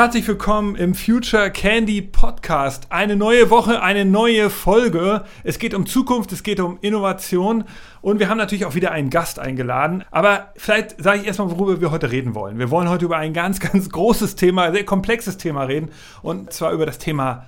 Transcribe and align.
Herzlich 0.00 0.26
willkommen 0.26 0.76
im 0.76 0.94
Future 0.94 1.50
Candy 1.50 2.00
Podcast. 2.00 2.86
Eine 2.88 3.16
neue 3.16 3.50
Woche, 3.50 3.82
eine 3.82 4.06
neue 4.06 4.48
Folge. 4.48 5.26
Es 5.44 5.58
geht 5.58 5.74
um 5.74 5.84
Zukunft, 5.84 6.32
es 6.32 6.42
geht 6.42 6.58
um 6.58 6.78
Innovation 6.80 7.64
und 8.00 8.18
wir 8.18 8.30
haben 8.30 8.38
natürlich 8.38 8.64
auch 8.64 8.74
wieder 8.74 8.92
einen 8.92 9.10
Gast 9.10 9.38
eingeladen. 9.38 10.02
Aber 10.10 10.54
vielleicht 10.56 11.02
sage 11.02 11.20
ich 11.20 11.26
erstmal, 11.26 11.50
worüber 11.50 11.82
wir 11.82 11.90
heute 11.90 12.10
reden 12.10 12.34
wollen. 12.34 12.58
Wir 12.58 12.70
wollen 12.70 12.88
heute 12.88 13.04
über 13.04 13.18
ein 13.18 13.34
ganz, 13.34 13.60
ganz 13.60 13.90
großes 13.90 14.36
Thema, 14.36 14.72
sehr 14.72 14.86
komplexes 14.86 15.36
Thema 15.36 15.64
reden 15.64 15.90
und 16.22 16.50
zwar 16.50 16.72
über 16.72 16.86
das 16.86 16.96
Thema 16.96 17.44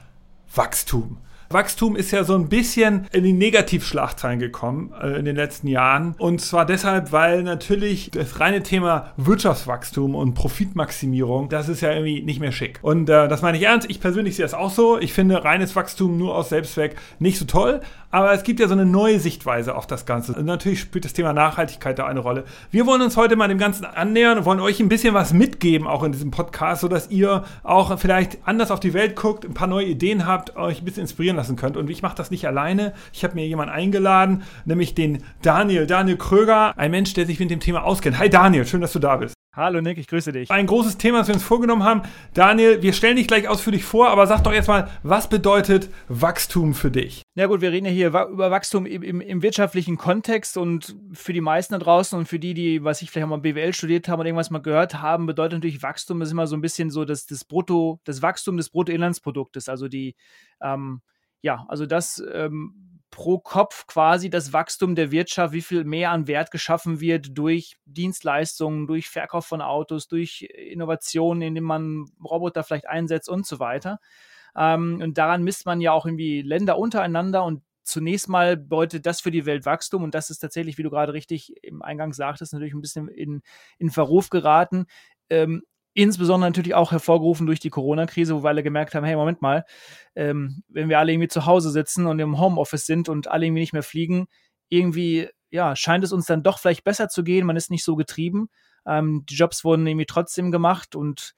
Wachstum. 0.54 1.22
Wachstum 1.52 1.96
ist 1.96 2.10
ja 2.10 2.24
so 2.24 2.34
ein 2.34 2.48
bisschen 2.48 3.06
in 3.12 3.24
die 3.24 3.32
Negativschlagzeilen 3.32 4.38
gekommen 4.38 4.92
äh, 5.00 5.18
in 5.18 5.24
den 5.24 5.36
letzten 5.36 5.68
Jahren. 5.68 6.14
Und 6.18 6.40
zwar 6.40 6.66
deshalb, 6.66 7.12
weil 7.12 7.42
natürlich 7.42 8.10
das 8.10 8.40
reine 8.40 8.62
Thema 8.62 9.12
Wirtschaftswachstum 9.16 10.14
und 10.14 10.34
Profitmaximierung, 10.34 11.48
das 11.48 11.68
ist 11.68 11.80
ja 11.80 11.92
irgendwie 11.92 12.22
nicht 12.22 12.40
mehr 12.40 12.52
schick. 12.52 12.78
Und 12.82 13.08
äh, 13.08 13.28
das 13.28 13.42
meine 13.42 13.58
ich 13.58 13.64
ernst. 13.64 13.88
Ich 13.90 14.00
persönlich 14.00 14.36
sehe 14.36 14.44
das 14.44 14.54
auch 14.54 14.70
so. 14.70 14.98
Ich 14.98 15.12
finde 15.12 15.44
reines 15.44 15.74
Wachstum 15.76 16.18
nur 16.18 16.34
aus 16.34 16.48
Selbstzweck 16.48 16.96
nicht 17.18 17.38
so 17.38 17.44
toll. 17.44 17.80
Aber 18.14 18.34
es 18.34 18.42
gibt 18.42 18.60
ja 18.60 18.68
so 18.68 18.74
eine 18.74 18.84
neue 18.84 19.18
Sichtweise 19.18 19.74
auf 19.74 19.86
das 19.86 20.04
Ganze. 20.04 20.34
Und 20.34 20.44
natürlich 20.44 20.80
spielt 20.80 21.06
das 21.06 21.14
Thema 21.14 21.32
Nachhaltigkeit 21.32 21.98
da 21.98 22.06
eine 22.06 22.20
Rolle. 22.20 22.44
Wir 22.70 22.84
wollen 22.84 23.00
uns 23.00 23.16
heute 23.16 23.36
mal 23.36 23.48
dem 23.48 23.56
Ganzen 23.56 23.86
annähern 23.86 24.36
und 24.36 24.44
wollen 24.44 24.60
euch 24.60 24.80
ein 24.80 24.90
bisschen 24.90 25.14
was 25.14 25.32
mitgeben, 25.32 25.86
auch 25.86 26.02
in 26.02 26.12
diesem 26.12 26.30
Podcast, 26.30 26.82
sodass 26.82 27.10
ihr 27.10 27.44
auch 27.62 27.98
vielleicht 27.98 28.36
anders 28.44 28.70
auf 28.70 28.80
die 28.80 28.92
Welt 28.92 29.16
guckt, 29.16 29.46
ein 29.46 29.54
paar 29.54 29.66
neue 29.66 29.86
Ideen 29.86 30.26
habt, 30.26 30.56
euch 30.56 30.82
ein 30.82 30.84
bisschen 30.84 31.02
inspirieren 31.02 31.38
lassen 31.38 31.56
könnt. 31.56 31.78
Und 31.78 31.88
ich 31.88 32.02
mache 32.02 32.16
das 32.16 32.30
nicht 32.30 32.46
alleine. 32.46 32.92
Ich 33.14 33.24
habe 33.24 33.34
mir 33.34 33.46
jemanden 33.46 33.72
eingeladen, 33.72 34.42
nämlich 34.66 34.94
den 34.94 35.24
Daniel, 35.40 35.86
Daniel 35.86 36.18
Kröger, 36.18 36.74
ein 36.76 36.90
Mensch, 36.90 37.14
der 37.14 37.24
sich 37.24 37.40
mit 37.40 37.50
dem 37.50 37.60
Thema 37.60 37.82
auskennt. 37.82 38.18
Hi 38.18 38.28
Daniel, 38.28 38.66
schön, 38.66 38.82
dass 38.82 38.92
du 38.92 38.98
da 38.98 39.16
bist. 39.16 39.41
Hallo 39.54 39.82
Nick, 39.82 39.98
ich 39.98 40.06
grüße 40.06 40.32
dich. 40.32 40.50
Ein 40.50 40.66
großes 40.66 40.96
Thema, 40.96 41.18
das 41.18 41.28
wir 41.28 41.34
uns 41.34 41.44
vorgenommen 41.44 41.82
haben. 41.82 42.00
Daniel, 42.32 42.80
wir 42.80 42.94
stellen 42.94 43.16
dich 43.16 43.28
gleich 43.28 43.48
ausführlich 43.48 43.84
vor, 43.84 44.08
aber 44.08 44.26
sag 44.26 44.42
doch 44.44 44.52
erstmal, 44.52 44.88
was 45.02 45.28
bedeutet 45.28 45.90
Wachstum 46.08 46.72
für 46.72 46.90
dich? 46.90 47.20
Ja 47.34 47.48
gut, 47.48 47.60
wir 47.60 47.70
reden 47.70 47.84
ja 47.84 47.92
hier 47.92 48.06
über 48.08 48.50
Wachstum 48.50 48.86
im, 48.86 49.02
im, 49.02 49.20
im, 49.20 49.42
wirtschaftlichen 49.42 49.98
Kontext 49.98 50.56
und 50.56 50.96
für 51.12 51.34
die 51.34 51.42
meisten 51.42 51.74
da 51.74 51.78
draußen 51.80 52.18
und 52.18 52.28
für 52.28 52.38
die, 52.38 52.54
die, 52.54 52.82
was 52.82 53.02
ich 53.02 53.10
vielleicht 53.10 53.26
auch 53.26 53.28
mal 53.28 53.40
BWL 53.40 53.74
studiert 53.74 54.08
haben 54.08 54.20
oder 54.20 54.28
irgendwas 54.28 54.48
mal 54.48 54.62
gehört 54.62 55.02
haben, 55.02 55.26
bedeutet 55.26 55.58
natürlich 55.58 55.82
Wachstum 55.82 56.22
ist 56.22 56.30
immer 56.30 56.46
so 56.46 56.56
ein 56.56 56.62
bisschen 56.62 56.88
so 56.88 57.04
das, 57.04 57.26
das 57.26 57.44
Brutto, 57.44 58.00
das 58.04 58.22
Wachstum 58.22 58.56
des 58.56 58.70
Bruttoinlandsproduktes, 58.70 59.68
also 59.68 59.86
die, 59.86 60.16
ähm, 60.62 61.02
ja, 61.42 61.66
also 61.68 61.84
das 61.84 62.24
ähm, 62.32 62.91
pro 63.12 63.38
Kopf 63.38 63.86
quasi 63.86 64.30
das 64.30 64.52
Wachstum 64.52 64.96
der 64.96 65.12
Wirtschaft, 65.12 65.52
wie 65.52 65.62
viel 65.62 65.84
mehr 65.84 66.10
an 66.10 66.26
Wert 66.26 66.50
geschaffen 66.50 66.98
wird 66.98 67.38
durch 67.38 67.76
Dienstleistungen, 67.84 68.88
durch 68.88 69.08
Verkauf 69.08 69.46
von 69.46 69.60
Autos, 69.60 70.08
durch 70.08 70.42
Innovationen, 70.42 71.42
indem 71.42 71.64
man 71.64 72.06
Roboter 72.24 72.64
vielleicht 72.64 72.88
einsetzt 72.88 73.28
und 73.28 73.46
so 73.46 73.60
weiter. 73.60 74.00
Ähm, 74.56 75.00
und 75.02 75.18
daran 75.18 75.44
misst 75.44 75.66
man 75.66 75.80
ja 75.80 75.92
auch 75.92 76.06
irgendwie 76.06 76.42
Länder 76.42 76.78
untereinander 76.78 77.44
und 77.44 77.62
zunächst 77.84 78.28
mal 78.28 78.56
bedeutet 78.56 79.04
das 79.06 79.20
für 79.20 79.30
die 79.30 79.44
Welt 79.44 79.66
Wachstum 79.66 80.02
und 80.02 80.14
das 80.14 80.30
ist 80.30 80.38
tatsächlich, 80.38 80.78
wie 80.78 80.82
du 80.82 80.90
gerade 80.90 81.12
richtig 81.12 81.54
im 81.62 81.82
Eingang 81.82 82.14
sagtest, 82.14 82.54
natürlich 82.54 82.74
ein 82.74 82.80
bisschen 82.80 83.08
in, 83.08 83.42
in 83.78 83.90
Verruf 83.90 84.30
geraten. 84.30 84.86
Ähm, 85.28 85.62
Insbesondere 85.94 86.48
natürlich 86.50 86.74
auch 86.74 86.90
hervorgerufen 86.90 87.46
durch 87.46 87.60
die 87.60 87.70
Corona-Krise, 87.70 88.34
wo 88.34 88.42
wir 88.42 88.48
alle 88.48 88.62
gemerkt 88.62 88.94
haben, 88.94 89.04
hey, 89.04 89.14
Moment 89.14 89.42
mal, 89.42 89.64
ähm, 90.14 90.62
wenn 90.68 90.88
wir 90.88 90.98
alle 90.98 91.12
irgendwie 91.12 91.28
zu 91.28 91.44
Hause 91.44 91.70
sitzen 91.70 92.06
und 92.06 92.18
im 92.18 92.40
Homeoffice 92.40 92.86
sind 92.86 93.08
und 93.08 93.28
alle 93.28 93.46
irgendwie 93.46 93.60
nicht 93.60 93.74
mehr 93.74 93.82
fliegen, 93.82 94.26
irgendwie, 94.68 95.28
ja, 95.50 95.76
scheint 95.76 96.02
es 96.02 96.12
uns 96.12 96.24
dann 96.24 96.42
doch 96.42 96.58
vielleicht 96.58 96.84
besser 96.84 97.08
zu 97.08 97.22
gehen, 97.22 97.46
man 97.46 97.56
ist 97.56 97.70
nicht 97.70 97.84
so 97.84 97.94
getrieben. 97.94 98.48
Ähm, 98.86 99.24
die 99.28 99.34
Jobs 99.34 99.64
wurden 99.64 99.86
irgendwie 99.86 100.06
trotzdem 100.06 100.50
gemacht 100.50 100.96
und 100.96 101.34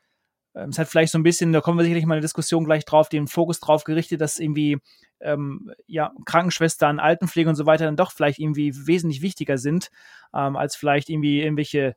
ähm, 0.54 0.68
es 0.70 0.78
hat 0.78 0.88
vielleicht 0.88 1.12
so 1.12 1.18
ein 1.18 1.24
bisschen, 1.24 1.52
da 1.52 1.60
kommen 1.60 1.78
wir 1.78 1.82
sicherlich 1.82 2.06
mal 2.06 2.14
in 2.14 2.20
der 2.20 2.28
Diskussion 2.28 2.64
gleich 2.64 2.84
drauf, 2.84 3.08
den 3.08 3.26
Fokus 3.26 3.58
drauf 3.60 3.84
gerichtet, 3.84 4.20
dass 4.20 4.38
irgendwie 4.38 4.78
ähm, 5.20 5.72
ja, 5.86 6.12
Krankenschwestern, 6.26 7.00
Altenpflege 7.00 7.48
und 7.48 7.56
so 7.56 7.66
weiter 7.66 7.86
dann 7.86 7.96
doch 7.96 8.12
vielleicht 8.12 8.38
irgendwie 8.38 8.72
wesentlich 8.86 9.22
wichtiger 9.22 9.58
sind, 9.58 9.90
ähm, 10.32 10.56
als 10.56 10.76
vielleicht 10.76 11.08
irgendwie 11.08 11.42
irgendwelche 11.42 11.96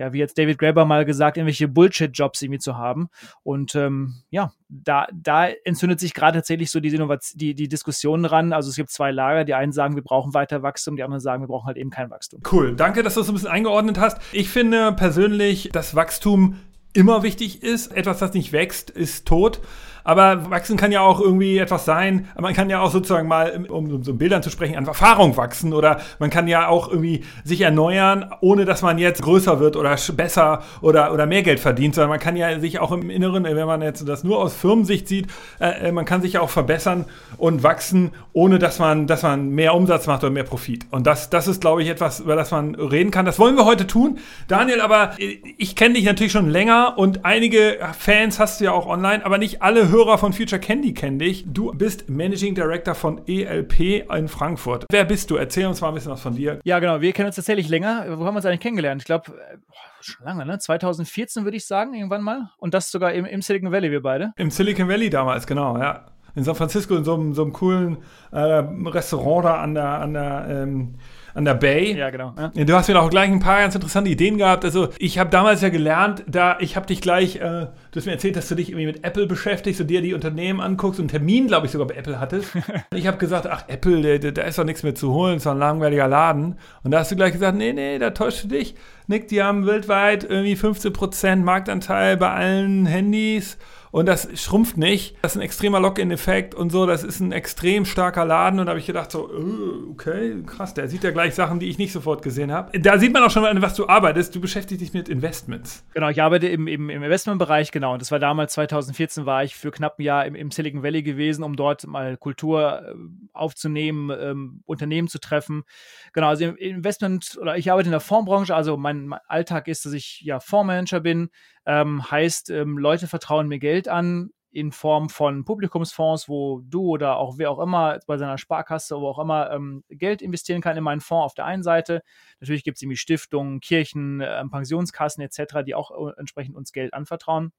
ja, 0.00 0.14
wie 0.14 0.18
jetzt 0.18 0.38
David 0.38 0.56
Graeber 0.56 0.86
mal 0.86 1.04
gesagt, 1.04 1.36
irgendwelche 1.36 1.68
Bullshit-Jobs 1.68 2.40
irgendwie 2.40 2.58
zu 2.58 2.78
haben. 2.78 3.10
Und 3.42 3.74
ähm, 3.74 4.14
ja, 4.30 4.50
da, 4.70 5.06
da 5.12 5.48
entzündet 5.64 6.00
sich 6.00 6.14
gerade 6.14 6.38
tatsächlich 6.38 6.70
so 6.70 6.80
die, 6.80 6.90
die, 7.34 7.54
die 7.54 7.68
Diskussion 7.68 8.22
dran. 8.22 8.54
Also 8.54 8.70
es 8.70 8.76
gibt 8.76 8.88
zwei 8.88 9.10
Lager. 9.10 9.44
Die 9.44 9.52
einen 9.52 9.72
sagen, 9.72 9.96
wir 9.96 10.02
brauchen 10.02 10.32
weiter 10.32 10.62
Wachstum, 10.62 10.96
die 10.96 11.02
anderen 11.02 11.20
sagen, 11.20 11.42
wir 11.42 11.48
brauchen 11.48 11.66
halt 11.66 11.76
eben 11.76 11.90
kein 11.90 12.08
Wachstum. 12.08 12.40
Cool, 12.50 12.74
danke, 12.74 13.02
dass 13.02 13.12
du 13.12 13.22
so 13.22 13.30
ein 13.30 13.34
bisschen 13.34 13.50
eingeordnet 13.50 14.00
hast. 14.00 14.22
Ich 14.32 14.48
finde 14.48 14.92
persönlich, 14.92 15.68
dass 15.70 15.94
Wachstum 15.94 16.56
immer 16.94 17.22
wichtig 17.22 17.62
ist. 17.62 17.88
Etwas, 17.88 18.20
das 18.20 18.32
nicht 18.32 18.52
wächst, 18.52 18.88
ist 18.88 19.28
tot. 19.28 19.60
Aber 20.04 20.50
wachsen 20.50 20.76
kann 20.76 20.92
ja 20.92 21.00
auch 21.00 21.20
irgendwie 21.20 21.58
etwas 21.58 21.84
sein. 21.84 22.28
Man 22.38 22.54
kann 22.54 22.70
ja 22.70 22.80
auch 22.80 22.90
sozusagen 22.90 23.28
mal, 23.28 23.66
um, 23.68 24.02
so 24.02 24.14
Bildern 24.14 24.42
zu 24.42 24.50
sprechen, 24.50 24.76
an 24.76 24.86
Erfahrung 24.86 25.36
wachsen. 25.36 25.72
Oder 25.72 26.00
man 26.18 26.30
kann 26.30 26.48
ja 26.48 26.68
auch 26.68 26.88
irgendwie 26.88 27.24
sich 27.44 27.60
erneuern, 27.60 28.30
ohne 28.40 28.64
dass 28.64 28.82
man 28.82 28.98
jetzt 28.98 29.22
größer 29.22 29.60
wird 29.60 29.76
oder 29.76 29.96
besser 30.12 30.62
oder, 30.80 31.12
oder 31.12 31.26
mehr 31.26 31.42
Geld 31.42 31.60
verdient, 31.60 31.94
sondern 31.94 32.10
man 32.10 32.20
kann 32.20 32.36
ja 32.36 32.58
sich 32.60 32.78
auch 32.78 32.92
im 32.92 33.10
Inneren, 33.10 33.44
wenn 33.44 33.66
man 33.66 33.82
jetzt 33.82 34.06
das 34.08 34.24
nur 34.24 34.38
aus 34.38 34.54
Firmensicht 34.54 35.08
sieht, 35.08 35.26
äh, 35.60 35.88
äh, 35.88 35.92
man 35.92 36.04
kann 36.04 36.22
sich 36.22 36.34
ja 36.34 36.40
auch 36.40 36.50
verbessern 36.50 37.04
und 37.36 37.62
wachsen, 37.62 38.10
ohne 38.32 38.58
dass 38.58 38.78
man, 38.78 39.06
dass 39.06 39.22
man 39.22 39.50
mehr 39.50 39.74
Umsatz 39.74 40.06
macht 40.06 40.22
oder 40.22 40.32
mehr 40.32 40.44
Profit. 40.44 40.86
Und 40.90 41.06
das, 41.06 41.30
das 41.30 41.48
ist, 41.48 41.60
glaube 41.60 41.82
ich, 41.82 41.88
etwas, 41.88 42.20
über 42.20 42.36
das 42.36 42.50
man 42.50 42.74
reden 42.74 43.10
kann. 43.10 43.26
Das 43.26 43.38
wollen 43.38 43.56
wir 43.56 43.64
heute 43.64 43.86
tun. 43.86 44.18
Daniel, 44.48 44.80
aber 44.80 45.12
äh, 45.18 45.38
ich 45.58 45.76
kenne 45.76 45.94
dich 45.94 46.04
natürlich 46.04 46.32
schon 46.32 46.48
länger 46.48 46.94
und 46.96 47.24
einige 47.24 47.78
Fans 47.98 48.38
hast 48.38 48.60
du 48.60 48.64
ja 48.64 48.72
auch 48.72 48.86
online, 48.86 49.24
aber 49.24 49.38
nicht 49.38 49.62
alle 49.62 49.89
Hörer 49.90 50.18
von 50.18 50.32
Future 50.32 50.60
Candy 50.60 50.94
kennen 50.94 51.18
dich. 51.18 51.44
Du 51.46 51.72
bist 51.72 52.08
Managing 52.08 52.54
Director 52.54 52.94
von 52.94 53.26
ELP 53.26 54.08
in 54.08 54.28
Frankfurt. 54.28 54.86
Wer 54.90 55.04
bist 55.04 55.30
du? 55.30 55.36
Erzähl 55.36 55.66
uns 55.66 55.80
mal 55.80 55.88
ein 55.88 55.94
bisschen 55.94 56.12
was 56.12 56.20
von 56.20 56.36
dir. 56.36 56.60
Ja, 56.64 56.78
genau. 56.78 57.00
Wir 57.00 57.12
kennen 57.12 57.26
uns 57.26 57.36
tatsächlich 57.36 57.68
länger. 57.68 58.06
Wo 58.08 58.24
haben 58.24 58.34
wir 58.34 58.36
uns 58.36 58.46
eigentlich 58.46 58.60
kennengelernt? 58.60 59.02
Ich 59.02 59.06
glaube, 59.06 59.32
äh, 59.32 59.56
schon 60.00 60.24
lange, 60.24 60.46
ne? 60.46 60.58
2014 60.58 61.44
würde 61.44 61.56
ich 61.56 61.66
sagen, 61.66 61.94
irgendwann 61.94 62.22
mal. 62.22 62.50
Und 62.58 62.74
das 62.74 62.90
sogar 62.90 63.12
im, 63.12 63.24
im 63.24 63.42
Silicon 63.42 63.72
Valley, 63.72 63.90
wir 63.90 64.02
beide. 64.02 64.32
Im 64.36 64.50
Silicon 64.50 64.88
Valley 64.88 65.10
damals, 65.10 65.46
genau, 65.46 65.76
ja 65.76 66.06
in 66.34 66.44
San 66.44 66.54
Francisco 66.54 66.96
in 66.96 67.04
so 67.04 67.14
einem, 67.14 67.34
so 67.34 67.42
einem 67.42 67.52
coolen 67.52 67.98
äh, 68.32 68.38
Restaurant 68.38 69.44
da 69.44 69.60
an 69.60 69.74
der, 69.74 69.88
an 69.88 70.12
der 70.14 70.46
ähm, 70.48 70.94
an 71.34 71.44
der 71.44 71.54
Bay. 71.54 71.96
Ja, 71.96 72.10
genau. 72.10 72.34
Ja. 72.36 72.64
Du 72.64 72.74
hast 72.74 72.88
mir 72.88 73.00
auch 73.00 73.10
gleich 73.10 73.30
ein 73.30 73.40
paar 73.40 73.60
ganz 73.60 73.74
interessante 73.74 74.10
Ideen 74.10 74.38
gehabt. 74.38 74.64
Also 74.64 74.88
ich 74.98 75.18
habe 75.18 75.30
damals 75.30 75.60
ja 75.60 75.68
gelernt, 75.68 76.24
da 76.26 76.58
ich 76.60 76.76
habe 76.76 76.86
dich 76.86 77.00
gleich, 77.00 77.36
äh, 77.36 77.40
du 77.40 77.96
hast 77.96 78.06
mir 78.06 78.12
erzählt, 78.12 78.36
dass 78.36 78.48
du 78.48 78.54
dich 78.54 78.70
irgendwie 78.70 78.86
mit 78.86 79.04
Apple 79.04 79.26
beschäftigst 79.26 79.80
und 79.80 79.88
dir 79.88 80.02
die 80.02 80.14
Unternehmen 80.14 80.60
anguckst 80.60 81.00
und 81.00 81.04
einen 81.04 81.10
Termin, 81.10 81.46
glaube 81.46 81.66
ich, 81.66 81.72
sogar 81.72 81.86
bei 81.86 81.94
Apple 81.94 82.20
hattest. 82.20 82.52
ich 82.94 83.06
habe 83.06 83.18
gesagt, 83.18 83.46
ach 83.46 83.64
Apple, 83.68 84.18
da 84.18 84.42
ist 84.42 84.58
doch 84.58 84.64
nichts 84.64 84.82
mehr 84.82 84.94
zu 84.94 85.12
holen, 85.12 85.36
ist 85.36 85.46
doch 85.46 85.52
ein 85.52 85.58
langweiliger 85.58 86.08
Laden. 86.08 86.56
Und 86.82 86.90
da 86.90 87.00
hast 87.00 87.10
du 87.10 87.16
gleich 87.16 87.32
gesagt, 87.32 87.56
nee, 87.56 87.72
nee, 87.72 87.98
da 87.98 88.10
täuschst 88.10 88.44
du 88.44 88.48
dich. 88.48 88.74
Nick, 89.06 89.28
die 89.28 89.42
haben 89.42 89.66
weltweit 89.66 90.24
irgendwie 90.24 90.54
15% 90.54 91.36
Marktanteil 91.36 92.16
bei 92.16 92.30
allen 92.30 92.86
Handys 92.86 93.58
und 93.90 94.06
das 94.06 94.28
schrumpft 94.40 94.76
nicht. 94.76 95.16
Das 95.22 95.32
ist 95.32 95.38
ein 95.38 95.42
extremer 95.42 95.80
Lock-in-Effekt 95.80 96.54
und 96.54 96.70
so. 96.70 96.86
Das 96.86 97.02
ist 97.02 97.20
ein 97.20 97.32
extrem 97.32 97.84
starker 97.84 98.24
Laden. 98.24 98.60
Und 98.60 98.66
da 98.66 98.70
habe 98.70 98.80
ich 98.80 98.86
gedacht, 98.86 99.10
so, 99.10 99.30
äh, 99.32 99.90
okay, 99.90 100.42
krass, 100.46 100.74
der 100.74 100.88
sieht 100.88 101.02
ja 101.02 101.10
gleich 101.10 101.34
Sachen, 101.34 101.58
die 101.58 101.68
ich 101.68 101.78
nicht 101.78 101.92
sofort 101.92 102.22
gesehen 102.22 102.52
habe. 102.52 102.78
Da 102.78 102.98
sieht 102.98 103.12
man 103.12 103.22
auch 103.22 103.30
schon, 103.30 103.44
an 103.44 103.60
was 103.62 103.74
du 103.74 103.88
arbeitest. 103.88 104.34
Du 104.34 104.40
beschäftigst 104.40 104.80
dich 104.80 104.92
mit 104.92 105.08
Investments. 105.08 105.84
Genau, 105.92 106.08
ich 106.08 106.22
arbeite 106.22 106.46
im, 106.46 106.68
im, 106.68 106.88
im 106.88 107.02
Investmentbereich, 107.02 107.72
genau. 107.72 107.94
Und 107.94 108.02
das 108.02 108.12
war 108.12 108.20
damals 108.20 108.52
2014, 108.52 109.26
war 109.26 109.42
ich 109.42 109.56
für 109.56 109.72
knapp 109.72 109.98
ein 109.98 110.02
Jahr 110.02 110.24
im, 110.24 110.36
im 110.36 110.50
Silicon 110.50 110.82
Valley 110.82 111.02
gewesen, 111.02 111.42
um 111.42 111.56
dort 111.56 111.86
mal 111.86 112.16
Kultur 112.16 112.82
äh, 112.82 112.94
aufzunehmen, 113.32 114.10
ähm, 114.16 114.62
Unternehmen 114.66 115.08
zu 115.08 115.18
treffen. 115.18 115.64
Genau, 116.12 116.28
also 116.28 116.44
im 116.44 116.56
Investment, 116.56 117.36
oder 117.40 117.56
ich 117.56 117.72
arbeite 117.72 117.88
in 117.88 117.92
der 117.92 118.00
Fondsbranche. 118.00 118.54
Also 118.54 118.76
mein, 118.76 119.06
mein 119.06 119.20
Alltag 119.26 119.66
ist, 119.66 119.84
dass 119.84 119.92
ich 119.92 120.20
ja 120.22 120.38
Fondsmanager 120.38 121.00
bin 121.00 121.30
ähm, 121.66 122.10
heißt, 122.10 122.50
ähm, 122.50 122.78
Leute 122.78 123.06
vertrauen 123.06 123.48
mir 123.48 123.58
Geld 123.58 123.88
an 123.88 124.30
in 124.52 124.72
Form 124.72 125.08
von 125.08 125.44
Publikumsfonds, 125.44 126.28
wo 126.28 126.60
du 126.64 126.82
oder 126.82 127.16
auch 127.18 127.38
wer 127.38 127.50
auch 127.50 127.60
immer 127.60 128.00
bei 128.06 128.18
seiner 128.18 128.38
Sparkasse, 128.38 129.00
wo 129.00 129.06
auch 129.06 129.18
immer 129.20 129.50
ähm, 129.52 129.84
Geld 129.88 130.22
investieren 130.22 130.60
kann 130.60 130.76
in 130.76 130.82
meinen 130.82 131.00
Fonds 131.00 131.24
auf 131.24 131.34
der 131.34 131.44
einen 131.44 131.62
Seite. 131.62 132.02
Natürlich 132.40 132.64
gibt 132.64 132.76
es 132.76 132.82
irgendwie 132.82 132.96
Stiftungen, 132.96 133.60
Kirchen, 133.60 134.20
äh, 134.20 134.44
Pensionskassen 134.48 135.22
etc., 135.22 135.62
die 135.64 135.74
auch 135.74 135.90
äh, 135.90 136.12
entsprechend 136.18 136.56
uns 136.56 136.72
Geld 136.72 136.94
anvertrauen. 136.94 137.52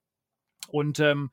Und 0.67 0.99
ähm, 0.99 1.31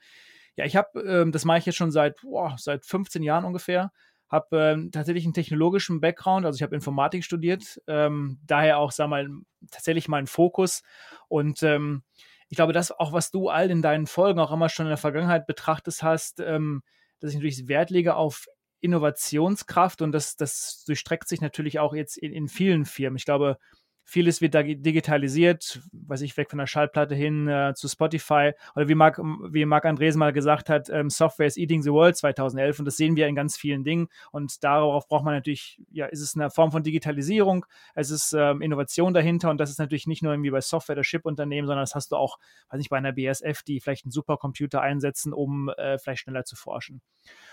ja, 0.55 0.65
ich 0.65 0.77
habe, 0.77 1.01
ähm, 1.01 1.33
das 1.33 1.45
mache 1.45 1.59
ich 1.59 1.67
jetzt 1.67 1.77
schon 1.77 1.91
seit, 1.91 2.21
boah, 2.21 2.55
seit 2.59 2.85
15 2.85 3.23
Jahren 3.23 3.45
ungefähr, 3.45 3.91
habe 4.29 4.59
ähm, 4.59 4.91
tatsächlich 4.93 5.25
einen 5.25 5.35
technologischen 5.35 6.01
Background, 6.01 6.45
also 6.45 6.57
ich 6.57 6.63
habe 6.63 6.75
Informatik 6.75 7.25
studiert, 7.25 7.81
ähm, 7.87 8.39
daher 8.47 8.79
auch, 8.79 8.93
sag 8.93 9.09
mal, 9.09 9.29
tatsächlich 9.71 10.07
meinen 10.09 10.27
Fokus 10.27 10.83
und 11.29 11.63
ähm, 11.63 12.03
ich 12.49 12.57
glaube, 12.57 12.73
das 12.73 12.93
auch, 12.93 13.13
was 13.13 13.31
du 13.31 13.49
all 13.49 13.71
in 13.71 13.83
deinen 13.83 14.07
Folgen 14.07 14.41
auch 14.41 14.53
immer 14.53 14.69
schon 14.69 14.87
in 14.87 14.91
der 14.91 14.97
Vergangenheit 14.97 15.47
betrachtet 15.47 16.03
hast, 16.03 16.41
ähm, 16.41 16.83
dass 17.21 17.31
ich 17.31 17.37
natürlich 17.37 17.69
Wert 17.69 17.91
lege 17.91 18.15
auf 18.15 18.47
Innovationskraft 18.81 20.03
und 20.03 20.13
das, 20.13 20.37
das 20.37 20.85
durchstreckt 20.87 21.29
sich 21.29 21.41
natürlich 21.41 21.79
auch 21.79 21.95
jetzt 21.95 22.17
in, 22.17 22.33
in 22.33 22.49
vielen 22.49 22.85
Firmen. 22.85 23.17
Ich 23.17 23.25
glaube, 23.25 23.59
vieles 24.09 24.41
wird 24.41 24.55
da 24.55 24.63
digitalisiert, 24.63 25.83
weiß 25.93 26.23
ich, 26.23 26.35
weg 26.39 26.49
von 26.49 26.59
der 26.59 26.67
Schallplatte 26.67 27.15
hin 27.15 27.47
äh, 27.47 27.75
zu 27.75 27.89
Spotify. 27.89 28.53
Oder 28.75 28.89
wie 28.89 28.95
Marc, 28.95 29.19
wie 29.19 29.67
Marc 29.67 29.85
Andres 29.85 30.17
mal 30.17 30.33
gesagt 30.33 30.71
hat, 30.71 30.89
ähm, 30.89 31.11
Software 31.11 31.47
is 31.47 31.59
eating 31.59 31.83
the 31.83 31.91
world 31.91 32.17
2011 32.17 32.79
und 32.79 32.85
das 32.87 32.97
sehen 32.97 33.17
wir 33.17 33.27
in 33.27 33.35
ganz 33.35 33.59
vielen 33.59 33.85
Dingen. 33.85 34.09
Und 34.33 34.65
darauf 34.65 35.09
braucht 35.09 35.27
man 35.27 35.35
natürlich, 35.35 35.79
ja, 35.91 36.07
ist 36.07 36.23
es 36.23 36.35
eine 36.35 36.49
Form 36.49 36.73
von 36.73 36.83
Digitalisierung, 36.83 37.67
es 37.95 38.11
ist 38.11 38.33
ähm, 38.33 38.63
Innovation 38.63 39.13
dahinter 39.13 39.51
und 39.51 39.59
das 39.59 39.69
ist 39.69 39.79
natürlich 39.79 40.07
nicht 40.07 40.23
nur 40.23 40.33
irgendwie 40.33 40.51
bei 40.51 40.63
Software 40.63 40.95
oder 40.95 41.03
Chip-Unternehmen, 41.03 41.67
sondern 41.67 41.83
das 41.83 41.95
hast 41.95 42.11
du 42.11 42.17
auch, 42.17 42.39
weiß 42.71 42.79
nicht, 42.79 42.89
bei 42.89 42.97
einer 42.97 43.13
BSF, 43.13 43.63
die 43.63 43.79
vielleicht 43.79 44.07
einen 44.07 44.13
Supercomputer 44.13 44.81
einsetzen, 44.81 45.35
um 45.35 45.69
äh, 45.69 45.99
vielleicht 45.99 46.23
schneller 46.23 46.45
zu 46.45 46.57
forschen. 46.57 47.03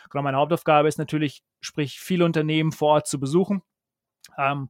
Genau, 0.09 0.23
meine 0.23 0.37
Hauptaufgabe 0.37 0.87
ist 0.87 0.99
natürlich, 0.99 1.43
sprich, 1.59 1.99
viele 1.99 2.23
Unternehmen 2.23 2.71
vor 2.71 2.93
Ort 2.93 3.07
zu 3.07 3.19
besuchen. 3.19 3.61
Ähm, 4.37 4.69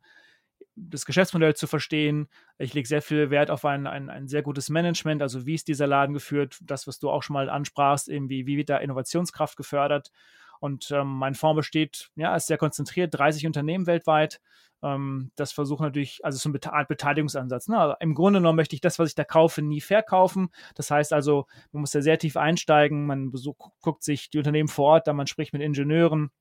das 0.76 1.06
Geschäftsmodell 1.06 1.56
zu 1.56 1.68
verstehen. 1.68 2.28
Ich 2.58 2.74
lege 2.74 2.88
sehr 2.88 3.02
viel 3.02 3.30
Wert 3.30 3.50
auf 3.50 3.66
ein, 3.66 3.88
ein, 3.88 4.10
ein, 4.10 4.28
sehr 4.28 4.42
gutes 4.42 4.70
Management, 4.70 5.22
also 5.22 5.46
wie 5.46 5.56
ist 5.56 5.68
dieser 5.68 5.88
Laden 5.88 6.14
geführt, 6.14 6.60
das, 6.62 6.88
was 6.88 7.00
du 7.00 7.10
auch 7.10 7.24
schon 7.24 7.34
mal 7.34 7.50
ansprachst, 7.50 8.10
irgendwie, 8.10 8.46
wie 8.46 8.58
wird 8.58 8.70
da 8.70 8.78
Innovationskraft 8.78 9.58
gefördert. 9.58 10.12
Und 10.60 10.92
ähm, 10.92 11.08
mein 11.08 11.36
Fonds 11.36 11.58
besteht, 11.58 12.10
ja, 12.16 12.36
ist 12.36 12.48
sehr 12.48 12.58
konzentriert, 12.58 13.18
30 13.18 13.46
Unternehmen 13.46 13.88
weltweit. 13.88 14.40
Ähm, 14.82 15.32
das 15.36 15.52
versucht 15.52 15.82
natürlich, 15.82 16.24
also 16.24 16.38
so 16.38 16.50
eine 16.50 16.74
Art 16.74 16.88
Beteiligungsansatz. 16.88 17.68
Ne? 17.68 17.78
Also 17.78 17.96
Im 18.00 18.14
Grunde 18.14 18.40
genommen 18.40 18.58
möchte 18.58 18.76
ich 18.76 18.82
das, 18.82 19.00
was 19.00 19.10
ich 19.10 19.16
da 19.16 19.24
kaufe, 19.24 19.62
nie 19.62 19.82
verkaufen. 19.82 20.50
Das 20.76 20.92
heißt 20.92 21.14
also, 21.14 21.46
man 21.72 21.82
muss 21.82 21.92
da 21.92 22.02
sehr 22.02 22.20
tief 22.20 22.38
einsteigen, 22.38 23.06
man 23.06 23.32
besucht, 23.32 23.60
guckt 23.82 24.04
sich 24.04 24.30
die 24.30 24.38
Unternehmen 24.38 24.70
vor 24.70 24.94
Ort, 24.94 25.08
dann 25.08 25.16
man 25.16 25.28
spricht 25.28 25.54
mit 25.54 25.62
Ingenieuren, 25.62 26.32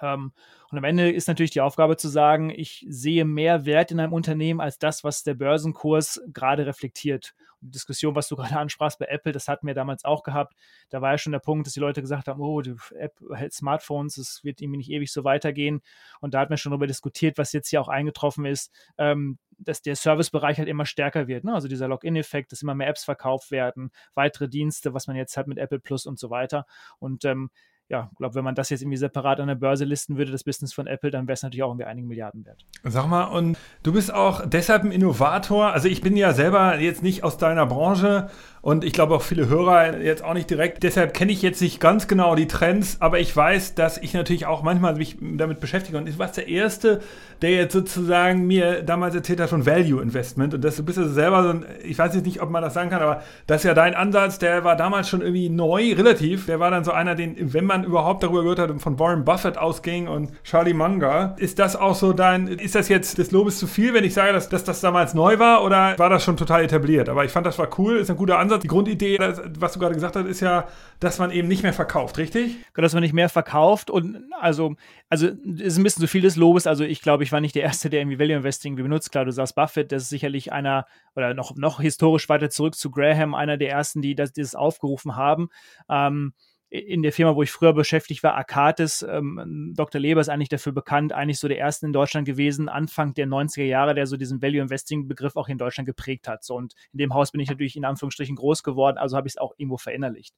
und 0.00 0.78
am 0.78 0.84
Ende 0.84 1.10
ist 1.10 1.28
natürlich 1.28 1.50
die 1.50 1.60
Aufgabe 1.60 1.96
zu 1.96 2.08
sagen, 2.08 2.48
ich 2.48 2.86
sehe 2.88 3.26
mehr 3.26 3.66
Wert 3.66 3.90
in 3.90 4.00
einem 4.00 4.14
Unternehmen 4.14 4.60
als 4.60 4.78
das, 4.78 5.04
was 5.04 5.22
der 5.22 5.34
Börsenkurs 5.34 6.20
gerade 6.32 6.64
reflektiert. 6.64 7.34
Die 7.60 7.70
Diskussion, 7.70 8.14
was 8.14 8.26
du 8.28 8.36
gerade 8.36 8.58
ansprachst 8.58 8.98
bei 8.98 9.04
Apple, 9.06 9.32
das 9.32 9.48
hatten 9.48 9.66
wir 9.66 9.74
damals 9.74 10.04
auch 10.04 10.22
gehabt. 10.22 10.54
Da 10.88 11.02
war 11.02 11.12
ja 11.12 11.18
schon 11.18 11.32
der 11.32 11.40
Punkt, 11.40 11.66
dass 11.66 11.74
die 11.74 11.80
Leute 11.80 12.00
gesagt 12.00 12.26
haben, 12.26 12.40
oh, 12.40 12.62
die 12.62 12.74
App 12.98 13.20
hält 13.34 13.52
Smartphones, 13.52 14.16
es 14.16 14.42
wird 14.44 14.62
irgendwie 14.62 14.78
nicht 14.78 14.90
ewig 14.90 15.12
so 15.12 15.24
weitergehen. 15.24 15.82
Und 16.20 16.32
da 16.32 16.40
hat 16.40 16.48
man 16.48 16.56
schon 16.56 16.70
darüber 16.70 16.86
diskutiert, 16.86 17.36
was 17.36 17.52
jetzt 17.52 17.68
hier 17.68 17.80
auch 17.80 17.88
eingetroffen 17.88 18.46
ist, 18.46 18.72
ähm, 18.96 19.38
dass 19.58 19.82
der 19.82 19.94
Servicebereich 19.94 20.58
halt 20.58 20.68
immer 20.68 20.86
stärker 20.86 21.28
wird. 21.28 21.44
Ne? 21.44 21.52
Also 21.52 21.68
dieser 21.68 21.86
Login-Effekt, 21.86 22.50
dass 22.50 22.62
immer 22.62 22.74
mehr 22.74 22.88
Apps 22.88 23.04
verkauft 23.04 23.50
werden, 23.50 23.90
weitere 24.14 24.48
Dienste, 24.48 24.94
was 24.94 25.06
man 25.06 25.16
jetzt 25.16 25.36
hat 25.36 25.46
mit 25.46 25.58
Apple 25.58 25.80
Plus 25.80 26.06
und 26.06 26.18
so 26.18 26.30
weiter. 26.30 26.64
Und 26.98 27.26
ähm, 27.26 27.50
ja, 27.88 28.08
ich 28.10 28.18
glaube, 28.18 28.34
wenn 28.34 28.44
man 28.44 28.54
das 28.54 28.70
jetzt 28.70 28.80
irgendwie 28.80 28.96
separat 28.96 29.40
an 29.40 29.48
der 29.48 29.54
Börse 29.54 29.84
listen 29.84 30.16
würde, 30.16 30.32
das 30.32 30.44
Business 30.44 30.72
von 30.72 30.86
Apple, 30.86 31.10
dann 31.10 31.26
wäre 31.26 31.34
es 31.34 31.42
natürlich 31.42 31.62
auch 31.62 31.70
irgendwie 31.70 31.84
einigen 31.84 32.08
Milliarden 32.08 32.46
wert. 32.46 32.64
Sag 32.84 33.06
mal, 33.06 33.24
und 33.24 33.58
du 33.82 33.92
bist 33.92 34.12
auch 34.12 34.46
deshalb 34.46 34.84
ein 34.84 34.92
Innovator. 34.92 35.72
Also 35.72 35.88
ich 35.88 36.00
bin 36.00 36.16
ja 36.16 36.32
selber 36.32 36.78
jetzt 36.78 37.02
nicht 37.02 37.22
aus 37.22 37.36
deiner 37.36 37.66
Branche 37.66 38.30
und 38.62 38.84
ich 38.84 38.92
glaube 38.92 39.16
auch 39.16 39.22
viele 39.22 39.48
Hörer 39.48 39.98
jetzt 39.98 40.22
auch 40.22 40.34
nicht 40.34 40.48
direkt. 40.48 40.84
Deshalb 40.84 41.14
kenne 41.14 41.32
ich 41.32 41.42
jetzt 41.42 41.60
nicht 41.60 41.80
ganz 41.80 42.06
genau 42.06 42.36
die 42.36 42.46
Trends, 42.46 42.96
aber 43.00 43.18
ich 43.18 43.36
weiß, 43.36 43.74
dass 43.74 43.98
ich 43.98 44.14
natürlich 44.14 44.46
auch 44.46 44.62
manchmal 44.62 44.94
mich 44.94 45.18
damit 45.20 45.58
beschäftige. 45.58 45.98
Und 45.98 46.08
ich 46.08 46.16
war 46.18 46.28
der 46.28 46.48
Erste, 46.48 47.00
der 47.42 47.50
jetzt 47.50 47.72
sozusagen 47.72 48.46
mir 48.46 48.82
damals 48.84 49.16
erzählt 49.16 49.40
hat 49.40 49.50
von 49.50 49.66
Value 49.66 50.00
Investment. 50.00 50.54
Und 50.54 50.62
das, 50.62 50.76
du 50.76 50.84
bist 50.84 50.96
ja 50.96 51.08
selber 51.08 51.42
so 51.42 51.48
ein, 51.50 51.66
ich 51.82 51.98
weiß 51.98 52.14
jetzt 52.14 52.24
nicht, 52.24 52.40
ob 52.40 52.50
man 52.50 52.62
das 52.62 52.74
sagen 52.74 52.88
kann, 52.88 53.02
aber 53.02 53.22
das 53.48 53.62
ist 53.62 53.64
ja 53.64 53.74
dein 53.74 53.96
Ansatz, 53.96 54.38
der 54.38 54.62
war 54.62 54.76
damals 54.76 55.08
schon 55.08 55.22
irgendwie 55.22 55.48
neu, 55.48 55.92
relativ. 55.94 56.46
Der 56.46 56.60
war 56.60 56.70
dann 56.70 56.84
so 56.84 56.92
einer, 56.92 57.16
den, 57.16 57.52
wenn 57.52 57.64
man 57.64 57.81
überhaupt 57.84 58.22
darüber 58.22 58.42
gehört 58.42 58.58
hat, 58.60 58.80
von 58.80 58.98
Warren 58.98 59.24
Buffett 59.24 59.58
ausging 59.58 60.06
und 60.06 60.30
Charlie 60.44 60.74
Munger. 60.74 61.34
Ist 61.38 61.58
das 61.58 61.74
auch 61.74 61.96
so 61.96 62.12
dein, 62.12 62.46
ist 62.46 62.76
das 62.76 62.88
jetzt 62.88 63.18
des 63.18 63.32
Lobes 63.32 63.58
zu 63.58 63.66
viel, 63.66 63.92
wenn 63.92 64.04
ich 64.04 64.14
sage, 64.14 64.32
dass, 64.32 64.48
dass 64.48 64.62
das 64.62 64.80
damals 64.80 65.14
neu 65.14 65.40
war 65.40 65.64
oder 65.64 65.98
war 65.98 66.10
das 66.10 66.22
schon 66.22 66.36
total 66.36 66.62
etabliert? 66.62 67.08
Aber 67.08 67.24
ich 67.24 67.32
fand, 67.32 67.44
das 67.44 67.58
war 67.58 67.68
cool, 67.78 67.96
ist 67.96 68.10
ein 68.10 68.16
guter 68.16 68.38
Ansatz. 68.38 68.52
Ansatz, 68.52 68.62
die 68.62 68.68
Grundidee, 68.68 69.18
was 69.18 69.72
du 69.72 69.78
gerade 69.78 69.94
gesagt 69.94 70.16
hast, 70.16 70.26
ist 70.26 70.40
ja, 70.40 70.68
dass 71.00 71.18
man 71.18 71.30
eben 71.30 71.48
nicht 71.48 71.62
mehr 71.62 71.72
verkauft, 71.72 72.18
richtig? 72.18 72.56
Genau, 72.74 72.84
dass 72.84 72.94
man 72.94 73.02
nicht 73.02 73.14
mehr 73.14 73.28
verkauft 73.28 73.90
und 73.90 74.24
also, 74.38 74.76
also 75.08 75.28
ist 75.28 75.78
ein 75.78 75.82
bisschen 75.82 76.02
zu 76.02 76.06
viel 76.06 76.22
des 76.22 76.36
Lobes. 76.36 76.66
Also 76.66 76.84
ich 76.84 77.00
glaube, 77.00 77.24
ich 77.24 77.32
war 77.32 77.40
nicht 77.40 77.54
der 77.54 77.62
Erste, 77.62 77.90
der 77.90 78.00
irgendwie 78.00 78.18
Value 78.18 78.36
Investing 78.36 78.76
benutzt. 78.76 79.10
Klar, 79.10 79.24
du 79.24 79.32
sagst 79.32 79.54
Buffett, 79.54 79.92
das 79.92 80.04
ist 80.04 80.08
sicherlich 80.10 80.52
einer 80.52 80.86
oder 81.16 81.34
noch, 81.34 81.56
noch 81.56 81.80
historisch 81.80 82.28
weiter 82.28 82.50
zurück 82.50 82.74
zu 82.74 82.90
Graham, 82.90 83.34
einer 83.34 83.56
der 83.56 83.70
ersten, 83.70 84.02
die 84.02 84.14
das, 84.14 84.32
dieses 84.32 84.54
aufgerufen 84.54 85.16
haben. 85.16 85.48
Ähm, 85.88 86.32
in 86.72 87.02
der 87.02 87.12
Firma, 87.12 87.36
wo 87.36 87.42
ich 87.42 87.50
früher 87.50 87.74
beschäftigt 87.74 88.22
war, 88.22 88.34
Arcatis, 88.34 89.02
ähm, 89.02 89.74
Dr. 89.76 90.00
Leber 90.00 90.22
ist 90.22 90.30
eigentlich 90.30 90.48
dafür 90.48 90.72
bekannt, 90.72 91.12
eigentlich 91.12 91.38
so 91.38 91.46
der 91.46 91.58
erste 91.58 91.84
in 91.84 91.92
Deutschland 91.92 92.26
gewesen, 92.26 92.70
Anfang 92.70 93.12
der 93.12 93.26
90er 93.26 93.64
Jahre, 93.64 93.94
der 93.94 94.06
so 94.06 94.16
diesen 94.16 94.40
Value 94.40 94.62
Investing 94.62 95.06
Begriff 95.06 95.36
auch 95.36 95.48
in 95.48 95.58
Deutschland 95.58 95.86
geprägt 95.86 96.28
hat. 96.28 96.44
So, 96.44 96.54
und 96.54 96.72
in 96.94 96.98
dem 96.98 97.12
Haus 97.12 97.30
bin 97.30 97.42
ich 97.42 97.50
natürlich 97.50 97.76
in 97.76 97.84
Anführungsstrichen 97.84 98.36
groß 98.36 98.62
geworden, 98.62 98.96
also 98.96 99.18
habe 99.18 99.28
ich 99.28 99.34
es 99.34 99.36
auch 99.36 99.52
irgendwo 99.58 99.76
verinnerlicht. 99.76 100.34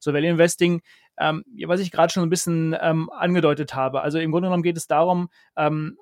So, 0.00 0.14
Value 0.14 0.30
Investing, 0.30 0.80
ähm, 1.18 1.44
was 1.66 1.80
ich 1.80 1.90
gerade 1.90 2.10
schon 2.10 2.22
ein 2.22 2.30
bisschen 2.30 2.74
ähm, 2.80 3.10
angedeutet 3.10 3.74
habe. 3.74 4.00
Also 4.00 4.18
im 4.18 4.30
Grunde 4.30 4.46
genommen 4.46 4.62
geht 4.62 4.78
es 4.78 4.86
darum, 4.86 5.28
ähm, 5.54 5.98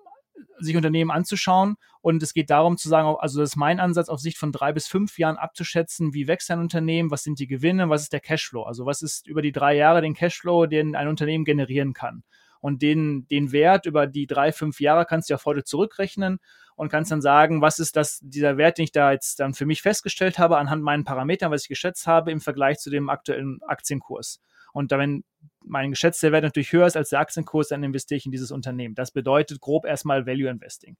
sich 0.59 0.77
Unternehmen 0.77 1.11
anzuschauen. 1.11 1.77
Und 2.01 2.23
es 2.23 2.35
geht 2.35 2.51
darum 2.51 2.77
zu 2.77 2.89
sagen, 2.89 3.17
also 3.19 3.41
das 3.41 3.51
ist 3.51 3.57
mein 3.57 3.81
Ansatz, 3.81 4.09
auf 4.09 4.21
Sicht 4.21 4.39
von 4.39 4.53
drei 4.53 4.73
bis 4.73 4.87
fünf 4.87 5.19
Jahren 5.19 5.37
abzuschätzen, 5.37 6.15
wie 6.15 6.29
wächst 6.29 6.51
ein 6.51 6.61
Unternehmen, 6.61 7.11
was 7.11 7.23
sind 7.23 7.39
die 7.39 7.47
Gewinne, 7.47 7.89
was 7.89 8.03
ist 8.03 8.13
der 8.13 8.21
Cashflow. 8.21 8.63
Also 8.63 8.87
was 8.87 9.03
ist 9.03 9.27
über 9.27 9.43
die 9.43 9.53
drei 9.53 9.75
Jahre 9.75 10.01
den 10.01 10.15
Cashflow, 10.15 10.67
den 10.67 10.95
ein 10.95 11.09
Unternehmen 11.09 11.45
generieren 11.45 11.93
kann. 11.93 12.23
Und 12.61 12.83
den, 12.83 13.27
den 13.29 13.53
Wert 13.53 13.87
über 13.87 14.07
die 14.07 14.27
drei, 14.27 14.51
fünf 14.53 14.81
Jahre 14.81 15.05
kannst 15.05 15.29
du 15.29 15.35
ja 15.35 15.41
heute 15.45 15.65
zurückrechnen 15.65 16.39
und 16.75 16.91
kannst 16.91 17.11
dann 17.11 17.23
sagen, 17.23 17.61
was 17.61 17.79
ist 17.79 17.97
das, 17.97 18.21
dieser 18.23 18.57
Wert, 18.57 18.79
den 18.79 18.85
ich 18.85 18.93
da 18.93 19.13
jetzt 19.13 19.41
dann 19.41 19.55
für 19.55 19.67
mich 19.67 19.83
festgestellt 19.83 20.39
habe, 20.39 20.59
anhand 20.59 20.83
meinen 20.83 21.05
Parametern, 21.05 21.51
was 21.51 21.63
ich 21.63 21.69
geschätzt 21.69 22.07
habe, 22.07 22.31
im 22.31 22.41
Vergleich 22.41 22.79
zu 22.79 22.91
dem 22.91 23.09
aktuellen 23.09 23.61
Aktienkurs. 23.63 24.41
Und 24.77 24.91
wenn 24.91 25.25
mein 25.65 25.91
geschätzter 25.91 26.33
Wert 26.33 26.45
natürlich 26.45 26.71
höher 26.71 26.87
ist 26.87 26.99
als 26.99 27.09
der 27.09 27.21
Aktienkurs, 27.21 27.69
dann 27.69 27.83
investiere 27.83 28.19
ich 28.19 28.27
in 28.27 28.31
dieses 28.31 28.51
Unternehmen. 28.51 28.95
Das 28.95 29.11
bedeutet 29.11 29.59
grob 29.61 29.87
erstmal 29.87 30.27
Value 30.27 30.51
Investing. 30.51 30.99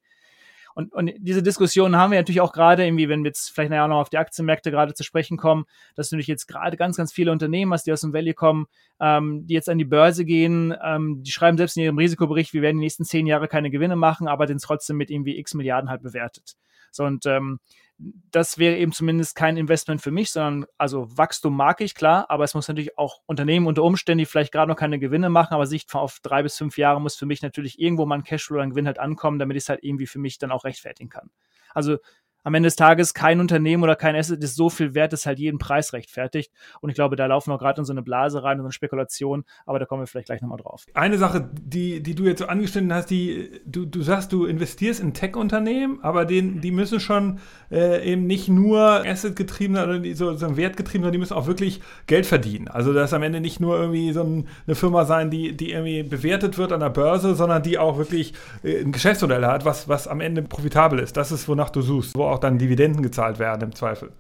Und, 0.75 0.95
und 0.95 1.13
diese 1.19 1.43
Diskussion 1.43 1.95
haben 1.95 2.11
wir 2.11 2.19
natürlich 2.19 2.41
auch 2.41 2.53
gerade, 2.53 2.87
irgendwie, 2.87 3.11
wenn 3.11 3.23
wir 3.23 3.29
jetzt 3.29 3.51
vielleicht 3.51 3.71
nachher 3.71 3.89
noch 3.89 4.01
auf 4.01 4.09
die 4.09 4.17
Aktienmärkte 4.17 4.71
gerade 4.71 4.95
zu 4.95 5.05
sprechen 5.05 5.37
kommen, 5.37 5.67
dass 5.95 6.09
du 6.09 6.17
natürlich 6.17 6.27
jetzt 6.27 6.47
gerade 6.47 6.79
ganz, 6.79 6.97
ganz 6.97 7.13
viele 7.13 7.33
Unternehmen 7.33 7.73
hast, 7.73 7.85
die 7.85 7.93
aus 7.93 8.01
dem 8.01 8.15
Value 8.15 8.33
kommen, 8.33 8.67
ähm, 8.99 9.47
die 9.47 9.55
jetzt 9.55 9.69
an 9.69 9.79
die 9.79 9.85
Börse 9.85 10.25
gehen, 10.25 10.75
ähm, 10.83 11.23
die 11.23 11.31
schreiben 11.31 11.59
selbst 11.59 11.77
in 11.77 11.83
ihrem 11.83 11.99
Risikobericht, 11.99 12.55
wir 12.55 12.63
werden 12.63 12.79
die 12.79 12.85
nächsten 12.85 13.05
zehn 13.05 13.27
Jahre 13.27 13.49
keine 13.49 13.71
Gewinne 13.71 13.97
machen, 13.97 14.27
aber 14.27 14.47
den 14.47 14.59
trotzdem 14.59 14.97
mit 14.97 15.11
irgendwie 15.11 15.39
x 15.39 15.53
Milliarden 15.55 15.91
halt 15.91 16.03
bewertet. 16.03 16.57
So 16.93 17.05
und 17.05 17.27
ähm, 17.27 17.59
das 17.99 18.59
wäre 18.59 18.77
eben 18.77 18.93
zumindest 18.93 19.35
kein 19.37 19.57
Investment 19.57 20.03
für 20.03 20.11
mich, 20.11 20.31
sondern 20.31 20.67
also 20.77 21.07
Wachstum 21.17 21.57
mag 21.57 21.81
ich, 21.81 21.95
klar, 21.95 22.27
aber 22.29 22.45
es 22.45 22.55
muss 22.55 22.69
natürlich 22.69 22.99
auch 22.99 23.21
Unternehmen 23.27 23.67
unter 23.67 23.83
Umständen, 23.83 24.19
die 24.19 24.27
vielleicht 24.27 24.53
gerade 24.53 24.71
noch 24.71 24.77
keine 24.77 24.99
Gewinne 24.99 25.31
machen, 25.31 25.55
aber 25.55 25.67
Sicht 25.67 25.95
auf 25.95 26.21
drei 26.23 26.43
bis 26.43 26.57
fünf 26.57 26.77
Jahre 26.77 27.01
muss 27.01 27.17
für 27.17 27.27
mich 27.27 27.41
natürlich 27.41 27.79
irgendwo 27.81 28.05
mal 28.05 28.17
ein 28.17 28.25
Cashflow 28.25 28.57
oder 28.57 28.65
ein 28.65 28.71
Gewinn 28.71 28.87
halt 28.87 28.99
ankommen, 28.99 29.39
damit 29.39 29.57
ich 29.57 29.65
es 29.65 29.69
halt 29.69 29.83
irgendwie 29.83 30.07
für 30.07 30.19
mich 30.19 30.39
dann 30.39 30.53
auch 30.53 30.65
rechtfertigen 30.65 31.09
kann. 31.09 31.31
Also 31.73 31.99
am 32.47 32.55
Ende 32.55 32.69
des 32.69 32.77
Tages 32.77 33.13
kein 33.13 33.41
Unternehmen 33.41 33.83
oder 33.83 33.97
kein 33.97 34.15
Asset 34.15 34.43
ist 34.45 34.55
so 34.55 34.71
viel 34.71 34.95
wert, 34.95 35.13
dass 35.13 35.27
halt 35.27 35.41
jeden 35.41 35.59
Preis 35.59 35.93
rechtfertigt. 35.93 36.53
Und 36.81 36.91
ich 36.91 36.95
glaube, 36.95 37.17
da 37.17 37.27
laufen 37.27 37.51
wir 37.51 37.59
gerade 37.59 37.81
in 37.81 37.85
so 37.85 37.93
eine 37.93 38.03
Blase 38.03 38.45
rein, 38.45 38.53
in 38.53 38.63
so 38.63 38.67
eine 38.67 38.73
Spekulation, 38.73 39.45
aber 39.67 39.81
da 39.81 39.85
kommen 39.85 40.03
wir 40.03 40.07
vielleicht 40.07 40.27
gleich 40.27 40.43
nochmal 40.43 40.59
drauf. 40.59 40.87
Eine 40.95 41.19
Sache, 41.19 41.51
die, 41.53 42.05
die 42.05 42.15
du 42.15 42.23
jetzt 42.23 42.39
so 42.39 42.47
angestellt 42.47 42.87
hast, 42.93 43.11
die, 43.11 43.51
du, 43.67 43.85
du 43.85 44.01
sagst, 44.01 44.33
du 44.33 44.45
investierst 44.45 45.01
in 45.01 45.13
Tech-Unternehmen, 45.13 45.99
aber 46.03 46.25
den, 46.25 46.61
die 46.61 46.71
müssen 46.71 47.01
schon 47.01 47.41
äh, 47.73 48.09
eben 48.09 48.29
nicht 48.29 48.49
nur 48.49 49.05
Asset-getrieben 49.05 49.77
oder 49.77 50.01
so, 50.15 50.35
so 50.35 50.57
wertgetrieben, 50.57 51.03
sondern 51.03 51.15
die 51.15 51.19
müssen 51.19 51.35
auch 51.35 51.49
wirklich 51.49 51.81
Geld 52.07 52.27
verdienen. 52.27 52.69
Also 52.69 52.93
das 52.93 53.13
am 53.13 53.25
Ende 53.25 53.41
nicht 53.41 53.59
nur 53.59 53.77
irgendwie 53.77 54.13
so 54.13 54.23
ein, 54.23 54.47
eine 54.69 54.77
Firma 54.77 55.05
sein, 55.05 55.31
die, 55.31 55.57
die 55.57 55.73
irgendwie 55.73 56.05
bewertet 56.05 56.59
wird 56.59 56.71
an 56.71 56.79
der 56.79 56.91
Börse, 56.91 57.35
sondern 57.35 57.65
die 57.65 57.77
auch 57.77 57.99
wirklich 57.99 58.35
äh, 58.63 58.83
ein 58.83 58.93
Geschäftsmodell 58.93 59.45
hat, 59.45 59.65
was, 59.65 59.89
was 59.89 60.07
am 60.07 60.21
Ende 60.21 60.43
profitabel 60.43 61.01
ist. 61.01 61.17
Das 61.17 61.33
ist, 61.33 61.49
wonach 61.49 61.71
du 61.71 61.83
suchst, 61.83 62.15
wo 62.15 62.36
auch 62.36 62.36
auch 62.37 62.41
dann 62.41 62.59
Dividenden 62.59 63.03
gezahlt 63.03 63.39
werden 63.39 63.63
im 63.63 63.75
Zweifel. 63.75 64.13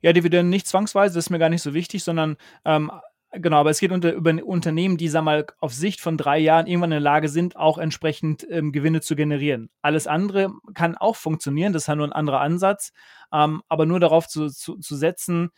Ja, 0.00 0.12
Dividenden 0.12 0.50
nicht 0.50 0.66
zwangsweise, 0.66 1.14
das 1.14 1.26
ist 1.26 1.30
mir 1.30 1.38
gar 1.38 1.48
nicht 1.48 1.62
so 1.62 1.74
wichtig, 1.74 2.04
sondern 2.04 2.36
ähm, 2.64 2.90
Genau, 3.30 3.58
aber 3.58 3.68
es 3.68 3.80
geht 3.80 3.92
unter, 3.92 4.14
über 4.14 4.32
Unternehmen, 4.42 4.96
die, 4.96 5.08
sag 5.08 5.22
mal, 5.22 5.44
auf 5.60 5.74
Sicht 5.74 6.00
von 6.00 6.16
drei 6.16 6.38
Jahren 6.38 6.66
irgendwann 6.66 6.92
in 6.92 6.96
der 6.96 7.00
Lage 7.00 7.28
sind, 7.28 7.56
auch 7.56 7.76
entsprechend 7.76 8.46
ähm, 8.48 8.72
Gewinne 8.72 9.02
zu 9.02 9.16
generieren. 9.16 9.68
Alles 9.82 10.06
andere 10.06 10.50
kann 10.72 10.96
auch 10.96 11.14
funktionieren, 11.14 11.74
das 11.74 11.82
ist 11.82 11.86
ja 11.88 11.94
nur 11.96 12.06
ein 12.06 12.12
anderer 12.12 12.40
Ansatz, 12.40 12.90
ähm, 13.30 13.62
aber 13.68 13.84
nur 13.84 14.00
darauf 14.00 14.28
zu, 14.28 14.48
zu, 14.48 14.78
zu 14.78 14.96
setzen, 14.96 15.50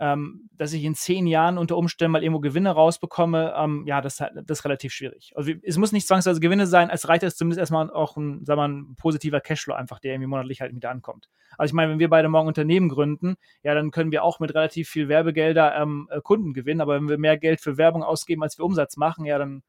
ähm, 0.00 0.48
dass 0.52 0.72
ich 0.72 0.84
in 0.84 0.94
zehn 0.94 1.26
Jahren 1.26 1.58
unter 1.58 1.76
Umständen 1.76 2.12
mal 2.12 2.22
irgendwo 2.22 2.40
Gewinne 2.40 2.70
rausbekomme, 2.70 3.54
ähm, 3.56 3.84
ja, 3.86 4.00
das, 4.00 4.16
das 4.16 4.32
ist 4.46 4.64
relativ 4.64 4.92
schwierig. 4.92 5.32
Also 5.34 5.52
es 5.62 5.76
muss 5.76 5.92
nicht 5.92 6.06
zwangsweise 6.06 6.40
Gewinne 6.40 6.66
sein, 6.66 6.90
es 6.90 7.08
reicht 7.08 7.24
es 7.24 7.36
zumindest 7.36 7.58
erstmal 7.58 7.90
auch 7.90 8.16
ein, 8.16 8.44
sagen 8.44 8.60
wir 8.60 8.68
mal, 8.68 8.74
ein 8.74 8.96
positiver 8.96 9.40
Cashflow 9.40 9.74
einfach, 9.74 9.98
der 9.98 10.12
irgendwie 10.12 10.28
monatlich 10.28 10.60
halt 10.60 10.74
wieder 10.74 10.90
ankommt. 10.90 11.28
Also 11.56 11.72
ich 11.72 11.74
meine, 11.74 11.92
wenn 11.92 11.98
wir 11.98 12.10
beide 12.10 12.28
morgen 12.28 12.48
Unternehmen 12.48 12.88
gründen, 12.88 13.36
ja, 13.62 13.74
dann 13.74 13.90
können 13.90 14.12
wir 14.12 14.22
auch 14.22 14.38
mit 14.40 14.54
relativ 14.54 14.88
viel 14.88 15.08
Werbegelder 15.08 15.76
ähm, 15.76 16.08
äh, 16.10 16.20
Kunden 16.20 16.52
gewinnen, 16.52 16.80
aber 16.80 16.94
wenn 16.94 17.08
wir 17.08 17.18
mehr 17.18 17.38
Geld 17.38 17.60
für 17.60 17.76
Werbung 17.76 18.04
ausgeben, 18.04 18.42
als 18.42 18.56
wir 18.58 18.64
Umsatz 18.64 18.96
machen, 18.96 19.24
ja, 19.24 19.38
dann 19.38 19.62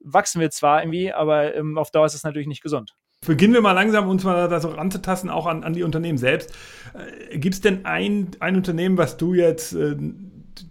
wachsen 0.00 0.40
wir 0.40 0.50
zwar 0.50 0.82
irgendwie, 0.82 1.12
aber 1.12 1.54
ähm, 1.54 1.78
auf 1.78 1.90
Dauer 1.90 2.06
ist 2.06 2.14
es 2.14 2.24
natürlich 2.24 2.48
nicht 2.48 2.62
gesund. 2.62 2.94
Beginnen 3.26 3.54
wir 3.54 3.60
mal 3.60 3.72
langsam, 3.72 4.08
uns 4.08 4.24
mal 4.24 4.48
da 4.48 4.60
so 4.60 4.68
ranzutasten, 4.68 5.30
auch 5.30 5.46
an, 5.46 5.64
an 5.64 5.72
die 5.72 5.82
Unternehmen 5.82 6.18
selbst. 6.18 6.52
Äh, 7.30 7.38
Gibt 7.38 7.54
es 7.54 7.60
denn 7.60 7.84
ein, 7.84 8.28
ein 8.40 8.56
Unternehmen, 8.56 8.98
was 8.98 9.16
du 9.16 9.34
jetzt, 9.34 9.74
äh, 9.74 9.96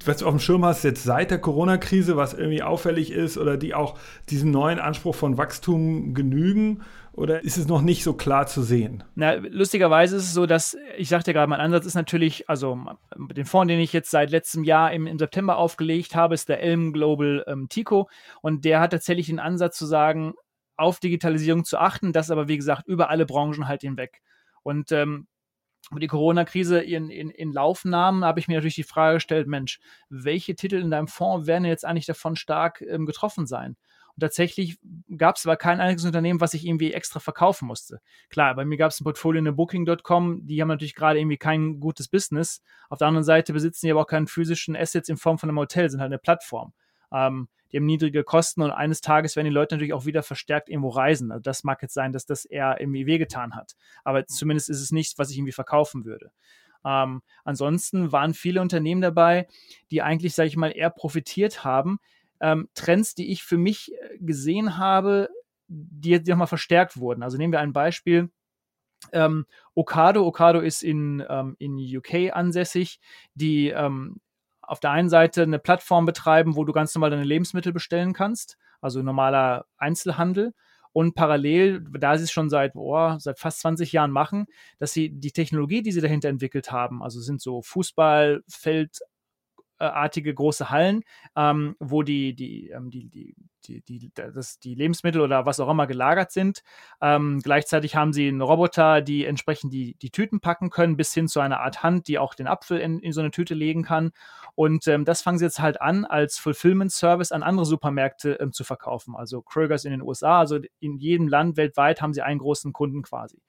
was 0.05 0.17
du 0.17 0.25
auf 0.25 0.31
dem 0.31 0.39
Schirm 0.39 0.65
hast, 0.65 0.83
jetzt 0.83 1.03
seit 1.03 1.31
der 1.31 1.39
Corona-Krise, 1.39 2.15
was 2.15 2.33
irgendwie 2.33 2.63
auffällig 2.63 3.11
ist 3.11 3.37
oder 3.37 3.57
die 3.57 3.73
auch 3.73 3.97
diesen 4.29 4.51
neuen 4.51 4.79
Anspruch 4.79 5.15
von 5.15 5.37
Wachstum 5.37 6.13
genügen? 6.13 6.81
Oder 7.15 7.43
ist 7.43 7.57
es 7.57 7.67
noch 7.67 7.81
nicht 7.81 8.03
so 8.03 8.13
klar 8.13 8.47
zu 8.47 8.63
sehen? 8.63 9.03
Na, 9.13 9.33
lustigerweise 9.35 10.15
ist 10.15 10.23
es 10.23 10.33
so, 10.33 10.47
dass, 10.47 10.75
ich 10.97 11.09
sagte 11.09 11.29
ja 11.29 11.33
gerade, 11.33 11.49
mein 11.49 11.59
Ansatz 11.59 11.85
ist 11.85 11.93
natürlich, 11.93 12.49
also 12.49 12.79
den 13.15 13.45
Fonds, 13.45 13.69
den 13.69 13.79
ich 13.79 13.93
jetzt 13.93 14.09
seit 14.09 14.31
letztem 14.31 14.63
Jahr 14.63 14.91
im, 14.91 15.05
im 15.05 15.19
September 15.19 15.57
aufgelegt 15.57 16.15
habe, 16.15 16.33
ist 16.33 16.49
der 16.49 16.61
Elm 16.61 16.91
Global 16.91 17.43
ähm, 17.45 17.69
Tico. 17.69 18.09
Und 18.41 18.65
der 18.65 18.79
hat 18.79 18.91
tatsächlich 18.91 19.27
den 19.27 19.39
Ansatz 19.39 19.77
zu 19.77 19.85
sagen, 19.85 20.33
auf 20.75 20.99
Digitalisierung 20.99 21.65
zu 21.65 21.77
achten, 21.77 22.13
das 22.13 22.31
aber, 22.31 22.47
wie 22.47 22.57
gesagt, 22.57 22.87
über 22.87 23.09
alle 23.09 23.25
Branchen 23.25 23.67
halt 23.67 23.81
hinweg. 23.81 24.21
Und 24.63 24.91
ähm, 24.91 25.27
die 25.91 26.07
Corona-Krise 26.07 26.79
in, 26.79 27.09
in, 27.09 27.29
in 27.29 27.51
Lauf 27.51 27.85
nahm, 27.85 28.23
habe 28.23 28.39
ich 28.39 28.47
mir 28.47 28.55
natürlich 28.55 28.75
die 28.75 28.83
Frage 28.83 29.15
gestellt, 29.15 29.47
Mensch, 29.47 29.79
welche 30.09 30.55
Titel 30.55 30.75
in 30.75 30.91
deinem 30.91 31.07
Fonds 31.07 31.45
werden 31.47 31.65
jetzt 31.65 31.85
eigentlich 31.85 32.05
davon 32.05 32.35
stark 32.35 32.81
ähm, 32.81 33.05
getroffen 33.05 33.45
sein? 33.45 33.75
Und 34.15 34.21
tatsächlich 34.21 34.77
gab 35.17 35.37
es 35.37 35.45
aber 35.45 35.57
kein 35.57 35.79
einziges 35.79 36.05
Unternehmen, 36.05 36.39
was 36.39 36.53
ich 36.53 36.65
irgendwie 36.65 36.93
extra 36.93 37.19
verkaufen 37.19 37.67
musste. 37.67 37.99
Klar, 38.29 38.55
bei 38.55 38.63
mir 38.63 38.77
gab 38.77 38.91
es 38.91 39.01
ein 39.01 39.05
Portfolio 39.05 39.39
in 39.39 39.45
der 39.45 39.53
Booking.com, 39.53 40.45
die 40.45 40.61
haben 40.61 40.67
natürlich 40.67 40.95
gerade 40.95 41.19
irgendwie 41.19 41.37
kein 41.37 41.79
gutes 41.79 42.07
Business. 42.07 42.61
Auf 42.89 42.99
der 42.99 43.07
anderen 43.07 43.25
Seite 43.25 43.53
besitzen 43.53 43.87
die 43.87 43.91
aber 43.91 44.01
auch 44.01 44.07
keinen 44.07 44.27
physischen 44.27 44.75
Assets 44.75 45.09
in 45.09 45.17
Form 45.17 45.39
von 45.39 45.49
einem 45.49 45.57
Hotel, 45.57 45.89
sind 45.89 45.99
halt 45.99 46.09
eine 46.09 46.19
Plattform. 46.19 46.73
Ähm, 47.11 47.47
die 47.73 47.77
haben 47.77 47.85
niedrige 47.85 48.23
Kosten 48.23 48.61
und 48.61 48.71
eines 48.71 49.01
Tages 49.01 49.35
werden 49.35 49.47
die 49.47 49.51
Leute 49.51 49.75
natürlich 49.75 49.93
auch 49.93 50.05
wieder 50.05 50.21
verstärkt 50.21 50.69
irgendwo 50.69 50.89
reisen. 50.89 51.31
Also 51.31 51.41
das 51.41 51.63
mag 51.63 51.81
jetzt 51.81 51.95
sein, 51.95 52.13
dass 52.13 52.27
das 52.27 52.45
eher 52.45 52.79
irgendwie 52.79 53.07
wehgetan 53.07 53.55
hat. 53.55 53.73
Aber 54.03 54.27
zumindest 54.27 54.69
ist 54.69 54.81
es 54.81 54.91
nichts, 54.91 55.17
was 55.17 55.31
ich 55.31 55.37
irgendwie 55.37 55.53
verkaufen 55.53 56.05
würde. 56.05 56.31
Ähm, 56.85 57.23
ansonsten 57.43 58.11
waren 58.11 58.35
viele 58.35 58.61
Unternehmen 58.61 59.01
dabei, 59.01 59.47
die 59.89 60.03
eigentlich, 60.03 60.35
sage 60.35 60.49
ich 60.49 60.55
mal, 60.55 60.69
eher 60.69 60.91
profitiert 60.91 61.63
haben, 61.63 61.97
ähm, 62.39 62.69
Trends, 62.75 63.15
die 63.15 63.31
ich 63.31 63.43
für 63.43 63.57
mich 63.57 63.91
äh, 63.93 64.17
gesehen 64.19 64.77
habe, 64.77 65.29
die 65.67 66.09
jetzt 66.09 66.27
nochmal 66.27 66.47
verstärkt 66.47 66.97
wurden. 66.97 67.23
Also 67.23 67.37
nehmen 67.37 67.53
wir 67.53 67.59
ein 67.59 67.73
Beispiel. 67.73 68.29
Ähm, 69.11 69.45
Okado. 69.73 70.25
Okado 70.25 70.59
ist 70.59 70.83
in, 70.83 71.25
ähm, 71.27 71.55
in 71.57 71.75
UK 71.75 72.35
ansässig, 72.35 72.99
die 73.33 73.69
ähm, 73.69 74.17
auf 74.63 74.79
der 74.79 74.91
einen 74.91 75.09
Seite 75.09 75.43
eine 75.43 75.59
Plattform 75.59 76.05
betreiben, 76.05 76.55
wo 76.55 76.63
du 76.63 76.73
ganz 76.73 76.93
normal 76.95 77.11
deine 77.11 77.23
Lebensmittel 77.23 77.73
bestellen 77.73 78.13
kannst, 78.13 78.57
also 78.81 79.01
normaler 79.01 79.65
Einzelhandel. 79.77 80.53
Und 80.93 81.15
parallel, 81.15 81.83
da 81.99 82.17
sie 82.17 82.25
es 82.25 82.31
schon 82.31 82.51
seit, 82.51 82.75
oh, 82.75 83.15
seit 83.17 83.39
fast 83.39 83.61
20 83.61 83.91
Jahren 83.93 84.11
machen, 84.11 84.45
dass 84.77 84.93
sie 84.93 85.09
die 85.09 85.31
Technologie, 85.31 85.81
die 85.81 85.91
sie 85.91 86.01
dahinter 86.01 86.29
entwickelt 86.29 86.71
haben, 86.71 87.01
also 87.01 87.19
sind 87.19 87.41
so 87.41 87.63
Fußballfeld, 87.63 88.99
artige 89.91 90.33
große 90.33 90.69
Hallen, 90.69 91.03
ähm, 91.35 91.75
wo 91.79 92.03
die, 92.03 92.35
die, 92.35 92.69
ähm, 92.69 92.89
die, 92.89 93.09
die, 93.09 93.35
die, 93.65 93.81
die, 93.81 94.11
das, 94.13 94.59
die 94.59 94.75
Lebensmittel 94.75 95.21
oder 95.21 95.45
was 95.45 95.59
auch 95.59 95.69
immer 95.69 95.87
gelagert 95.87 96.31
sind. 96.31 96.63
Ähm, 97.01 97.39
gleichzeitig 97.41 97.95
haben 97.95 98.13
sie 98.13 98.27
einen 98.27 98.41
Roboter, 98.41 99.01
die 99.01 99.25
entsprechend 99.25 99.73
die, 99.73 99.95
die 99.95 100.11
Tüten 100.11 100.39
packen 100.39 100.69
können, 100.69 100.97
bis 100.97 101.13
hin 101.13 101.27
zu 101.27 101.39
einer 101.39 101.61
Art 101.61 101.83
Hand, 101.83 102.07
die 102.07 102.19
auch 102.19 102.33
den 102.33 102.47
Apfel 102.47 102.79
in, 102.79 102.99
in 102.99 103.13
so 103.13 103.21
eine 103.21 103.31
Tüte 103.31 103.53
legen 103.53 103.83
kann. 103.83 104.11
Und 104.55 104.87
ähm, 104.87 105.05
das 105.05 105.21
fangen 105.21 105.39
sie 105.39 105.45
jetzt 105.45 105.59
halt 105.59 105.81
an, 105.81 106.05
als 106.05 106.37
Fulfillment-Service 106.37 107.31
an 107.31 107.43
andere 107.43 107.65
Supermärkte 107.65 108.33
ähm, 108.39 108.51
zu 108.51 108.63
verkaufen. 108.63 109.15
Also 109.15 109.41
Krögers 109.41 109.85
in 109.85 109.91
den 109.91 110.01
USA, 110.01 110.39
also 110.39 110.59
in 110.79 110.97
jedem 110.97 111.27
Land 111.27 111.57
weltweit 111.57 112.01
haben 112.01 112.13
sie 112.13 112.21
einen 112.21 112.39
großen 112.39 112.73
Kunden 112.73 113.01
quasi. 113.01 113.41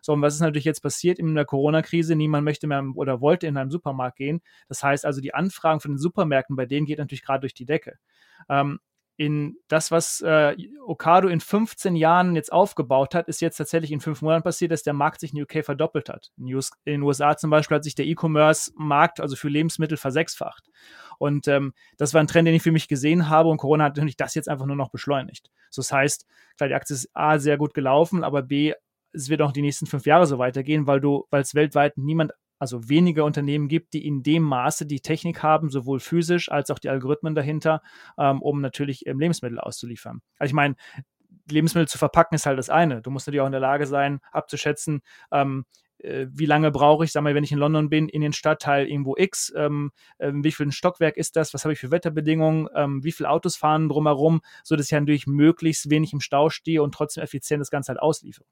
So, 0.00 0.12
und 0.12 0.22
was 0.22 0.34
ist 0.34 0.40
natürlich 0.40 0.64
jetzt 0.64 0.80
passiert 0.80 1.18
in 1.18 1.34
der 1.34 1.44
Corona-Krise? 1.44 2.16
Niemand 2.16 2.44
möchte 2.44 2.66
mehr 2.66 2.84
oder 2.94 3.20
wollte 3.20 3.46
in 3.46 3.56
einen 3.56 3.70
Supermarkt 3.70 4.16
gehen. 4.16 4.40
Das 4.68 4.82
heißt 4.82 5.04
also, 5.04 5.20
die 5.20 5.34
Anfragen 5.34 5.80
von 5.80 5.92
den 5.92 5.98
Supermärkten, 5.98 6.56
bei 6.56 6.66
denen 6.66 6.86
geht 6.86 6.98
natürlich 6.98 7.24
gerade 7.24 7.40
durch 7.40 7.54
die 7.54 7.66
Decke. 7.66 7.98
Ähm, 8.48 8.80
in 9.18 9.56
das, 9.66 9.90
was 9.90 10.20
äh, 10.20 10.54
Okado 10.86 11.26
in 11.26 11.40
15 11.40 11.96
Jahren 11.96 12.36
jetzt 12.36 12.52
aufgebaut 12.52 13.16
hat, 13.16 13.26
ist 13.26 13.40
jetzt 13.40 13.56
tatsächlich 13.56 13.90
in 13.90 14.00
fünf 14.00 14.22
Monaten 14.22 14.44
passiert, 14.44 14.70
dass 14.70 14.84
der 14.84 14.92
Markt 14.92 15.18
sich 15.18 15.34
in 15.34 15.42
UK 15.42 15.64
verdoppelt 15.64 16.08
hat. 16.08 16.30
In, 16.36 16.54
US, 16.54 16.70
in 16.84 16.92
den 16.92 17.02
USA 17.02 17.36
zum 17.36 17.50
Beispiel 17.50 17.74
hat 17.74 17.82
sich 17.84 17.96
der 17.96 18.06
E-Commerce-Markt, 18.06 19.18
also 19.18 19.34
für 19.34 19.48
Lebensmittel, 19.48 19.98
versechsfacht. 19.98 20.68
Und 21.18 21.48
ähm, 21.48 21.72
das 21.96 22.14
war 22.14 22.20
ein 22.20 22.28
Trend, 22.28 22.46
den 22.46 22.54
ich 22.54 22.62
für 22.62 22.70
mich 22.70 22.86
gesehen 22.86 23.28
habe 23.28 23.48
und 23.48 23.56
Corona 23.56 23.84
hat 23.84 23.96
natürlich 23.96 24.16
das 24.16 24.36
jetzt 24.36 24.48
einfach 24.48 24.66
nur 24.66 24.76
noch 24.76 24.90
beschleunigt. 24.90 25.50
So, 25.68 25.82
das 25.82 25.90
heißt, 25.90 26.26
klar, 26.56 26.68
die 26.68 26.74
Aktie 26.76 26.94
ist 26.94 27.10
A, 27.12 27.40
sehr 27.40 27.58
gut 27.58 27.74
gelaufen, 27.74 28.22
aber 28.22 28.42
B, 28.42 28.72
es 29.12 29.28
wird 29.28 29.42
auch 29.42 29.52
die 29.52 29.62
nächsten 29.62 29.86
fünf 29.86 30.06
Jahre 30.06 30.26
so 30.26 30.38
weitergehen, 30.38 30.86
weil 30.86 31.00
du, 31.00 31.26
weil 31.30 31.42
es 31.42 31.54
weltweit 31.54 31.96
niemand, 31.96 32.32
also 32.58 32.88
weniger 32.88 33.24
Unternehmen 33.24 33.68
gibt, 33.68 33.92
die 33.94 34.06
in 34.06 34.22
dem 34.22 34.42
Maße 34.42 34.86
die 34.86 35.00
Technik 35.00 35.42
haben, 35.42 35.70
sowohl 35.70 36.00
physisch 36.00 36.50
als 36.50 36.70
auch 36.70 36.78
die 36.78 36.88
Algorithmen 36.88 37.34
dahinter, 37.34 37.82
ähm, 38.18 38.42
um 38.42 38.60
natürlich 38.60 39.06
ähm, 39.06 39.20
Lebensmittel 39.20 39.60
auszuliefern. 39.60 40.20
Also 40.38 40.50
ich 40.50 40.54
meine, 40.54 40.74
Lebensmittel 41.50 41.88
zu 41.88 41.98
verpacken 41.98 42.34
ist 42.34 42.46
halt 42.46 42.58
das 42.58 42.68
eine. 42.68 43.00
Du 43.00 43.10
musst 43.10 43.26
natürlich 43.26 43.40
auch 43.42 43.46
in 43.46 43.52
der 43.52 43.60
Lage 43.60 43.86
sein, 43.86 44.20
abzuschätzen, 44.32 45.02
ähm, 45.32 45.64
äh, 45.98 46.26
wie 46.30 46.46
lange 46.46 46.70
brauche 46.70 47.04
ich, 47.04 47.12
sag 47.12 47.22
mal, 47.22 47.34
wenn 47.34 47.44
ich 47.44 47.52
in 47.52 47.58
London 47.58 47.88
bin, 47.88 48.08
in 48.08 48.20
den 48.20 48.32
Stadtteil 48.32 48.86
irgendwo 48.86 49.16
X, 49.16 49.52
ähm, 49.56 49.90
äh, 50.18 50.32
wie 50.34 50.52
viel 50.52 50.66
ein 50.66 50.72
Stockwerk 50.72 51.16
ist 51.16 51.36
das, 51.36 51.54
was 51.54 51.64
habe 51.64 51.72
ich 51.72 51.80
für 51.80 51.90
Wetterbedingungen, 51.90 52.68
ähm, 52.74 53.04
wie 53.04 53.12
viele 53.12 53.30
Autos 53.30 53.56
fahren 53.56 53.88
drumherum, 53.88 54.40
so 54.62 54.76
dass 54.76 54.86
ich 54.86 54.92
natürlich 54.92 55.26
möglichst 55.26 55.90
wenig 55.90 56.12
im 56.12 56.20
Stau 56.20 56.50
stehe 56.50 56.82
und 56.82 56.94
trotzdem 56.94 57.22
effizient 57.22 57.60
das 57.60 57.70
Ganze 57.70 57.90
halt 57.90 58.00
ausliefere. 58.00 58.46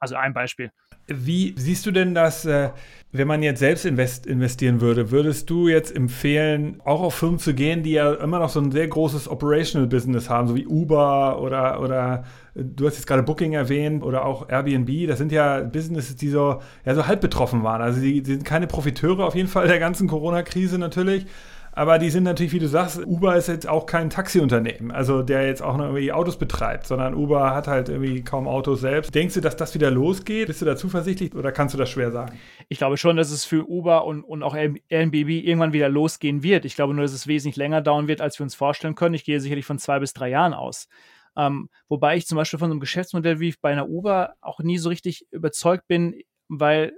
Also 0.00 0.16
ein 0.16 0.32
Beispiel. 0.32 0.70
Wie 1.06 1.54
siehst 1.56 1.84
du 1.86 1.90
denn 1.90 2.14
das, 2.14 2.44
äh, 2.44 2.70
wenn 3.12 3.26
man 3.26 3.42
jetzt 3.42 3.58
selbst 3.58 3.84
invest 3.84 4.26
investieren 4.26 4.80
würde? 4.80 5.10
Würdest 5.10 5.50
du 5.50 5.68
jetzt 5.68 5.94
empfehlen, 5.94 6.80
auch 6.84 7.00
auf 7.02 7.16
Firmen 7.16 7.38
zu 7.38 7.52
gehen, 7.52 7.82
die 7.82 7.92
ja 7.92 8.14
immer 8.14 8.38
noch 8.38 8.48
so 8.48 8.60
ein 8.60 8.70
sehr 8.70 8.86
großes 8.86 9.28
Operational 9.28 9.88
Business 9.88 10.30
haben, 10.30 10.48
so 10.48 10.54
wie 10.56 10.66
Uber 10.66 11.42
oder, 11.42 11.80
oder 11.80 12.24
äh, 12.54 12.62
du 12.64 12.86
hast 12.86 12.94
jetzt 12.96 13.06
gerade 13.06 13.22
Booking 13.24 13.52
erwähnt 13.52 14.02
oder 14.02 14.24
auch 14.24 14.48
Airbnb? 14.48 15.08
Das 15.08 15.18
sind 15.18 15.32
ja 15.32 15.60
Businesses, 15.60 16.16
die 16.16 16.28
so, 16.28 16.60
ja, 16.86 16.94
so 16.94 17.06
halb 17.06 17.20
betroffen 17.20 17.62
waren. 17.62 17.82
Also 17.82 18.00
die, 18.00 18.22
die 18.22 18.32
sind 18.32 18.44
keine 18.44 18.66
Profiteure 18.66 19.26
auf 19.26 19.34
jeden 19.34 19.48
Fall 19.48 19.66
der 19.66 19.80
ganzen 19.80 20.08
Corona-Krise 20.08 20.78
natürlich. 20.78 21.26
Aber 21.72 21.98
die 21.98 22.10
sind 22.10 22.24
natürlich, 22.24 22.52
wie 22.52 22.58
du 22.58 22.68
sagst, 22.68 23.04
Uber 23.06 23.36
ist 23.36 23.48
jetzt 23.48 23.68
auch 23.68 23.86
kein 23.86 24.10
Taxiunternehmen, 24.10 24.90
also 24.90 25.22
der 25.22 25.46
jetzt 25.46 25.62
auch 25.62 25.76
noch 25.76 25.84
irgendwie 25.84 26.12
Autos 26.12 26.36
betreibt, 26.36 26.86
sondern 26.86 27.14
Uber 27.14 27.54
hat 27.54 27.68
halt 27.68 27.88
irgendwie 27.88 28.22
kaum 28.22 28.48
Autos 28.48 28.80
selbst. 28.80 29.14
Denkst 29.14 29.34
du, 29.34 29.40
dass 29.40 29.56
das 29.56 29.74
wieder 29.74 29.90
losgeht? 29.90 30.48
Bist 30.48 30.60
du 30.60 30.66
da 30.66 30.76
zuversichtlich 30.76 31.34
oder 31.34 31.52
kannst 31.52 31.74
du 31.74 31.78
das 31.78 31.90
schwer 31.90 32.10
sagen? 32.10 32.38
Ich 32.68 32.78
glaube 32.78 32.96
schon, 32.96 33.16
dass 33.16 33.30
es 33.30 33.44
für 33.44 33.68
Uber 33.68 34.04
und, 34.04 34.24
und 34.24 34.42
auch 34.42 34.56
Airbnb 34.56 35.28
irgendwann 35.28 35.72
wieder 35.72 35.88
losgehen 35.88 36.42
wird. 36.42 36.64
Ich 36.64 36.74
glaube 36.74 36.94
nur, 36.94 37.02
dass 37.02 37.12
es 37.12 37.26
wesentlich 37.26 37.56
länger 37.56 37.80
dauern 37.80 38.08
wird, 38.08 38.20
als 38.20 38.38
wir 38.38 38.44
uns 38.44 38.54
vorstellen 38.54 38.94
können. 38.94 39.14
Ich 39.14 39.24
gehe 39.24 39.40
sicherlich 39.40 39.64
von 39.64 39.78
zwei 39.78 40.00
bis 40.00 40.12
drei 40.12 40.28
Jahren 40.28 40.54
aus. 40.54 40.88
Ähm, 41.36 41.68
wobei 41.88 42.16
ich 42.16 42.26
zum 42.26 42.36
Beispiel 42.36 42.58
von 42.58 42.68
so 42.68 42.72
einem 42.72 42.80
Geschäftsmodell 42.80 43.38
wie 43.40 43.54
bei 43.60 43.70
einer 43.70 43.88
Uber 43.88 44.34
auch 44.40 44.58
nie 44.58 44.78
so 44.78 44.88
richtig 44.88 45.26
überzeugt 45.30 45.86
bin, 45.86 46.20
weil 46.48 46.92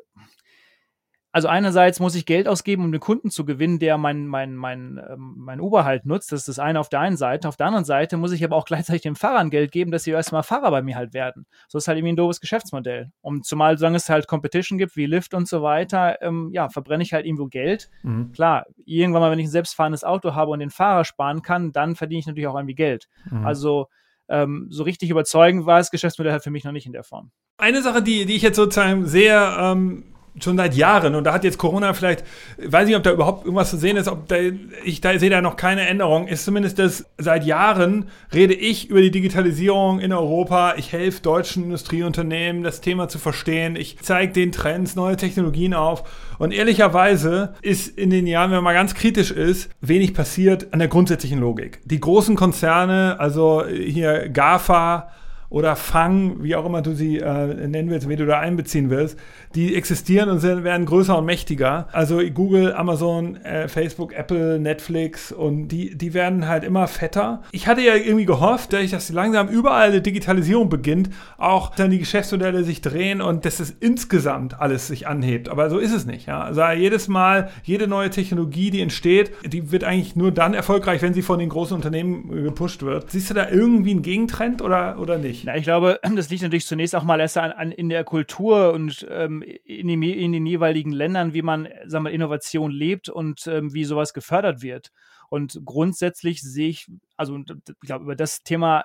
also 1.33 1.49
einerseits 1.49 1.99
muss 1.99 2.15
ich 2.15 2.27
Geld 2.27 2.47
ausgeben, 2.47 2.85
um 2.85 2.93
den 2.93 3.01
Kunden 3.01 3.31
zu 3.31 3.47
gewinnen, 3.47 3.79
der 3.79 3.97
mein, 3.97 4.27
mein, 4.27 4.55
mein, 4.55 5.01
ähm, 5.11 5.35
mein 5.39 5.61
Uber 5.61 5.87
halt 5.87 6.05
nutzt. 6.05 6.31
Das 6.31 6.41
ist 6.41 6.49
das 6.49 6.59
eine 6.59 6.79
auf 6.79 6.91
der 6.91 7.01
einen 7.01 7.17
Seite. 7.17 7.49
Auf 7.49 7.57
der 7.57 7.67
anderen 7.67 7.87
Seite 7.87 8.19
muss 8.19 8.33
ich 8.33 8.45
aber 8.45 8.55
auch 8.55 8.67
gleichzeitig 8.67 9.01
den 9.01 9.15
Fahrern 9.15 9.49
Geld 9.49 9.73
geben, 9.73 9.91
dass 9.91 10.05
sie 10.05 10.11
erstmal 10.11 10.43
Fahrer 10.43 10.71
bei 10.71 10.83
mir 10.83 10.95
halt 10.95 11.15
werden. 11.15 11.47
So 11.69 11.79
ist 11.79 11.89
halt 11.89 11.97
irgendwie 11.97 12.13
ein 12.13 12.17
doofes 12.17 12.41
Geschäftsmodell. 12.41 13.13
Und 13.23 13.47
zumal, 13.47 13.79
solange 13.79 13.97
es 13.97 14.11
halt 14.11 14.29
Competition 14.29 14.77
gibt, 14.77 14.95
wie 14.95 15.07
Lyft 15.07 15.33
und 15.33 15.49
so 15.49 15.63
weiter, 15.63 16.21
ähm, 16.21 16.51
ja, 16.53 16.69
verbrenne 16.69 17.03
ich 17.03 17.15
halt 17.15 17.25
irgendwo 17.25 17.47
Geld. 17.47 17.89
Mhm. 18.03 18.33
Klar, 18.33 18.67
irgendwann 18.85 19.23
mal, 19.23 19.31
wenn 19.31 19.39
ich 19.39 19.47
ein 19.47 19.51
selbstfahrendes 19.51 20.05
Auto 20.05 20.35
habe 20.35 20.51
und 20.51 20.59
den 20.59 20.71
Fahrer 20.71 21.07
sparen 21.07 21.41
kann, 21.41 21.73
dann 21.73 21.97
verdiene 21.97 22.21
ich 22.21 22.27
natürlich 22.27 22.49
auch 22.49 22.57
irgendwie 22.57 22.75
Geld. 22.75 23.09
Mhm. 23.31 23.47
Also, 23.47 23.89
ähm, 24.29 24.67
so 24.71 24.83
richtig 24.83 25.09
überzeugend 25.09 25.65
war 25.65 25.79
das 25.79 25.91
Geschäftsmodell 25.91 26.33
halt 26.33 26.45
für 26.45 26.51
mich 26.51 26.65
noch 26.65 26.73
nicht 26.73 26.87
in 26.87 26.93
der 26.93 27.05
Form. 27.05 27.31
Eine 27.57 27.83
Sache, 27.83 28.03
die, 28.03 28.27
die 28.27 28.37
ich 28.37 28.43
jetzt 28.43 28.57
sozusagen 28.57 29.07
sehr 29.07 29.57
ähm, 29.59 30.12
schon 30.41 30.57
seit 30.57 30.75
Jahren 30.75 31.15
und 31.15 31.25
da 31.25 31.35
hat 31.35 31.45
jetzt 31.45 31.59
Corona 31.59 31.93
vielleicht, 31.93 32.25
weiß 32.65 32.87
nicht, 32.87 32.97
ob 32.97 33.03
da 33.03 33.13
überhaupt 33.13 33.45
irgendwas 33.45 33.71
zu 33.71 33.77
sehen 33.77 33.97
ist, 33.97 34.09
ob 34.09 34.29
da, 34.29 34.37
ich 34.85 35.01
da 35.01 35.19
sehe 35.19 35.29
da 35.29 35.43
noch 35.43 35.57
keine 35.57 35.87
Änderung, 35.87 36.27
ist 36.27 36.45
zumindest 36.45 36.79
das, 36.79 37.05
seit 37.19 37.45
Jahren 37.45 38.09
rede 38.33 38.55
ich 38.55 38.89
über 38.89 39.03
die 39.03 39.11
Digitalisierung 39.11 40.01
in 40.01 40.13
Europa, 40.13 40.75
ich 40.77 40.93
helfe 40.93 41.21
deutschen 41.21 41.65
Industrieunternehmen, 41.65 42.63
das 42.63 42.81
Thema 42.81 43.09
zu 43.09 43.19
verstehen, 43.19 43.77
ich 43.77 43.99
zeige 44.01 44.33
den 44.33 44.53
Trends, 44.53 44.97
neue 44.97 45.17
Technologien 45.17 45.75
auf. 45.75 46.05
Und 46.39 46.53
ehrlicherweise 46.53 47.55
ist 47.61 47.97
in 47.99 48.11
den 48.11 48.27
Jahren, 48.27 48.51
wenn 48.51 48.57
man 48.57 48.65
mal 48.65 48.75
ganz 48.75 48.95
kritisch 48.95 49.31
ist, 49.31 49.71
wenig 49.81 50.15
passiert 50.15 50.73
an 50.73 50.79
der 50.79 50.89
grundsätzlichen 50.89 51.41
Logik. 51.41 51.81
Die 51.85 52.01
großen 52.01 52.37
Konzerne, 52.37 53.17
also 53.21 53.65
hier 53.67 54.29
GAFA, 54.31 55.11
oder 55.53 55.77
Fang, 55.77 56.43
wie 56.43 56.57
auch 56.57 56.65
immer 56.65 56.81
du 56.81 56.95
sie 56.95 57.19
äh, 57.19 57.69
nennen 57.69 57.91
willst, 57.91 58.09
wie 58.09 58.17
du 58.17 58.25
da 58.25 58.41
einbeziehen 58.41 58.89
willst, 58.89 59.19
die 59.55 59.77
existieren 59.77 60.31
und 60.31 60.39
sind, 60.39 60.65
werden 60.65 60.87
größer 60.87 61.19
und 61.19 61.27
mächtiger. 61.27 61.89
Also 61.93 62.21
Google, 62.33 62.73
Amazon, 62.73 63.37
äh, 63.37 63.69
Facebook, 63.69 64.15
Apple, 64.15 64.59
Netflix 64.59 65.31
und 65.31 65.69
die, 65.69 65.95
die 65.95 66.15
werden 66.15 66.49
halt 66.49 66.65
immer 66.65 66.89
fetter. 66.89 67.43
Ich 67.53 67.67
hatte 67.67 67.83
ja 67.83 67.95
irgendwie 67.97 68.25
gehofft, 68.25 68.73
dass, 68.73 69.11
langsam 69.11 69.49
überall 69.49 69.91
eine 69.91 70.01
Digitalisierung 70.01 70.71
beginnt, 70.71 71.11
auch 71.37 71.75
dann 71.75 71.91
die 71.91 71.99
Geschäftsmodelle 71.99 72.65
sich 72.65 72.81
drehen 72.81 73.21
und 73.21 73.45
dass 73.45 73.61
es 73.61 73.71
insgesamt 73.79 74.59
alles 74.59 74.87
sich 74.87 75.07
anhebt. 75.07 75.51
Aber 75.51 75.69
so 75.69 75.77
ist 75.77 75.93
es 75.93 76.07
nicht. 76.07 76.29
Ja? 76.29 76.41
Also 76.41 76.63
jedes 76.69 77.09
Mal, 77.09 77.51
jede 77.63 77.89
neue 77.89 78.09
Technologie, 78.09 78.71
die 78.71 78.81
entsteht, 78.81 79.33
die 79.45 79.71
wird 79.71 79.85
eigentlich 79.85 80.17
nur 80.17 80.33
dann 80.33 80.55
erfolgreich, 80.55 81.03
wenn 81.03 81.13
sie 81.13 81.21
von 81.21 81.39
den 81.39 81.51
großen 81.51 81.77
Unternehmen 81.77 82.31
gepusht 82.43 82.83
wird. 82.83 83.11
Siehst 83.11 83.29
du 83.29 83.35
da 83.35 83.51
irgendwie 83.51 83.91
einen 83.91 84.03
Gegentrend 84.03 84.63
oder, 84.63 84.99
oder 84.99 85.19
nicht? 85.19 85.42
Na, 85.45 85.57
ich 85.57 85.65
glaube, 85.65 85.99
das 86.17 86.31
liegt 86.31 86.43
natürlich 86.43 86.67
zunächst 86.67 86.95
auch 86.95 87.03
mal 87.03 87.21
erst 87.21 87.37
an, 87.37 87.53
an 87.53 87.73
in 87.73 87.89
der 87.89 88.05
Kultur 88.05 88.73
und 88.73 89.07
ähm, 89.11 89.43
in, 89.43 89.89
den, 89.89 90.03
in, 90.03 90.33
den, 90.33 90.47
jeweiligen 90.47 90.93
Ländern, 90.93 91.35
wie 91.35 91.43
man 91.43 91.69
sagen 91.87 92.05
wir, 92.05 92.13
Innovation 92.13 92.71
lebt 92.71 93.09
und 93.09 93.47
ähm, 93.47 93.75
wie 93.75 93.85
sowas 93.85 94.15
gefördert 94.15 94.63
wird. 94.63 94.93
Und 95.31 95.61
grundsätzlich 95.65 96.43
sehe 96.43 96.69
ich, 96.69 96.87
also 97.17 97.39
ich 97.39 97.81
glaube, 97.81 98.05
über 98.05 98.17
das 98.17 98.43
Thema 98.43 98.85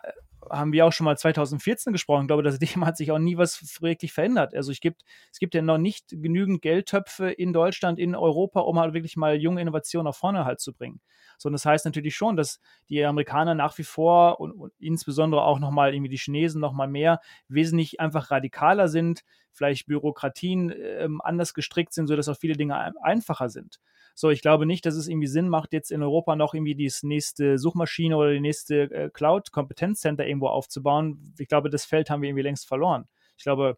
haben 0.50 0.72
wir 0.72 0.86
auch 0.86 0.94
schon 0.94 1.06
mal 1.06 1.18
2014 1.18 1.94
gesprochen. 1.94 2.24
Ich 2.24 2.28
glaube, 2.28 2.44
das 2.44 2.58
Thema 2.60 2.88
hat 2.88 2.98
sich 2.98 3.12
auch 3.12 3.20
nie 3.20 3.38
was 3.38 3.82
wirklich 3.82 4.14
verändert. 4.14 4.56
Also 4.56 4.72
ich 4.72 4.82
gibt, 4.82 5.04
es 5.32 5.40
gibt 5.40 5.54
ja 5.54 5.62
noch 5.62 5.78
nicht 5.78 6.10
genügend 6.10 6.62
Geldtöpfe 6.62 7.30
in 7.30 7.54
Deutschland, 7.54 8.00
in 8.00 8.16
Europa, 8.16 8.62
um 8.62 8.80
halt 8.80 8.94
wirklich 8.94 9.18
mal 9.18 9.36
junge 9.36 9.62
Innovationen 9.62 10.06
nach 10.06 10.16
vorne 10.16 10.46
halt 10.46 10.60
zu 10.60 10.74
bringen. 10.74 11.02
So, 11.38 11.48
und 11.48 11.54
das 11.54 11.66
heißt 11.66 11.86
natürlich 11.86 12.16
schon, 12.16 12.36
dass 12.36 12.60
die 12.90 13.04
Amerikaner 13.04 13.56
nach 13.56 13.78
wie 13.78 13.84
vor 13.84 14.40
und, 14.40 14.52
und 14.52 14.74
insbesondere 14.80 15.44
auch 15.44 15.60
nochmal 15.60 15.94
irgendwie 15.94 16.10
die 16.10 16.18
Chinesen 16.18 16.60
nochmal 16.60 16.88
mehr 16.88 17.22
wesentlich 17.48 18.00
einfach 18.00 18.32
radikaler 18.32 18.88
sind, 18.88 19.24
vielleicht 19.52 19.88
Bürokratien 19.88 20.74
ähm, 20.76 21.22
anders 21.22 21.54
gestrickt 21.54 21.94
sind, 21.94 22.08
sodass 22.08 22.30
auch 22.30 22.38
viele 22.38 22.56
Dinge 22.56 22.94
einfacher 23.02 23.50
sind. 23.50 23.80
So, 24.14 24.30
ich 24.30 24.42
glaube 24.42 24.66
nicht, 24.66 24.86
dass 24.86 24.96
es 24.96 25.08
irgendwie 25.08 25.28
Sinn 25.28 25.48
macht, 25.50 25.74
jetzt 25.74 25.92
in 25.92 26.02
Europa 26.02 26.36
noch 26.36 26.54
irgendwie 26.54 26.76
die 26.76 26.92
nächste 27.04 27.58
Suchmaschine 27.58 28.18
oder 28.18 28.32
die 28.32 28.40
nächste 28.40 28.84
äh, 28.92 29.10
Cloud-Kompetenzcenter 29.12 30.26
irgendwo 30.26 30.48
aufzubauen. 30.48 31.34
Ich 31.38 31.48
glaube, 31.48 31.70
das 31.70 31.86
Feld 31.86 32.10
haben 32.10 32.22
wir 32.22 32.30
irgendwie 32.30 32.44
längst 32.44 32.68
verloren. 32.68 33.08
Ich 33.38 33.44
glaube, 33.44 33.78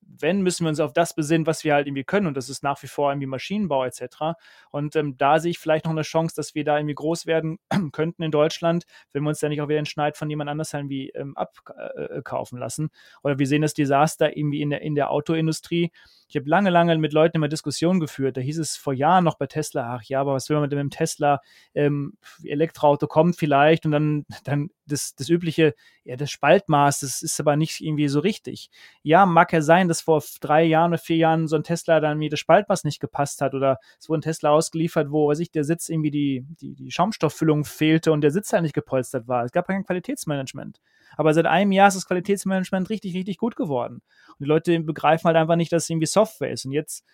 wenn, 0.00 0.42
müssen 0.42 0.64
wir 0.64 0.68
uns 0.68 0.80
auf 0.80 0.92
das 0.92 1.14
besinnen, 1.14 1.46
was 1.46 1.64
wir 1.64 1.74
halt 1.74 1.86
irgendwie 1.86 2.04
können. 2.04 2.26
Und 2.26 2.36
das 2.36 2.48
ist 2.48 2.62
nach 2.62 2.82
wie 2.82 2.86
vor 2.86 3.10
irgendwie 3.10 3.26
Maschinenbau 3.26 3.84
etc. 3.84 4.36
Und 4.70 4.96
ähm, 4.96 5.16
da 5.16 5.38
sehe 5.38 5.50
ich 5.50 5.58
vielleicht 5.58 5.84
noch 5.84 5.92
eine 5.92 6.02
Chance, 6.02 6.34
dass 6.36 6.54
wir 6.54 6.64
da 6.64 6.78
irgendwie 6.78 6.94
groß 6.94 7.26
werden 7.26 7.58
könnten 7.92 8.22
in 8.22 8.30
Deutschland, 8.30 8.84
wenn 9.12 9.22
wir 9.22 9.30
uns 9.30 9.40
da 9.40 9.48
nicht 9.48 9.60
auch 9.60 9.68
wieder 9.68 9.80
den 9.80 9.86
Schneid 9.86 10.16
von 10.16 10.28
jemand 10.30 10.50
anders 10.50 10.72
irgendwie 10.72 11.10
ähm, 11.10 11.36
abkaufen 11.36 12.58
äh, 12.58 12.60
lassen. 12.60 12.90
Oder 13.22 13.38
wir 13.38 13.46
sehen 13.46 13.62
das 13.62 13.74
Desaster 13.74 14.36
irgendwie 14.36 14.62
in 14.62 14.70
der, 14.70 14.82
in 14.82 14.94
der 14.94 15.10
Autoindustrie. 15.10 15.90
Ich 16.28 16.36
habe 16.36 16.48
lange, 16.48 16.70
lange 16.70 16.96
mit 16.98 17.12
Leuten 17.12 17.38
immer 17.38 17.48
Diskussionen 17.48 17.98
geführt. 17.98 18.36
Da 18.36 18.40
hieß 18.40 18.58
es 18.58 18.76
vor 18.76 18.92
Jahren 18.92 19.24
noch 19.24 19.36
bei 19.36 19.46
Tesla, 19.46 19.96
ach 19.96 20.04
ja, 20.04 20.20
aber 20.20 20.34
was 20.34 20.48
will 20.48 20.56
man 20.56 20.68
mit 20.68 20.72
dem 20.72 20.90
Tesla? 20.90 21.40
Ähm, 21.74 22.14
Elektroauto 22.44 23.08
kommt 23.08 23.36
vielleicht 23.36 23.84
und 23.84 23.92
dann, 23.92 24.26
dann 24.44 24.70
das, 24.90 25.14
das 25.14 25.28
übliche, 25.28 25.74
ja, 26.04 26.16
das 26.16 26.30
Spaltmaß, 26.30 27.00
das 27.00 27.22
ist 27.22 27.40
aber 27.40 27.56
nicht 27.56 27.80
irgendwie 27.80 28.08
so 28.08 28.20
richtig. 28.20 28.70
Ja, 29.02 29.26
mag 29.26 29.52
ja 29.52 29.62
sein, 29.62 29.88
dass 29.88 30.00
vor 30.00 30.22
drei 30.40 30.64
Jahren 30.64 30.92
oder 30.92 30.98
vier 30.98 31.16
Jahren 31.16 31.48
so 31.48 31.56
ein 31.56 31.62
Tesla 31.62 32.00
dann 32.00 32.18
mir 32.18 32.30
das 32.30 32.40
Spaltmaß 32.40 32.84
nicht 32.84 33.00
gepasst 33.00 33.40
hat 33.40 33.54
oder 33.54 33.78
es 33.98 34.08
wurde 34.08 34.20
ein 34.20 34.22
Tesla 34.22 34.50
ausgeliefert, 34.50 35.10
wo, 35.10 35.28
weiß 35.28 35.40
ich, 35.40 35.50
der 35.50 35.64
Sitz 35.64 35.88
irgendwie 35.88 36.10
die, 36.10 36.44
die, 36.60 36.74
die 36.74 36.90
Schaumstofffüllung 36.90 37.64
fehlte 37.64 38.12
und 38.12 38.20
der 38.20 38.30
Sitz 38.30 38.52
halt 38.52 38.62
nicht 38.62 38.74
gepolstert 38.74 39.28
war. 39.28 39.44
Es 39.44 39.52
gab 39.52 39.66
kein 39.66 39.84
Qualitätsmanagement. 39.84 40.80
Aber 41.16 41.34
seit 41.34 41.46
einem 41.46 41.72
Jahr 41.72 41.88
ist 41.88 41.96
das 41.96 42.06
Qualitätsmanagement 42.06 42.88
richtig, 42.90 43.14
richtig 43.14 43.38
gut 43.38 43.56
geworden. 43.56 44.02
Und 44.28 44.40
die 44.40 44.44
Leute 44.46 44.80
begreifen 44.80 45.26
halt 45.26 45.36
einfach 45.36 45.56
nicht, 45.56 45.72
dass 45.72 45.84
es 45.84 45.90
irgendwie 45.90 46.06
Software 46.06 46.50
ist. 46.50 46.64
Und 46.64 46.72
jetzt 46.72 47.04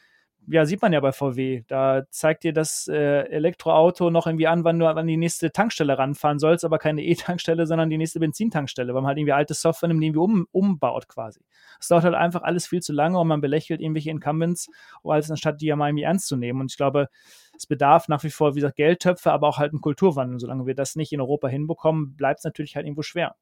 ja, 0.49 0.65
sieht 0.65 0.83
man 0.83 0.93
ja 0.93 1.00
bei 1.00 1.12
VW. 1.12 1.65
Da 1.67 2.05
zeigt 2.11 2.45
dir 2.45 2.53
das 2.53 2.88
äh, 2.88 3.23
Elektroauto 3.29 4.11
noch 4.11 4.26
irgendwie 4.26 4.47
an, 4.47 4.65
wann 4.65 4.79
du 4.79 4.87
an 4.87 5.07
die 5.07 5.17
nächste 5.17 5.50
Tankstelle 5.50 5.99
ranfahren 5.99 6.38
sollst, 6.38 6.65
aber 6.65 6.79
keine 6.79 7.03
E-Tankstelle, 7.05 7.67
sondern 7.67 7.91
die 7.91 7.99
nächste 7.99 8.21
Benzintankstelle, 8.21 8.94
weil 8.94 9.03
man 9.03 9.09
halt 9.09 9.18
irgendwie 9.18 9.33
alte 9.33 9.55
Software 9.55 9.88
nimmt, 9.88 10.03
die 10.03 10.07
irgendwie 10.07 10.20
um, 10.20 10.47
umbaut 10.53 11.09
quasi. 11.09 11.40
Es 11.81 11.88
dauert 11.88 12.05
halt 12.05 12.14
einfach 12.14 12.42
alles 12.42 12.66
viel 12.66 12.81
zu 12.81 12.92
lange 12.92 13.18
und 13.18 13.29
man 13.29 13.40
belächelt 13.40 13.81
irgendwelche 13.81 14.11
Incumbents, 14.11 14.68
als 15.05 15.31
anstatt 15.31 15.61
die 15.61 15.66
ja 15.66 15.77
mal 15.77 15.88
irgendwie 15.88 16.05
ernst 16.05 16.29
zu 16.29 16.37
nehmen. 16.37 16.61
Und 16.61 16.70
ich 16.70 16.77
glaube, 16.77 17.09
es 17.57 17.66
bedarf 17.66 18.09
nach 18.09 18.23
wie 18.23 18.31
vor, 18.31 18.55
wie 18.55 18.61
gesagt, 18.61 18.77
Geldtöpfe, 18.77 19.33
aber 19.33 19.49
auch 19.49 19.59
halt 19.59 19.73
einen 19.73 19.81
Kulturwandel. 19.81 20.38
Solange 20.38 20.66
wir 20.66 20.75
das 20.75 20.97
nicht 20.97 21.12
in 21.12 21.20
Europa 21.20 21.49
hinbekommen, 21.49 22.16
bleibt 22.16 22.40
es 22.40 22.44
natürlich 22.44 22.77
halt 22.77 22.87
irgendwo 22.87 23.03
schwer. 23.03 23.35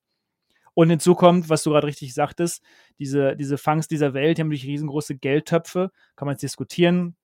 Und 0.75 0.91
hinzu 0.91 1.15
kommt, 1.15 1.49
was 1.49 1.63
du 1.63 1.71
gerade 1.71 1.87
richtig 1.87 2.15
sagtest, 2.15 2.63
diese, 2.99 3.37
diese 3.37 3.59
Fangs 3.59 3.89
dieser 3.89 4.13
Welt, 4.13 4.37
die 4.39 4.43
haben 4.43 4.49
natürlich 4.49 4.67
riesengroße 4.67 5.17
Geldtöpfe, 5.17 5.91
kann 6.17 6.27
man 6.27 6.35
jetzt 6.35 6.43
diskutieren, 6.43 7.17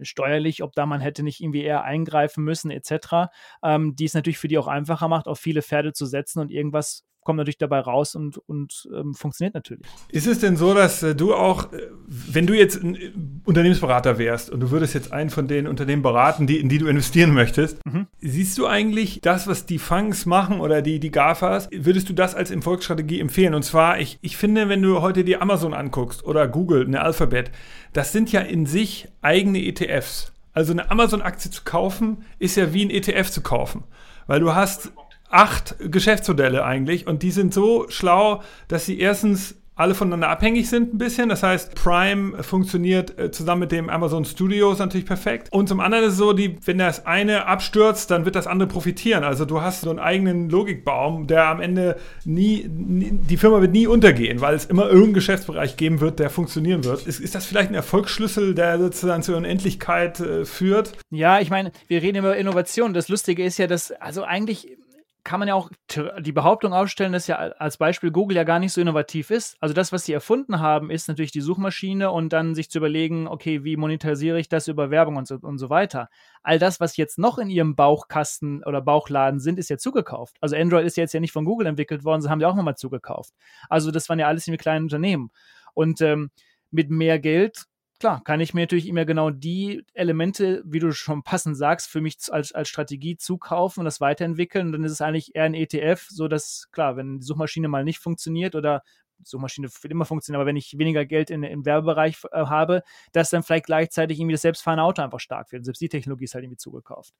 steuerlich, 0.00 0.62
ob 0.62 0.74
da 0.74 0.86
man 0.86 1.00
hätte 1.00 1.22
nicht 1.22 1.40
irgendwie 1.40 1.62
eher 1.62 1.84
eingreifen 1.84 2.44
müssen, 2.44 2.70
etc., 2.70 3.30
ähm, 3.62 3.94
die 3.96 4.04
es 4.04 4.14
natürlich 4.14 4.38
für 4.38 4.48
die 4.48 4.58
auch 4.58 4.68
einfacher 4.68 5.08
macht, 5.08 5.26
auf 5.26 5.38
viele 5.38 5.62
Pferde 5.62 5.92
zu 5.92 6.06
setzen 6.06 6.40
und 6.40 6.50
irgendwas 6.50 7.04
kommt 7.24 7.36
natürlich 7.36 7.58
dabei 7.58 7.80
raus 7.80 8.14
und, 8.14 8.38
und 8.38 8.88
ähm, 8.94 9.14
funktioniert 9.14 9.54
natürlich. 9.54 9.86
Ist 10.10 10.26
es 10.26 10.40
denn 10.40 10.56
so, 10.56 10.74
dass 10.74 11.02
äh, 11.02 11.14
du 11.14 11.34
auch, 11.34 11.72
äh, 11.72 11.88
wenn 12.06 12.46
du 12.46 12.54
jetzt 12.54 12.82
ein 12.82 12.96
äh, 12.96 13.12
Unternehmensberater 13.44 14.18
wärst 14.18 14.50
und 14.50 14.60
du 14.60 14.70
würdest 14.70 14.94
jetzt 14.94 15.12
einen 15.12 15.30
von 15.30 15.46
den 15.46 15.68
Unternehmen 15.68 16.02
beraten, 16.02 16.46
die, 16.46 16.58
in 16.58 16.68
die 16.68 16.78
du 16.78 16.86
investieren 16.86 17.32
möchtest, 17.32 17.84
mhm. 17.86 18.08
siehst 18.20 18.58
du 18.58 18.66
eigentlich 18.66 19.20
das, 19.22 19.46
was 19.46 19.66
die 19.66 19.78
Funks 19.78 20.26
machen 20.26 20.60
oder 20.60 20.82
die, 20.82 20.98
die 20.98 21.10
GAFAs, 21.10 21.68
würdest 21.72 22.08
du 22.08 22.12
das 22.12 22.34
als 22.34 22.50
Erfolgsstrategie 22.50 23.20
empfehlen? 23.20 23.54
Und 23.54 23.62
zwar, 23.62 24.00
ich, 24.00 24.18
ich 24.20 24.36
finde, 24.36 24.68
wenn 24.68 24.82
du 24.82 25.00
heute 25.00 25.22
die 25.22 25.36
Amazon 25.36 25.74
anguckst 25.74 26.24
oder 26.24 26.48
Google, 26.48 26.86
eine 26.86 27.02
Alphabet, 27.02 27.52
das 27.92 28.12
sind 28.12 28.32
ja 28.32 28.40
in 28.40 28.66
sich 28.66 29.08
eigene 29.20 29.64
ETFs. 29.64 30.32
Also 30.52 30.72
eine 30.72 30.90
Amazon-Aktie 30.90 31.50
zu 31.50 31.62
kaufen, 31.64 32.24
ist 32.38 32.56
ja 32.56 32.72
wie 32.72 32.84
ein 32.84 32.90
ETF 32.90 33.30
zu 33.30 33.40
kaufen. 33.40 33.84
Weil 34.26 34.40
du 34.40 34.54
hast 34.54 34.92
acht 35.30 35.76
Geschäftsmodelle 35.78 36.64
eigentlich 36.64 37.06
und 37.06 37.22
die 37.22 37.30
sind 37.30 37.54
so 37.54 37.88
schlau, 37.88 38.42
dass 38.68 38.84
sie 38.84 38.98
erstens 38.98 39.56
alle 39.82 39.94
voneinander 39.94 40.28
abhängig 40.28 40.68
sind 40.68 40.94
ein 40.94 40.98
bisschen. 40.98 41.28
Das 41.28 41.42
heißt, 41.42 41.74
Prime 41.74 42.42
funktioniert 42.42 43.18
äh, 43.18 43.30
zusammen 43.32 43.62
mit 43.62 43.72
dem 43.72 43.90
Amazon 43.90 44.24
Studios 44.24 44.78
natürlich 44.78 45.06
perfekt. 45.06 45.48
Und 45.50 45.68
zum 45.68 45.80
anderen 45.80 46.04
ist 46.04 46.12
es 46.12 46.18
so, 46.18 46.32
die, 46.32 46.56
wenn 46.64 46.78
das 46.78 47.04
eine 47.04 47.46
abstürzt, 47.46 48.10
dann 48.10 48.24
wird 48.24 48.36
das 48.36 48.46
andere 48.46 48.68
profitieren. 48.68 49.24
Also 49.24 49.44
du 49.44 49.60
hast 49.60 49.82
so 49.82 49.90
einen 49.90 49.98
eigenen 49.98 50.48
Logikbaum, 50.48 51.26
der 51.26 51.48
am 51.48 51.60
Ende 51.60 51.96
nie, 52.24 52.68
nie 52.68 53.10
die 53.12 53.36
Firma 53.36 53.60
wird 53.60 53.72
nie 53.72 53.88
untergehen, 53.88 54.40
weil 54.40 54.54
es 54.54 54.66
immer 54.66 54.84
irgendeinen 54.84 55.14
Geschäftsbereich 55.14 55.76
geben 55.76 56.00
wird, 56.00 56.20
der 56.20 56.30
funktionieren 56.30 56.84
wird. 56.84 57.06
Ist, 57.06 57.18
ist 57.18 57.34
das 57.34 57.44
vielleicht 57.44 57.70
ein 57.70 57.74
Erfolgsschlüssel, 57.74 58.54
der 58.54 58.78
sozusagen 58.78 59.22
zur 59.22 59.36
Unendlichkeit 59.36 60.20
äh, 60.20 60.44
führt? 60.44 60.92
Ja, 61.10 61.40
ich 61.40 61.50
meine, 61.50 61.72
wir 61.88 62.02
reden 62.02 62.18
über 62.18 62.36
Innovation. 62.36 62.94
Das 62.94 63.08
Lustige 63.08 63.44
ist 63.44 63.58
ja, 63.58 63.66
dass 63.66 63.90
also 63.90 64.22
eigentlich 64.22 64.76
kann 65.24 65.38
man 65.38 65.48
ja 65.48 65.54
auch 65.54 65.70
die 66.18 66.32
Behauptung 66.32 66.72
aufstellen, 66.72 67.12
dass 67.12 67.28
ja 67.28 67.36
als 67.36 67.76
Beispiel 67.76 68.10
Google 68.10 68.36
ja 68.36 68.44
gar 68.44 68.58
nicht 68.58 68.72
so 68.72 68.80
innovativ 68.80 69.30
ist. 69.30 69.56
Also 69.60 69.72
das, 69.72 69.92
was 69.92 70.04
sie 70.04 70.12
erfunden 70.12 70.58
haben, 70.58 70.90
ist 70.90 71.06
natürlich 71.08 71.30
die 71.30 71.40
Suchmaschine 71.40 72.10
und 72.10 72.32
dann 72.32 72.54
sich 72.54 72.70
zu 72.70 72.78
überlegen, 72.78 73.28
okay, 73.28 73.62
wie 73.62 73.76
monetarisiere 73.76 74.40
ich 74.40 74.48
das 74.48 74.66
über 74.66 74.90
Werbung 74.90 75.16
und 75.16 75.28
so, 75.28 75.36
und 75.40 75.58
so 75.58 75.70
weiter. 75.70 76.08
All 76.42 76.58
das, 76.58 76.80
was 76.80 76.96
jetzt 76.96 77.18
noch 77.18 77.38
in 77.38 77.50
ihrem 77.50 77.76
Bauchkasten 77.76 78.64
oder 78.64 78.80
Bauchladen 78.80 79.38
sind, 79.38 79.58
ist 79.58 79.70
ja 79.70 79.78
zugekauft. 79.78 80.36
Also 80.40 80.56
Android 80.56 80.86
ist 80.86 80.96
ja 80.96 81.02
jetzt 81.02 81.14
ja 81.14 81.20
nicht 81.20 81.32
von 81.32 81.44
Google 81.44 81.68
entwickelt 81.68 82.04
worden, 82.04 82.20
sie 82.20 82.28
haben 82.28 82.40
ja 82.40 82.48
auch 82.48 82.56
nochmal 82.56 82.76
zugekauft. 82.76 83.32
Also 83.68 83.92
das 83.92 84.08
waren 84.08 84.18
ja 84.18 84.26
alles 84.26 84.46
irgendwie 84.48 84.62
kleine 84.62 84.84
Unternehmen. 84.84 85.30
Und 85.74 86.00
ähm, 86.00 86.30
mit 86.72 86.90
mehr 86.90 87.18
Geld 87.18 87.66
klar, 88.02 88.20
kann 88.24 88.40
ich 88.40 88.52
mir 88.52 88.62
natürlich 88.62 88.88
immer 88.88 89.04
genau 89.04 89.30
die 89.30 89.84
Elemente, 89.94 90.60
wie 90.66 90.80
du 90.80 90.90
schon 90.90 91.22
passend 91.22 91.56
sagst, 91.56 91.88
für 91.88 92.00
mich 92.00 92.16
als, 92.30 92.50
als 92.50 92.68
Strategie 92.68 93.16
zukaufen 93.16 93.82
und 93.82 93.84
das 93.84 94.00
weiterentwickeln. 94.00 94.66
Und 94.66 94.72
dann 94.72 94.82
ist 94.82 94.90
es 94.90 95.00
eigentlich 95.00 95.36
eher 95.36 95.44
ein 95.44 95.54
ETF, 95.54 96.08
so 96.08 96.26
dass, 96.26 96.68
klar, 96.72 96.96
wenn 96.96 97.20
die 97.20 97.24
Suchmaschine 97.24 97.68
mal 97.68 97.84
nicht 97.84 98.00
funktioniert 98.00 98.56
oder 98.56 98.82
Suchmaschine 99.22 99.68
wird 99.68 99.92
immer 99.92 100.04
funktionieren, 100.04 100.40
aber 100.40 100.48
wenn 100.48 100.56
ich 100.56 100.76
weniger 100.76 101.06
Geld 101.06 101.30
in, 101.30 101.44
im 101.44 101.64
Werbebereich 101.64 102.16
äh, 102.32 102.44
habe, 102.46 102.82
dass 103.12 103.30
dann 103.30 103.44
vielleicht 103.44 103.66
gleichzeitig 103.66 104.18
irgendwie 104.18 104.34
das 104.34 104.42
selbstfahrende 104.42 104.82
Auto 104.82 105.00
einfach 105.00 105.20
stark 105.20 105.52
wird. 105.52 105.64
Selbst 105.64 105.80
die 105.80 105.88
Technologie 105.88 106.24
ist 106.24 106.34
halt 106.34 106.42
irgendwie 106.42 106.58
zugekauft. 106.58 107.14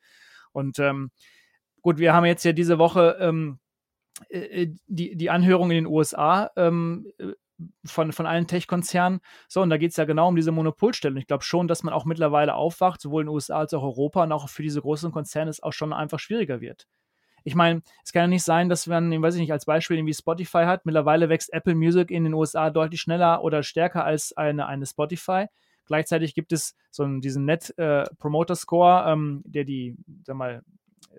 Und 0.50 0.80
ähm, 0.80 1.12
gut, 1.80 1.98
wir 1.98 2.12
haben 2.12 2.24
jetzt 2.24 2.44
ja 2.44 2.52
diese 2.52 2.80
Woche 2.80 3.18
ähm, 3.20 3.60
äh, 4.30 4.64
äh 4.64 4.74
die, 4.88 5.14
die 5.14 5.30
Anhörung 5.30 5.70
in 5.70 5.84
den 5.84 5.86
USA 5.86 6.50
ähm, 6.56 7.06
von, 7.84 8.12
von 8.12 8.26
allen 8.26 8.46
Tech-Konzernen. 8.46 9.20
So, 9.48 9.62
und 9.62 9.70
da 9.70 9.76
geht 9.76 9.90
es 9.90 9.96
ja 9.96 10.04
genau 10.04 10.28
um 10.28 10.36
diese 10.36 10.52
Monopolstellung. 10.52 11.18
Ich 11.18 11.26
glaube 11.26 11.44
schon, 11.44 11.68
dass 11.68 11.82
man 11.82 11.94
auch 11.94 12.04
mittlerweile 12.04 12.54
aufwacht, 12.54 13.00
sowohl 13.00 13.22
in 13.22 13.26
den 13.26 13.34
USA 13.34 13.58
als 13.58 13.74
auch 13.74 13.82
Europa 13.82 14.22
und 14.22 14.32
auch 14.32 14.48
für 14.48 14.62
diese 14.62 14.80
großen 14.80 15.12
Konzerne 15.12 15.50
es 15.50 15.62
auch 15.62 15.72
schon 15.72 15.92
einfach 15.92 16.18
schwieriger 16.18 16.60
wird. 16.60 16.86
Ich 17.44 17.54
meine, 17.54 17.82
es 18.04 18.12
kann 18.12 18.22
ja 18.22 18.26
nicht 18.28 18.44
sein, 18.44 18.68
dass 18.68 18.86
man, 18.86 19.20
weiß 19.20 19.34
ich 19.34 19.40
nicht, 19.40 19.52
als 19.52 19.64
Beispiel 19.64 20.04
wie 20.04 20.14
Spotify 20.14 20.64
hat. 20.64 20.86
Mittlerweile 20.86 21.28
wächst 21.28 21.52
Apple 21.52 21.74
Music 21.74 22.10
in 22.10 22.24
den 22.24 22.34
USA 22.34 22.70
deutlich 22.70 23.00
schneller 23.00 23.42
oder 23.42 23.62
stärker 23.62 24.04
als 24.04 24.36
eine, 24.36 24.66
eine 24.66 24.86
Spotify. 24.86 25.46
Gleichzeitig 25.86 26.34
gibt 26.34 26.52
es 26.52 26.76
so 26.90 27.02
einen, 27.02 27.20
diesen 27.20 27.44
Net 27.44 27.76
äh, 27.78 28.04
Promoter 28.18 28.54
Score, 28.54 29.10
ähm, 29.10 29.42
der 29.44 29.64
die, 29.64 29.96
sag 30.24 30.36
mal, 30.36 30.62
äh, 31.10 31.16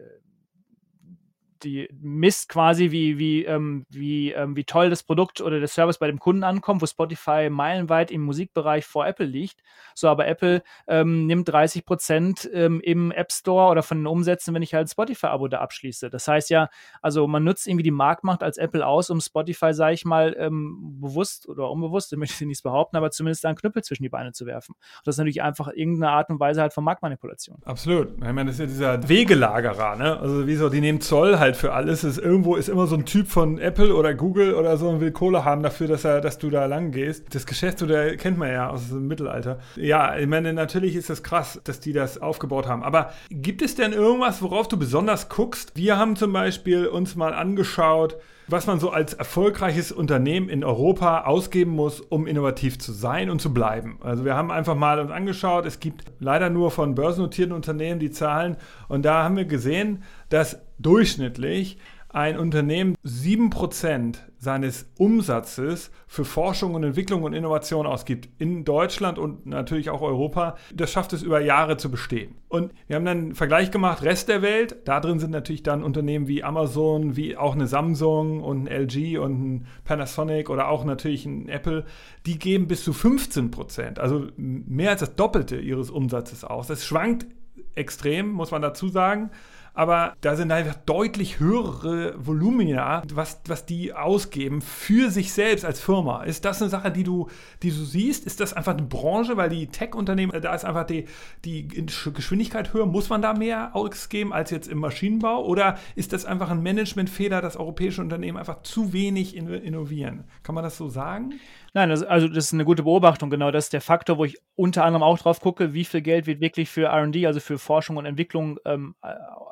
die 1.64 1.90
misst 2.02 2.50
quasi, 2.50 2.92
wie, 2.92 3.18
wie, 3.18 3.46
ähm, 3.46 3.86
wie, 3.90 4.32
ähm, 4.32 4.56
wie 4.56 4.64
toll 4.64 4.90
das 4.90 5.04
Produkt 5.04 5.42
oder 5.42 5.60
der 5.60 5.68
Service 5.68 5.98
bei 5.98 6.08
dem 6.08 6.20
Kunden 6.20 6.44
ankommt, 6.44 6.82
wo 6.82 6.86
Spotify 6.86 7.50
meilenweit 7.50 8.12
im 8.12 8.22
Musikbereich 8.22 8.86
vor 8.86 9.08
Apple 9.08 9.26
liegt. 9.26 9.62
So, 9.96 10.08
aber 10.08 10.28
Apple 10.28 10.64
ähm, 10.88 11.28
nimmt 11.28 11.50
30 11.50 11.86
Prozent 11.86 12.50
ähm, 12.54 12.82
im 12.82 13.12
App 13.12 13.32
Store 13.32 13.72
oder 13.72 13.84
von 13.84 14.00
den 14.00 14.08
Umsätzen, 14.08 14.54
wenn 14.54 14.62
ich 14.62 14.74
halt 14.74 14.90
Spotify-Abo 14.90 15.48
da 15.48 15.60
abschließe. 15.60 16.10
Das 16.10 16.28
heißt 16.28 16.50
ja, 16.50 16.70
also 17.02 17.28
man 17.28 17.44
nutzt 17.44 17.68
irgendwie 17.68 17.84
die 17.84 17.92
Marktmacht 17.92 18.44
als 18.44 18.58
Apple 18.58 18.86
aus, 18.86 19.10
um 19.10 19.22
Spotify, 19.22 19.74
sage 19.74 19.94
ich 19.94 20.06
mal, 20.06 20.36
ähm, 20.38 21.00
bewusst 21.00 21.48
oder 21.48 21.70
unbewusst, 21.70 22.12
ich 22.12 22.20
möchte 22.20 22.36
ich 22.44 22.48
nicht 22.48 22.64
behaupten, 22.64 22.98
aber 22.98 23.12
zumindest 23.12 23.46
einen 23.46 23.58
Knüppel 23.58 23.84
zwischen 23.84 24.04
die 24.04 24.10
Beine 24.10 24.32
zu 24.32 24.46
werfen. 24.46 24.74
Und 24.74 25.08
das 25.08 25.16
ist 25.16 25.20
natürlich 25.20 25.42
einfach 25.42 25.70
irgendeine 25.74 26.12
Art 26.12 26.30
und 26.30 26.40
Weise 26.40 26.62
halt 26.62 26.74
von 26.74 26.84
Marktmanipulation. 26.84 27.58
Absolut. 27.64 28.14
Ich 28.16 28.20
meine, 28.20 28.46
das 28.46 28.56
ist 28.56 28.60
ja 28.60 28.66
dieser 28.98 29.10
Wegelagerer, 29.10 29.96
ne? 29.96 30.20
Also 30.20 30.48
wie 30.48 30.56
so, 30.56 30.70
die 30.70 30.82
nehmen 30.82 31.02
Zoll 31.02 31.40
halt 31.40 31.53
für 31.56 31.74
alles. 31.74 32.04
Ist, 32.04 32.18
irgendwo 32.18 32.56
ist 32.56 32.70
immer 32.70 32.88
so 32.88 32.96
ein 32.96 33.06
Typ 33.06 33.28
von 33.28 33.60
Apple 33.60 33.96
oder 33.96 34.14
Google 34.14 34.54
oder 34.54 34.78
so 34.78 34.90
und 34.90 35.02
will 35.02 35.12
Kohle 35.12 35.46
haben 35.46 35.64
dafür, 35.64 35.88
dass 35.88 36.04
er, 36.06 36.22
dass 36.22 36.38
du 36.38 36.50
da 36.50 36.66
lang 36.66 36.92
gehst. 36.92 37.34
Das 37.36 37.46
Geschäftsmodell 37.46 38.18
kennt 38.18 38.38
man 38.38 38.52
ja 38.52 38.70
aus 38.70 38.90
dem 38.90 39.08
Mittelalter. 39.08 39.60
Ja, 39.76 40.18
ich 40.18 40.28
meine, 40.28 40.54
natürlich 40.54 40.96
ist 40.96 41.10
das 41.10 41.24
krass, 41.24 41.60
dass 41.64 41.80
die 41.80 41.94
das 41.94 42.22
aufgebaut 42.22 42.68
haben. 42.68 42.84
Aber 42.84 43.12
gibt 43.30 43.62
es 43.62 43.76
denn 43.76 43.94
irgendwas, 43.94 44.42
worauf 44.42 44.68
du 44.68 44.78
besonders 44.78 45.30
guckst? 45.30 45.72
Wir 45.76 45.98
haben 45.98 46.16
zum 46.16 46.34
Beispiel 46.34 46.88
uns 46.88 47.16
mal 47.16 47.34
angeschaut, 47.34 48.18
was 48.48 48.68
man 48.68 48.80
so 48.80 48.90
als 48.90 49.14
erfolgreiches 49.14 49.92
Unternehmen 49.92 50.50
in 50.50 50.64
Europa 50.64 51.22
ausgeben 51.22 51.72
muss, 51.72 52.02
um 52.02 52.28
innovativ 52.28 52.78
zu 52.78 52.92
sein 52.92 53.30
und 53.30 53.42
zu 53.42 53.54
bleiben. 53.54 53.98
Also 54.02 54.26
wir 54.26 54.36
haben 54.36 54.52
einfach 54.52 54.76
mal 54.76 55.00
uns 55.00 55.12
angeschaut, 55.12 55.66
es 55.66 55.80
gibt 55.80 56.04
leider 56.20 56.50
nur 56.50 56.72
von 56.72 56.96
börsennotierten 56.96 57.56
Unternehmen 57.56 58.00
die 58.00 58.12
Zahlen 58.12 58.58
und 58.88 59.06
da 59.06 59.24
haben 59.24 59.38
wir 59.38 59.46
gesehen, 59.46 60.04
dass 60.34 60.60
durchschnittlich 60.80 61.78
ein 62.10 62.40
Unternehmen 62.40 62.96
7% 63.06 64.16
seines 64.40 64.90
Umsatzes 64.98 65.92
für 66.08 66.26
Forschung 66.26 66.74
und 66.74 66.84
Entwicklung 66.84 67.22
und 67.22 67.34
Innovation 67.34 67.86
ausgibt. 67.86 68.30
In 68.40 68.66
Deutschland 68.66 69.20
und 69.20 69.46
natürlich 69.46 69.92
auch 69.92 70.02
Europa, 70.02 70.58
das 70.74 70.92
schafft 70.92 71.14
es 71.14 71.22
über 71.22 71.40
Jahre 71.40 71.78
zu 71.78 71.92
bestehen. 71.92 72.34
Und 72.50 72.72
wir 72.88 72.96
haben 72.96 73.06
dann 73.06 73.18
einen 73.18 73.36
Vergleich 73.36 73.70
gemacht, 73.70 74.02
Rest 74.02 74.28
der 74.28 74.42
Welt, 74.42 74.78
da 74.86 75.00
drin 75.00 75.20
sind 75.20 75.30
natürlich 75.30 75.62
dann 75.62 75.84
Unternehmen 75.84 76.28
wie 76.28 76.44
Amazon, 76.44 77.16
wie 77.16 77.38
auch 77.38 77.54
eine 77.54 77.68
Samsung 77.68 78.42
und 78.42 78.68
ein 78.68 78.88
LG 78.88 79.20
und 79.20 79.34
ein 79.44 79.68
Panasonic 79.86 80.50
oder 80.50 80.68
auch 80.68 80.84
natürlich 80.84 81.28
ein 81.28 81.48
Apple, 81.48 81.86
die 82.26 82.40
geben 82.40 82.68
bis 82.68 82.84
zu 82.84 82.92
15% 82.92 84.00
also 84.00 84.28
mehr 84.38 84.90
als 84.90 85.02
das 85.02 85.16
Doppelte 85.16 85.58
ihres 85.58 85.92
Umsatzes 85.92 86.44
aus. 86.44 86.66
Das 86.66 86.84
schwankt 86.84 87.28
extrem, 87.76 88.30
muss 88.32 88.50
man 88.50 88.64
dazu 88.64 88.88
sagen 88.88 89.30
aber 89.74 90.16
da 90.22 90.36
sind 90.36 90.52
einfach 90.52 90.76
deutlich 90.86 91.40
höhere 91.40 92.14
Volumina, 92.18 93.02
was, 93.12 93.42
was 93.48 93.66
die 93.66 93.94
ausgeben 93.94 94.62
für 94.62 95.10
sich 95.10 95.34
selbst 95.34 95.66
als 95.66 95.80
Firma. 95.80 96.24
Ist 96.24 96.46
das 96.46 96.62
eine 96.62 96.70
Sache, 96.70 96.92
die 96.92 97.04
du, 97.04 97.28
die 97.64 97.72
du 97.72 97.84
siehst? 97.84 98.26
Ist 98.26 98.40
das 98.40 98.54
einfach 98.54 98.74
eine 98.74 98.84
Branche, 98.84 99.36
weil 99.36 99.50
die 99.50 99.68
Tech-Unternehmen, 99.68 100.40
da 100.42 100.54
ist 100.54 100.66
einfach 100.66 100.86
die, 100.86 101.06
die 101.44 101.68
Geschwindigkeit 101.68 102.74
höher? 102.74 102.86
Muss 102.86 103.10
man 103.10 103.22
da 103.22 103.34
mehr 103.34 103.76
ausgeben 103.76 104.32
als 104.32 104.52
jetzt 104.52 104.68
im 104.68 104.78
Maschinenbau? 104.78 105.44
Oder 105.44 105.80
ist 105.96 106.14
das 106.14 106.26
einfach 106.26 106.52
ein 106.52 106.62
Managementfehler, 106.62 107.42
dass 107.42 107.58
europäische 107.58 108.02
Unternehmen 108.02 108.38
einfach 108.38 108.62
zu 108.62 108.94
wenig 108.94 109.36
innovieren? 109.36 110.26
Kann 110.44 110.54
man 110.54 110.64
das 110.64 110.78
so 110.78 110.88
sagen? 110.88 111.34
Nein, 111.76 111.90
das, 111.90 112.04
also 112.04 112.28
das 112.28 112.46
ist 112.46 112.54
eine 112.54 112.66
gute 112.66 112.84
Beobachtung. 112.84 113.32
Genau, 113.32 113.50
das 113.50 113.66
ist 113.66 113.74
der 113.74 113.82
Faktor, 113.82 114.20
wo 114.20 114.26
ich 114.26 114.38
unter 114.56 114.86
anderem 114.86 115.02
auch 115.02 115.18
drauf 115.18 115.40
gucke, 115.40 115.74
wie 115.74 115.86
viel 115.86 116.02
Geld 116.02 116.28
wird 116.28 116.40
wirklich 116.40 116.70
für 116.70 116.88
RD, 116.88 117.26
also 117.26 117.40
für 117.40 117.58
Forschung 117.58 117.98
und 117.98 118.06
Entwicklung 118.06 118.60
ähm, 118.66 118.96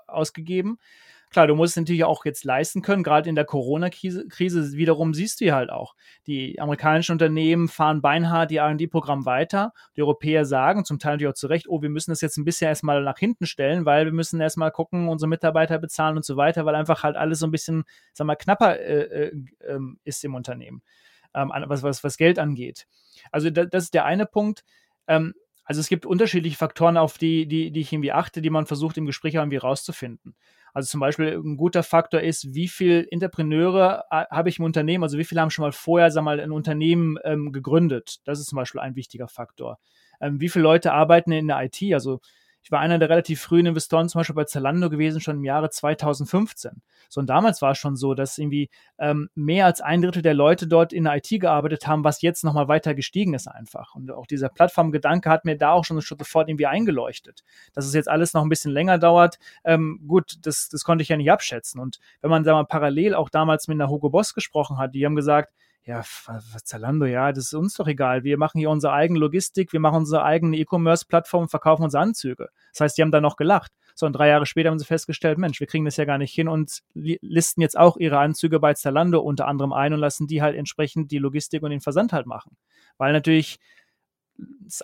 ausgegeben. 0.07 0.77
Klar, 1.31 1.47
du 1.47 1.55
musst 1.55 1.71
es 1.71 1.77
natürlich 1.77 2.03
auch 2.03 2.25
jetzt 2.25 2.43
leisten 2.43 2.81
können. 2.81 3.03
Gerade 3.03 3.29
in 3.29 3.35
der 3.35 3.45
Corona-Krise 3.45 4.27
wiederum 4.73 5.13
siehst 5.13 5.39
du 5.39 5.45
ja 5.45 5.55
halt 5.55 5.71
auch. 5.71 5.95
Die 6.27 6.59
amerikanischen 6.59 7.13
Unternehmen 7.13 7.69
fahren 7.69 8.01
beinhart 8.01 8.51
die 8.51 8.57
RD-Programm 8.57 9.25
weiter. 9.25 9.71
Die 9.95 10.01
Europäer 10.01 10.45
sagen, 10.45 10.83
zum 10.83 10.99
Teil 10.99 11.13
natürlich 11.13 11.31
auch 11.31 11.35
zu 11.35 11.47
Recht, 11.47 11.69
oh, 11.69 11.81
wir 11.81 11.89
müssen 11.89 12.11
das 12.11 12.19
jetzt 12.19 12.37
ein 12.37 12.43
bisschen 12.43 12.67
erstmal 12.67 13.01
nach 13.01 13.17
hinten 13.17 13.45
stellen, 13.45 13.85
weil 13.85 14.05
wir 14.05 14.11
müssen 14.11 14.41
erstmal 14.41 14.71
gucken, 14.71 15.07
unsere 15.07 15.29
Mitarbeiter 15.29 15.79
bezahlen 15.79 16.17
und 16.17 16.25
so 16.25 16.35
weiter, 16.35 16.65
weil 16.65 16.75
einfach 16.75 17.01
halt 17.01 17.15
alles 17.15 17.39
so 17.39 17.47
ein 17.47 17.51
bisschen, 17.51 17.85
sag 18.13 18.27
mal, 18.27 18.35
knapper 18.35 18.77
äh, 18.77 19.29
äh, 19.29 19.31
ähm, 19.69 19.99
ist 20.03 20.25
im 20.25 20.35
Unternehmen 20.35 20.83
ähm, 21.33 21.51
was, 21.67 21.83
was, 21.83 22.03
was 22.03 22.17
Geld 22.17 22.39
angeht. 22.39 22.87
Also 23.31 23.49
da, 23.49 23.65
das 23.65 23.85
ist 23.85 23.93
der 23.93 24.05
eine 24.05 24.25
Punkt. 24.25 24.63
Ähm, 25.07 25.33
also 25.63 25.79
es 25.79 25.87
gibt 25.87 26.05
unterschiedliche 26.05 26.57
Faktoren, 26.57 26.97
auf 26.97 27.17
die, 27.17 27.47
die, 27.47 27.71
die 27.71 27.81
ich 27.81 27.93
irgendwie 27.93 28.11
achte, 28.11 28.41
die 28.41 28.49
man 28.49 28.65
versucht 28.65 28.97
im 28.97 29.05
Gespräch 29.05 29.35
irgendwie 29.35 29.57
rauszufinden. 29.57 30.35
Also 30.73 30.89
zum 30.89 30.99
Beispiel 30.99 31.33
ein 31.33 31.57
guter 31.57 31.83
Faktor 31.83 32.21
ist, 32.21 32.53
wie 32.53 32.67
viele 32.67 33.05
Entrepreneure 33.11 34.05
äh, 34.09 34.25
habe 34.29 34.49
ich 34.49 34.59
im 34.59 34.65
Unternehmen, 34.65 35.03
also 35.03 35.17
wie 35.17 35.23
viele 35.23 35.41
haben 35.41 35.49
schon 35.49 35.63
mal 35.63 35.71
vorher, 35.71 36.11
sag 36.11 36.23
mal, 36.23 36.39
ein 36.39 36.51
Unternehmen 36.51 37.17
ähm, 37.23 37.51
gegründet. 37.51 38.19
Das 38.25 38.39
ist 38.39 38.47
zum 38.47 38.55
Beispiel 38.55 38.81
ein 38.81 38.95
wichtiger 38.95 39.27
Faktor. 39.27 39.79
Ähm, 40.21 40.39
wie 40.39 40.49
viele 40.49 40.63
Leute 40.63 40.93
arbeiten 40.93 41.31
in 41.31 41.47
der 41.47 41.61
IT? 41.61 41.81
Also 41.93 42.21
ich 42.63 42.71
war 42.71 42.79
einer 42.79 42.99
der 42.99 43.09
relativ 43.09 43.41
frühen 43.41 43.65
Investoren, 43.65 44.07
zum 44.07 44.19
Beispiel 44.19 44.35
bei 44.35 44.43
Zalando 44.43 44.89
gewesen, 44.89 45.19
schon 45.19 45.37
im 45.37 45.43
Jahre 45.43 45.69
2015. 45.69 46.81
So, 47.09 47.19
und 47.19 47.27
damals 47.27 47.61
war 47.61 47.71
es 47.71 47.77
schon 47.77 47.95
so, 47.95 48.13
dass 48.13 48.37
irgendwie 48.37 48.69
ähm, 48.99 49.29
mehr 49.35 49.65
als 49.65 49.81
ein 49.81 50.01
Drittel 50.01 50.21
der 50.21 50.33
Leute 50.33 50.67
dort 50.67 50.93
in 50.93 51.05
der 51.05 51.15
IT 51.15 51.29
gearbeitet 51.29 51.87
haben, 51.87 52.03
was 52.03 52.21
jetzt 52.21 52.43
nochmal 52.43 52.67
weiter 52.67 52.93
gestiegen 52.93 53.33
ist 53.33 53.47
einfach. 53.47 53.95
Und 53.95 54.11
auch 54.11 54.27
dieser 54.27 54.49
Plattformgedanke 54.49 55.29
hat 55.29 55.45
mir 55.45 55.57
da 55.57 55.71
auch 55.71 55.85
schon 55.85 55.99
sofort 55.99 56.49
irgendwie 56.49 56.67
eingeleuchtet. 56.67 57.43
Dass 57.73 57.85
es 57.85 57.93
jetzt 57.93 58.09
alles 58.09 58.33
noch 58.33 58.43
ein 58.43 58.49
bisschen 58.49 58.71
länger 58.71 58.99
dauert, 58.99 59.39
ähm, 59.63 59.99
gut, 60.07 60.37
das, 60.43 60.69
das 60.69 60.83
konnte 60.83 61.01
ich 61.01 61.09
ja 61.09 61.17
nicht 61.17 61.31
abschätzen. 61.31 61.81
Und 61.81 61.99
wenn 62.21 62.29
man 62.29 62.43
da 62.43 62.53
mal 62.53 62.65
parallel 62.65 63.15
auch 63.15 63.29
damals 63.29 63.67
mit 63.67 63.75
einer 63.75 63.89
Hugo 63.89 64.09
Boss 64.09 64.33
gesprochen 64.33 64.77
hat, 64.77 64.93
die 64.93 65.05
haben 65.05 65.15
gesagt, 65.15 65.53
ja, 65.83 66.03
Zalando, 66.63 67.05
ja, 67.05 67.31
das 67.31 67.45
ist 67.45 67.53
uns 67.53 67.73
doch 67.73 67.87
egal. 67.87 68.23
Wir 68.23 68.37
machen 68.37 68.59
hier 68.59 68.69
unsere 68.69 68.93
eigene 68.93 69.19
Logistik, 69.19 69.73
wir 69.73 69.79
machen 69.79 69.97
unsere 69.97 70.23
eigene 70.23 70.57
E-Commerce-Plattform, 70.57 71.49
verkaufen 71.49 71.83
unsere 71.83 72.03
Anzüge. 72.03 72.49
Das 72.71 72.81
heißt, 72.81 72.97
die 72.97 73.01
haben 73.01 73.11
da 73.11 73.19
noch 73.19 73.35
gelacht. 73.35 73.71
So, 73.95 74.05
und 74.05 74.13
drei 74.13 74.27
Jahre 74.27 74.45
später 74.45 74.69
haben 74.69 74.77
sie 74.77 74.85
festgestellt, 74.85 75.39
Mensch, 75.39 75.59
wir 75.59 75.67
kriegen 75.67 75.85
das 75.85 75.97
ja 75.97 76.05
gar 76.05 76.19
nicht 76.19 76.33
hin 76.33 76.47
und 76.47 76.81
listen 76.93 77.61
jetzt 77.61 77.77
auch 77.77 77.97
ihre 77.97 78.19
Anzüge 78.19 78.59
bei 78.59 78.75
Zalando 78.75 79.19
unter 79.19 79.47
anderem 79.47 79.73
ein 79.73 79.93
und 79.93 79.99
lassen 79.99 80.27
die 80.27 80.41
halt 80.41 80.55
entsprechend 80.55 81.11
die 81.11 81.17
Logistik 81.17 81.63
und 81.63 81.71
den 81.71 81.81
Versand 81.81 82.13
halt 82.13 82.27
machen. 82.27 82.57
Weil 82.97 83.11
natürlich 83.11 83.57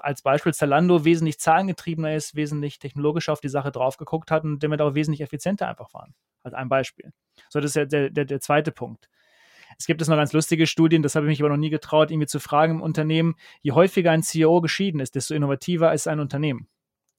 als 0.02 0.22
Beispiel 0.22 0.54
Zalando 0.54 1.06
wesentlich 1.06 1.40
zahlengetriebener 1.40 2.16
ist, 2.16 2.36
wesentlich 2.36 2.80
technologischer 2.80 3.34
auf 3.34 3.40
die 3.40 3.50
Sache 3.50 3.72
drauf 3.72 3.98
geguckt 3.98 4.32
hat 4.32 4.44
und 4.44 4.62
damit 4.64 4.82
auch 4.82 4.96
wesentlich 4.96 5.22
effizienter 5.22 5.68
einfach 5.68 5.94
waren. 5.94 6.14
Als 6.44 6.54
ein 6.54 6.70
Beispiel. 6.70 7.12
So, 7.50 7.60
das 7.60 7.72
ist 7.72 7.76
ja 7.76 7.86
der, 7.86 8.10
der, 8.10 8.26
der 8.26 8.40
zweite 8.40 8.72
Punkt. 8.72 9.10
Es 9.80 9.86
gibt 9.86 10.02
es 10.02 10.08
noch 10.08 10.18
ganz 10.18 10.34
lustige 10.34 10.66
Studien, 10.68 11.04
das 11.04 11.16
habe 11.16 11.26
ich 11.26 11.30
mich 11.30 11.42
aber 11.42 11.50
noch 11.50 11.58
nie 11.58 11.70
getraut, 11.70 12.10
irgendwie 12.12 12.28
zu 12.28 12.40
fragen 12.40 12.76
im 12.76 12.82
Unternehmen, 12.82 13.36
je 13.62 13.74
häufiger 13.74 14.12
ein 14.12 14.24
CEO 14.24 14.62
geschieden 14.62 15.00
ist, 15.00 15.16
desto 15.16 15.36
innovativer 15.36 15.94
ist 15.94 16.08
ein 16.08 16.20
Unternehmen. 16.20 16.68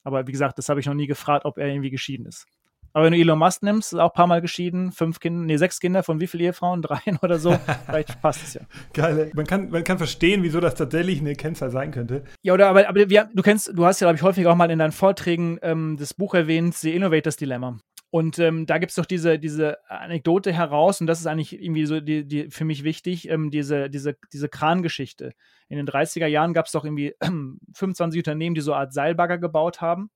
Aber 0.03 0.27
wie 0.27 0.33
gesagt, 0.33 0.59
das 0.59 0.69
habe 0.69 0.81
ich 0.81 0.87
noch 0.87 0.95
nie 0.95 1.07
gefragt, 1.07 1.45
ob 1.45 1.59
er 1.59 1.69
irgendwie 1.69 1.91
geschieden 1.91 2.27
ist. 2.27 2.47
Aber 2.93 3.05
wenn 3.05 3.13
du 3.13 3.19
Elon 3.19 3.39
Musk 3.39 3.63
nimmst, 3.63 3.93
ist 3.93 3.99
auch 3.99 4.11
ein 4.11 4.15
paar 4.15 4.27
Mal 4.27 4.41
geschieden, 4.41 4.93
fünf 4.93 5.21
Kinder, 5.21 5.45
nee, 5.45 5.57
sechs 5.57 5.79
Kinder 5.79 6.03
von 6.03 6.21
wie 6.21 6.27
vielen 6.27 6.45
Ehefrauen? 6.45 6.83
Dreien 6.83 7.19
oder 7.23 7.39
so. 7.39 7.57
Vielleicht 7.87 8.21
passt 8.23 8.43
es 8.43 8.55
ja. 8.55 8.63
Geil. 8.93 9.31
Man 9.35 9.47
kann, 9.47 9.71
man 9.71 9.85
kann 9.85 9.99
verstehen, 9.99 10.43
wieso 10.43 10.61
das 10.61 10.75
tatsächlich 10.75 11.21
eine 11.21 11.35
Kennzahl 11.35 11.71
sein 11.71 11.91
könnte. 11.91 12.25
Ja, 12.43 12.55
oder 12.55 12.69
aber, 12.69 12.89
aber 12.89 13.09
wir, 13.09 13.29
du 13.35 13.43
kennst, 13.43 13.71
du 13.75 13.85
hast 13.85 14.01
ja, 14.01 14.07
glaube 14.07 14.17
ich, 14.17 14.23
häufig 14.23 14.47
auch 14.47 14.57
mal 14.57 14.71
in 14.71 14.79
deinen 14.79 14.93
Vorträgen 14.93 15.59
ähm, 15.63 15.97
das 15.99 16.15
Buch 16.15 16.35
erwähnt, 16.35 16.75
The 16.75 16.95
Innovators 16.95 17.37
Dilemma. 17.37 17.79
Und 18.11 18.39
ähm, 18.39 18.65
da 18.65 18.79
gibt 18.79 18.91
es 18.91 18.97
doch 18.97 19.05
diese, 19.05 19.39
diese 19.39 19.79
Anekdote 19.91 20.53
heraus, 20.53 21.01
und 21.01 21.07
das 21.07 21.21
ist 21.21 21.27
eigentlich 21.27 21.61
irgendwie 21.61 21.85
so 21.85 22.01
die, 22.01 22.27
die 22.27 22.51
für 22.51 22.65
mich 22.65 22.83
wichtig, 22.83 23.29
ähm, 23.29 23.51
diese, 23.51 23.91
diese, 23.91 24.17
diese 24.33 24.49
Krangeschichte. 24.49 25.33
In 25.69 25.77
den 25.77 25.87
30er 25.87 26.27
Jahren 26.27 26.55
gab 26.55 26.67
es 26.67 26.73
doch 26.73 26.85
irgendwie 26.85 27.09
äh, 27.21 27.31
25 27.75 28.21
Unternehmen, 28.21 28.55
die 28.55 28.63
so 28.63 28.73
eine 28.73 28.81
Art 28.81 28.93
Seilbagger 28.95 29.37
gebaut 29.39 29.83
haben. 29.83 30.11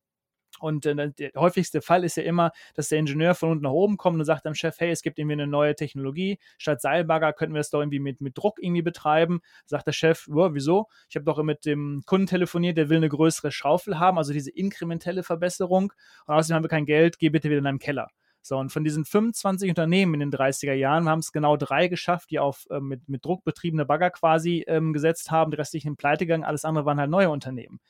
Und 0.63 0.87
äh, 0.87 1.11
der 1.11 1.33
häufigste 1.37 1.83
Fall 1.83 2.05
ist 2.05 2.17
ja 2.17 2.23
immer, 2.23 2.53
dass 2.75 2.89
der 2.89 2.99
Ingenieur 2.99 3.35
von 3.35 3.51
unten 3.51 3.65
nach 3.65 3.73
oben 3.73 3.97
kommt 3.97 4.19
und 4.19 4.25
sagt 4.25 4.47
dem 4.47 4.55
Chef, 4.55 4.79
hey, 4.79 4.91
es 4.91 5.03
gibt 5.03 5.19
irgendwie 5.19 5.35
eine 5.35 5.47
neue 5.47 5.75
Technologie. 5.75 6.39
Statt 6.57 6.81
Seilbagger 6.81 7.33
könnten 7.33 7.55
wir 7.55 7.61
das 7.61 7.71
doch 7.71 7.81
irgendwie 7.81 7.99
mit, 7.99 8.21
mit 8.21 8.39
Druck 8.39 8.63
irgendwie 8.63 8.83
betreiben. 8.83 9.41
Sagt 9.67 9.89
der 9.89 9.93
Chef, 9.93 10.27
wieso? 10.29 10.87
Ich 11.09 11.17
habe 11.17 11.25
doch 11.25 11.43
mit 11.43 11.67
dem 11.67 12.03
Kunden 12.07 12.27
telefoniert, 12.27 12.77
der 12.77 12.89
will 12.89 12.99
eine 12.99 13.09
größere 13.09 13.51
Schaufel 13.51 13.99
haben, 13.99 14.19
also 14.19 14.33
diese 14.33 14.51
inkrementelle 14.51 15.25
Verbesserung. 15.25 15.93
Und 16.27 16.35
außerdem 16.35 16.57
haben 16.57 16.65
wir 16.65 16.69
kein 16.69 16.87
Geld, 16.87 17.19
geh 17.19 17.29
bitte 17.29 17.49
wieder 17.49 17.59
in 17.59 17.65
deinem 17.65 17.79
Keller. 17.81 18.09
So, 18.41 18.59
und 18.59 18.71
von 18.71 18.85
diesen 18.85 19.05
25 19.05 19.69
Unternehmen 19.69 20.15
in 20.15 20.21
den 20.21 20.33
30er 20.33 20.73
Jahren 20.73 21.09
haben 21.09 21.21
es 21.21 21.33
genau 21.33 21.57
drei 21.57 21.89
geschafft, 21.89 22.31
die 22.31 22.39
auf 22.39 22.67
äh, 22.71 22.81
mit, 22.81 23.09
mit 23.09 23.25
Druck 23.25 23.45
betriebene 23.45 23.85
Bagger 23.85 24.11
quasi 24.11 24.65
ähm, 24.67 24.93
gesetzt 24.93 25.31
haben. 25.31 25.51
Die 25.51 25.57
restlichen 25.57 25.97
pleite 25.97 26.27
gegangen, 26.27 26.45
alles 26.45 26.65
andere 26.65 26.85
waren 26.85 26.99
halt 26.99 27.11
neue 27.11 27.31
Unternehmen. 27.31 27.81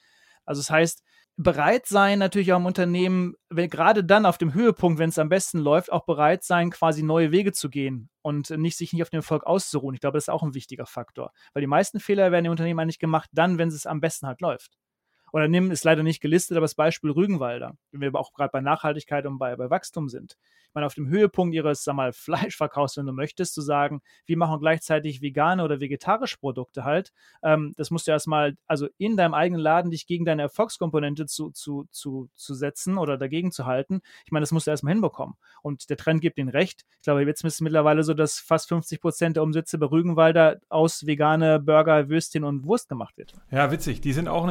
Also 0.45 0.61
das 0.61 0.71
heißt, 0.71 1.03
bereit 1.37 1.87
sein, 1.87 2.19
natürlich 2.19 2.53
auch 2.53 2.59
im 2.59 2.67
Unternehmen, 2.67 3.35
wenn, 3.49 3.71
gerade 3.71 4.05
dann 4.05 4.27
auf 4.27 4.39
dem 4.39 4.55
Höhepunkt, 4.55 4.99
wenn 4.99 5.09
es 5.09 5.19
am 5.19 5.29
besten 5.29 5.59
läuft, 5.59 5.91
auch 5.91 6.05
bereit 6.05 6.45
sein, 6.45 6.71
quasi 6.71 7.03
neue 7.03 7.33
Wege 7.33 7.53
zu 7.53 7.71
gehen 7.71 8.11
und 8.23 8.51
nicht 8.51 8.77
sich 8.77 8.93
nicht 8.93 9.03
auf 9.03 9.11
den 9.11 9.19
Erfolg 9.19 9.45
auszuruhen. 9.45 9.95
Ich 9.95 10.01
glaube, 10.01 10.17
das 10.17 10.25
ist 10.25 10.29
auch 10.29 10.43
ein 10.43 10.55
wichtiger 10.55 10.87
Faktor. 10.87 11.33
Weil 11.55 11.63
die 11.63 11.67
meisten 11.67 12.01
Fehler 12.01 12.33
werden 12.33 12.45
im 12.45 12.51
Unternehmen 12.51 12.81
eigentlich 12.81 12.99
gemacht, 12.99 13.31
dann, 13.33 13.59
wenn 13.59 13.69
es 13.69 13.87
am 13.87 14.01
besten 14.01 14.27
halt 14.27 14.41
läuft. 14.41 14.77
Oder 15.33 15.49
nimm, 15.49 15.71
ist 15.71 15.85
leider 15.85 16.03
nicht 16.03 16.21
gelistet, 16.21 16.57
aber 16.57 16.65
das 16.65 16.75
Beispiel 16.75 17.11
Rügenwalder, 17.11 17.77
wenn 17.91 18.01
wir 18.03 18.09
aber 18.09 18.21
auch 18.21 18.33
gerade 18.35 18.51
bei 18.53 18.61
Nachhaltigkeit 18.61 19.27
und 19.27 19.39
bei, 19.39 19.57
bei 19.57 19.71
Wachstum 19.71 20.09
sind. 20.09 20.37
Ich 20.69 20.75
meine, 20.75 20.87
auf 20.87 20.95
dem 20.95 21.09
Höhepunkt 21.09 21.55
ihres, 21.55 21.85
sag 21.85 21.95
mal, 21.95 22.13
Fleischverkaufs, 22.15 22.97
wenn 22.97 23.07
du 23.07 23.13
möchtest, 23.13 23.55
zu 23.55 23.63
sagen, 23.63 24.01
wir 24.27 24.37
machen 24.37 24.61
gleichzeitig 24.61 25.23
vegane 25.23 25.65
oder 25.65 25.81
vegetarische 25.81 26.39
Produkte 26.39 26.85
halt, 26.85 27.13
ähm, 27.43 27.73
das 27.77 27.91
musst 27.91 28.07
du 28.07 28.11
erstmal, 28.11 28.57
also 28.67 28.89
in 28.99 29.17
deinem 29.17 29.35
eigenen 29.35 29.61
Laden 29.61 29.91
dich 29.91 30.07
gegen 30.07 30.25
deine 30.25 30.43
Erfolgskomponente 30.43 31.27
zu, 31.27 31.51
zu, 31.51 31.87
zu, 31.91 32.29
zu 32.35 32.55
setzen 32.55 32.99
oder 32.99 33.17
dagegen 33.17 33.53
zu 33.53 33.67
halten. 33.67 34.01
Ich 34.27 34.33
meine, 34.33 34.43
das 34.43 34.53
musst 34.53 34.67
du 34.67 34.71
erstmal 34.71 34.93
hinbekommen. 34.93 35.37
Und 35.63 35.89
der 35.91 35.97
Trend 35.97 36.21
gibt 36.21 36.39
ihnen 36.39 36.49
recht. 36.49 36.85
Ich 36.97 37.03
glaube, 37.03 37.23
jetzt 37.25 37.45
ist 37.45 37.55
es 37.55 37.61
mittlerweile 37.61 38.03
so, 38.03 38.15
dass 38.15 38.39
fast 38.39 38.69
50 38.69 39.01
Prozent 39.01 39.37
der 39.37 39.43
Umsätze 39.43 39.79
bei 39.79 39.87
Rügenwalder 39.87 40.61
aus 40.69 41.07
vegane 41.07 41.59
Burger, 41.61 42.09
Würstchen 42.09 42.45
und 42.45 42.65
Wurst 42.65 42.89
gemacht 42.89 43.17
wird. 43.17 43.35
Ja, 43.51 43.71
witzig. 43.71 44.01
Die 44.01 44.13
sind 44.13 44.29
auch 44.29 44.45
ein 44.45 44.51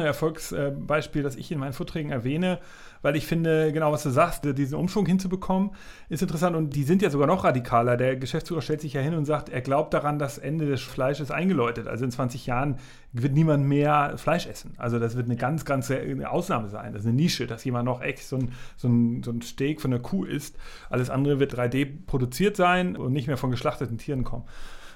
Erfolgsbeispiel, 0.72 1.22
das 1.22 1.36
ich 1.36 1.50
in 1.50 1.58
meinen 1.58 1.72
Vorträgen 1.72 2.10
erwähne, 2.10 2.58
weil 3.02 3.16
ich 3.16 3.26
finde, 3.26 3.72
genau 3.72 3.90
was 3.92 4.02
du 4.04 4.10
sagst, 4.10 4.44
diesen 4.44 4.78
Umschwung 4.78 5.06
hinzubekommen, 5.06 5.70
ist 6.08 6.22
interessant. 6.22 6.54
Und 6.54 6.74
die 6.76 6.84
sind 6.84 7.02
ja 7.02 7.10
sogar 7.10 7.26
noch 7.26 7.44
radikaler. 7.44 7.96
Der 7.96 8.16
Geschäftsführer 8.16 8.62
stellt 8.62 8.80
sich 8.80 8.92
ja 8.92 9.00
hin 9.00 9.14
und 9.14 9.24
sagt, 9.24 9.48
er 9.48 9.60
glaubt 9.60 9.92
daran, 9.92 10.18
dass 10.18 10.38
Ende 10.38 10.66
des 10.66 10.80
Fleisches 10.82 11.30
eingeläutet. 11.30 11.88
Also 11.88 12.04
in 12.04 12.10
20 12.10 12.46
Jahren 12.46 12.76
wird 13.12 13.34
niemand 13.34 13.66
mehr 13.66 14.16
Fleisch 14.18 14.46
essen. 14.46 14.74
Also 14.78 14.98
das 14.98 15.16
wird 15.16 15.26
eine 15.26 15.36
ganz, 15.36 15.64
ganz 15.64 15.90
eine 15.90 16.30
Ausnahme 16.30 16.68
sein. 16.68 16.92
Das 16.92 17.02
ist 17.02 17.08
eine 17.08 17.16
Nische, 17.16 17.46
dass 17.46 17.64
jemand 17.64 17.86
noch 17.86 18.00
echt 18.00 18.24
so 18.24 18.36
ein, 18.36 18.52
so 18.76 18.88
ein, 18.88 19.22
so 19.22 19.32
ein 19.32 19.42
Steak 19.42 19.80
von 19.80 19.90
der 19.90 20.00
Kuh 20.00 20.24
isst. 20.24 20.56
Alles 20.88 21.10
andere 21.10 21.40
wird 21.40 21.54
3D 21.54 22.06
produziert 22.06 22.56
sein 22.56 22.96
und 22.96 23.12
nicht 23.12 23.26
mehr 23.26 23.36
von 23.36 23.50
geschlachteten 23.50 23.98
Tieren 23.98 24.24
kommen 24.24 24.44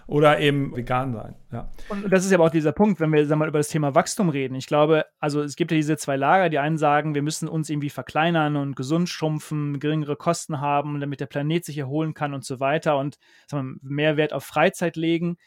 oder 0.06 0.38
eben 0.38 0.74
vegan 0.76 1.12
sein. 1.12 1.34
Ja. 1.50 1.68
Und 1.88 2.10
das 2.12 2.24
ist 2.24 2.30
ja 2.30 2.36
aber 2.36 2.46
auch 2.46 2.50
dieser 2.50 2.72
Punkt, 2.72 3.00
wenn 3.00 3.12
wir 3.12 3.26
sagen 3.26 3.40
mal, 3.40 3.48
über 3.48 3.58
das 3.58 3.68
Thema 3.68 3.94
Wachstum 3.94 4.28
reden. 4.28 4.54
Ich 4.54 4.66
glaube, 4.66 5.04
also 5.18 5.42
es 5.42 5.56
gibt 5.56 5.72
ja 5.72 5.76
diese 5.76 5.96
zwei 5.96 6.16
Lager. 6.16 6.48
Die 6.48 6.60
einen 6.60 6.78
sagen, 6.78 7.14
wir 7.14 7.22
müssen 7.22 7.48
uns 7.48 7.68
irgendwie 7.68 7.90
verkleinern 7.90 8.56
und 8.56 8.76
gesund 8.76 9.08
schrumpfen, 9.08 9.80
geringere 9.80 10.16
Kosten 10.16 10.60
haben, 10.60 11.00
damit 11.00 11.20
der 11.20 11.26
Planet 11.26 11.64
sich 11.64 11.78
erholen 11.78 12.14
kann 12.14 12.34
und 12.34 12.44
so 12.44 12.60
weiter 12.60 12.98
und 12.98 13.18
sagen 13.48 13.80
wir, 13.82 13.90
mehr 13.90 14.16
Wert 14.16 14.32
auf 14.32 14.44
Freizeit 14.44 14.96
legen. 14.96 15.38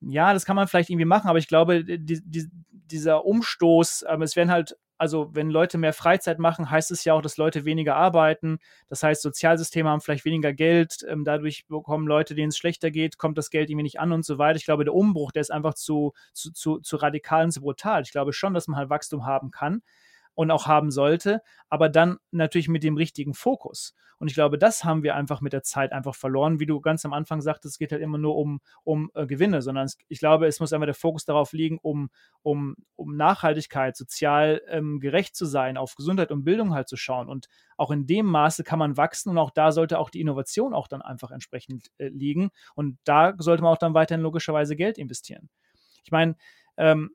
Ja, 0.00 0.32
das 0.32 0.46
kann 0.46 0.56
man 0.56 0.68
vielleicht 0.68 0.90
irgendwie 0.90 1.04
machen, 1.04 1.28
aber 1.28 1.38
ich 1.38 1.46
glaube, 1.46 1.84
die, 1.84 2.22
die, 2.24 2.48
dieser 2.70 3.24
Umstoß, 3.24 4.06
ähm, 4.08 4.22
es 4.22 4.36
werden 4.36 4.50
halt 4.50 4.76
also 5.02 5.30
wenn 5.32 5.50
Leute 5.50 5.78
mehr 5.78 5.92
Freizeit 5.92 6.38
machen, 6.38 6.70
heißt 6.70 6.92
es 6.92 7.02
ja 7.04 7.12
auch, 7.12 7.22
dass 7.22 7.36
Leute 7.36 7.64
weniger 7.64 7.96
arbeiten. 7.96 8.60
Das 8.86 9.02
heißt, 9.02 9.20
Sozialsysteme 9.20 9.90
haben 9.90 10.00
vielleicht 10.00 10.24
weniger 10.24 10.52
Geld. 10.52 11.04
Ähm, 11.08 11.24
dadurch 11.24 11.66
bekommen 11.66 12.06
Leute, 12.06 12.36
denen 12.36 12.50
es 12.50 12.56
schlechter 12.56 12.92
geht, 12.92 13.18
kommt 13.18 13.36
das 13.36 13.50
Geld 13.50 13.68
irgendwie 13.68 13.82
nicht 13.82 13.98
an 13.98 14.12
und 14.12 14.24
so 14.24 14.38
weiter. 14.38 14.58
Ich 14.58 14.64
glaube, 14.64 14.84
der 14.84 14.94
Umbruch, 14.94 15.32
der 15.32 15.40
ist 15.40 15.50
einfach 15.50 15.74
zu, 15.74 16.12
zu, 16.32 16.52
zu, 16.52 16.78
zu 16.78 16.96
radikal 16.98 17.46
und 17.46 17.50
zu 17.50 17.62
brutal. 17.62 18.02
Ich 18.02 18.12
glaube 18.12 18.32
schon, 18.32 18.54
dass 18.54 18.68
man 18.68 18.78
halt 18.78 18.90
Wachstum 18.90 19.26
haben 19.26 19.50
kann 19.50 19.82
und 20.34 20.50
auch 20.50 20.66
haben 20.66 20.90
sollte, 20.90 21.42
aber 21.68 21.88
dann 21.88 22.18
natürlich 22.30 22.68
mit 22.68 22.82
dem 22.82 22.96
richtigen 22.96 23.34
Fokus. 23.34 23.94
Und 24.22 24.28
ich 24.28 24.34
glaube, 24.34 24.56
das 24.56 24.84
haben 24.84 25.02
wir 25.02 25.16
einfach 25.16 25.40
mit 25.40 25.52
der 25.52 25.64
Zeit 25.64 25.90
einfach 25.90 26.14
verloren. 26.14 26.60
Wie 26.60 26.66
du 26.66 26.80
ganz 26.80 27.04
am 27.04 27.12
Anfang 27.12 27.40
sagtest, 27.40 27.74
es 27.74 27.78
geht 27.78 27.90
halt 27.90 28.02
immer 28.02 28.18
nur 28.18 28.36
um, 28.36 28.60
um 28.84 29.10
äh, 29.14 29.26
Gewinne, 29.26 29.62
sondern 29.62 29.86
es, 29.86 29.98
ich 30.06 30.20
glaube, 30.20 30.46
es 30.46 30.60
muss 30.60 30.72
einfach 30.72 30.86
der 30.86 30.94
Fokus 30.94 31.24
darauf 31.24 31.52
liegen, 31.52 31.78
um, 31.82 32.08
um, 32.42 32.76
um 32.94 33.16
Nachhaltigkeit, 33.16 33.96
sozial 33.96 34.62
ähm, 34.68 35.00
gerecht 35.00 35.34
zu 35.34 35.44
sein, 35.44 35.76
auf 35.76 35.96
Gesundheit 35.96 36.30
und 36.30 36.44
Bildung 36.44 36.72
halt 36.72 36.88
zu 36.88 36.96
schauen. 36.96 37.28
Und 37.28 37.48
auch 37.76 37.90
in 37.90 38.06
dem 38.06 38.26
Maße 38.26 38.62
kann 38.62 38.78
man 38.78 38.96
wachsen 38.96 39.30
und 39.30 39.38
auch 39.38 39.50
da 39.50 39.72
sollte 39.72 39.98
auch 39.98 40.08
die 40.08 40.20
Innovation 40.20 40.72
auch 40.72 40.86
dann 40.86 41.02
einfach 41.02 41.32
entsprechend 41.32 41.90
äh, 41.98 42.06
liegen. 42.06 42.50
Und 42.76 42.98
da 43.02 43.34
sollte 43.38 43.64
man 43.64 43.72
auch 43.72 43.78
dann 43.78 43.94
weiterhin 43.94 44.22
logischerweise 44.22 44.76
Geld 44.76 44.98
investieren. 44.98 45.50
Ich 46.04 46.12
meine, 46.12 46.36
ähm, 46.76 47.10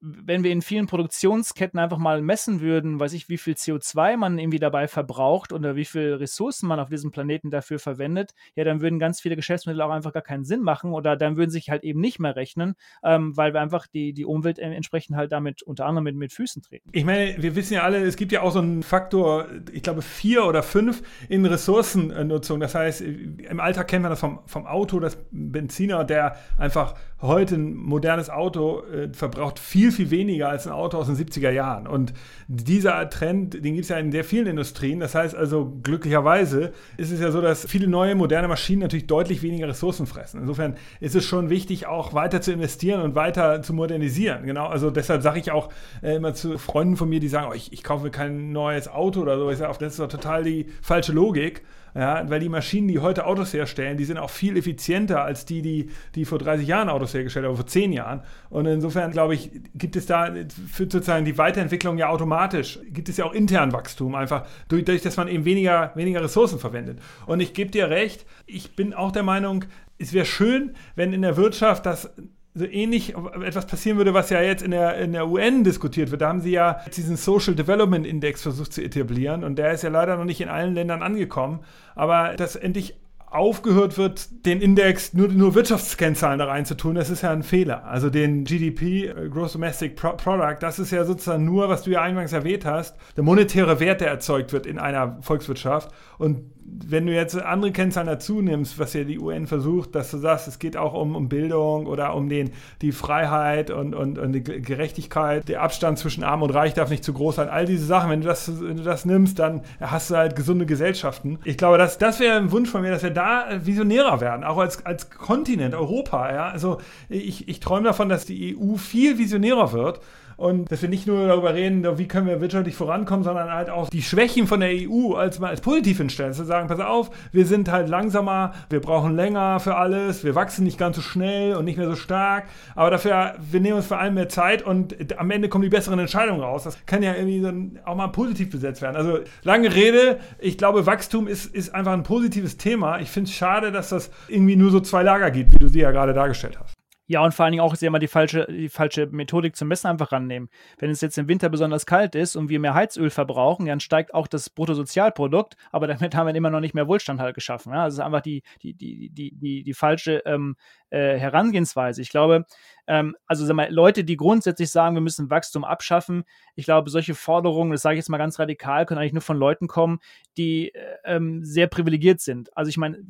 wenn 0.00 0.44
wir 0.44 0.50
in 0.50 0.62
vielen 0.62 0.86
Produktionsketten 0.86 1.78
einfach 1.78 1.98
mal 1.98 2.22
messen 2.22 2.60
würden, 2.60 2.98
weiß 2.98 3.12
ich, 3.12 3.28
wie 3.28 3.36
viel 3.36 3.54
CO2 3.54 4.16
man 4.16 4.38
irgendwie 4.38 4.58
dabei 4.58 4.88
verbraucht 4.88 5.52
oder 5.52 5.76
wie 5.76 5.84
viel 5.84 6.14
Ressourcen 6.14 6.66
man 6.66 6.80
auf 6.80 6.88
diesem 6.88 7.10
Planeten 7.10 7.50
dafür 7.50 7.78
verwendet, 7.78 8.32
ja, 8.54 8.64
dann 8.64 8.80
würden 8.80 8.98
ganz 8.98 9.20
viele 9.20 9.36
Geschäftsmittel 9.36 9.82
auch 9.82 9.90
einfach 9.90 10.12
gar 10.12 10.22
keinen 10.22 10.44
Sinn 10.44 10.62
machen 10.62 10.92
oder 10.92 11.16
dann 11.16 11.36
würden 11.36 11.50
sich 11.50 11.68
halt 11.68 11.84
eben 11.84 12.00
nicht 12.00 12.18
mehr 12.18 12.34
rechnen, 12.34 12.74
ähm, 13.02 13.36
weil 13.36 13.52
wir 13.52 13.60
einfach 13.60 13.86
die, 13.86 14.14
die 14.14 14.24
Umwelt 14.24 14.58
entsprechend 14.58 15.16
halt 15.16 15.32
damit 15.32 15.62
unter 15.62 15.84
anderem 15.84 16.04
mit, 16.04 16.16
mit 16.16 16.32
Füßen 16.32 16.62
treten. 16.62 16.88
Ich 16.92 17.04
meine, 17.04 17.40
wir 17.42 17.54
wissen 17.54 17.74
ja 17.74 17.82
alle, 17.82 17.98
es 18.02 18.16
gibt 18.16 18.32
ja 18.32 18.40
auch 18.40 18.52
so 18.52 18.60
einen 18.60 18.82
Faktor, 18.82 19.48
ich 19.72 19.82
glaube 19.82 20.02
vier 20.02 20.46
oder 20.46 20.62
fünf 20.62 21.02
in 21.28 21.44
Ressourcennutzung. 21.44 22.58
Das 22.60 22.74
heißt, 22.74 23.02
im 23.02 23.60
Alltag 23.60 23.88
kennt 23.88 24.02
man 24.02 24.10
das 24.10 24.20
vom, 24.20 24.40
vom 24.46 24.66
Auto, 24.66 24.98
das 24.98 25.18
Benziner, 25.30 26.04
der 26.04 26.36
einfach 26.56 26.94
heute 27.22 27.56
ein 27.56 27.74
modernes 27.74 28.30
Auto 28.30 28.82
äh, 28.84 29.08
verbraucht 29.12 29.58
viel 29.58 29.92
viel, 29.92 30.10
weniger 30.10 30.48
als 30.48 30.66
ein 30.66 30.72
Auto 30.72 30.98
aus 30.98 31.06
den 31.06 31.16
70er 31.16 31.50
Jahren. 31.50 31.86
Und 31.86 32.14
dieser 32.48 33.08
Trend, 33.10 33.54
den 33.54 33.74
gibt 33.74 33.82
es 33.84 33.88
ja 33.88 33.98
in 33.98 34.10
sehr 34.10 34.24
vielen 34.24 34.46
Industrien. 34.46 35.00
Das 35.00 35.14
heißt 35.14 35.34
also, 35.34 35.76
glücklicherweise 35.82 36.72
ist 36.96 37.10
es 37.10 37.20
ja 37.20 37.30
so, 37.30 37.40
dass 37.40 37.66
viele 37.66 37.88
neue, 37.88 38.14
moderne 38.14 38.48
Maschinen 38.48 38.82
natürlich 38.82 39.06
deutlich 39.06 39.42
weniger 39.42 39.68
Ressourcen 39.68 40.06
fressen. 40.06 40.40
Insofern 40.40 40.76
ist 41.00 41.14
es 41.14 41.24
schon 41.24 41.50
wichtig, 41.50 41.86
auch 41.86 42.14
weiter 42.14 42.40
zu 42.40 42.52
investieren 42.52 43.02
und 43.02 43.14
weiter 43.14 43.62
zu 43.62 43.74
modernisieren. 43.74 44.46
Genau, 44.46 44.66
also 44.66 44.90
deshalb 44.90 45.22
sage 45.22 45.40
ich 45.40 45.50
auch 45.50 45.70
äh, 46.02 46.16
immer 46.16 46.34
zu 46.34 46.58
Freunden 46.58 46.96
von 46.96 47.08
mir, 47.08 47.20
die 47.20 47.28
sagen, 47.28 47.48
oh, 47.50 47.54
ich, 47.54 47.72
ich 47.72 47.82
kaufe 47.82 48.10
kein 48.10 48.52
neues 48.52 48.88
Auto 48.88 49.20
oder 49.20 49.38
so. 49.38 49.50
Ich 49.50 49.58
sage, 49.58 49.76
das 49.78 49.92
ist 49.92 50.00
doch 50.00 50.08
total 50.08 50.42
die 50.42 50.66
falsche 50.82 51.12
Logik. 51.12 51.62
Ja, 51.94 52.28
weil 52.30 52.40
die 52.40 52.48
Maschinen, 52.48 52.88
die 52.88 53.00
heute 53.00 53.26
Autos 53.26 53.52
herstellen, 53.52 53.96
die 53.96 54.04
sind 54.04 54.18
auch 54.18 54.30
viel 54.30 54.56
effizienter 54.56 55.24
als 55.24 55.44
die, 55.44 55.62
die, 55.62 55.90
die 56.14 56.24
vor 56.24 56.38
30 56.38 56.66
Jahren 56.66 56.88
Autos 56.88 57.14
hergestellt 57.14 57.46
haben, 57.46 57.56
vor 57.56 57.66
10 57.66 57.92
Jahren. 57.92 58.22
Und 58.48 58.66
insofern, 58.66 59.10
glaube 59.10 59.34
ich, 59.34 59.50
gibt 59.74 59.96
es 59.96 60.06
da 60.06 60.32
für 60.70 60.84
sozusagen 60.84 61.24
die 61.24 61.36
Weiterentwicklung 61.36 61.98
ja 61.98 62.08
automatisch, 62.08 62.78
gibt 62.90 63.08
es 63.08 63.16
ja 63.16 63.24
auch 63.24 63.32
intern 63.32 63.72
Wachstum, 63.72 64.14
einfach 64.14 64.46
durch, 64.68 64.84
dadurch, 64.84 65.02
dass 65.02 65.16
man 65.16 65.28
eben 65.28 65.44
weniger, 65.44 65.92
weniger 65.94 66.22
Ressourcen 66.22 66.58
verwendet. 66.58 67.00
Und 67.26 67.40
ich 67.40 67.54
gebe 67.54 67.70
dir 67.70 67.90
recht, 67.90 68.24
ich 68.46 68.76
bin 68.76 68.94
auch 68.94 69.12
der 69.12 69.22
Meinung, 69.22 69.64
es 69.98 70.12
wäre 70.12 70.26
schön, 70.26 70.74
wenn 70.94 71.12
in 71.12 71.22
der 71.22 71.36
Wirtschaft 71.36 71.86
das 71.86 72.10
so 72.54 72.64
ähnlich 72.64 73.14
etwas 73.44 73.66
passieren 73.66 73.96
würde, 73.96 74.12
was 74.12 74.30
ja 74.30 74.40
jetzt 74.42 74.62
in 74.62 74.72
der, 74.72 74.96
in 74.98 75.12
der 75.12 75.28
UN 75.28 75.62
diskutiert 75.62 76.10
wird. 76.10 76.22
Da 76.22 76.28
haben 76.28 76.40
sie 76.40 76.50
ja 76.50 76.80
diesen 76.94 77.16
Social 77.16 77.54
Development 77.54 78.06
Index 78.06 78.42
versucht 78.42 78.72
zu 78.72 78.82
etablieren 78.82 79.44
und 79.44 79.56
der 79.56 79.72
ist 79.72 79.82
ja 79.82 79.90
leider 79.90 80.16
noch 80.16 80.24
nicht 80.24 80.40
in 80.40 80.48
allen 80.48 80.74
Ländern 80.74 81.02
angekommen. 81.02 81.60
Aber 81.94 82.34
dass 82.36 82.56
endlich 82.56 82.96
aufgehört 83.30 83.96
wird, 83.96 84.44
den 84.44 84.60
Index 84.60 85.14
nur, 85.14 85.28
nur 85.28 85.54
Wirtschaftskennzahlen 85.54 86.40
da 86.40 86.46
reinzutun, 86.46 86.96
das 86.96 87.10
ist 87.10 87.22
ja 87.22 87.30
ein 87.30 87.44
Fehler. 87.44 87.84
Also 87.84 88.10
den 88.10 88.44
GDP, 88.44 89.06
äh, 89.06 89.28
Gross 89.28 89.52
Domestic 89.52 89.94
Product, 89.94 90.56
das 90.60 90.80
ist 90.80 90.90
ja 90.90 91.04
sozusagen 91.04 91.44
nur, 91.44 91.68
was 91.68 91.84
du 91.84 91.90
ja 91.90 92.02
eingangs 92.02 92.32
erwähnt 92.32 92.64
hast, 92.64 92.96
der 93.16 93.22
monetäre 93.22 93.78
Wert, 93.78 94.00
der 94.00 94.08
erzeugt 94.08 94.52
wird 94.52 94.66
in 94.66 94.80
einer 94.80 95.18
Volkswirtschaft. 95.20 95.92
Und 96.18 96.42
wenn 96.72 97.06
du 97.06 97.14
jetzt 97.14 97.40
andere 97.40 97.72
Kennzahlen 97.72 98.06
dazu 98.06 98.40
nimmst, 98.42 98.78
was 98.78 98.92
ja 98.94 99.04
die 99.04 99.18
UN 99.18 99.46
versucht, 99.46 99.94
dass 99.94 100.10
du 100.10 100.18
sagst, 100.18 100.48
es 100.48 100.58
geht 100.58 100.76
auch 100.76 100.94
um, 100.94 101.16
um 101.16 101.28
Bildung 101.28 101.86
oder 101.86 102.14
um 102.14 102.28
den, 102.28 102.50
die 102.82 102.92
Freiheit 102.92 103.70
und, 103.70 103.94
und, 103.94 104.18
und 104.18 104.32
die 104.32 104.42
Gerechtigkeit, 104.42 105.48
der 105.48 105.62
Abstand 105.62 105.98
zwischen 105.98 106.22
Arm 106.22 106.42
und 106.42 106.50
Reich 106.50 106.74
darf 106.74 106.90
nicht 106.90 107.04
zu 107.04 107.12
groß 107.12 107.36
sein, 107.36 107.48
all 107.48 107.66
diese 107.66 107.84
Sachen, 107.86 108.10
wenn 108.10 108.20
du 108.20 108.28
das, 108.28 108.60
wenn 108.62 108.76
du 108.76 108.82
das 108.82 109.04
nimmst, 109.04 109.38
dann 109.38 109.62
hast 109.80 110.10
du 110.10 110.16
halt 110.16 110.36
gesunde 110.36 110.66
Gesellschaften. 110.66 111.38
Ich 111.44 111.56
glaube, 111.56 111.78
das, 111.78 111.98
das 111.98 112.20
wäre 112.20 112.36
ein 112.36 112.52
Wunsch 112.52 112.70
von 112.70 112.82
mir, 112.82 112.90
dass 112.90 113.02
wir 113.02 113.10
da 113.10 113.46
visionärer 113.62 114.20
werden, 114.20 114.44
auch 114.44 114.58
als, 114.58 114.84
als 114.86 115.10
Kontinent, 115.10 115.74
Europa. 115.74 116.32
Ja? 116.32 116.48
Also 116.48 116.80
ich, 117.08 117.48
ich 117.48 117.60
träume 117.60 117.84
davon, 117.84 118.08
dass 118.08 118.26
die 118.26 118.56
EU 118.56 118.76
viel 118.76 119.18
visionärer 119.18 119.72
wird 119.72 120.00
und 120.40 120.72
dass 120.72 120.80
wir 120.80 120.88
nicht 120.88 121.06
nur 121.06 121.28
darüber 121.28 121.52
reden, 121.52 121.86
wie 121.98 122.08
können 122.08 122.26
wir 122.26 122.40
wirtschaftlich 122.40 122.74
vorankommen, 122.74 123.24
sondern 123.24 123.52
halt 123.52 123.68
auch 123.68 123.90
die 123.90 124.00
Schwächen 124.00 124.46
von 124.46 124.60
der 124.60 124.70
EU 124.72 125.12
als, 125.12 125.40
als 125.42 125.60
positiv 125.60 125.98
hinstellen. 125.98 126.32
Zu 126.32 126.44
sagen, 126.44 126.66
pass 126.66 126.80
auf, 126.80 127.10
wir 127.30 127.44
sind 127.44 127.70
halt 127.70 127.90
langsamer, 127.90 128.54
wir 128.70 128.80
brauchen 128.80 129.14
länger 129.14 129.60
für 129.60 129.76
alles, 129.76 130.24
wir 130.24 130.34
wachsen 130.34 130.64
nicht 130.64 130.78
ganz 130.78 130.96
so 130.96 131.02
schnell 131.02 131.56
und 131.56 131.66
nicht 131.66 131.76
mehr 131.76 131.88
so 131.88 131.94
stark, 131.94 132.44
aber 132.74 132.90
dafür, 132.90 133.34
wir 133.38 133.60
nehmen 133.60 133.76
uns 133.76 133.86
vor 133.86 133.98
allem 133.98 134.14
mehr 134.14 134.30
Zeit 134.30 134.62
und 134.62 134.96
am 135.20 135.30
Ende 135.30 135.50
kommen 135.50 135.62
die 135.62 135.68
besseren 135.68 135.98
Entscheidungen 135.98 136.40
raus. 136.40 136.64
Das 136.64 136.86
kann 136.86 137.02
ja 137.02 137.14
irgendwie 137.14 137.42
dann 137.42 137.78
auch 137.84 137.94
mal 137.94 138.08
positiv 138.08 138.50
besetzt 138.50 138.80
werden. 138.80 138.96
Also 138.96 139.18
lange 139.42 139.74
Rede, 139.74 140.20
ich 140.38 140.56
glaube, 140.56 140.86
Wachstum 140.86 141.28
ist, 141.28 141.54
ist 141.54 141.74
einfach 141.74 141.92
ein 141.92 142.02
positives 142.02 142.56
Thema. 142.56 142.98
Ich 143.00 143.10
finde 143.10 143.28
es 143.28 143.36
schade, 143.36 143.72
dass 143.72 143.90
das 143.90 144.10
irgendwie 144.28 144.56
nur 144.56 144.70
so 144.70 144.80
zwei 144.80 145.02
Lager 145.02 145.30
gibt, 145.30 145.52
wie 145.52 145.58
du 145.58 145.68
sie 145.68 145.80
ja 145.80 145.90
gerade 145.90 146.14
dargestellt 146.14 146.58
hast. 146.58 146.79
Ja, 147.10 147.24
und 147.24 147.34
vor 147.34 147.44
allen 147.44 147.50
Dingen 147.50 147.64
auch 147.64 147.74
sehr 147.74 147.90
mal 147.90 147.98
die 147.98 148.06
falsche, 148.06 148.46
die 148.48 148.68
falsche 148.68 149.08
Methodik 149.08 149.56
zum 149.56 149.66
Messen 149.66 149.88
einfach 149.88 150.12
rannehmen. 150.12 150.48
Wenn 150.78 150.90
es 150.90 151.00
jetzt 151.00 151.18
im 151.18 151.26
Winter 151.26 151.48
besonders 151.48 151.84
kalt 151.84 152.14
ist 152.14 152.36
und 152.36 152.50
wir 152.50 152.60
mehr 152.60 152.74
Heizöl 152.74 153.10
verbrauchen, 153.10 153.66
dann 153.66 153.80
steigt 153.80 154.14
auch 154.14 154.28
das 154.28 154.48
Bruttosozialprodukt, 154.48 155.56
aber 155.72 155.88
damit 155.88 156.14
haben 156.14 156.28
wir 156.28 156.34
immer 156.36 156.50
noch 156.50 156.60
nicht 156.60 156.72
mehr 156.72 156.86
Wohlstand 156.86 157.20
halt 157.20 157.34
geschaffen. 157.34 157.72
Ja? 157.72 157.86
Das 157.86 157.94
ist 157.94 157.98
einfach 157.98 158.20
die, 158.20 158.44
die, 158.62 158.74
die, 158.74 159.10
die, 159.10 159.34
die, 159.34 159.64
die 159.64 159.74
falsche 159.74 160.22
ähm, 160.24 160.54
äh, 160.90 161.18
Herangehensweise. 161.18 162.02
Ich 162.02 162.10
glaube, 162.10 162.44
ähm, 162.86 163.16
also 163.26 163.46
sag 163.46 163.54
mal, 163.54 163.72
Leute, 163.72 164.04
die 164.04 164.16
grundsätzlich 164.16 164.70
sagen, 164.70 164.96
wir 164.96 165.00
müssen 165.00 165.30
Wachstum 165.30 165.64
abschaffen, 165.64 166.24
ich 166.54 166.64
glaube, 166.64 166.90
solche 166.90 167.14
Forderungen, 167.14 167.72
das 167.72 167.82
sage 167.82 167.94
ich 167.94 167.98
jetzt 167.98 168.08
mal 168.08 168.18
ganz 168.18 168.38
radikal, 168.38 168.86
können 168.86 169.00
eigentlich 169.00 169.12
nur 169.12 169.22
von 169.22 169.36
Leuten 169.36 169.68
kommen, 169.68 170.00
die 170.36 170.74
äh, 170.74 170.96
ähm, 171.04 171.44
sehr 171.44 171.66
privilegiert 171.66 172.20
sind. 172.20 172.56
Also 172.56 172.68
ich 172.68 172.76
meine, 172.76 173.04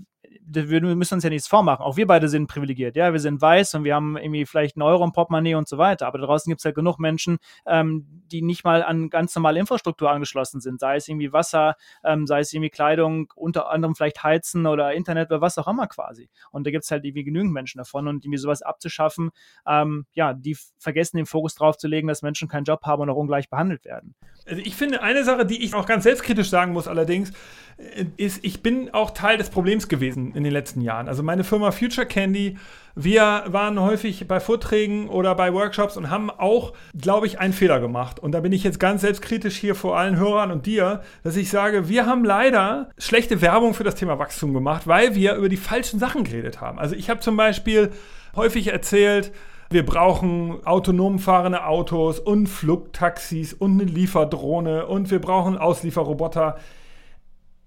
wir 0.52 0.80
müssen 0.80 1.14
uns 1.14 1.24
ja 1.24 1.30
nichts 1.30 1.48
vormachen. 1.48 1.84
Auch 1.84 1.96
wir 1.96 2.06
beide 2.06 2.28
sind 2.28 2.46
privilegiert. 2.46 2.96
Ja, 2.96 3.12
wir 3.12 3.20
sind 3.20 3.40
weiß 3.40 3.74
und 3.74 3.84
wir 3.84 3.94
haben 3.94 4.16
irgendwie 4.16 4.46
vielleicht 4.46 4.76
einen 4.76 4.82
Euro 4.82 5.04
im 5.04 5.12
Portemonnaie 5.12 5.54
und 5.54 5.68
so 5.68 5.78
weiter. 5.78 6.06
Aber 6.06 6.18
draußen 6.18 6.50
gibt 6.50 6.60
es 6.60 6.64
halt 6.64 6.74
genug 6.74 6.98
Menschen, 6.98 7.38
ähm, 7.66 8.06
die 8.26 8.42
nicht 8.42 8.64
mal 8.64 8.82
an 8.82 9.10
ganz 9.10 9.34
normale 9.34 9.58
Infrastruktur 9.60 10.10
angeschlossen 10.10 10.60
sind. 10.60 10.80
Sei 10.80 10.96
es 10.96 11.08
irgendwie 11.08 11.32
Wasser, 11.32 11.76
ähm, 12.04 12.26
sei 12.26 12.40
es 12.40 12.52
irgendwie 12.52 12.70
Kleidung, 12.70 13.32
unter 13.36 13.70
anderem 13.70 13.94
vielleicht 13.94 14.22
Heizen 14.22 14.66
oder 14.66 14.92
Internet 14.92 15.30
oder 15.30 15.40
was 15.40 15.58
auch 15.58 15.68
immer 15.68 15.86
quasi. 15.86 16.28
Und 16.50 16.66
da 16.66 16.70
gibt 16.70 16.84
es 16.84 16.90
halt 16.90 17.04
irgendwie 17.04 17.24
genügend 17.24 17.52
Menschen 17.52 17.69
davon. 17.78 18.08
Und 18.08 18.24
irgendwie 18.24 18.38
sowas 18.38 18.62
abzuschaffen, 18.62 19.30
ähm, 19.66 20.06
ja, 20.12 20.34
die 20.34 20.56
vergessen 20.78 21.16
den 21.16 21.26
Fokus 21.26 21.54
drauf 21.54 21.76
zu 21.76 21.88
legen, 21.88 22.08
dass 22.08 22.22
Menschen 22.22 22.48
keinen 22.48 22.64
Job 22.64 22.82
haben 22.84 23.02
und 23.02 23.10
auch 23.10 23.16
ungleich 23.16 23.48
behandelt 23.50 23.84
werden. 23.84 24.14
Also 24.46 24.62
ich 24.64 24.74
finde, 24.74 25.02
eine 25.02 25.24
Sache, 25.24 25.46
die 25.46 25.62
ich 25.62 25.74
auch 25.74 25.86
ganz 25.86 26.04
selbstkritisch 26.04 26.50
sagen 26.50 26.72
muss 26.72 26.88
allerdings, 26.88 27.32
äh, 27.76 28.06
ist, 28.16 28.44
ich 28.44 28.62
bin 28.62 28.90
auch 28.90 29.10
Teil 29.12 29.38
des 29.38 29.50
Problems 29.50 29.88
gewesen 29.88 30.34
in 30.34 30.44
den 30.44 30.52
letzten 30.52 30.80
Jahren. 30.80 31.08
Also 31.08 31.22
meine 31.22 31.44
Firma 31.44 31.70
Future 31.70 32.06
Candy, 32.06 32.58
wir 33.04 33.44
waren 33.46 33.80
häufig 33.80 34.26
bei 34.28 34.40
Vorträgen 34.40 35.08
oder 35.08 35.34
bei 35.34 35.52
Workshops 35.52 35.96
und 35.96 36.10
haben 36.10 36.30
auch, 36.30 36.72
glaube 36.98 37.26
ich, 37.26 37.38
einen 37.38 37.52
Fehler 37.52 37.80
gemacht. 37.80 38.20
Und 38.20 38.32
da 38.32 38.40
bin 38.40 38.52
ich 38.52 38.64
jetzt 38.64 38.80
ganz 38.80 39.00
selbstkritisch 39.02 39.56
hier 39.56 39.74
vor 39.74 39.98
allen 39.98 40.16
Hörern 40.16 40.50
und 40.50 40.66
dir, 40.66 41.02
dass 41.22 41.36
ich 41.36 41.50
sage, 41.50 41.88
wir 41.88 42.06
haben 42.06 42.24
leider 42.24 42.90
schlechte 42.98 43.40
Werbung 43.40 43.74
für 43.74 43.84
das 43.84 43.94
Thema 43.94 44.18
Wachstum 44.18 44.52
gemacht, 44.52 44.86
weil 44.86 45.14
wir 45.14 45.34
über 45.34 45.48
die 45.48 45.56
falschen 45.56 45.98
Sachen 45.98 46.24
geredet 46.24 46.60
haben. 46.60 46.78
Also 46.78 46.94
ich 46.94 47.08
habe 47.08 47.20
zum 47.20 47.36
Beispiel 47.36 47.90
häufig 48.36 48.68
erzählt, 48.68 49.32
wir 49.70 49.86
brauchen 49.86 50.66
autonom 50.66 51.20
fahrende 51.20 51.64
Autos 51.64 52.18
und 52.18 52.48
Flugtaxis 52.48 53.52
und 53.52 53.80
eine 53.80 53.88
Lieferdrohne 53.88 54.86
und 54.86 55.10
wir 55.12 55.20
brauchen 55.20 55.56
Auslieferroboter. 55.56 56.56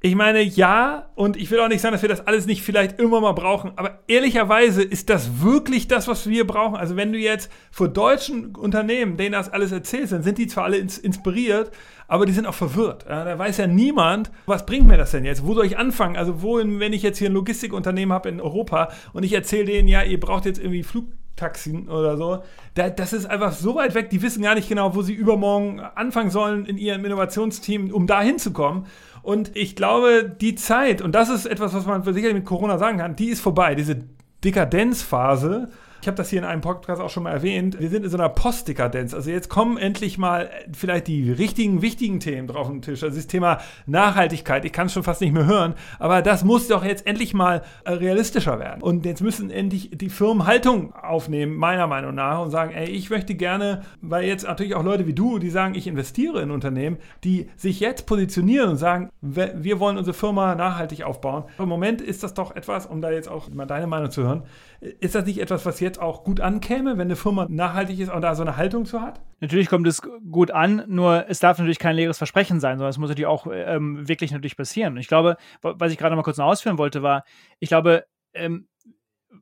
Ich 0.06 0.16
meine, 0.16 0.42
ja, 0.42 1.08
und 1.16 1.38
ich 1.38 1.50
will 1.50 1.62
auch 1.62 1.70
nicht 1.70 1.80
sagen, 1.80 1.94
dass 1.94 2.02
wir 2.02 2.10
das 2.10 2.28
alles 2.28 2.46
nicht 2.46 2.62
vielleicht 2.62 3.00
immer 3.00 3.22
mal 3.22 3.32
brauchen, 3.32 3.72
aber 3.78 4.00
ehrlicherweise 4.10 4.84
ist 4.84 5.10
das 5.10 5.42
wirklich 5.42 5.88
das, 5.88 6.10
was 6.10 6.28
wir 6.28 6.46
brauchen. 6.46 6.76
Also 6.76 6.98
wenn 6.98 7.14
du 7.14 7.18
jetzt 7.18 7.50
vor 7.72 7.88
deutschen 7.88 8.54
Unternehmen 8.54 9.16
denen 9.16 9.32
das 9.32 9.48
alles 9.48 9.72
erzählst, 9.72 10.12
dann 10.12 10.22
sind 10.22 10.40
die 10.40 10.48
zwar 10.48 10.66
alle 10.66 10.76
ins 10.76 10.98
inspiriert, 10.98 11.72
aber 12.10 12.26
die 12.26 12.34
sind 12.34 12.48
auch 12.48 12.54
verwirrt. 12.54 13.06
Da 13.08 13.40
weiß 13.40 13.56
ja 13.56 13.68
niemand, 13.68 14.30
was 14.46 14.66
bringt 14.66 14.88
mir 14.88 14.98
das 14.98 15.12
denn 15.12 15.24
jetzt? 15.24 15.48
Wo 15.48 15.54
soll 15.54 15.68
ich 15.68 15.78
anfangen? 15.78 16.18
Also 16.18 16.42
wo, 16.42 16.58
wenn 16.58 16.92
ich 16.92 17.02
jetzt 17.02 17.20
hier 17.20 17.30
ein 17.30 17.34
Logistikunternehmen 17.34 18.12
habe 18.12 18.28
in 18.28 18.42
Europa 18.42 18.90
und 19.14 19.24
ich 19.24 19.32
erzähle 19.32 19.68
denen, 19.68 19.88
ja, 19.88 20.04
ihr 20.04 20.20
braucht 20.20 20.44
jetzt 20.44 20.60
irgendwie 20.60 20.84
Flugtaxen 20.84 21.88
oder 21.88 22.18
so, 22.18 22.44
das 22.76 23.14
ist 23.14 23.26
einfach 23.26 23.54
so 23.54 23.76
weit 23.76 23.96
weg, 23.96 24.10
die 24.10 24.22
wissen 24.22 24.44
gar 24.44 24.56
nicht 24.56 24.68
genau, 24.68 24.96
wo 24.96 25.02
sie 25.02 25.14
übermorgen 25.14 25.80
anfangen 25.80 26.30
sollen 26.30 26.66
in 26.66 26.78
ihrem 26.78 27.06
Innovationsteam, 27.06 27.94
um 27.94 28.06
da 28.06 28.22
hinzukommen. 28.22 28.86
Und 29.24 29.56
ich 29.56 29.76
glaube, 29.76 30.36
die 30.40 30.54
Zeit, 30.56 31.02
und 31.02 31.14
das 31.16 31.30
ist 31.30 31.46
etwas, 31.46 31.74
was 31.74 31.86
man 31.86 32.04
sicherlich 32.04 32.36
mit 32.36 32.46
Corona 32.46 32.78
sagen 32.78 33.00
kann, 33.00 33.16
die 33.16 33.30
ist 33.30 33.40
vorbei. 33.40 33.74
Diese 33.74 34.04
Dekadenzphase, 34.44 35.70
ich 36.04 36.08
habe 36.08 36.18
das 36.18 36.30
hier 36.30 36.40
in 36.40 36.46
einem 36.46 36.60
Podcast 36.60 37.02
auch 37.02 37.10
schon 37.10 37.24
mal 37.24 37.32
erwähnt. 37.32 37.80
Wir 37.80 37.90
sind 37.90 38.04
in 38.04 38.10
so 38.10 38.18
einer 38.18 38.28
Postdekadenz. 38.28 39.14
Also 39.14 39.32
jetzt 39.32 39.48
kommen 39.48 39.78
endlich 39.78 40.18
mal 40.18 40.50
vielleicht 40.74 41.08
die 41.08 41.32
richtigen, 41.32 41.82
wichtigen 41.82 42.20
Themen 42.20 42.46
drauf 42.46 42.68
auf 42.68 42.74
den 42.74 42.82
Tisch. 42.82 43.04
Also 43.04 43.16
das 43.16 43.28
Thema 43.28 43.60
Nachhaltigkeit. 43.86 44.66
Ich 44.66 44.74
kann 44.74 44.88
es 44.88 44.94
schon 44.94 45.04
fast 45.04 45.22
nicht 45.22 45.32
mehr 45.32 45.46
hören. 45.46 45.76
Aber 46.00 46.22
das 46.22 46.44
muss 46.44 46.68
doch 46.68 46.84
jetzt 46.84 47.08
endlich 47.08 47.34
mal 47.34 47.62
äh, 47.86 47.94
realistischer 47.94 48.60
werden. 48.60 48.84
Und 48.84 49.06
jetzt 49.06 49.22
müssen 49.22 49.50
endlich 49.50 49.92
die 49.94 50.10
Firmen 50.10 50.46
Haltung 50.46 50.94
aufnehmen, 50.94 51.56
meiner 51.56 51.88
Meinung 51.88 52.16
nach, 52.16 52.42
und 52.42 52.52
sagen, 52.52 52.74
ey, 52.74 52.90
ich 52.90 53.10
möchte 53.10 53.36
gerne, 53.36 53.84
weil 54.02 54.26
jetzt 54.26 54.46
natürlich 54.46 54.76
auch 54.76 54.84
Leute 54.84 55.08
wie 55.08 55.14
du, 55.14 55.40
die 55.40 55.50
sagen, 55.50 55.74
ich 55.74 55.88
investiere 55.88 56.42
in 56.42 56.52
Unternehmen, 56.52 56.98
die 57.24 57.48
sich 57.56 57.80
jetzt 57.80 58.08
positionieren 58.08 58.72
und 58.72 58.78
sagen, 58.78 59.10
wir 59.22 59.80
wollen 59.80 59.98
unsere 59.98 60.14
Firma 60.14 60.54
nachhaltig 60.54 61.04
aufbauen. 61.04 61.46
Im 61.58 61.70
Moment 61.70 62.02
ist 62.02 62.24
das 62.24 62.34
doch 62.34 62.54
etwas, 62.58 62.88
um 62.88 63.00
da 63.00 63.10
jetzt 63.10 63.30
auch 63.30 63.48
mal 63.48 63.66
deine 63.66 63.88
Meinung 63.88 64.12
zu 64.12 64.24
hören, 64.24 64.44
ist 64.84 65.16
das 65.16 65.26
nicht 65.26 65.40
etwas, 65.40 65.66
was 65.66 65.80
jetzt 65.80 66.00
auch 66.00 66.24
gut 66.24 66.42
ankäme, 66.42 66.94
wenn 66.94 67.08
eine 67.08 67.16
Firma 67.16 67.48
nachhaltig 67.50 68.00
ist 68.00 68.12
und 68.12 68.22
da 68.22 68.36
so 68.36 68.44
eine 68.44 68.58
Haltung 68.58 68.86
zu 68.86 69.02
hat? 69.02 69.22
Natürlich 69.40 69.68
kommt 69.68 69.88
es 69.88 70.02
gut 70.02 70.52
an, 70.52 70.84
nur 70.88 71.26
es 71.30 71.40
darf 71.40 71.58
natürlich 71.58 71.80
kein 71.80 71.96
leeres 71.96 72.18
Versprechen 72.18 72.60
sein, 72.60 72.78
sondern 72.78 72.90
es 72.90 72.98
muss 72.98 73.10
natürlich 73.10 73.28
auch 73.28 73.48
ähm, 73.52 74.08
wirklich 74.08 74.32
natürlich 74.32 74.58
passieren. 74.58 74.94
Und 74.94 75.00
ich 75.00 75.08
glaube, 75.08 75.38
was 75.62 75.92
ich 75.92 75.98
gerade 75.98 76.16
mal 76.16 76.24
kurz 76.24 76.38
noch 76.38 76.48
ausführen 76.48 76.78
wollte, 76.78 77.02
war, 77.02 77.24
ich 77.60 77.70
glaube, 77.70 78.06
ähm, 78.34 78.68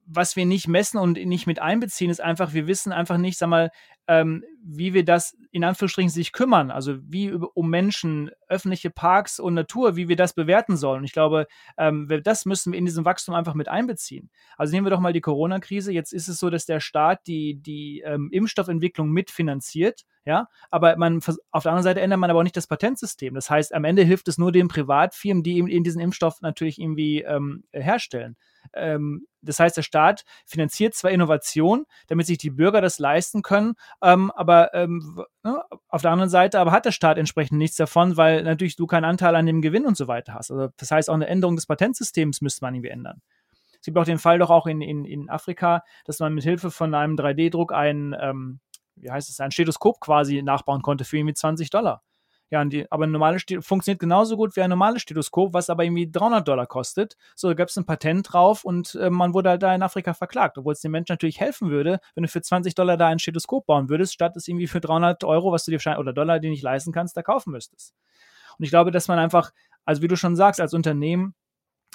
was 0.06 0.36
wir 0.36 0.46
nicht 0.46 0.68
messen 0.68 0.98
und 0.98 1.14
nicht 1.14 1.48
mit 1.48 1.60
einbeziehen, 1.60 2.12
ist 2.12 2.22
einfach, 2.22 2.54
wir 2.54 2.68
wissen 2.68 2.92
einfach 2.92 3.18
nicht, 3.18 3.38
sag 3.38 3.50
mal, 3.50 3.72
ähm, 4.08 4.44
wie 4.64 4.94
wir 4.94 5.04
das 5.04 5.36
in 5.52 5.64
Anführungsstrichen 5.64 6.10
sich 6.10 6.32
kümmern, 6.32 6.72
also 6.72 6.98
wie 7.04 7.32
um 7.32 7.70
Menschen, 7.70 8.32
öffentliche 8.48 8.90
Parks 8.90 9.40
und 9.40 9.54
Natur, 9.54 9.96
wie 9.96 10.08
wir 10.08 10.16
das 10.16 10.34
bewerten 10.34 10.78
sollen. 10.78 11.00
Und 11.00 11.06
ich 11.06 11.14
glaube, 11.14 11.48
ähm, 11.78 12.08
das 12.24 12.46
müssen 12.46 12.72
wir 12.72 12.80
in 12.80 12.86
diesem 12.86 13.06
Wachstum 13.06 13.36
einfach 13.36 13.54
mit 13.54 13.68
einbeziehen. 13.68 14.30
Also 14.58 14.74
nehmen 14.74 14.86
wir 14.86 14.92
doch 14.92 15.00
mal 15.00 15.14
die 15.14 15.22
Corona-Krise. 15.22 15.92
Jetzt 15.92 16.14
ist 16.14 16.28
es 16.28 16.40
so, 16.40 16.50
dass 16.50 16.66
der 16.66 16.80
Staat 16.80 17.28
die, 17.28 17.62
die 17.62 18.02
ähm, 18.06 18.30
Impfstoffentwicklung 18.32 19.10
mitfinanziert, 19.10 20.06
ja, 20.24 20.48
aber 20.70 20.96
man 20.98 21.20
auf 21.52 21.64
der 21.64 21.72
anderen 21.72 21.84
Seite 21.84 22.02
ändert 22.02 22.20
man 22.20 22.30
aber 22.30 22.40
auch 22.40 22.44
nicht 22.44 22.58
das 22.58 22.68
Patentsystem. 22.68 23.34
Das 23.34 23.50
heißt, 23.50 23.74
am 23.74 23.84
Ende 23.84 24.04
hilft 24.04 24.28
es 24.28 24.38
nur 24.38 24.52
den 24.52 24.68
Privatfirmen, 24.68 25.44
die 25.44 25.58
eben 25.58 25.84
diesen 25.84 26.02
Impfstoff 26.02 26.42
natürlich 26.42 26.80
irgendwie 26.80 27.22
ähm, 27.24 27.64
herstellen. 27.72 28.38
Ähm, 28.74 29.26
das 29.42 29.60
heißt, 29.60 29.76
der 29.78 29.82
Staat 29.82 30.24
finanziert 30.46 30.94
zwar 30.94 31.12
Innovation, 31.12 31.86
damit 32.08 32.28
sich 32.28 32.38
die 32.38 32.52
Bürger 32.52 32.82
das 32.82 33.00
leisten 33.00 33.42
können, 33.42 33.74
ähm, 34.02 34.32
aber 34.32 34.74
ähm, 34.74 35.24
ne, 35.44 35.64
auf 35.88 36.02
der 36.02 36.12
anderen 36.12 36.30
Seite 36.30 36.60
aber 36.60 36.72
hat 36.72 36.86
der 36.86 36.92
Staat 36.92 37.18
entsprechend 37.18 37.58
nichts 37.58 37.78
davon, 37.78 38.18
weil 38.18 38.44
natürlich 38.44 38.76
du 38.76 38.88
keinen 38.88 39.06
Anteil 39.06 39.36
an 39.36 39.46
dem 39.46 39.62
Gewinn 39.62 39.86
und 39.86 39.98
so 39.98 40.08
weiter 40.08 40.34
hast. 40.34 40.52
Also 40.52 40.70
das 40.78 40.92
heißt, 40.92 41.10
auch 41.10 41.16
eine 41.16 41.28
Änderung 41.28 41.56
des 41.56 41.66
Patentsystems 41.66 42.42
müsste 42.42 42.64
man 42.64 42.76
irgendwie 42.76 42.92
ändern. 42.92 43.22
Es 43.82 43.86
gibt 43.86 43.98
auch 43.98 44.06
den 44.06 44.20
Fall 44.20 44.38
doch 44.38 44.52
auch 44.52 44.68
in, 44.68 44.80
in, 44.82 45.06
in 45.06 45.30
Afrika, 45.30 45.84
dass 46.06 46.20
man 46.20 46.36
mit 46.36 46.44
Hilfe 46.44 46.70
von 46.70 46.94
einem 46.94 47.16
3D-Druck 47.16 47.74
ein, 47.74 48.16
ähm, 48.20 48.60
wie 48.96 49.10
heißt 49.10 49.28
es, 49.28 49.40
ein 49.40 49.52
Stethoskop 49.52 50.00
quasi 50.00 50.44
nachbauen 50.44 50.84
konnte 50.84 51.04
für 51.04 51.18
irgendwie 51.18 51.34
20 51.34 51.72
Dollar. 51.72 52.04
Ja, 52.52 52.66
die, 52.66 52.86
aber 52.92 53.06
ein 53.06 53.12
normales 53.12 53.44
Stethoskop 53.44 53.66
funktioniert 53.66 54.02
genauso 54.02 54.36
gut 54.36 54.58
wie 54.58 54.62
ein 54.62 54.70
normales 54.70 55.02
Stethoskop, 55.04 55.54
was 55.54 55.70
aber 55.70 55.86
irgendwie 55.86 56.12
300 56.12 56.46
Dollar 56.46 56.68
kostet. 56.68 57.16
So, 57.34 57.48
da 57.48 57.54
gab 57.54 57.70
es 57.70 57.78
ein 57.78 57.86
Patent 57.86 58.34
drauf 58.34 58.66
und 58.66 58.94
äh, 58.96 59.10
man 59.10 59.34
wurde 59.34 59.52
halt 59.52 59.64
da 59.64 59.74
in 59.74 59.82
Afrika 59.82 60.14
verklagt, 60.14 60.58
obwohl 60.58 60.74
es 60.74 60.82
den 60.82 60.92
Menschen 60.92 61.14
natürlich 61.14 61.40
helfen 61.40 61.70
würde, 61.70 62.02
wenn 62.14 62.24
du 62.24 62.28
für 62.28 62.42
20 62.42 62.76
Dollar 62.76 62.98
da 62.98 63.08
ein 63.08 63.20
Stethoskop 63.20 63.66
bauen 63.68 63.88
würdest, 63.88 64.14
statt 64.14 64.36
es 64.36 64.50
irgendwie 64.50 64.68
für 64.68 64.82
300 64.82 65.24
Euro, 65.24 65.54
was 65.54 65.64
du 65.64 65.72
dir 65.72 65.98
oder 65.98 66.12
Dollar, 66.12 66.40
die 66.40 66.50
nicht 66.50 66.62
leisten 66.62 66.92
kannst, 66.92 67.16
da 67.16 67.24
kaufen 67.24 67.52
müsstest. 67.52 67.96
Und 68.60 68.66
ich 68.66 68.70
glaube, 68.70 68.92
dass 68.92 69.08
man 69.08 69.18
einfach, 69.18 69.52
also 69.86 70.02
wie 70.02 70.10
du 70.10 70.18
schon 70.18 70.36
sagst, 70.36 70.60
als 70.60 70.74
Unternehmen 70.74 71.34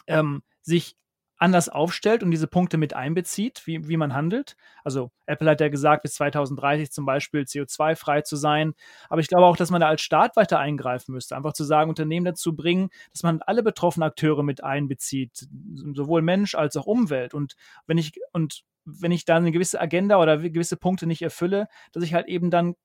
ähm, 0.07 0.42
sich 0.62 0.97
anders 1.38 1.68
aufstellt 1.68 2.22
und 2.22 2.31
diese 2.31 2.46
Punkte 2.46 2.79
mit 2.79 2.94
einbezieht, 2.94 3.66
wie, 3.66 3.88
wie 3.88 3.96
man 3.96 4.14
handelt. 4.14 4.57
Also 4.85 5.11
Apple 5.27 5.51
hat 5.51 5.61
ja 5.61 5.68
gesagt, 5.68 6.03
bis 6.03 6.14
2030 6.14 6.90
zum 6.90 7.05
Beispiel 7.05 7.42
CO2-frei 7.42 8.22
zu 8.22 8.37
sein. 8.37 8.75
Aber 9.09 9.20
ich 9.20 9.29
glaube 9.29 9.44
auch, 9.44 9.57
dass 9.57 9.70
man 9.70 9.81
da 9.81 9.88
als 9.88 10.01
Staat 10.01 10.37
weiter 10.37 10.59
eingreifen 10.59 11.12
müsste. 11.12 11.37
Einfach 11.37 11.53
zu 11.53 11.64
sagen, 11.64 11.90
Unternehmen 11.90 12.25
dazu 12.25 12.57
bringen, 12.57 12.88
dass 13.12 13.22
man 13.22 13.42
alle 13.42 13.62
betroffenen 13.62 14.09
Akteure 14.09 14.42
mit 14.42 14.64
einbezieht, 14.64 15.46
sowohl 15.94 16.22
Mensch 16.22 16.55
als 16.55 16.77
auch 16.77 16.87
Umwelt. 16.87 17.35
Und 17.35 17.55
wenn 17.87 17.99
ich, 17.99 18.12
und 18.33 18.62
wenn 18.85 19.12
ich 19.12 19.25
dann 19.25 19.38
eine 19.38 19.53
gewisse 19.53 19.81
Agenda 19.81 20.18
oder 20.20 20.38
gewisse 20.38 20.77
Punkte 20.77 21.07
nicht 21.07 21.22
erfülle, 21.22 21.68
dass 21.92 22.05
ich 22.05 22.14
halt 22.14 22.29
eben 22.29 22.51
dann 22.51 22.77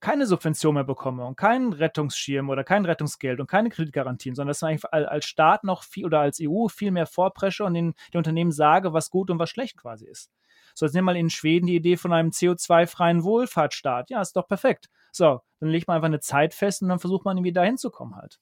keine 0.00 0.26
Subvention 0.26 0.74
mehr 0.74 0.84
bekomme 0.84 1.24
und 1.24 1.36
keinen 1.36 1.72
Rettungsschirm 1.72 2.48
oder 2.50 2.64
kein 2.64 2.84
Rettungsgeld 2.84 3.40
und 3.40 3.48
keine 3.48 3.68
Kreditgarantien, 3.68 4.34
sondern 4.34 4.50
dass 4.50 4.62
man 4.62 4.78
als 4.90 5.24
Staat 5.24 5.64
noch 5.64 5.82
viel 5.82 6.06
oder 6.06 6.20
als 6.20 6.38
EU 6.40 6.68
viel 6.68 6.90
mehr 6.90 7.06
vorpresche 7.06 7.64
und 7.64 7.74
den, 7.74 7.94
den 8.12 8.18
Unternehmen 8.18 8.52
sage, 8.52 8.92
was 8.92 9.10
gut 9.10 9.30
und 9.30 9.38
was 9.38 9.50
schlecht 9.50 9.76
quasi 9.76 10.06
ist. 10.06 10.30
So, 10.74 10.86
jetzt 10.86 10.94
nehmen 10.94 11.06
wir 11.06 11.14
mal 11.14 11.18
in 11.18 11.30
Schweden 11.30 11.66
die 11.66 11.74
Idee 11.74 11.96
von 11.96 12.12
einem 12.12 12.30
CO2-freien 12.30 13.24
Wohlfahrtsstaat. 13.24 14.10
Ja, 14.10 14.20
ist 14.20 14.36
doch 14.36 14.46
perfekt. 14.46 14.88
So, 15.10 15.40
dann 15.58 15.68
legt 15.70 15.88
man 15.88 15.96
einfach 15.96 16.06
eine 16.06 16.20
Zeit 16.20 16.54
fest 16.54 16.82
und 16.82 16.88
dann 16.88 17.00
versucht 17.00 17.24
man 17.24 17.36
irgendwie 17.36 17.52
da 17.52 17.64
hinzukommen 17.64 18.14
halt. 18.14 18.38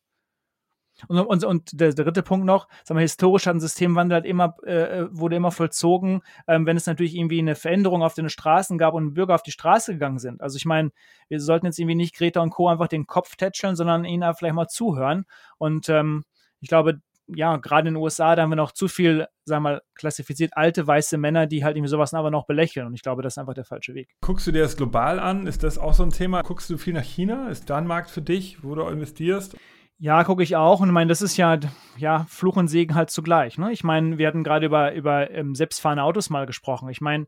Und, 1.09 1.19
und, 1.19 1.45
und 1.45 1.81
der, 1.81 1.93
dritte 1.93 2.23
Punkt 2.23 2.47
noch, 2.47 2.69
sagen 2.85 2.99
wir, 2.99 3.03
historisch 3.03 3.47
hat 3.47 3.55
ein 3.55 3.61
Systemwandel 3.61 4.17
halt 4.17 4.27
immer, 4.27 4.57
äh, 4.65 5.07
wurde 5.11 5.37
immer 5.37 5.51
vollzogen, 5.51 6.23
ähm, 6.47 6.67
wenn 6.67 6.77
es 6.77 6.87
natürlich 6.87 7.15
irgendwie 7.15 7.39
eine 7.39 7.55
Veränderung 7.55 8.03
auf 8.03 8.15
den 8.15 8.29
Straßen 8.29 8.79
gab 8.79 8.95
und 8.95 9.15
Bürger 9.15 9.35
auf 9.35 9.43
die 9.43 9.53
Straße 9.53 9.93
gegangen 9.93 10.19
sind. 10.19 10.41
Also 10.41 10.57
ich 10.57 10.65
meine, 10.65 10.91
wir 11.29 11.41
sollten 11.41 11.67
jetzt 11.67 11.79
irgendwie 11.79 11.97
nicht 11.97 12.17
Greta 12.17 12.41
und 12.41 12.51
Co. 12.51 12.69
einfach 12.69 12.89
den 12.89 13.07
Kopf 13.07 13.37
tätscheln, 13.37 13.77
sondern 13.77 14.05
ihnen 14.05 14.35
vielleicht 14.35 14.55
mal 14.55 14.69
zuhören. 14.69 15.27
Und 15.59 15.89
ähm, 15.89 16.25
ich 16.61 16.69
glaube, 16.69 17.01
ja, 17.29 17.57
gerade 17.57 17.89
in 17.89 17.95
den 17.95 18.03
USA, 18.03 18.37
da 18.37 18.43
haben 18.43 18.51
wir 18.51 18.57
noch 18.57 18.73
zu 18.73 18.89
viel, 18.89 19.27
sagen 19.45 19.65
wir 19.65 19.71
mal, 19.71 19.83
klassifiziert 19.95 20.53
alte 20.55 20.87
weiße 20.87 21.19
Männer, 21.19 21.47
die 21.47 21.65
halt 21.65 21.77
irgendwie 21.77 21.91
sowas 21.91 22.15
aber 22.15 22.31
noch 22.31 22.47
belächeln. 22.47 22.87
Und 22.87 22.95
ich 22.95 23.03
glaube, 23.03 23.23
das 23.23 23.35
ist 23.35 23.39
einfach 23.39 23.55
der 23.55 23.65
falsche 23.65 23.95
Weg. 23.95 24.15
Guckst 24.21 24.47
du 24.47 24.53
dir 24.53 24.63
das 24.63 24.77
global 24.77 25.19
an? 25.19 25.47
Ist 25.47 25.65
das 25.65 25.79
auch 25.79 25.95
so 25.95 26.05
ein 26.05 26.11
Thema? 26.11 26.43
Guckst 26.43 26.71
du 26.71 26.79
viel 26.79 26.95
nach 26.95 27.05
China? 27.05 27.49
Ist 27.49 27.69
da 27.69 27.79
ein 27.79 27.87
Markt 27.87 28.11
für 28.11 28.23
dich, 28.23 28.63
wo 28.63 28.75
du 28.75 28.83
investierst? 28.87 29.57
Ja, 29.99 30.25
gucke 30.25 30.43
ich 30.43 30.57
auch. 30.57 30.81
Und 30.81 30.89
ich 30.89 30.93
meine, 30.93 31.09
das 31.09 31.23
ist 31.23 31.37
ja, 31.39 31.59
ja 31.97 32.27
Fluch 32.29 32.57
und 32.57 32.69
Segen 32.69 32.95
halt 32.95 33.11
zugleich. 33.11 33.57
Ne? 33.57 33.73
Ich 33.73 33.83
meine, 33.83 34.19
wir 34.19 34.29
hatten 34.29 34.45
gerade 34.45 34.67
über, 34.67 34.93
über 34.93 35.31
ähm, 35.31 35.55
selbstfahrende 35.55 36.03
Autos 36.03 36.29
mal 36.29 36.45
gesprochen. 36.45 36.91
Ich 36.91 37.01
meine, 37.01 37.27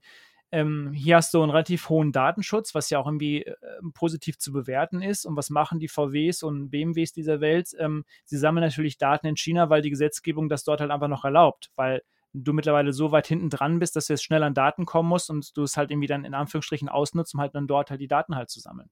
ähm, 0.50 0.92
hier 0.92 1.16
hast 1.16 1.32
du 1.32 1.42
einen 1.42 1.50
relativ 1.50 1.88
hohen 1.88 2.12
Datenschutz, 2.12 2.74
was 2.74 2.90
ja 2.90 2.98
auch 2.98 3.06
irgendwie 3.06 3.44
äh, 3.44 3.54
positiv 3.94 4.38
zu 4.38 4.52
bewerten 4.52 5.00
ist. 5.00 5.24
Und 5.24 5.36
was 5.36 5.48
machen 5.48 5.78
die 5.78 5.88
VWs 5.88 6.42
und 6.42 6.68
BMWs 6.70 7.12
dieser 7.12 7.40
Welt? 7.40 7.70
Ähm, 7.78 8.04
sie 8.24 8.36
sammeln 8.36 8.64
natürlich 8.64 8.98
Daten 8.98 9.26
in 9.26 9.36
China, 9.36 9.70
weil 9.70 9.80
die 9.80 9.90
Gesetzgebung 9.90 10.50
das 10.50 10.64
dort 10.64 10.80
halt 10.80 10.90
einfach 10.90 11.08
noch 11.08 11.24
erlaubt. 11.24 11.70
Weil 11.74 12.02
du 12.34 12.52
mittlerweile 12.52 12.92
so 12.92 13.12
weit 13.12 13.26
hinten 13.26 13.48
dran 13.48 13.78
bist, 13.78 13.96
dass 13.96 14.06
du 14.06 14.12
jetzt 14.12 14.24
schnell 14.24 14.42
an 14.42 14.52
Daten 14.52 14.84
kommen 14.84 15.08
musst 15.08 15.30
und 15.30 15.56
du 15.56 15.62
es 15.62 15.78
halt 15.78 15.90
irgendwie 15.90 16.06
dann 16.06 16.26
in 16.26 16.34
Anführungsstrichen 16.34 16.90
ausnutzt, 16.90 17.34
um 17.34 17.40
halt 17.40 17.54
dann 17.54 17.66
dort 17.66 17.90
halt 17.90 18.00
die 18.00 18.08
Daten 18.08 18.36
halt 18.36 18.50
zu 18.50 18.60
sammeln. 18.60 18.90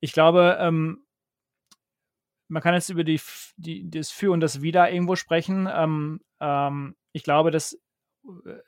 Ich 0.00 0.12
glaube, 0.12 0.58
ähm, 0.60 1.04
man 2.48 2.62
kann 2.62 2.74
jetzt 2.74 2.88
über 2.88 3.04
die, 3.04 3.20
die, 3.56 3.88
das 3.88 4.10
Für 4.10 4.32
und 4.32 4.40
das 4.40 4.62
Wider 4.62 4.90
irgendwo 4.90 5.16
sprechen. 5.16 5.68
Ähm, 5.70 6.20
ähm, 6.40 6.96
ich 7.12 7.22
glaube, 7.22 7.50
dass 7.50 7.78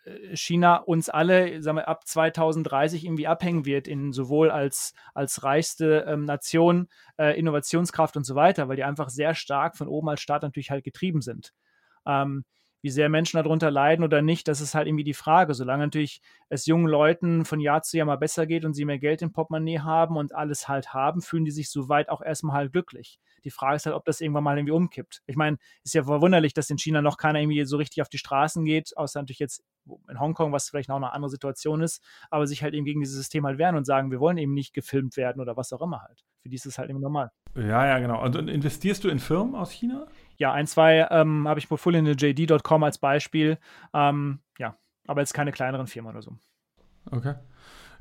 äh, 0.05 0.37
China 0.37 0.77
uns 0.77 1.09
alle 1.09 1.63
sagen 1.63 1.79
wir, 1.79 1.89
ab 1.89 2.07
2030 2.07 3.05
irgendwie 3.05 3.27
abhängen 3.27 3.65
wird, 3.65 3.89
in 3.89 4.13
sowohl 4.13 4.51
als, 4.51 4.95
als 5.15 5.43
reichste 5.43 6.05
ähm, 6.07 6.25
Nation, 6.25 6.89
äh, 7.19 7.39
Innovationskraft 7.39 8.17
und 8.17 8.25
so 8.25 8.35
weiter, 8.35 8.69
weil 8.69 8.77
die 8.77 8.85
einfach 8.85 9.09
sehr 9.09 9.35
stark 9.35 9.77
von 9.77 9.89
oben 9.89 10.09
als 10.09 10.21
Staat 10.21 10.43
natürlich 10.43 10.71
halt 10.71 10.85
getrieben 10.85 11.23
sind. 11.23 11.53
Ähm, 12.07 12.45
wie 12.83 12.91
sehr 12.91 13.09
Menschen 13.09 13.37
darunter 13.37 13.71
leiden 13.71 14.05
oder 14.05 14.23
nicht, 14.23 14.49
das 14.49 14.61
ist 14.61 14.75
halt 14.75 14.87
irgendwie 14.87 15.05
die 15.05 15.15
Frage. 15.15 15.55
Solange 15.55 15.85
natürlich 15.85 16.21
es 16.49 16.67
jungen 16.67 16.87
Leuten 16.87 17.45
von 17.45 17.61
Jahr 17.61 17.83
zu 17.83 17.97
Jahr 17.97 18.07
mal 18.07 18.17
besser 18.17 18.47
geht 18.47 18.65
und 18.65 18.75
sie 18.75 18.85
mehr 18.85 18.99
Geld 18.99 19.23
im 19.23 19.33
Portemonnaie 19.33 19.81
haben 19.81 20.17
und 20.17 20.35
alles 20.35 20.69
halt 20.69 20.95
haben, 20.95 21.21
fühlen 21.21 21.45
die 21.45 21.51
sich 21.51 21.71
soweit 21.71 22.09
auch 22.09 22.23
erstmal 22.23 22.57
halt 22.57 22.73
glücklich. 22.73 23.19
Die 23.45 23.51
Frage 23.51 23.77
ist 23.77 23.87
halt, 23.87 23.97
ob 23.97 24.05
das 24.05 24.21
irgendwann 24.21 24.45
mal 24.45 24.57
irgendwie 24.57 24.73
umkippt. 24.73 25.23
Ich 25.27 25.37
meine, 25.37 25.59
ist 25.85 25.95
ja 25.95 26.05
verwunderlich, 26.05 26.55
dass 26.55 26.71
in 26.71 26.79
China 26.79 27.03
noch 27.03 27.17
keiner 27.17 27.41
irgendwie 27.41 27.65
so 27.65 27.77
richtig 27.77 28.03
auf 28.03 28.09
die 28.09 28.19
Straßen 28.19 28.65
geht, 28.65 28.97
außer 28.97 29.21
natürlich 29.21 29.39
jetzt 29.39 29.63
in 30.09 30.21
Hongkong, 30.21 30.53
was 30.53 30.69
vielleicht 30.69 30.89
noch 30.89 30.97
eine 30.97 31.13
andere 31.13 31.31
Situation 31.31 31.83
ist, 31.83 32.03
aber 32.31 32.47
sich 32.47 32.63
halt 32.63 32.75
eben 32.75 32.85
gegen 32.85 33.01
dieses 33.01 33.17
System 33.17 33.47
halt 33.47 33.59
wehren 33.59 33.77
und 33.77 33.85
sagen, 33.85 34.11
wir 34.11 34.21
wollen 34.21 34.39
eben 34.39 34.53
nicht 34.53 34.75
gefilmt 34.75 35.17
werden 35.17 35.41
oder 35.41 35.57
was 35.57 35.73
auch 35.73 35.83
immer 35.83 36.03
halt. 36.03 36.25
Für 36.43 36.49
die 36.49 36.57
ist 36.57 36.67
es 36.67 36.79
halt 36.79 36.91
eben 36.91 37.01
normal. 37.01 37.31
Ja, 37.57 37.87
ja, 37.87 37.99
genau. 37.99 38.23
Und, 38.23 38.37
und 38.37 38.49
investierst 38.49 39.05
du 39.05 39.09
in 39.09 39.19
Firmen 39.19 39.55
aus 39.55 39.71
China? 39.71 40.07
Ja, 40.41 40.55
ein, 40.55 40.67
zwei 40.67 41.07
ähm, 41.11 41.47
habe 41.47 41.61
ich 41.61 41.69
Portfolio 41.69 42.01
in 42.01 42.07
JD.com 42.07 42.83
als 42.83 42.97
Beispiel. 42.97 43.59
Ähm, 43.93 44.39
ja, 44.59 44.75
aber 45.07 45.21
jetzt 45.21 45.35
keine 45.35 45.53
kleineren 45.53 45.87
Firmen 45.87 46.13
oder 46.13 46.23
so. 46.23 46.33
Okay. 47.11 47.35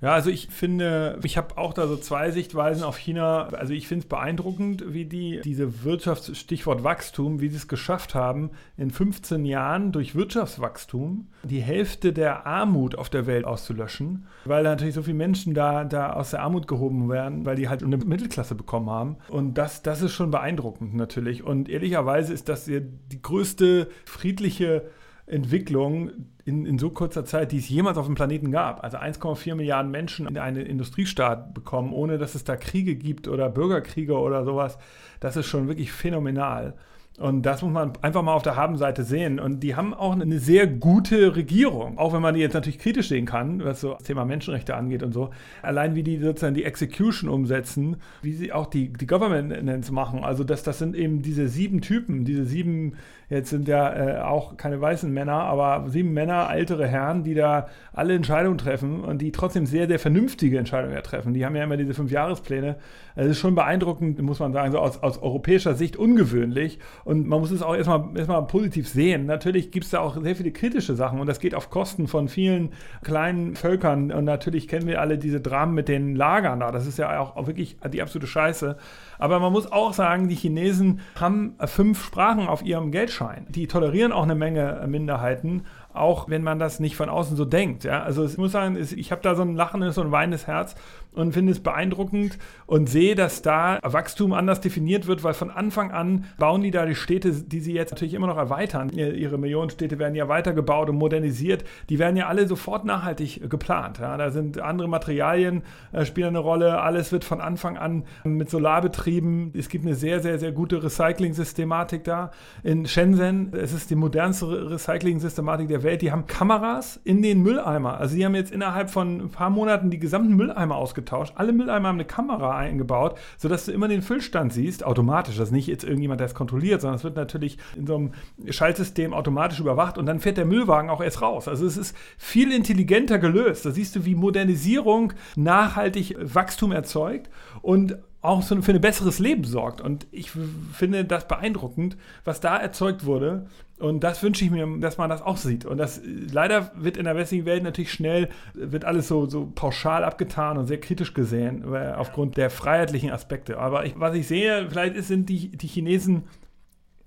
Ja, 0.01 0.13
also 0.13 0.29
ich 0.29 0.47
finde, 0.47 1.19
ich 1.23 1.37
habe 1.37 1.57
auch 1.57 1.73
da 1.73 1.87
so 1.87 1.97
zwei 1.97 2.31
Sichtweisen 2.31 2.83
auf 2.83 2.97
China. 2.97 3.47
Also 3.47 3.73
ich 3.73 3.87
finde 3.87 4.03
es 4.03 4.09
beeindruckend, 4.09 4.93
wie 4.93 5.05
die 5.05 5.41
diese 5.43 5.83
Wirtschaftsstichwort 5.83 6.83
Wachstum, 6.83 7.41
wie 7.41 7.49
sie 7.49 7.57
es 7.57 7.67
geschafft 7.67 8.15
haben, 8.15 8.51
in 8.77 8.91
15 8.91 9.43
Jahren 9.45 9.91
durch 9.91 10.15
Wirtschaftswachstum 10.15 11.27
die 11.43 11.61
Hälfte 11.61 12.13
der 12.13 12.45
Armut 12.45 12.95
auf 12.95 13.09
der 13.09 13.27
Welt 13.27 13.45
auszulöschen, 13.45 14.27
weil 14.45 14.63
natürlich 14.63 14.95
so 14.95 15.03
viele 15.03 15.17
Menschen 15.17 15.53
da, 15.53 15.83
da 15.83 16.13
aus 16.13 16.31
der 16.31 16.43
Armut 16.43 16.67
gehoben 16.67 17.09
werden, 17.09 17.45
weil 17.45 17.57
die 17.57 17.67
halt 17.67 17.83
eine 17.83 17.97
Mittelklasse 17.97 18.55
bekommen 18.55 18.89
haben. 18.89 19.17
Und 19.27 19.55
das, 19.55 19.81
das 19.81 20.01
ist 20.01 20.13
schon 20.13 20.31
beeindruckend 20.31 20.95
natürlich. 20.95 21.43
Und 21.43 21.67
ehrlicherweise 21.67 22.33
ist 22.33 22.47
das 22.47 22.65
die 22.65 23.21
größte 23.21 23.89
friedliche 24.05 24.89
Entwicklung 25.29 26.11
in, 26.45 26.65
in 26.65 26.79
so 26.79 26.89
kurzer 26.89 27.25
Zeit, 27.25 27.51
die 27.51 27.57
es 27.57 27.69
jemals 27.69 27.97
auf 27.97 28.07
dem 28.07 28.15
Planeten 28.15 28.51
gab. 28.51 28.83
Also 28.83 28.97
1,4 28.97 29.55
Milliarden 29.55 29.91
Menschen 29.91 30.27
in 30.27 30.37
einen 30.37 30.65
Industriestaat 30.65 31.53
bekommen, 31.53 31.93
ohne 31.93 32.17
dass 32.17 32.35
es 32.35 32.43
da 32.43 32.55
Kriege 32.55 32.95
gibt 32.95 33.27
oder 33.27 33.49
Bürgerkriege 33.49 34.17
oder 34.17 34.43
sowas. 34.43 34.77
Das 35.19 35.35
ist 35.35 35.45
schon 35.45 35.67
wirklich 35.67 35.91
phänomenal. 35.91 36.73
Und 37.19 37.41
das 37.45 37.61
muss 37.61 37.71
man 37.71 37.93
einfach 38.01 38.21
mal 38.21 38.33
auf 38.33 38.43
der 38.43 38.55
Habenseite 38.55 39.03
sehen. 39.03 39.39
Und 39.39 39.61
die 39.61 39.75
haben 39.75 39.93
auch 39.93 40.13
eine 40.13 40.39
sehr 40.39 40.67
gute 40.67 41.35
Regierung, 41.35 41.97
auch 41.97 42.13
wenn 42.13 42.21
man 42.21 42.33
die 42.33 42.39
jetzt 42.39 42.53
natürlich 42.53 42.79
kritisch 42.79 43.09
sehen 43.09 43.25
kann, 43.25 43.63
was 43.63 43.81
so 43.81 43.93
das 43.93 44.03
Thema 44.03 44.23
Menschenrechte 44.23 44.73
angeht 44.75 45.03
und 45.03 45.13
so. 45.13 45.29
Allein 45.61 45.95
wie 45.95 46.03
die 46.03 46.17
sozusagen 46.17 46.55
die 46.55 46.63
Execution 46.63 47.29
umsetzen, 47.29 47.97
wie 48.21 48.31
sie 48.31 48.53
auch 48.53 48.67
die, 48.67 48.93
die 48.93 49.05
Governments 49.05 49.91
machen. 49.91 50.23
Also 50.23 50.45
das, 50.45 50.63
das 50.63 50.79
sind 50.79 50.95
eben 50.95 51.21
diese 51.21 51.49
sieben 51.49 51.81
Typen, 51.81 52.23
diese 52.23 52.45
sieben 52.45 52.93
Jetzt 53.29 53.51
sind 53.51 53.67
ja 53.67 53.93
äh, 53.93 54.21
auch 54.21 54.57
keine 54.57 54.81
weißen 54.81 55.11
Männer, 55.13 55.33
aber 55.33 55.87
sieben 55.87 56.13
Männer, 56.13 56.49
ältere 56.51 56.87
Herren, 56.87 57.23
die 57.23 57.35
da 57.35 57.67
alle 57.93 58.15
Entscheidungen 58.15 58.57
treffen 58.57 59.03
und 59.03 59.21
die 59.21 59.31
trotzdem 59.31 59.67
sehr, 59.67 59.87
sehr 59.87 59.99
vernünftige 59.99 60.57
Entscheidungen 60.57 60.95
ja 60.95 61.01
treffen. 61.01 61.35
Die 61.35 61.45
haben 61.45 61.55
ja 61.55 61.63
immer 61.63 61.77
diese 61.77 61.93
Fünfjahrespläne. 61.93 62.77
Es 63.15 63.27
ist 63.27 63.39
schon 63.39 63.53
beeindruckend, 63.53 64.19
muss 64.23 64.39
man 64.39 64.51
sagen, 64.51 64.71
so 64.71 64.79
aus, 64.79 65.03
aus 65.03 65.21
europäischer 65.21 65.75
Sicht 65.75 65.95
ungewöhnlich. 65.95 66.79
Und 67.09 67.27
man 67.27 67.39
muss 67.39 67.49
es 67.49 67.63
auch 67.63 67.75
erstmal, 67.75 68.03
erstmal 68.15 68.45
positiv 68.45 68.87
sehen. 68.87 69.25
Natürlich 69.25 69.71
gibt 69.71 69.85
es 69.85 69.89
da 69.89 69.99
auch 69.99 70.21
sehr 70.21 70.35
viele 70.35 70.51
kritische 70.51 70.93
Sachen 70.93 71.19
und 71.19 71.25
das 71.25 71.39
geht 71.39 71.55
auf 71.55 71.71
Kosten 71.71 72.07
von 72.07 72.27
vielen 72.27 72.69
kleinen 73.03 73.55
Völkern. 73.55 74.11
Und 74.11 74.25
natürlich 74.25 74.67
kennen 74.67 74.85
wir 74.85 75.01
alle 75.01 75.17
diese 75.17 75.41
Dramen 75.41 75.73
mit 75.73 75.87
den 75.87 76.15
Lagern 76.15 76.59
da. 76.59 76.71
Das 76.71 76.85
ist 76.85 76.99
ja 76.99 77.19
auch, 77.19 77.47
wirklich 77.47 77.77
die 77.91 78.03
absolute 78.03 78.27
Scheiße. 78.27 78.77
Aber 79.17 79.39
man 79.39 79.51
muss 79.51 79.71
auch 79.71 79.93
sagen, 79.93 80.27
die 80.27 80.35
Chinesen 80.35 80.99
haben 81.19 81.55
fünf 81.65 82.05
Sprachen 82.05 82.47
auf 82.47 82.63
ihrem 82.63 82.91
Geldschein. 82.91 83.47
Die 83.49 83.65
tolerieren 83.65 84.11
auch 84.11 84.23
eine 84.23 84.35
Menge 84.35 84.85
Minderheiten 84.87 85.63
auch 85.91 86.29
wenn 86.29 86.43
man 86.43 86.59
das 86.59 86.79
nicht 86.79 86.95
von 86.95 87.09
außen 87.09 87.35
so 87.35 87.45
denkt. 87.45 87.83
Ja? 87.83 88.03
Also 88.03 88.23
ich 88.23 88.37
muss 88.37 88.51
sagen, 88.51 88.77
ich 88.77 89.11
habe 89.11 89.21
da 89.21 89.35
so 89.35 89.41
ein 89.41 89.55
lachendes 89.55 89.97
und 89.97 90.11
weinendes 90.11 90.47
Herz 90.47 90.75
und 91.13 91.33
finde 91.33 91.51
es 91.51 91.59
beeindruckend 91.59 92.37
und 92.65 92.89
sehe, 92.89 93.15
dass 93.15 93.41
da 93.41 93.79
Wachstum 93.83 94.33
anders 94.33 94.61
definiert 94.61 95.07
wird, 95.07 95.23
weil 95.23 95.33
von 95.33 95.51
Anfang 95.51 95.91
an 95.91 96.25
bauen 96.37 96.61
die 96.61 96.71
da 96.71 96.85
die 96.85 96.95
Städte, 96.95 97.31
die 97.31 97.59
sie 97.59 97.73
jetzt 97.73 97.91
natürlich 97.91 98.13
immer 98.13 98.27
noch 98.27 98.37
erweitern. 98.37 98.89
Ihre 98.89 99.37
Millionenstädte 99.37 99.99
werden 99.99 100.15
ja 100.15 100.27
weitergebaut 100.27 100.89
und 100.89 100.97
modernisiert. 100.97 101.63
Die 101.89 101.99
werden 101.99 102.15
ja 102.15 102.27
alle 102.27 102.47
sofort 102.47 102.85
nachhaltig 102.85 103.49
geplant. 103.49 103.99
Ja? 103.99 104.17
Da 104.17 104.31
sind 104.31 104.59
andere 104.59 104.87
Materialien, 104.87 105.63
äh, 105.91 106.05
spielen 106.05 106.29
eine 106.29 106.39
Rolle. 106.39 106.81
Alles 106.81 107.11
wird 107.11 107.23
von 107.23 107.41
Anfang 107.41 107.77
an 107.77 108.03
mit 108.23 108.49
Solar 108.49 108.81
betrieben. 108.81 109.51
Es 109.55 109.69
gibt 109.69 109.85
eine 109.85 109.95
sehr, 109.95 110.21
sehr, 110.21 110.39
sehr 110.39 110.51
gute 110.51 110.83
Recycling-Systematik 110.83 112.03
da. 112.03 112.31
In 112.63 112.87
Shenzhen, 112.87 113.53
es 113.53 113.73
ist 113.73 113.89
die 113.89 113.95
modernste 113.95 114.71
Recycling-Systematik 114.71 115.67
der 115.67 115.83
Welt 115.83 115.99
die 116.01 116.11
haben 116.11 116.27
Kameras 116.27 116.99
in 117.03 117.21
den 117.21 117.41
Mülleimer. 117.41 117.97
Also 117.97 118.15
die 118.15 118.25
haben 118.25 118.35
jetzt 118.35 118.51
innerhalb 118.51 118.89
von 118.89 119.21
ein 119.21 119.29
paar 119.29 119.49
Monaten 119.49 119.89
die 119.89 119.99
gesamten 119.99 120.35
Mülleimer 120.35 120.77
ausgetauscht. 120.99 121.33
Alle 121.35 121.53
Mülleimer 121.53 121.89
haben 121.89 121.95
eine 121.95 122.05
Kamera 122.05 122.57
eingebaut, 122.57 123.17
sodass 123.37 123.65
du 123.65 123.71
immer 123.71 123.87
den 123.87 124.01
Füllstand 124.01 124.53
siehst, 124.53 124.83
automatisch. 124.85 125.37
Das 125.37 125.49
ist 125.49 125.53
nicht 125.53 125.67
jetzt 125.67 125.83
irgendjemand, 125.83 126.19
der 126.19 126.27
es 126.27 126.35
kontrolliert, 126.35 126.81
sondern 126.81 126.97
es 126.97 127.03
wird 127.03 127.15
natürlich 127.15 127.57
in 127.75 127.87
so 127.87 127.95
einem 127.95 128.11
Schaltsystem 128.49 129.13
automatisch 129.13 129.59
überwacht 129.59 129.97
und 129.97 130.05
dann 130.05 130.19
fährt 130.19 130.37
der 130.37 130.45
Müllwagen 130.45 130.89
auch 130.89 131.01
erst 131.01 131.21
raus. 131.21 131.47
Also 131.47 131.65
es 131.65 131.77
ist 131.77 131.95
viel 132.17 132.51
intelligenter 132.51 133.17
gelöst. 133.19 133.65
Da 133.65 133.71
siehst 133.71 133.95
du, 133.95 134.05
wie 134.05 134.15
Modernisierung 134.15 135.13
nachhaltig 135.35 136.15
Wachstum 136.19 136.71
erzeugt 136.71 137.29
und 137.61 137.97
auch 138.21 138.43
für 138.43 138.73
ein 138.73 138.81
besseres 138.81 139.19
Leben 139.19 139.45
sorgt. 139.45 139.79
Und 139.79 140.05
ich 140.11 140.31
finde 140.73 141.05
das 141.05 141.27
beeindruckend, 141.27 141.95
was 142.25 142.41
da 142.41 142.57
erzeugt 142.57 143.05
wurde. 143.05 143.47
Und 143.79 144.03
das 144.03 144.21
wünsche 144.21 144.43
ich 144.43 144.51
mir, 144.51 144.67
dass 144.79 144.97
man 144.97 145.09
das 145.09 145.21
auch 145.21 145.37
sieht. 145.37 145.65
Und 145.65 145.77
das 145.77 146.01
leider 146.03 146.71
wird 146.75 146.97
in 146.97 147.05
der 147.05 147.15
westlichen 147.15 147.45
Welt 147.45 147.63
natürlich 147.63 147.93
schnell, 147.93 148.29
wird 148.53 148.83
alles 148.83 149.07
so, 149.07 149.25
so 149.25 149.51
pauschal 149.55 150.03
abgetan 150.03 150.57
und 150.57 150.67
sehr 150.67 150.79
kritisch 150.79 151.13
gesehen, 151.13 151.63
aufgrund 151.95 152.35
der 152.35 152.49
freiheitlichen 152.49 153.11
Aspekte. 153.11 153.57
Aber 153.57 153.85
ich, 153.85 153.97
was 153.97 154.15
ich 154.15 154.27
sehe, 154.27 154.67
vielleicht 154.69 155.01
sind 155.03 155.29
die, 155.29 155.51
die 155.55 155.67
Chinesen 155.67 156.23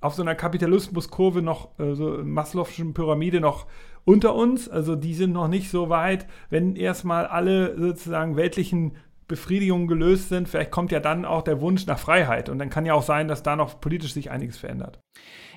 auf 0.01 0.15
so 0.15 0.23
einer 0.23 0.35
Kapitalismuskurve 0.35 1.43
noch, 1.43 1.79
äh, 1.79 1.95
so 1.95 2.19
Maslow'schen 2.23 2.93
Pyramide 2.93 3.41
noch 3.41 3.67
unter 4.05 4.35
uns. 4.35 4.69
Also 4.69 4.97
die 4.97 5.15
sind 5.15 5.33
noch 5.33 5.49
nicht 5.49 5.71
so 5.71 5.91
weit, 5.91 6.27
wenn 6.51 6.75
erstmal 6.75 7.27
alle 7.27 7.79
sozusagen 7.79 8.37
weltlichen 8.37 8.97
Befriedigungen 9.29 9.87
gelöst 9.87 10.29
sind, 10.29 10.49
vielleicht 10.49 10.71
kommt 10.71 10.93
ja 10.93 11.01
dann 11.01 11.25
auch 11.25 11.43
der 11.43 11.61
Wunsch 11.61 11.87
nach 11.87 11.99
Freiheit. 11.99 12.49
Und 12.49 12.59
dann 12.59 12.69
kann 12.69 12.85
ja 12.85 12.95
auch 12.95 13.03
sein, 13.03 13.29
dass 13.29 13.43
da 13.43 13.57
noch 13.57 13.81
politisch 13.81 14.13
sich 14.13 14.31
einiges 14.31 14.59
verändert. 14.59 15.01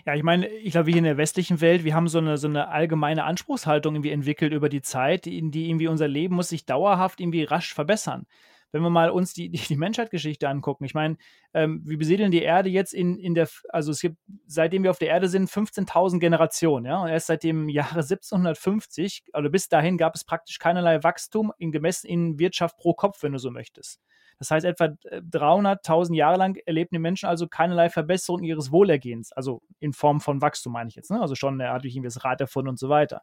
Ja, 0.06 0.14
ich 0.14 0.24
meine, 0.24 0.48
ich 0.48 0.72
glaube, 0.72 0.88
wir 0.88 0.96
in 0.96 1.04
der 1.04 1.18
westlichen 1.18 1.62
Welt, 1.62 1.84
wir 1.84 1.96
haben 1.96 2.08
so 2.08 2.20
eine, 2.20 2.38
so 2.38 2.48
eine 2.48 2.68
allgemeine 2.68 3.24
Anspruchshaltung 3.24 3.96
irgendwie 3.96 4.12
entwickelt 4.12 4.54
über 4.54 4.70
die 4.70 4.82
Zeit, 4.82 5.26
die, 5.26 5.50
die 5.50 5.70
irgendwie 5.70 5.88
unser 5.88 6.08
Leben 6.08 6.36
muss 6.36 6.50
sich 6.50 6.66
dauerhaft 6.66 7.20
irgendwie 7.20 7.44
rasch 7.44 7.74
verbessern 7.74 8.28
wenn 8.76 8.82
wir 8.82 8.90
mal 8.90 9.10
uns 9.10 9.34
die, 9.34 9.50
die, 9.50 9.58
die 9.58 9.78
Menschheitsgeschichte 9.78 10.50
angucken, 10.50 10.84
ich 10.84 10.94
meine, 10.94 11.16
ähm, 11.54 11.82
wir 11.86 11.98
besiedeln 11.98 12.30
die 12.30 12.42
Erde 12.42 12.68
jetzt 12.68 12.94
in, 12.94 13.18
in 13.18 13.34
der, 13.34 13.48
also 13.70 13.92
es 13.92 14.02
gibt, 14.02 14.18
seitdem 14.48 14.84
wir 14.84 14.92
auf 14.92 15.00
der 15.00 15.08
Erde 15.08 15.30
sind, 15.30 15.50
15.000 15.50 16.20
Generationen, 16.20 16.86
ja, 16.86 17.02
und 17.02 17.08
erst 17.08 17.28
seit 17.28 17.44
dem 17.44 17.70
Jahre 17.70 18.02
1750, 18.02 19.24
also 19.32 19.50
bis 19.50 19.70
dahin 19.70 19.98
gab 19.98 20.14
es 20.16 20.26
praktisch 20.26 20.60
keinerlei 20.60 21.04
Wachstum 21.04 21.54
in 21.58 21.72
gemessen 21.72 22.08
in 22.08 22.38
Wirtschaft 22.38 22.78
pro 22.78 22.94
Kopf, 22.94 23.24
wenn 23.24 23.32
du 23.32 23.40
so 23.40 23.50
möchtest. 23.50 24.02
Das 24.38 24.52
heißt, 24.52 24.66
etwa 24.66 24.86
300.000 24.86 26.14
äh, 26.14 26.18
Jahre 26.18 26.38
lang 26.38 26.58
erlebten 26.66 26.96
die 26.96 27.00
Menschen 27.00 27.28
also 27.28 27.48
keinerlei 27.48 27.90
Verbesserung 27.90 28.44
ihres 28.44 28.72
Wohlergehens, 28.72 29.32
also 29.32 29.62
in 29.80 29.94
Form 29.94 30.22
von 30.22 30.42
Wachstum 30.42 30.74
meine 30.74 30.90
ich 30.90 30.96
jetzt, 30.96 31.12
ne? 31.12 31.22
also 31.22 31.36
schon, 31.36 31.60
er 31.60 31.74
hat 31.74 31.84
durch 31.84 31.96
irgendwie 31.96 32.08
das 32.08 32.24
Rad 32.24 32.42
erfunden 32.42 32.70
und 32.70 32.80
so 32.80 32.90
weiter. 32.90 33.22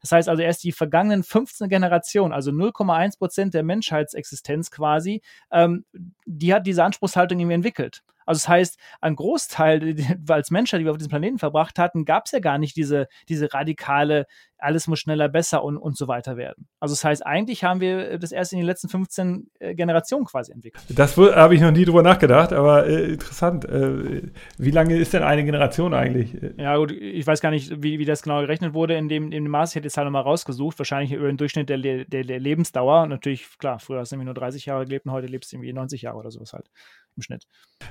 Das 0.00 0.12
heißt 0.12 0.28
also 0.28 0.42
erst 0.42 0.62
die 0.64 0.72
vergangenen 0.72 1.22
15 1.22 1.68
Generationen, 1.68 2.32
also 2.32 2.50
0,1 2.50 3.18
Prozent 3.18 3.54
der 3.54 3.62
Menschheitsexistenz 3.62 4.70
quasi, 4.70 5.22
ähm, 5.50 5.84
die 6.24 6.54
hat 6.54 6.66
diese 6.66 6.84
Anspruchshaltung 6.84 7.38
irgendwie 7.38 7.54
entwickelt. 7.54 8.02
Also 8.28 8.40
das 8.40 8.48
heißt, 8.48 8.78
ein 9.00 9.16
Großteil 9.16 9.96
als 10.28 10.50
Menschheit, 10.50 10.80
die 10.80 10.84
wir 10.84 10.90
auf 10.90 10.98
diesem 10.98 11.08
Planeten 11.08 11.38
verbracht 11.38 11.78
hatten, 11.78 12.04
gab 12.04 12.26
es 12.26 12.32
ja 12.32 12.40
gar 12.40 12.58
nicht 12.58 12.76
diese, 12.76 13.08
diese 13.26 13.54
radikale, 13.54 14.26
alles 14.58 14.86
muss 14.86 14.98
schneller, 14.98 15.30
besser 15.30 15.64
und, 15.64 15.78
und 15.78 15.96
so 15.96 16.08
weiter 16.08 16.36
werden. 16.36 16.68
Also 16.78 16.92
das 16.92 17.04
heißt, 17.04 17.24
eigentlich 17.24 17.64
haben 17.64 17.80
wir 17.80 18.18
das 18.18 18.32
erst 18.32 18.52
in 18.52 18.58
den 18.58 18.66
letzten 18.66 18.90
15 18.90 19.50
äh, 19.60 19.74
Generationen 19.74 20.26
quasi 20.26 20.52
entwickelt. 20.52 20.84
Das 20.90 21.16
habe 21.16 21.54
ich 21.54 21.62
noch 21.62 21.70
nie 21.70 21.86
drüber 21.86 22.02
nachgedacht, 22.02 22.52
aber 22.52 22.86
äh, 22.86 23.12
interessant. 23.12 23.64
Äh, 23.64 24.30
wie 24.58 24.72
lange 24.72 24.96
ist 24.96 25.14
denn 25.14 25.22
eine 25.22 25.44
Generation 25.44 25.94
eigentlich? 25.94 26.36
Ja 26.58 26.76
gut, 26.76 26.92
ich 26.92 27.26
weiß 27.26 27.40
gar 27.40 27.50
nicht, 27.50 27.82
wie, 27.82 27.98
wie 27.98 28.04
das 28.04 28.22
genau 28.22 28.42
gerechnet 28.42 28.74
wurde 28.74 28.94
in 28.94 29.08
dem, 29.08 29.32
in 29.32 29.44
dem 29.44 29.50
Maß. 29.50 29.70
Ich 29.70 29.76
hätte 29.76 29.86
es 29.86 29.96
halt 29.96 30.04
nochmal 30.04 30.22
rausgesucht, 30.22 30.78
wahrscheinlich 30.78 31.12
über 31.12 31.28
den 31.28 31.38
Durchschnitt 31.38 31.70
der, 31.70 31.78
der, 31.78 32.04
der 32.04 32.40
Lebensdauer. 32.40 33.06
Natürlich, 33.06 33.58
klar, 33.58 33.78
früher 33.78 34.00
hast 34.00 34.12
du 34.12 34.16
nämlich 34.16 34.26
nur 34.26 34.34
30 34.34 34.66
Jahre 34.66 34.84
gelebt 34.84 35.06
und 35.06 35.12
heute 35.12 35.28
lebst 35.28 35.50
du 35.50 35.56
irgendwie 35.56 35.72
90 35.72 36.02
Jahre 36.02 36.18
oder 36.18 36.30
sowas 36.30 36.52
halt 36.52 36.68
im 37.18 37.22
Schnitt. 37.22 37.42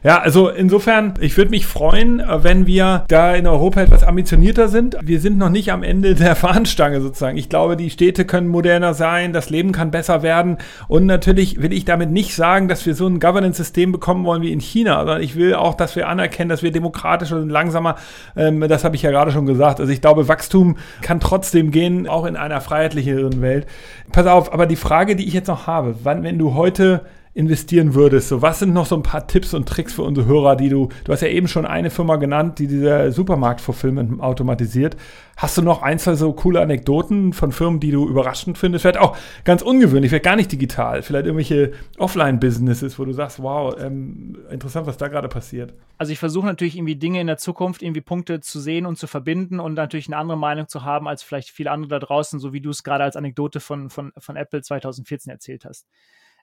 Ja, 0.03 0.19
also 0.19 0.49
insofern, 0.49 1.15
ich 1.19 1.37
würde 1.37 1.49
mich 1.49 1.65
freuen, 1.65 2.21
wenn 2.27 2.67
wir 2.67 3.05
da 3.07 3.33
in 3.33 3.47
Europa 3.47 3.81
etwas 3.81 4.03
ambitionierter 4.03 4.67
sind. 4.67 4.95
Wir 5.01 5.19
sind 5.19 5.37
noch 5.37 5.49
nicht 5.49 5.71
am 5.71 5.81
Ende 5.81 6.13
der 6.13 6.35
Fahnenstange 6.35 7.01
sozusagen. 7.01 7.37
Ich 7.37 7.49
glaube, 7.49 7.77
die 7.77 7.89
Städte 7.89 8.25
können 8.25 8.47
moderner 8.47 8.93
sein, 8.93 9.33
das 9.33 9.49
Leben 9.49 9.71
kann 9.71 9.89
besser 9.89 10.21
werden. 10.21 10.57
Und 10.87 11.05
natürlich 11.05 11.61
will 11.61 11.73
ich 11.73 11.83
damit 11.83 12.11
nicht 12.11 12.35
sagen, 12.35 12.67
dass 12.67 12.85
wir 12.85 12.95
so 12.95 13.07
ein 13.07 13.19
Governance-System 13.19 13.91
bekommen 13.91 14.23
wollen 14.23 14.43
wie 14.43 14.51
in 14.51 14.59
China, 14.59 14.99
sondern 14.99 15.21
ich 15.21 15.35
will 15.35 15.55
auch, 15.55 15.73
dass 15.73 15.95
wir 15.95 16.07
anerkennen, 16.07 16.49
dass 16.49 16.63
wir 16.63 16.71
demokratischer 16.71 17.37
und 17.37 17.49
langsamer, 17.49 17.95
ähm, 18.35 18.59
das 18.67 18.83
habe 18.83 18.95
ich 18.95 19.01
ja 19.01 19.11
gerade 19.11 19.31
schon 19.31 19.45
gesagt. 19.45 19.79
Also 19.79 19.91
ich 19.91 20.01
glaube, 20.01 20.27
Wachstum 20.27 20.77
kann 21.01 21.19
trotzdem 21.19 21.71
gehen, 21.71 22.07
auch 22.07 22.25
in 22.25 22.35
einer 22.35 22.61
freiheitlicheren 22.61 23.41
Welt. 23.41 23.65
Pass 24.11 24.27
auf, 24.27 24.53
aber 24.53 24.67
die 24.67 24.75
Frage, 24.75 25.15
die 25.15 25.27
ich 25.27 25.33
jetzt 25.33 25.47
noch 25.47 25.65
habe, 25.65 25.95
wann, 26.03 26.23
wenn 26.23 26.37
du 26.37 26.53
heute 26.53 27.01
investieren 27.37 27.93
würdest. 27.93 28.29
So, 28.29 28.41
was 28.41 28.57
sind 28.57 28.73
noch 28.73 28.87
so 28.87 28.95
ein 28.95 29.03
paar 29.03 29.27
Tipps 29.27 29.53
und 29.53 29.69
Tricks 29.69 29.93
für 29.93 30.01
unsere 30.01 30.25
Hörer, 30.25 30.55
die 30.55 30.69
du, 30.69 30.89
du 31.03 31.11
hast 31.11 31.21
ja 31.21 31.27
eben 31.27 31.47
schon 31.47 31.67
eine 31.67 31.91
Firma 31.91 32.15
genannt, 32.15 32.57
die 32.57 32.65
dieser 32.65 33.11
Supermarkt-Fulfillment 33.11 34.19
automatisiert. 34.21 34.97
Hast 35.37 35.55
du 35.55 35.61
noch 35.61 35.83
ein, 35.83 35.99
zwei 35.99 36.15
so 36.15 36.33
coole 36.33 36.61
Anekdoten 36.61 37.33
von 37.33 37.51
Firmen, 37.51 37.79
die 37.79 37.91
du 37.91 38.09
überraschend 38.09 38.57
findest? 38.57 38.81
Vielleicht 38.81 38.97
auch 38.97 39.15
ganz 39.43 39.61
ungewöhnlich, 39.61 40.09
vielleicht 40.09 40.25
gar 40.25 40.35
nicht 40.35 40.51
digital, 40.51 41.03
vielleicht 41.03 41.27
irgendwelche 41.27 41.73
Offline-Businesses, 41.99 42.97
wo 42.97 43.05
du 43.05 43.13
sagst, 43.13 43.39
wow, 43.43 43.75
ähm, 43.79 44.39
interessant, 44.49 44.87
was 44.87 44.97
da 44.97 45.07
gerade 45.07 45.27
passiert. 45.27 45.75
Also 45.99 46.11
ich 46.11 46.17
versuche 46.17 46.47
natürlich 46.47 46.75
irgendwie 46.75 46.95
Dinge 46.95 47.21
in 47.21 47.27
der 47.27 47.37
Zukunft, 47.37 47.83
irgendwie 47.83 48.01
Punkte 48.01 48.39
zu 48.39 48.59
sehen 48.59 48.87
und 48.87 48.97
zu 48.97 49.05
verbinden 49.05 49.59
und 49.59 49.75
natürlich 49.75 50.07
eine 50.07 50.17
andere 50.17 50.39
Meinung 50.39 50.67
zu 50.69 50.83
haben 50.83 51.07
als 51.07 51.21
vielleicht 51.21 51.51
viele 51.51 51.69
andere 51.69 51.99
da 51.99 51.99
draußen, 51.99 52.39
so 52.39 52.51
wie 52.51 52.61
du 52.61 52.71
es 52.71 52.81
gerade 52.81 53.03
als 53.03 53.15
Anekdote 53.15 53.59
von, 53.59 53.91
von, 53.91 54.11
von 54.17 54.35
Apple 54.37 54.63
2014 54.63 55.31
erzählt 55.31 55.65
hast. 55.65 55.85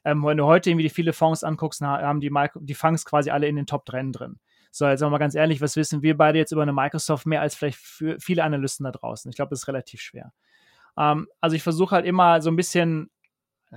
Ähm, 0.04 0.24
wenn 0.24 0.36
du 0.36 0.44
heute 0.44 0.70
irgendwie 0.70 0.88
viele 0.88 1.12
Fonds 1.12 1.44
anguckst, 1.44 1.80
haben 1.80 2.20
die, 2.20 2.32
die 2.60 2.74
Funds 2.74 3.04
quasi 3.04 3.30
alle 3.30 3.46
in 3.46 3.56
den 3.56 3.66
Top 3.66 3.84
3 3.86 4.10
drin. 4.12 4.38
So, 4.70 4.86
jetzt 4.86 5.00
sagen 5.00 5.10
wir 5.10 5.14
mal 5.14 5.18
ganz 5.18 5.34
ehrlich, 5.34 5.60
was 5.60 5.76
wissen 5.76 6.02
wir 6.02 6.16
beide 6.16 6.38
jetzt 6.38 6.52
über 6.52 6.62
eine 6.62 6.72
Microsoft 6.72 7.26
mehr 7.26 7.40
als 7.40 7.54
vielleicht 7.54 7.78
für 7.78 8.18
viele 8.18 8.42
Analysten 8.42 8.84
da 8.84 8.90
draußen? 8.90 9.30
Ich 9.30 9.36
glaube, 9.36 9.50
das 9.50 9.60
ist 9.60 9.68
relativ 9.68 10.00
schwer. 10.00 10.32
Ähm, 10.98 11.28
also 11.40 11.54
ich 11.54 11.62
versuche 11.62 11.94
halt 11.94 12.06
immer 12.06 12.40
so 12.40 12.50
ein 12.50 12.56
bisschen 12.56 13.10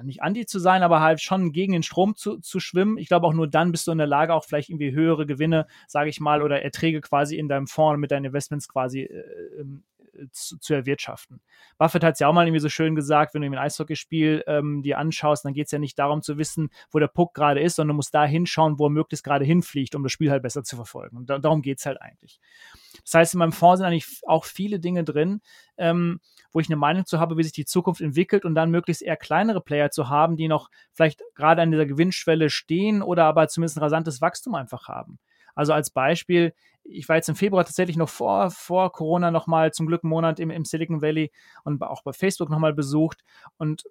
nicht 0.04 0.22
anti 0.22 0.46
zu 0.46 0.60
sein, 0.60 0.84
aber 0.84 1.02
halt 1.02 1.22
schon 1.22 1.52
gegen 1.52 1.74
den 1.74 1.84
Strom 1.84 2.16
zu, 2.16 2.38
zu 2.38 2.60
schwimmen. 2.60 2.98
Ich 2.98 3.08
glaube 3.08 3.26
auch 3.28 3.34
nur 3.34 3.48
dann 3.48 3.72
bist 3.72 3.88
du 3.88 3.92
in 3.92 3.98
der 3.98 4.08
Lage, 4.08 4.34
auch 4.34 4.44
vielleicht 4.44 4.70
irgendwie 4.70 4.92
höhere 4.92 5.26
Gewinne, 5.26 5.68
sage 5.88 6.10
ich 6.10 6.20
mal, 6.20 6.42
oder 6.42 6.62
Erträge 6.62 7.02
quasi 7.02 7.38
in 7.38 7.48
deinem 7.48 7.68
Fonds 7.68 8.00
mit 8.00 8.12
deinen 8.12 8.26
Investments 8.26 8.68
quasi 8.68 9.02
äh, 9.02 9.60
ähm, 9.60 9.84
zu, 10.32 10.58
zu 10.58 10.74
erwirtschaften. 10.74 11.42
Buffett 11.78 12.04
hat 12.04 12.14
es 12.14 12.20
ja 12.20 12.28
auch 12.28 12.34
mal 12.34 12.46
irgendwie 12.46 12.62
so 12.62 12.70
schön 12.70 12.96
gesagt, 12.96 13.34
wenn 13.34 13.42
du 13.42 13.48
ein 13.48 13.58
Eishockeyspiel 13.58 14.44
ähm, 14.48 14.82
dir 14.82 14.98
anschaust, 14.98 15.46
dann 15.46 15.54
geht 15.54 15.66
es 15.66 15.72
ja 15.72 15.80
nicht 15.80 15.98
darum 16.00 16.22
zu 16.22 16.38
wissen, 16.38 16.70
wo 16.92 17.00
der 17.00 17.08
Puck 17.08 17.34
gerade 17.34 17.62
ist, 17.62 17.76
sondern 17.76 17.94
du 17.94 17.98
musst 17.98 18.14
da 18.14 18.26
hinschauen, 18.26 18.80
wo 18.80 18.88
er 18.88 18.90
möglichst 18.90 19.24
gerade 19.24 19.46
hinfliegt, 19.46 19.96
um 19.96 20.04
das 20.04 20.12
Spiel 20.12 20.32
halt 20.32 20.44
besser 20.44 20.64
zu 20.64 20.76
verfolgen. 20.76 21.18
Und 21.18 21.30
da, 21.30 21.40
darum 21.40 21.62
geht 21.62 21.80
es 21.80 21.86
halt 21.86 22.02
eigentlich. 22.02 22.40
Das 23.04 23.14
heißt, 23.14 23.34
in 23.34 23.40
meinem 23.40 23.52
Fonds 23.52 23.80
sind 23.80 23.88
eigentlich 23.88 24.22
auch 24.28 24.46
viele 24.46 24.80
Dinge 24.80 25.04
drin, 25.04 25.42
ähm, 25.78 26.20
wo 26.52 26.60
ich 26.60 26.68
eine 26.68 26.76
Meinung 26.76 27.06
zu 27.06 27.20
habe, 27.20 27.38
wie 27.38 27.44
sich 27.44 27.54
die 27.54 27.66
Zukunft 27.66 28.02
entwickelt 28.02 28.46
und 28.46 28.56
dann 28.56 28.72
möglichst 28.72 29.02
eher 29.02 29.18
kleinere 29.18 29.62
Player 29.62 29.92
zu 29.92 30.10
haben, 30.10 30.36
die 30.36 30.48
noch 30.48 30.70
vielleicht 30.92 31.22
gerade 31.36 31.62
an 31.62 31.72
dieser 31.72 31.86
Gewinnschwelle 31.86 32.50
stehen 32.50 33.02
oder 33.02 33.26
aber 33.26 33.48
zumindest 33.48 33.78
ein 33.78 33.84
rasantes 33.84 34.22
Wachstum 34.22 34.56
einfach 34.56 34.88
haben. 34.88 35.20
Also 35.58 35.74
als 35.74 35.90
Beispiel, 35.90 36.54
ich 36.84 37.10
war 37.10 37.18
jetzt 37.18 37.30
im 37.30 37.36
Februar 37.36 37.66
tatsächlich 37.66 37.98
noch 37.98 38.10
vor, 38.10 38.52
vor 38.52 38.92
Corona 38.92 39.32
nochmal 39.32 39.74
zum 39.74 39.88
Glück 39.88 40.04
einen 40.04 40.12
Monat 40.12 40.40
im, 40.40 40.52
im 40.52 40.66
Silicon 40.66 41.02
Valley 41.02 41.32
und 41.64 41.82
auch 41.82 42.04
bei 42.04 42.14
Facebook 42.14 42.50
nochmal 42.50 42.74
besucht 42.74 43.24
und 43.58 43.84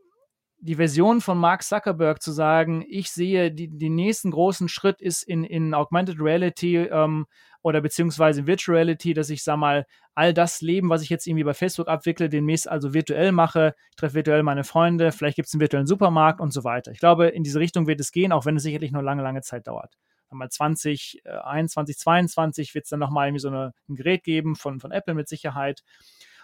die 0.59 0.77
Version 0.77 1.21
von 1.21 1.39
Mark 1.39 1.63
Zuckerberg 1.63 2.23
zu 2.23 2.33
sagen, 2.33 2.85
ich 2.89 3.11
sehe, 3.11 3.53
die, 3.53 3.69
den 3.69 3.95
nächsten 3.95 4.31
großen 4.31 4.69
Schritt 4.69 5.01
ist 5.01 5.23
in, 5.23 5.45
in 5.45 5.75
Augmented 5.75 6.19
Reality 6.19 6.79
ähm, 6.79 7.27
oder 7.63 7.81
beziehungsweise 7.81 8.47
Virtual 8.47 8.77
Reality, 8.77 9.13
dass 9.13 9.29
ich, 9.29 9.45
sag 9.45 9.59
mal, 9.59 9.87
all 10.15 10.33
das 10.33 10.63
Leben, 10.63 10.89
was 10.89 11.03
ich 11.03 11.11
jetzt 11.11 11.27
irgendwie 11.27 11.45
bei 11.45 11.53
Facebook 11.53 11.89
abwickle, 11.89 12.29
demnächst 12.29 12.69
also 12.69 12.95
virtuell 12.95 13.33
mache. 13.33 13.75
Ich 13.91 13.97
treffe 13.97 14.15
virtuell 14.15 14.43
meine 14.43 14.65
Freunde, 14.65 15.13
vielleicht 15.13 15.37
gibt 15.37 15.49
es 15.49 15.55
einen 15.55 15.61
virtuellen 15.61 15.87
Supermarkt 15.87 16.41
und 16.41 16.53
so 16.53 16.65
weiter. 16.65 16.91
Ich 16.93 17.01
glaube, 17.01 17.27
in 17.29 17.43
diese 17.43 17.61
Richtung 17.61 17.87
wird 17.87 18.01
es 18.01 18.13
gehen, 18.13 18.33
auch 18.33 18.47
wenn 18.47 18.57
es 18.57 18.63
sicherlich 18.63 18.93
noch 18.93 19.03
lange, 19.03 19.23
lange 19.23 19.43
Zeit 19.43 19.67
dauert 19.67 19.95
mal 20.31 20.51
2021, 20.51 21.97
2022 21.99 22.75
wird 22.75 22.85
es 22.85 22.91
dann 22.91 23.01
nochmal 23.01 23.29
irgendwie 23.29 23.41
so 23.41 23.49
eine, 23.49 23.73
ein 23.89 23.95
Gerät 23.95 24.25
geben 24.25 24.57
von, 24.57 24.81
von 24.81 24.93
Apple 24.93 25.15
mit 25.15 25.29
Sicherheit. 25.29 25.83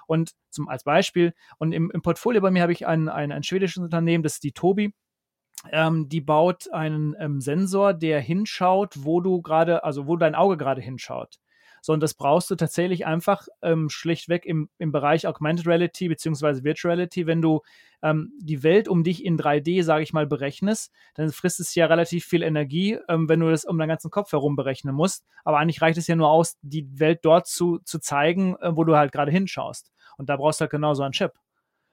Und 0.07 0.33
zum, 0.51 0.68
als 0.68 0.85
Beispiel, 0.85 1.35
und 1.59 1.72
im, 1.72 1.91
im 1.91 2.03
Portfolio 2.03 2.41
bei 2.41 2.51
mir 2.51 2.62
habe 2.62 2.72
ich 2.72 2.87
ein, 2.87 3.09
ein, 3.09 3.33
ein 3.33 3.43
schwedisches 3.43 3.83
Unternehmen, 3.83 4.22
das 4.22 4.35
ist 4.35 4.45
die 4.45 4.53
Tobi. 4.53 4.95
Ähm, 5.70 6.09
die 6.09 6.20
baut 6.20 6.72
einen 6.72 7.14
ähm, 7.20 7.41
Sensor, 7.41 7.95
der 7.95 8.20
hinschaut, 8.20 9.05
wo 9.05 9.20
du 9.20 9.43
gerade, 9.43 9.85
also 9.85 10.09
wo 10.09 10.16
dein 10.16 10.35
Auge 10.35 10.57
gerade 10.57 10.80
hinschaut 10.80 11.39
sondern 11.83 12.01
das 12.01 12.14
brauchst 12.14 12.51
du 12.51 12.55
tatsächlich 12.55 13.05
einfach 13.05 13.49
ähm, 13.61 13.91
schlichtweg 13.91 14.47
im, 14.47 14.70
im 14.78 14.93
Bereich 14.93 15.26
Augmented 15.26 15.66
Reality 15.66 16.09
bzw. 16.09 16.62
Virtual 16.62 16.95
Reality, 16.95 17.26
wenn 17.26 17.43
du 17.43 17.61
ähm, 18.03 18.33
die 18.41 18.62
Welt 18.62 18.89
um 18.89 19.03
dich 19.03 19.24
in 19.24 19.37
3D, 19.37 19.83
sage 19.83 20.05
ich 20.05 20.12
mal, 20.12 20.26
berechnest, 20.26 20.93
dann 21.14 21.30
frisst 21.30 21.61
es 21.61 21.74
ja 21.74 21.87
relativ 21.87 22.24
viel 22.24 22.43
Energie, 22.43 22.99
ähm, 23.09 23.28
wenn 23.28 23.41
du 23.41 23.51
das 23.51 23.64
um 23.64 23.76
deinen 23.78 23.89
ganzen 23.89 24.11
Kopf 24.11 24.33
herum 24.33 24.55
berechnen 24.57 24.95
musst. 24.95 25.26
Aber 25.45 25.59
eigentlich 25.59 25.83
reicht 25.83 25.99
es 25.99 26.07
ja 26.07 26.16
nur 26.16 26.30
aus, 26.30 26.57
die 26.62 26.89
Welt 26.99 27.20
dort 27.24 27.49
zu, 27.49 27.80
zu 27.85 27.99
zeigen, 27.99 28.57
äh, 28.61 28.74
wo 28.76 28.85
du 28.85 28.97
halt 28.97 29.12
gerade 29.12 29.33
hinschaust. 29.33 29.93
Und 30.16 30.28
da 30.28 30.37
brauchst 30.37 30.61
du 30.61 30.62
halt 30.62 30.70
genau 30.70 30.95
so 30.95 31.03
einen 31.03 31.12
Chip. 31.12 31.33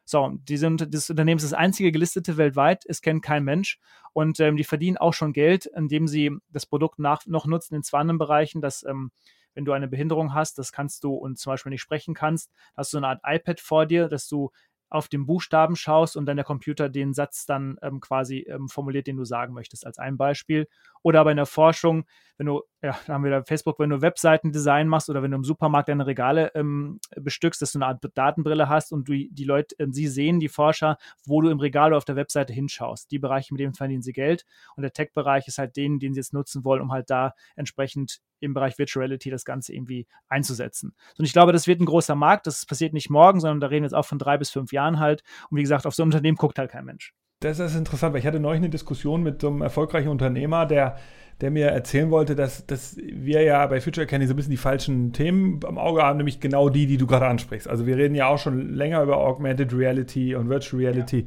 So, 0.06 0.32
die 0.42 0.58
sind, 0.58 0.92
das 0.92 1.10
Unternehmen 1.12 1.38
ist 1.38 1.44
das 1.44 1.54
einzige 1.54 1.92
gelistete 1.92 2.38
weltweit, 2.38 2.84
es 2.88 3.02
kennt 3.02 3.22
kein 3.22 3.44
Mensch 3.44 3.80
und 4.12 4.40
ähm, 4.40 4.58
die 4.58 4.64
verdienen 4.64 4.98
auch 4.98 5.14
schon 5.14 5.34
Geld, 5.34 5.68
indem 5.68 6.08
sie 6.08 6.36
das 6.50 6.66
Produkt 6.66 6.98
nach, 6.98 7.28
noch 7.28 7.46
nutzen 7.46 7.76
in 7.76 7.84
zwei 7.84 8.00
anderen 8.00 8.18
Bereichen, 8.18 8.60
dass 8.60 8.84
ähm, 8.84 9.12
wenn 9.54 9.66
du 9.66 9.72
eine 9.72 9.88
Behinderung 9.88 10.34
hast, 10.34 10.58
das 10.58 10.72
kannst 10.72 11.04
du 11.04 11.14
und 11.14 11.38
zum 11.38 11.54
Beispiel 11.54 11.72
nicht 11.72 11.82
sprechen 11.82 12.14
kannst, 12.14 12.52
hast 12.76 12.93
du 12.93 12.97
eine 12.97 13.08
Art 13.08 13.22
iPad 13.26 13.60
vor 13.60 13.86
dir, 13.86 14.08
dass 14.08 14.28
du 14.28 14.52
auf 14.89 15.08
den 15.08 15.26
Buchstaben 15.26 15.76
schaust 15.76 16.18
und 16.18 16.26
dann 16.26 16.38
der 16.38 16.45
Computer 16.45 16.89
den 16.89 17.14
Satz 17.14 17.45
dann 17.45 17.78
ähm, 17.82 18.00
quasi 18.00 18.39
ähm, 18.50 18.68
formuliert, 18.70 19.08
den 19.08 19.18
du 19.18 19.24
sagen 19.24 19.54
möchtest, 19.54 19.86
als 19.86 20.00
ein 20.00 20.18
Beispiel. 20.18 20.68
Oder 21.04 21.22
aber 21.22 21.32
in 21.32 21.38
der 21.38 21.45
Forschung, 21.45 22.06
wenn 22.38 22.47
du, 22.47 22.64
ja, 22.82 22.97
da 23.06 23.14
haben 23.14 23.24
wir 23.24 23.32
da 23.32 23.43
Facebook, 23.43 23.80
wenn 23.80 23.91
du 23.91 24.02
Webseitendesign 24.02 24.88
machst 24.88 25.10
oder 25.10 25.22
wenn 25.22 25.32
du 25.32 25.38
im 25.38 25.43
Supermarkt 25.43 25.89
deine 25.89 26.08
Regale 26.08 26.52
ähm, 26.56 27.00
bestückst, 27.16 27.62
dass 27.62 27.74
du 27.74 27.78
eine 27.78 27.86
Art 27.86 28.04
Datenbrille 28.16 28.68
hast 28.68 28.91
und 28.91 29.08
du, 29.08 29.14
die 29.14 29.43
Leute, 29.43 29.76
äh, 29.78 29.88
sie 29.91 30.08
sehen, 30.08 30.39
die 30.39 30.50
Forscher, 30.50 30.97
wo 31.26 31.41
du 31.41 31.50
im 31.50 31.60
Regal 31.60 31.89
oder 31.89 31.97
auf 31.97 32.06
der 32.06 32.16
Webseite 32.16 32.52
hinschaust. 32.52 33.12
Die 33.12 33.20
Bereiche, 33.20 33.54
mit 33.54 33.62
denen 33.62 33.76
verdienen 33.76 34.02
sie 34.02 34.14
Geld. 34.14 34.45
Und 34.76 34.82
der 34.82 34.93
Tech-Bereich 34.93 35.47
ist 35.47 35.60
halt 35.60 35.76
den, 35.76 36.00
den 36.00 36.14
sie 36.14 36.20
jetzt 36.20 36.34
nutzen 36.34 36.64
wollen, 36.64 36.82
um 36.82 36.91
halt 36.91 37.10
da 37.10 37.34
entsprechend 37.56 38.22
im 38.40 38.54
Bereich 38.54 38.78
Virtual 38.78 39.06
Reality 39.06 39.30
das 39.30 39.46
Ganze 39.46 39.74
irgendwie 39.74 40.08
einzusetzen. 40.28 40.94
Und 41.18 41.26
ich 41.26 41.34
glaube, 41.34 41.52
das 41.52 41.68
wird 41.68 41.82
ein 41.82 41.86
großer 41.86 42.16
Markt. 42.16 42.48
Das 42.48 42.66
passiert 42.66 42.94
nicht 42.94 43.10
morgen, 43.10 43.40
sondern 43.40 43.60
da 43.60 43.68
reden 43.68 43.84
wir 43.84 43.88
jetzt 43.88 43.96
auch 43.96 44.06
von 44.06 44.20
drei 44.20 44.38
bis 44.38 44.50
fünf 44.50 44.72
Jahren 44.72 45.00
halt. 45.00 45.24
Und 45.50 45.58
wie 45.58 45.62
gesagt, 45.62 45.86
auf 45.86 45.96
so 45.96 46.04
ein 46.04 46.08
Unternehmen 46.08 46.38
guckt 46.38 46.60
halt 46.60 46.72
kein 46.72 46.86
Mensch. 46.86 47.14
Das 47.42 47.60
ist 47.60 47.74
interessant, 47.74 48.14
weil 48.14 48.20
ich 48.20 48.28
hatte 48.28 48.42
neulich 48.42 48.60
eine 48.60 48.70
Diskussion 48.70 49.24
mit 49.24 49.40
so 49.40 49.48
einem 49.48 49.62
erfolgreichen 49.62 50.10
Unternehmer, 50.10 50.66
der, 50.66 50.98
der 51.40 51.52
mir 51.52 51.68
erzählen 51.68 52.12
wollte, 52.12 52.36
dass, 52.36 52.66
dass 52.66 52.98
wir 52.98 53.44
ja 53.44 53.66
bei 53.68 53.80
Future 53.80 54.06
Candy 54.06 54.28
so 54.28 54.34
ein 54.34 54.36
bisschen 54.36 54.52
die 54.52 54.58
falschen 54.58 55.14
Themen 55.14 55.62
am 55.66 55.78
Auge 55.78 56.04
haben, 56.04 56.18
nämlich 56.18 56.42
genau 56.42 56.68
die, 56.68 56.86
die 56.86 56.98
du 56.98 57.08
gerade 57.08 57.28
ansprichst. 57.28 57.70
Also 57.70 57.86
wir 57.86 57.96
reden 57.96 58.14
ja 58.14 58.28
auch 58.28 58.40
schon 58.40 58.74
länger 58.74 59.02
über 59.02 59.16
Augmented 59.16 59.74
Reality 59.74 60.36
und 60.36 60.50
Virtual 60.50 60.82
Reality. 60.82 61.20
Ja. 61.20 61.26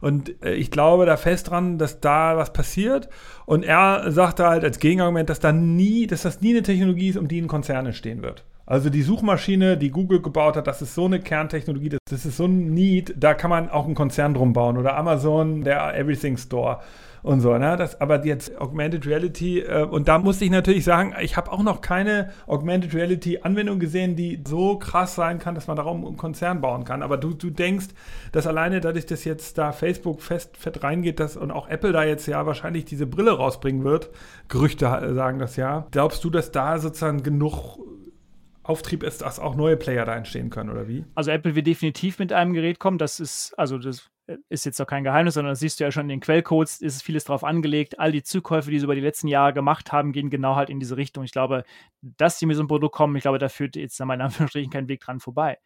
Und 0.00 0.42
äh, 0.42 0.54
ich 0.54 0.70
glaube 0.70 1.04
da 1.04 1.18
fest 1.18 1.50
dran, 1.50 1.76
dass 1.76 2.00
da 2.00 2.38
was 2.38 2.54
passiert. 2.54 3.10
Und 3.44 3.62
er 3.62 4.10
sagte 4.10 4.46
halt 4.46 4.64
als 4.64 4.78
Gegenargument, 4.78 5.28
dass 5.28 5.40
da 5.40 5.52
nie, 5.52 6.06
dass 6.06 6.22
das 6.22 6.40
nie 6.40 6.52
eine 6.52 6.62
Technologie 6.62 7.10
ist, 7.10 7.18
um 7.18 7.28
die 7.28 7.38
in 7.38 7.48
Konzerne 7.48 7.92
stehen 7.92 8.22
wird. 8.22 8.46
Also 8.70 8.88
die 8.88 9.02
Suchmaschine, 9.02 9.76
die 9.76 9.90
Google 9.90 10.22
gebaut 10.22 10.54
hat, 10.54 10.68
das 10.68 10.80
ist 10.80 10.94
so 10.94 11.06
eine 11.06 11.18
Kerntechnologie, 11.18 11.88
das, 11.88 11.98
das 12.08 12.24
ist 12.24 12.36
so 12.36 12.44
ein 12.44 12.72
Need, 12.72 13.16
da 13.16 13.34
kann 13.34 13.50
man 13.50 13.68
auch 13.68 13.84
einen 13.84 13.96
Konzern 13.96 14.32
drum 14.32 14.52
bauen 14.52 14.78
oder 14.78 14.96
Amazon, 14.96 15.64
der 15.64 15.98
Everything 15.98 16.36
Store 16.36 16.78
und 17.24 17.40
so. 17.40 17.58
Ne? 17.58 17.76
Das, 17.76 18.00
aber 18.00 18.24
jetzt 18.24 18.60
Augmented 18.60 19.08
Reality, 19.08 19.58
äh, 19.58 19.82
und 19.82 20.06
da 20.06 20.18
musste 20.18 20.44
ich 20.44 20.52
natürlich 20.52 20.84
sagen, 20.84 21.16
ich 21.20 21.36
habe 21.36 21.50
auch 21.50 21.64
noch 21.64 21.80
keine 21.80 22.30
Augmented 22.46 22.94
Reality-Anwendung 22.94 23.80
gesehen, 23.80 24.14
die 24.14 24.40
so 24.46 24.78
krass 24.78 25.16
sein 25.16 25.40
kann, 25.40 25.56
dass 25.56 25.66
man 25.66 25.76
darum 25.76 26.06
einen 26.06 26.16
Konzern 26.16 26.60
bauen 26.60 26.84
kann. 26.84 27.02
Aber 27.02 27.16
du, 27.16 27.34
du 27.34 27.50
denkst, 27.50 27.88
dass 28.30 28.46
alleine 28.46 28.80
dadurch, 28.80 29.04
dass 29.04 29.24
jetzt 29.24 29.58
da 29.58 29.72
Facebook 29.72 30.22
fest 30.22 30.56
fett 30.56 30.84
reingeht 30.84 31.18
dass, 31.18 31.36
und 31.36 31.50
auch 31.50 31.68
Apple 31.68 31.90
da 31.90 32.04
jetzt 32.04 32.28
ja 32.28 32.46
wahrscheinlich 32.46 32.84
diese 32.84 33.08
Brille 33.08 33.32
rausbringen 33.32 33.82
wird, 33.82 34.10
Gerüchte 34.46 34.86
sagen 35.12 35.40
das 35.40 35.56
ja, 35.56 35.88
glaubst 35.90 36.22
du, 36.22 36.30
dass 36.30 36.52
da 36.52 36.78
sozusagen 36.78 37.24
genug 37.24 37.80
Auftrieb 38.62 39.02
ist, 39.02 39.22
dass 39.22 39.38
auch 39.38 39.54
neue 39.54 39.76
Player 39.76 40.04
da 40.04 40.14
entstehen 40.14 40.50
können, 40.50 40.70
oder 40.70 40.86
wie? 40.86 41.04
Also 41.14 41.30
Apple 41.30 41.54
wird 41.54 41.66
definitiv 41.66 42.18
mit 42.18 42.32
einem 42.32 42.52
Gerät 42.52 42.78
kommen. 42.78 42.98
Das 42.98 43.18
ist, 43.18 43.54
also 43.58 43.78
das 43.78 44.10
ist 44.48 44.64
jetzt 44.64 44.80
auch 44.80 44.86
kein 44.86 45.04
Geheimnis, 45.04 45.34
sondern 45.34 45.52
das 45.52 45.60
siehst 45.60 45.80
du 45.80 45.84
ja 45.84 45.90
schon 45.90 46.02
in 46.02 46.08
den 46.08 46.20
Quellcodes, 46.20 46.80
ist 46.80 47.02
vieles 47.02 47.24
drauf 47.24 47.44
angelegt. 47.44 47.98
All 47.98 48.12
die 48.12 48.22
Zukäufe, 48.22 48.70
die 48.70 48.78
sie 48.78 48.84
über 48.84 48.94
die 48.94 49.00
letzten 49.00 49.28
Jahre 49.28 49.52
gemacht 49.52 49.92
haben, 49.92 50.12
gehen 50.12 50.30
genau 50.30 50.56
halt 50.56 50.70
in 50.70 50.78
diese 50.78 50.96
Richtung. 50.96 51.24
Ich 51.24 51.32
glaube, 51.32 51.64
dass 52.02 52.38
sie 52.38 52.46
mit 52.46 52.56
so 52.56 52.62
einem 52.62 52.68
Produkt 52.68 52.94
kommen, 52.94 53.16
ich 53.16 53.22
glaube, 53.22 53.38
da 53.38 53.48
führt 53.48 53.76
jetzt 53.76 53.98
in 54.00 54.06
meinen 54.06 54.20
Anführungsstrichen 54.22 54.70
kein 54.70 54.88
Weg 54.88 55.00
dran 55.00 55.20
vorbei. 55.20 55.58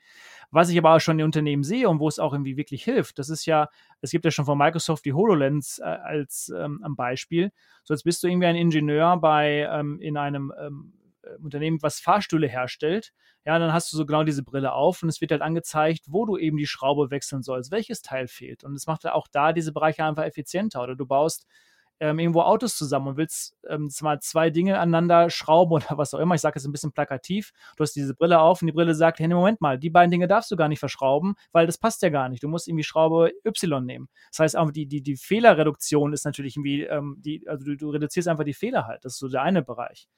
Was 0.51 0.71
ich 0.71 0.79
aber 0.79 0.95
auch 0.95 1.01
schon 1.01 1.19
in 1.19 1.25
Unternehmen 1.25 1.65
sehe 1.65 1.89
und 1.89 2.01
wo 2.01 2.09
es 2.09 2.19
auch 2.19 2.33
irgendwie 2.33 2.57
wirklich 2.57 2.85
hilft, 2.85 3.19
das 3.19 3.29
ist 3.29 3.45
ja, 3.47 3.69
es 4.01 4.11
gibt 4.11 4.25
ja 4.25 4.31
schon 4.31 4.45
von 4.45 4.59
Microsoft 4.59 5.05
die 5.05 5.13
HoloLens 5.13 5.79
äh, 5.81 5.85
als 5.85 6.53
ähm, 6.57 6.81
Beispiel. 6.97 7.51
So, 7.83 7.93
jetzt 7.95 8.05
bist 8.05 8.23
du 8.23 8.29
irgendwie 8.29 8.47
ein 8.47 8.57
Ingenieur 8.57 9.17
bei 9.19 9.69
ähm, 9.71 10.01
in 10.01 10.17
einem 10.17 10.53
ähm, 10.59 10.93
äh, 10.95 11.04
Unternehmen, 11.43 11.83
was 11.83 12.01
Fahrstühle 12.01 12.47
herstellt, 12.47 13.13
ja, 13.45 13.59
dann 13.59 13.73
hast 13.73 13.93
du 13.93 13.97
so 13.97 14.07
genau 14.07 14.25
diese 14.25 14.43
Brille 14.43 14.73
auf 14.73 15.03
und 15.03 15.09
es 15.09 15.21
wird 15.21 15.31
halt 15.31 15.43
angezeigt, 15.43 16.05
wo 16.09 16.25
du 16.25 16.39
eben 16.39 16.57
die 16.57 16.67
Schraube 16.67 17.11
wechseln 17.11 17.43
sollst, 17.43 17.71
welches 17.71 18.01
Teil 18.01 18.27
fehlt. 18.27 18.65
Und 18.65 18.75
es 18.75 18.87
macht 18.87 19.07
auch 19.07 19.29
da 19.31 19.53
diese 19.53 19.73
Bereiche 19.73 20.05
einfach 20.05 20.25
effizienter. 20.25 20.83
Oder 20.83 20.97
du 20.97 21.07
baust 21.07 21.47
ähm, 22.01 22.19
irgendwo 22.19 22.41
Autos 22.41 22.77
zusammen 22.77 23.09
und 23.09 23.17
willst 23.17 23.57
ähm, 23.69 23.89
zwar 23.91 24.19
zwei 24.21 24.51
Dinge 24.51 24.79
aneinander 24.79 25.31
schrauben 25.31 25.73
oder 25.75 25.99
was 25.99 26.15
auch 26.15 26.19
immer. 26.19 26.35
Ich 26.35 26.41
sage 26.41 26.59
es 26.59 26.65
ein 26.65 26.73
bisschen 26.73 26.93
plakativ. 26.93 27.53
Du 27.77 27.83
hast 27.83 27.95
diese 27.95 28.15
Brille 28.15 28.41
auf 28.41 28.63
und 28.63 28.67
die 28.67 28.73
Brille 28.73 28.95
sagt, 28.95 29.21
hey, 29.21 29.29
Moment 29.29 29.61
mal, 29.61 29.79
die 29.79 29.91
beiden 29.91 30.11
Dinge 30.11 30.27
darfst 30.27 30.51
du 30.51 30.57
gar 30.57 30.69
nicht 30.69 30.81
verschrauben, 30.81 31.35
weil 31.53 31.67
das 31.67 31.79
passt 31.79 32.03
ja 32.03 32.09
gar 32.09 32.29
nicht. 32.29 32.43
Du 32.43 32.49
musst 32.49 32.69
irgendwie 32.69 32.85
Schraube 32.85 33.33
Y 33.45 33.85
nehmen. 33.85 34.09
Das 34.31 34.41
heißt, 34.41 34.57
auch 34.57 34.71
die, 34.71 34.87
die, 34.87 35.03
die 35.03 35.17
Fehlerreduktion 35.17 36.13
ist 36.13 36.25
natürlich 36.25 36.57
irgendwie, 36.57 36.83
ähm, 36.85 37.17
die, 37.19 37.47
also 37.47 37.65
du, 37.65 37.77
du 37.77 37.91
reduzierst 37.91 38.29
einfach 38.29 38.45
die 38.45 38.55
Fehler 38.55 38.87
halt. 38.87 39.05
Das 39.05 39.15
ist 39.15 39.19
so 39.19 39.29
der 39.29 39.43
eine 39.43 39.63
Bereich. 39.63 40.09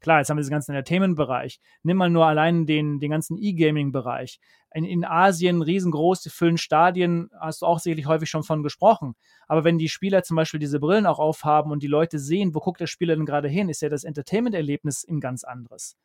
Klar, 0.00 0.18
jetzt 0.18 0.30
haben 0.30 0.36
wir 0.36 0.42
diesen 0.42 0.52
ganzen 0.52 0.72
Entertainment-Bereich. 0.72 1.60
Nimm 1.82 1.96
mal 1.96 2.10
nur 2.10 2.26
allein 2.26 2.66
den, 2.66 3.00
den 3.00 3.10
ganzen 3.10 3.36
E-Gaming-Bereich. 3.36 4.38
In, 4.74 4.84
in 4.84 5.04
Asien 5.04 5.62
riesengroß, 5.62 6.22
die 6.22 6.30
füllen 6.30 6.58
Stadien, 6.58 7.30
hast 7.40 7.62
du 7.62 7.66
auch 7.66 7.80
sicherlich 7.80 8.06
häufig 8.06 8.30
schon 8.30 8.44
von 8.44 8.62
gesprochen. 8.62 9.16
Aber 9.48 9.64
wenn 9.64 9.78
die 9.78 9.88
Spieler 9.88 10.22
zum 10.22 10.36
Beispiel 10.36 10.60
diese 10.60 10.78
Brillen 10.78 11.06
auch 11.06 11.18
aufhaben 11.18 11.72
und 11.72 11.82
die 11.82 11.88
Leute 11.88 12.18
sehen, 12.18 12.54
wo 12.54 12.60
guckt 12.60 12.80
der 12.80 12.86
Spieler 12.86 13.16
denn 13.16 13.26
gerade 13.26 13.48
hin, 13.48 13.68
ist 13.68 13.82
ja 13.82 13.88
das 13.88 14.04
Entertainment-Erlebnis 14.04 15.04
ein 15.08 15.20
ganz 15.20 15.42
anderes. 15.42 15.96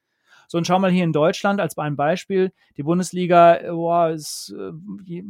So, 0.48 0.58
und 0.58 0.68
schau 0.68 0.80
mal 0.80 0.92
hier 0.92 1.04
in 1.04 1.14
Deutschland 1.14 1.60
als 1.60 1.78
ein 1.78 1.96
Beispiel. 1.96 2.52
Die 2.78 2.84
Bundesliga, 2.84 3.60
boah, 3.70 4.10
ist, 4.10 4.54
äh, 4.58 5.24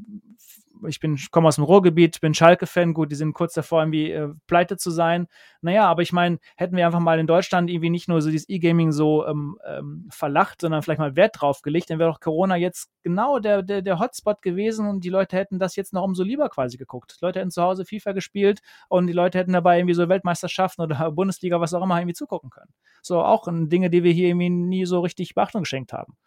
ich 0.88 1.00
bin, 1.00 1.18
komme 1.32 1.48
aus 1.48 1.56
dem 1.56 1.64
Ruhrgebiet, 1.64 2.22
bin 2.22 2.34
Schalke-Fan, 2.34 2.94
gut, 2.94 3.12
die 3.12 3.16
sind 3.16 3.34
kurz 3.34 3.54
davor, 3.54 3.82
irgendwie 3.82 4.12
äh, 4.12 4.30
pleite 4.48 4.78
zu 4.78 4.92
sein. 4.92 5.28
Naja, 5.62 5.86
aber 5.86 6.02
ich 6.02 6.14
meine, 6.14 6.40
hätten 6.58 6.76
wir 6.76 6.86
einfach 6.86 7.00
mal 7.00 7.20
in 7.20 7.28
Deutschland 7.28 7.70
irgendwie 7.70 7.90
nicht 7.90 8.08
nur 8.08 8.22
so 8.22 8.30
dieses 8.30 8.50
E-Gaming 8.50 8.92
so 8.92 9.26
ähm, 9.26 9.58
ähm, 9.66 10.08
verlacht, 10.10 10.62
sondern 10.62 10.82
vielleicht 10.82 11.00
mal 11.00 11.16
Wert 11.16 11.40
drauf 11.40 11.62
gelegt, 11.62 11.90
dann 11.90 12.00
wäre 12.00 12.12
doch 12.12 12.20
Corona 12.20 12.56
jetzt 12.56 12.90
genau 13.04 13.40
der, 13.40 13.64
der, 13.64 13.82
der 13.82 14.00
Hotspot 14.00 14.42
gewesen 14.42 14.88
und 14.88 15.04
die 15.04 15.10
Leute 15.10 15.38
hätten 15.38 15.60
das 15.60 15.76
jetzt 15.76 15.94
noch 15.94 16.04
umso 16.04 16.24
lieber 16.24 16.50
quasi 16.50 16.78
geguckt. 16.78 17.18
Die 17.20 17.26
Leute 17.26 17.40
hätten 17.40 17.52
zu 17.52 17.62
Hause 17.62 17.86
FIFA 17.86 18.14
gespielt 18.14 18.62
und 18.90 19.08
die 19.08 19.14
Leute 19.14 19.38
hätten 19.38 19.54
dabei 19.54 19.80
irgendwie 19.80 19.96
so 19.96 20.10
Weltmeisterschaften 20.10 20.84
oder 20.84 21.12
Bundesliga, 21.12 21.60
was 21.60 21.74
auch 21.74 21.84
immer, 21.84 22.00
irgendwie 22.00 22.16
zugucken 22.16 22.50
können. 22.50 22.74
So 23.02 23.22
auch 23.22 23.48
Dinge, 23.48 23.90
die 23.90 24.04
wir 24.04 24.12
hier 24.12 24.30
irgendwie 24.30 24.50
nie 24.50 24.86
so 24.86 25.02
richtig 25.02 25.36
Beachtung 25.36 25.64
geschenkt 25.64 25.94
haben. 25.94 26.18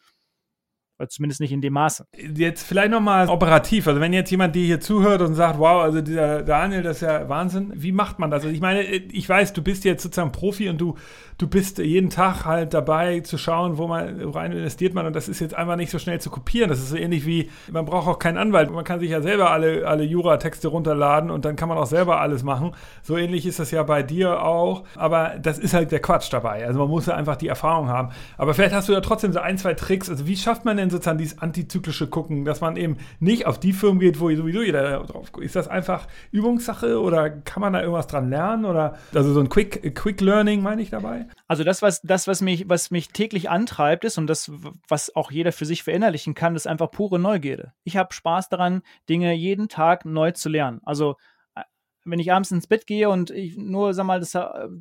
Oder 0.98 1.08
zumindest 1.10 1.40
nicht 1.40 1.52
in 1.52 1.60
dem 1.60 1.74
Maße. 1.74 2.06
Jetzt 2.34 2.66
vielleicht 2.66 2.90
nochmal 2.90 3.28
operativ. 3.28 3.86
Also 3.86 4.00
wenn 4.00 4.14
jetzt 4.14 4.30
jemand 4.30 4.54
dir 4.54 4.64
hier 4.64 4.80
zuhört 4.80 5.20
und 5.20 5.34
sagt, 5.34 5.58
wow, 5.58 5.82
also 5.82 6.00
dieser 6.00 6.42
Daniel, 6.42 6.82
das 6.82 6.96
ist 6.96 7.02
ja 7.02 7.28
Wahnsinn. 7.28 7.70
Wie 7.74 7.92
macht 7.92 8.18
man 8.18 8.30
das? 8.30 8.44
Also 8.44 8.54
ich 8.54 8.62
meine, 8.62 8.82
ich 8.82 9.28
weiß, 9.28 9.52
du 9.52 9.62
bist 9.62 9.84
jetzt 9.84 10.02
sozusagen 10.02 10.32
Profi 10.32 10.70
und 10.70 10.80
du, 10.80 10.94
du 11.36 11.48
bist 11.48 11.78
jeden 11.78 12.08
Tag 12.08 12.46
halt 12.46 12.72
dabei 12.72 13.20
zu 13.20 13.36
schauen, 13.36 13.76
wo 13.76 13.86
man 13.86 14.20
rein 14.30 14.52
investiert 14.52 14.94
man 14.94 15.04
und 15.04 15.14
das 15.14 15.28
ist 15.28 15.40
jetzt 15.40 15.54
einfach 15.54 15.76
nicht 15.76 15.90
so 15.90 15.98
schnell 15.98 16.18
zu 16.18 16.30
kopieren. 16.30 16.70
Das 16.70 16.78
ist 16.78 16.88
so 16.88 16.96
ähnlich 16.96 17.26
wie, 17.26 17.50
man 17.70 17.84
braucht 17.84 18.08
auch 18.08 18.18
keinen 18.18 18.38
Anwalt. 18.38 18.70
Man 18.70 18.84
kann 18.84 19.00
sich 19.00 19.10
ja 19.10 19.20
selber 19.20 19.50
alle, 19.50 19.86
alle 19.86 20.02
Jura-Texte 20.02 20.68
runterladen 20.68 21.30
und 21.30 21.44
dann 21.44 21.56
kann 21.56 21.68
man 21.68 21.76
auch 21.76 21.86
selber 21.86 22.22
alles 22.22 22.42
machen. 22.42 22.72
So 23.02 23.18
ähnlich 23.18 23.44
ist 23.44 23.58
das 23.58 23.70
ja 23.70 23.82
bei 23.82 24.02
dir 24.02 24.42
auch. 24.42 24.84
Aber 24.94 25.34
das 25.38 25.58
ist 25.58 25.74
halt 25.74 25.92
der 25.92 26.00
Quatsch 26.00 26.32
dabei. 26.32 26.66
Also 26.66 26.78
man 26.78 26.88
muss 26.88 27.04
ja 27.04 27.14
einfach 27.14 27.36
die 27.36 27.48
Erfahrung 27.48 27.88
haben. 27.88 28.08
Aber 28.38 28.54
vielleicht 28.54 28.74
hast 28.74 28.88
du 28.88 28.94
ja 28.94 29.02
trotzdem 29.02 29.34
so 29.34 29.40
ein, 29.40 29.58
zwei 29.58 29.74
Tricks. 29.74 30.08
Also 30.08 30.26
wie 30.26 30.36
schafft 30.36 30.64
man 30.64 30.78
denn 30.78 30.85
denn 30.86 30.90
sozusagen 30.90 31.18
dieses 31.18 31.38
antizyklische 31.38 32.06
Gucken, 32.06 32.44
dass 32.44 32.60
man 32.60 32.76
eben 32.76 32.96
nicht 33.20 33.46
auf 33.46 33.58
die 33.58 33.72
Firmen 33.72 34.00
geht, 34.00 34.20
wo 34.20 34.34
sowieso 34.34 34.62
jeder 34.62 35.04
drauf 35.04 35.32
guckt? 35.32 35.44
Ist 35.44 35.56
das 35.56 35.68
einfach 35.68 36.06
Übungssache 36.30 37.00
oder 37.00 37.30
kann 37.30 37.60
man 37.60 37.72
da 37.72 37.80
irgendwas 37.80 38.06
dran 38.06 38.30
lernen? 38.30 38.64
Oder 38.64 38.98
also 39.14 39.32
so 39.32 39.40
ein 39.40 39.48
Quick, 39.48 39.94
Quick 39.94 40.20
Learning 40.20 40.62
meine 40.62 40.82
ich 40.82 40.90
dabei? 40.90 41.26
Also 41.48 41.64
das, 41.64 41.82
was, 41.82 42.00
das, 42.02 42.26
was 42.26 42.40
mich, 42.40 42.68
was 42.68 42.90
mich 42.90 43.08
täglich 43.08 43.50
antreibt, 43.50 44.04
ist 44.04 44.18
und 44.18 44.26
das, 44.26 44.50
was 44.88 45.14
auch 45.14 45.30
jeder 45.30 45.52
für 45.52 45.64
sich 45.64 45.82
verinnerlichen 45.82 46.34
kann, 46.34 46.56
ist 46.56 46.66
einfach 46.66 46.90
pure 46.90 47.18
Neugierde. 47.18 47.72
Ich 47.84 47.96
habe 47.96 48.14
Spaß 48.14 48.48
daran, 48.48 48.82
Dinge 49.08 49.34
jeden 49.34 49.68
Tag 49.68 50.04
neu 50.04 50.32
zu 50.32 50.48
lernen. 50.48 50.80
Also 50.84 51.16
wenn 52.06 52.20
ich 52.20 52.32
abends 52.32 52.50
ins 52.52 52.66
Bett 52.66 52.86
gehe 52.86 53.10
und 53.10 53.30
ich 53.30 53.56
nur, 53.56 53.92
sag 53.92 54.04
mal, 54.06 54.20
dass 54.20 54.34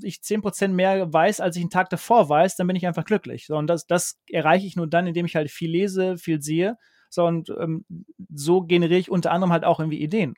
ich 0.04 0.18
10% 0.18 0.70
mehr 0.70 1.12
weiß, 1.12 1.42
als 1.42 1.56
ich 1.56 1.64
einen 1.64 1.72
Tag 1.72 1.90
davor 1.90 2.30
weiß, 2.30 2.56
dann 2.56 2.68
bin 2.68 2.76
ich 2.76 2.86
einfach 2.86 3.04
glücklich. 3.04 3.48
So, 3.48 3.58
und 3.58 3.68
das, 3.68 3.88
das 3.88 4.20
erreiche 4.30 4.68
ich 4.68 4.76
nur 4.76 4.88
dann, 4.88 5.08
indem 5.08 5.26
ich 5.26 5.36
halt 5.36 5.50
viel 5.50 5.72
lese, 5.72 6.18
viel 6.18 6.42
sehe. 6.42 6.78
So, 7.10 7.26
und 7.26 7.50
ähm, 7.50 7.86
so 8.34 8.62
generiere 8.62 9.00
ich 9.00 9.12
unter 9.12 9.32
anderem 9.32 9.52
halt 9.52 9.66
auch 9.66 9.80
irgendwie 9.80 10.02
Ideen. 10.02 10.36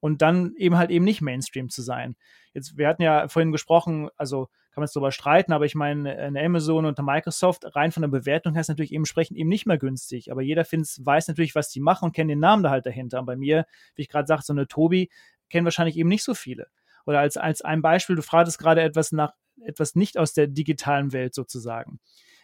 Und 0.00 0.22
dann 0.22 0.54
eben 0.56 0.76
halt 0.78 0.90
eben 0.90 1.04
nicht 1.04 1.22
Mainstream 1.22 1.70
zu 1.70 1.82
sein. 1.82 2.14
Jetzt, 2.54 2.78
wir 2.78 2.86
hatten 2.86 3.02
ja 3.02 3.26
vorhin 3.26 3.50
gesprochen, 3.50 4.08
also 4.16 4.46
kann 4.78 4.82
man 4.82 4.86
jetzt 4.86 4.94
darüber 4.94 5.10
streiten, 5.10 5.52
aber 5.52 5.64
ich 5.64 5.74
meine, 5.74 6.16
eine 6.16 6.40
Amazon 6.40 6.84
und 6.84 6.98
eine 7.00 7.04
Microsoft, 7.04 7.74
rein 7.74 7.90
von 7.90 8.02
der 8.02 8.08
Bewertung 8.08 8.52
her 8.52 8.60
ist 8.60 8.68
natürlich 8.68 8.92
eben 8.92 9.00
entsprechend 9.00 9.36
eben 9.36 9.48
nicht 9.48 9.66
mehr 9.66 9.76
günstig. 9.76 10.30
Aber 10.30 10.40
jeder 10.40 10.64
findet, 10.64 11.04
weiß 11.04 11.26
natürlich, 11.26 11.56
was 11.56 11.70
die 11.70 11.80
machen 11.80 12.04
und 12.04 12.12
kennt 12.12 12.30
den 12.30 12.38
Namen 12.38 12.62
da 12.62 12.70
halt 12.70 12.86
dahinter. 12.86 13.18
Und 13.18 13.26
bei 13.26 13.34
mir, 13.34 13.66
wie 13.96 14.02
ich 14.02 14.08
gerade 14.08 14.28
sagte, 14.28 14.46
so 14.46 14.52
eine 14.52 14.68
Tobi, 14.68 15.10
kennen 15.48 15.64
wahrscheinlich 15.64 15.96
eben 15.96 16.08
nicht 16.08 16.24
so 16.24 16.34
viele. 16.34 16.68
Oder 17.06 17.20
als, 17.20 17.36
als 17.36 17.62
ein 17.62 17.82
Beispiel, 17.82 18.16
du 18.16 18.22
fragtest 18.22 18.58
gerade 18.58 18.82
etwas 18.82 19.12
nach, 19.12 19.32
etwas 19.62 19.94
nicht 19.94 20.18
aus 20.18 20.34
der 20.34 20.46
digitalen 20.46 21.12
Welt 21.12 21.34
sozusagen. 21.34 22.00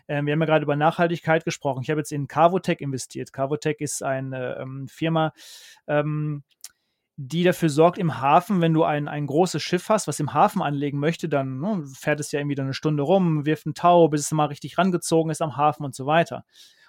Ähm, 0.09 0.27
wir 0.27 0.33
haben 0.33 0.41
ja 0.41 0.47
gerade 0.47 0.65
über 0.65 0.77
Nachhaltigkeit 0.77 1.45
gesprochen. 1.45 1.83
Ich 1.83 1.91
habe 1.91 2.01
jetzt 2.01 2.13
in 2.13 2.29
Carvotec 2.29 2.81
investiert. 2.81 3.33
Carvotec 3.33 3.81
ist 3.81 4.03
eine 4.03 4.57
ähm, 4.59 4.89
Firma, 4.89 5.33
ähm, 5.87 6.45
die 7.17 7.45
dafür 7.45 7.69
sorgt 7.69 7.99
im 7.99 8.21
Hafen, 8.21 8.61
wenn 8.61 8.75
du 8.75 8.83
ein, 8.83 9.07
ein 9.07 9.27
großes 9.27 9.63
Schiff 9.63 9.89
hast, 9.89 10.09
was 10.09 10.19
im 10.19 10.35
Hafen 10.35 10.63
anlegen 10.63 10.99
möchte, 10.99 11.29
dann 11.29 11.61
ne, 11.61 11.85
fährt 11.95 12.19
es 12.19 12.33
ja 12.33 12.41
irgendwie 12.41 12.57
dann 12.57 12.67
eine 12.67 12.75
Stunde 12.75 13.05
rum, 13.05 13.47
wirft 13.47 13.67
einen 13.67 13.75
Tau, 13.75 14.09
bis 14.09 14.23
es 14.23 14.33
mal 14.33 14.47
richtig 14.47 14.79
rangezogen 14.79 15.31
ist 15.31 15.41
am 15.41 15.57
Hafen 15.57 15.85
und 15.85 15.95
so 15.95 16.07
weiter. 16.07 16.45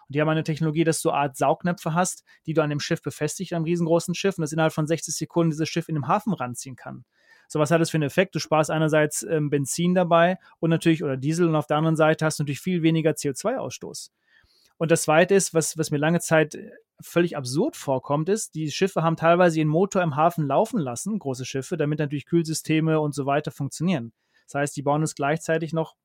Und 0.08 0.16
die 0.16 0.22
haben 0.22 0.30
eine 0.30 0.44
Technologie, 0.44 0.84
dass 0.84 1.02
du 1.02 1.10
eine 1.10 1.20
Art 1.20 1.38
Saugnäpfe 1.38 1.94
hast, 1.94 2.24
die 2.46 2.54
du 2.54 2.62
an 2.62 2.70
dem 2.70 2.80
Schiff 2.80 3.02
befestigt, 3.02 3.54
einem 3.54 3.66
riesengroßen 3.66 4.16
Schiff, 4.16 4.38
und 4.38 4.44
das 4.44 4.52
innerhalb 4.52 4.74
von 4.74 4.88
60 4.88 5.16
Sekunden 5.16 5.52
dieses 5.52 5.70
Schiff 5.70 5.90
in 5.90 5.96
den 5.96 6.08
Hafen 6.08 6.34
ranziehen 6.34 6.76
kann. 6.76 7.06
So, 7.48 7.60
was 7.60 7.72
hat 7.72 7.82
das 7.82 7.90
für 7.90 7.98
einen 7.98 8.04
Effekt? 8.04 8.36
Du 8.36 8.40
sparst 8.40 8.72
einerseits 8.72 9.24
ähm, 9.24 9.50
Benzin 9.50 9.94
dabei 9.94 10.38
und 10.60 10.70
natürlich, 10.70 11.04
oder 11.04 11.18
Diesel, 11.18 11.48
und 11.48 11.56
auf 11.56 11.68
der 11.68 11.78
anderen 11.78 11.96
Seite 11.96 12.26
hast 12.26 12.40
du 12.40 12.44
natürlich 12.44 12.62
viel 12.62 12.82
weniger 12.82 13.12
CO2-Ausstoß. 13.12 14.10
Und 14.78 14.92
das 14.92 15.04
zweite 15.04 15.36
ist, 15.36 15.54
was, 15.54 15.78
was 15.78 15.92
mir 15.92 15.98
lange 15.98 16.20
Zeit 16.20 16.56
äh, 16.56 16.72
völlig 17.02 17.38
absurd 17.38 17.76
vorkommt, 17.76 18.30
ist, 18.30 18.56
die 18.56 18.72
Schiffe 18.72 19.04
haben 19.04 19.16
teilweise 19.16 19.60
ihren 19.60 19.68
Motor 19.68 20.02
im 20.02 20.16
Hafen 20.16 20.46
laufen 20.46 20.80
lassen, 20.80 21.20
große 21.20 21.46
Schiffe, 21.46 21.78
damit 21.78 22.00
natürlich 22.00 22.26
Kühlsysteme 22.26 23.00
und 23.00 23.14
so 23.14 23.26
weiter 23.26 23.52
funktionieren. 23.52 24.14
Das 24.48 24.56
heißt, 24.56 24.78
die 24.78 24.82
bauen 24.82 25.04
es 25.04 25.16
gleichzeitig 25.16 25.74
noch 25.74 25.96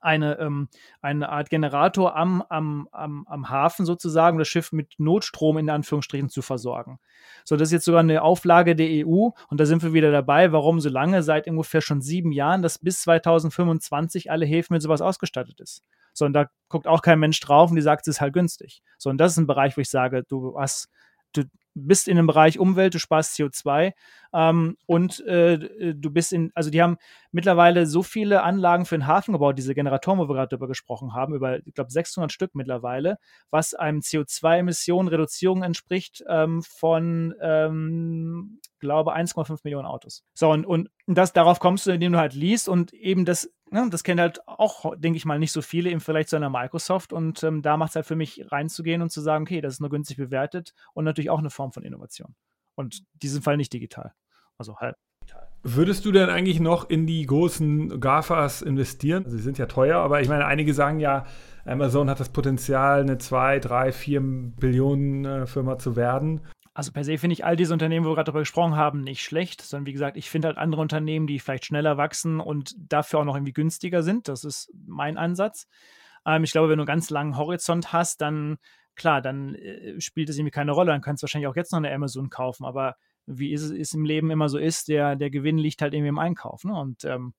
eine, 0.00 0.38
ähm, 0.38 0.68
eine 1.00 1.28
Art 1.28 1.50
Generator 1.50 2.16
am, 2.16 2.42
am, 2.48 2.88
am, 2.92 3.26
am 3.28 3.48
Hafen 3.48 3.86
sozusagen, 3.86 4.38
das 4.38 4.48
Schiff 4.48 4.72
mit 4.72 4.94
Notstrom 4.98 5.58
in 5.58 5.70
Anführungsstrichen 5.70 6.28
zu 6.28 6.42
versorgen. 6.42 6.98
So, 7.44 7.56
das 7.56 7.68
ist 7.68 7.72
jetzt 7.72 7.84
sogar 7.84 8.00
eine 8.00 8.22
Auflage 8.22 8.76
der 8.76 9.06
EU 9.06 9.30
und 9.48 9.60
da 9.60 9.66
sind 9.66 9.82
wir 9.82 9.92
wieder 9.92 10.12
dabei. 10.12 10.52
Warum 10.52 10.80
so 10.80 10.88
lange? 10.88 11.22
Seit 11.22 11.46
ungefähr 11.46 11.80
schon 11.80 12.00
sieben 12.00 12.32
Jahren, 12.32 12.62
dass 12.62 12.78
bis 12.78 13.02
2025 13.02 14.30
alle 14.30 14.46
Häfen 14.46 14.74
mit 14.74 14.82
sowas 14.82 15.00
ausgestattet 15.00 15.60
ist. 15.60 15.82
So, 16.12 16.24
und 16.24 16.32
da 16.32 16.46
guckt 16.68 16.86
auch 16.86 17.02
kein 17.02 17.20
Mensch 17.20 17.38
drauf 17.40 17.70
und 17.70 17.76
die 17.76 17.82
sagt, 17.82 18.02
es 18.02 18.16
ist 18.16 18.20
halt 18.20 18.32
günstig. 18.32 18.82
So, 18.98 19.10
und 19.10 19.18
das 19.18 19.32
ist 19.32 19.38
ein 19.38 19.46
Bereich, 19.46 19.76
wo 19.76 19.80
ich 19.80 19.90
sage, 19.90 20.24
du 20.28 20.58
hast, 20.58 20.88
du, 21.32 21.44
bist 21.86 22.08
in 22.08 22.16
dem 22.16 22.26
Bereich 22.26 22.58
Umwelt, 22.58 22.94
du 22.94 22.98
sparst 22.98 23.36
CO2 23.36 23.92
ähm, 24.32 24.76
und 24.86 25.20
äh, 25.26 25.94
du 25.94 26.10
bist 26.10 26.32
in, 26.32 26.50
also 26.54 26.70
die 26.70 26.82
haben 26.82 26.98
mittlerweile 27.32 27.86
so 27.86 28.02
viele 28.02 28.42
Anlagen 28.42 28.84
für 28.84 28.96
den 28.96 29.06
Hafen 29.06 29.32
gebaut, 29.32 29.58
diese 29.58 29.74
Generatoren, 29.74 30.18
wo 30.18 30.28
wir 30.28 30.34
gerade 30.34 30.48
darüber 30.48 30.68
gesprochen 30.68 31.14
haben, 31.14 31.34
über, 31.34 31.64
ich 31.66 31.74
glaube, 31.74 31.90
600 31.90 32.32
Stück 32.32 32.54
mittlerweile, 32.54 33.18
was 33.50 33.74
einem 33.74 34.00
CO2-Emissionen-Reduzierung 34.00 35.62
entspricht 35.62 36.24
ähm, 36.28 36.62
von, 36.62 37.34
ähm, 37.40 38.60
glaube 38.80 39.14
1,5 39.16 39.60
Millionen 39.64 39.86
Autos. 39.86 40.24
So, 40.34 40.50
und, 40.50 40.64
und 40.66 40.90
das, 41.06 41.32
darauf 41.32 41.60
kommst 41.60 41.86
du, 41.86 41.90
indem 41.90 42.12
du 42.12 42.18
halt 42.18 42.34
liest 42.34 42.68
und 42.68 42.92
eben 42.92 43.24
das, 43.24 43.50
ne, 43.70 43.88
das 43.90 44.04
kennen 44.04 44.20
halt 44.20 44.46
auch, 44.46 44.94
denke 44.96 45.16
ich 45.16 45.24
mal, 45.24 45.38
nicht 45.38 45.52
so 45.52 45.62
viele 45.62 45.90
im 45.90 46.00
Vergleich 46.00 46.28
zu 46.28 46.36
einer 46.36 46.50
Microsoft 46.50 47.12
und 47.12 47.42
ähm, 47.42 47.62
da 47.62 47.76
macht 47.76 47.90
es 47.90 47.96
halt 47.96 48.06
für 48.06 48.16
mich 48.16 48.44
reinzugehen 48.50 49.02
und 49.02 49.10
zu 49.10 49.20
sagen, 49.20 49.42
okay, 49.42 49.60
das 49.60 49.74
ist 49.74 49.80
nur 49.80 49.90
günstig 49.90 50.16
bewertet 50.16 50.74
und 50.94 51.04
natürlich 51.04 51.30
auch 51.30 51.38
eine 51.38 51.50
Form 51.50 51.72
von 51.72 51.82
Innovation. 51.82 52.34
Und 52.74 53.00
in 53.00 53.18
diesem 53.20 53.42
Fall 53.42 53.56
nicht 53.56 53.72
digital. 53.72 54.12
Also 54.56 54.76
halb. 54.78 54.96
Würdest 55.62 56.04
du 56.04 56.12
denn 56.12 56.30
eigentlich 56.30 56.60
noch 56.60 56.88
in 56.88 57.06
die 57.06 57.26
großen 57.26 58.00
GAFAs 58.00 58.62
investieren? 58.62 59.24
Sie 59.26 59.40
sind 59.40 59.58
ja 59.58 59.66
teuer, 59.66 59.98
aber 59.98 60.20
ich 60.20 60.28
meine, 60.28 60.46
einige 60.46 60.72
sagen 60.72 61.00
ja, 61.00 61.26
Amazon 61.64 62.08
hat 62.08 62.20
das 62.20 62.28
Potenzial, 62.30 63.00
eine 63.00 63.18
2, 63.18 63.58
3, 63.58 63.92
4 63.92 64.20
Billionen 64.20 65.24
äh, 65.24 65.46
Firma 65.46 65.76
zu 65.76 65.96
werden. 65.96 66.42
Also 66.78 66.92
per 66.92 67.02
se 67.02 67.18
finde 67.18 67.32
ich 67.32 67.44
all 67.44 67.56
diese 67.56 67.72
Unternehmen, 67.72 68.06
wo 68.06 68.10
wir 68.10 68.14
gerade 68.14 68.26
darüber 68.26 68.42
gesprochen 68.42 68.76
haben, 68.76 69.00
nicht 69.00 69.20
schlecht, 69.20 69.62
sondern 69.62 69.86
wie 69.86 69.92
gesagt, 69.92 70.16
ich 70.16 70.30
finde 70.30 70.46
halt 70.46 70.58
andere 70.58 70.80
Unternehmen, 70.80 71.26
die 71.26 71.40
vielleicht 71.40 71.64
schneller 71.64 71.96
wachsen 71.96 72.38
und 72.38 72.72
dafür 72.78 73.18
auch 73.18 73.24
noch 73.24 73.34
irgendwie 73.34 73.52
günstiger 73.52 74.04
sind. 74.04 74.28
Das 74.28 74.44
ist 74.44 74.72
mein 74.86 75.18
Ansatz. 75.18 75.66
Ähm, 76.24 76.44
ich 76.44 76.52
glaube, 76.52 76.68
wenn 76.68 76.78
du 76.78 76.82
einen 76.82 76.86
ganz 76.86 77.10
langen 77.10 77.36
Horizont 77.36 77.92
hast, 77.92 78.20
dann 78.20 78.58
klar, 78.94 79.20
dann 79.20 79.56
äh, 79.56 80.00
spielt 80.00 80.28
es 80.28 80.38
irgendwie 80.38 80.52
keine 80.52 80.70
Rolle. 80.70 80.92
Dann 80.92 81.00
kannst 81.00 81.20
du 81.20 81.24
wahrscheinlich 81.24 81.48
auch 81.48 81.56
jetzt 81.56 81.72
noch 81.72 81.78
eine 81.78 81.92
Amazon 81.92 82.30
kaufen. 82.30 82.64
Aber 82.64 82.94
wie 83.26 83.52
es 83.52 83.68
ist 83.70 83.94
im 83.94 84.04
Leben 84.04 84.30
immer 84.30 84.48
so 84.48 84.58
ist, 84.58 84.86
der, 84.86 85.16
der 85.16 85.30
Gewinn 85.30 85.58
liegt 85.58 85.82
halt 85.82 85.94
irgendwie 85.94 86.10
im 86.10 86.20
Einkauf. 86.20 86.62
Ne? 86.62 86.78
Und 86.78 87.04
ähm, 87.04 87.34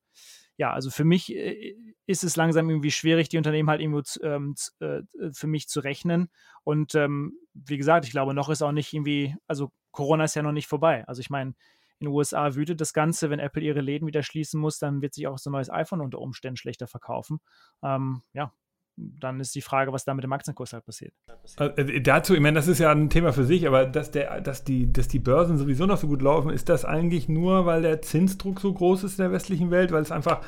ja, 0.60 0.74
also 0.74 0.90
für 0.90 1.04
mich 1.04 1.34
äh, 1.34 1.74
ist 2.04 2.22
es 2.22 2.36
langsam 2.36 2.68
irgendwie 2.68 2.90
schwierig, 2.90 3.30
die 3.30 3.38
Unternehmen 3.38 3.70
halt 3.70 3.80
irgendwo 3.80 4.02
ähm, 4.22 4.54
äh, 4.80 5.00
für 5.32 5.46
mich 5.46 5.68
zu 5.68 5.80
rechnen. 5.80 6.28
Und 6.64 6.94
ähm, 6.94 7.32
wie 7.54 7.78
gesagt, 7.78 8.04
ich 8.04 8.10
glaube, 8.10 8.34
noch 8.34 8.50
ist 8.50 8.60
auch 8.60 8.70
nicht 8.70 8.92
irgendwie, 8.92 9.34
also 9.46 9.72
Corona 9.90 10.24
ist 10.24 10.36
ja 10.36 10.42
noch 10.42 10.52
nicht 10.52 10.66
vorbei. 10.66 11.02
Also 11.08 11.20
ich 11.20 11.30
meine, 11.30 11.54
in 11.98 12.08
den 12.08 12.08
USA 12.08 12.56
wütet 12.56 12.82
das 12.82 12.92
Ganze, 12.92 13.30
wenn 13.30 13.38
Apple 13.38 13.62
ihre 13.62 13.80
Läden 13.80 14.06
wieder 14.06 14.22
schließen 14.22 14.60
muss, 14.60 14.78
dann 14.78 15.00
wird 15.00 15.14
sich 15.14 15.26
auch 15.28 15.38
so 15.38 15.48
ein 15.48 15.54
neues 15.54 15.70
iPhone 15.70 16.02
unter 16.02 16.18
Umständen 16.18 16.58
schlechter 16.58 16.86
verkaufen. 16.86 17.40
Ähm, 17.82 18.20
ja, 18.34 18.52
dann 19.18 19.40
ist 19.40 19.54
die 19.54 19.62
Frage, 19.62 19.92
was 19.92 20.04
da 20.04 20.14
mit 20.14 20.24
dem 20.24 20.32
Aktienkurs 20.32 20.72
halt 20.72 20.84
passiert. 20.84 21.12
Äh, 21.58 22.00
dazu, 22.00 22.34
ich 22.34 22.40
meine, 22.40 22.56
das 22.56 22.68
ist 22.68 22.78
ja 22.78 22.90
ein 22.90 23.10
Thema 23.10 23.32
für 23.32 23.44
sich, 23.44 23.66
aber 23.66 23.86
dass, 23.86 24.10
der, 24.10 24.40
dass, 24.40 24.64
die, 24.64 24.92
dass 24.92 25.08
die 25.08 25.18
Börsen 25.18 25.58
sowieso 25.58 25.86
noch 25.86 25.98
so 25.98 26.06
gut 26.06 26.22
laufen, 26.22 26.50
ist 26.50 26.68
das 26.68 26.84
eigentlich 26.84 27.28
nur, 27.28 27.66
weil 27.66 27.82
der 27.82 28.02
Zinsdruck 28.02 28.60
so 28.60 28.72
groß 28.72 29.04
ist 29.04 29.18
in 29.18 29.24
der 29.24 29.32
westlichen 29.32 29.70
Welt, 29.70 29.92
weil 29.92 30.02
es 30.02 30.12
einfach 30.12 30.42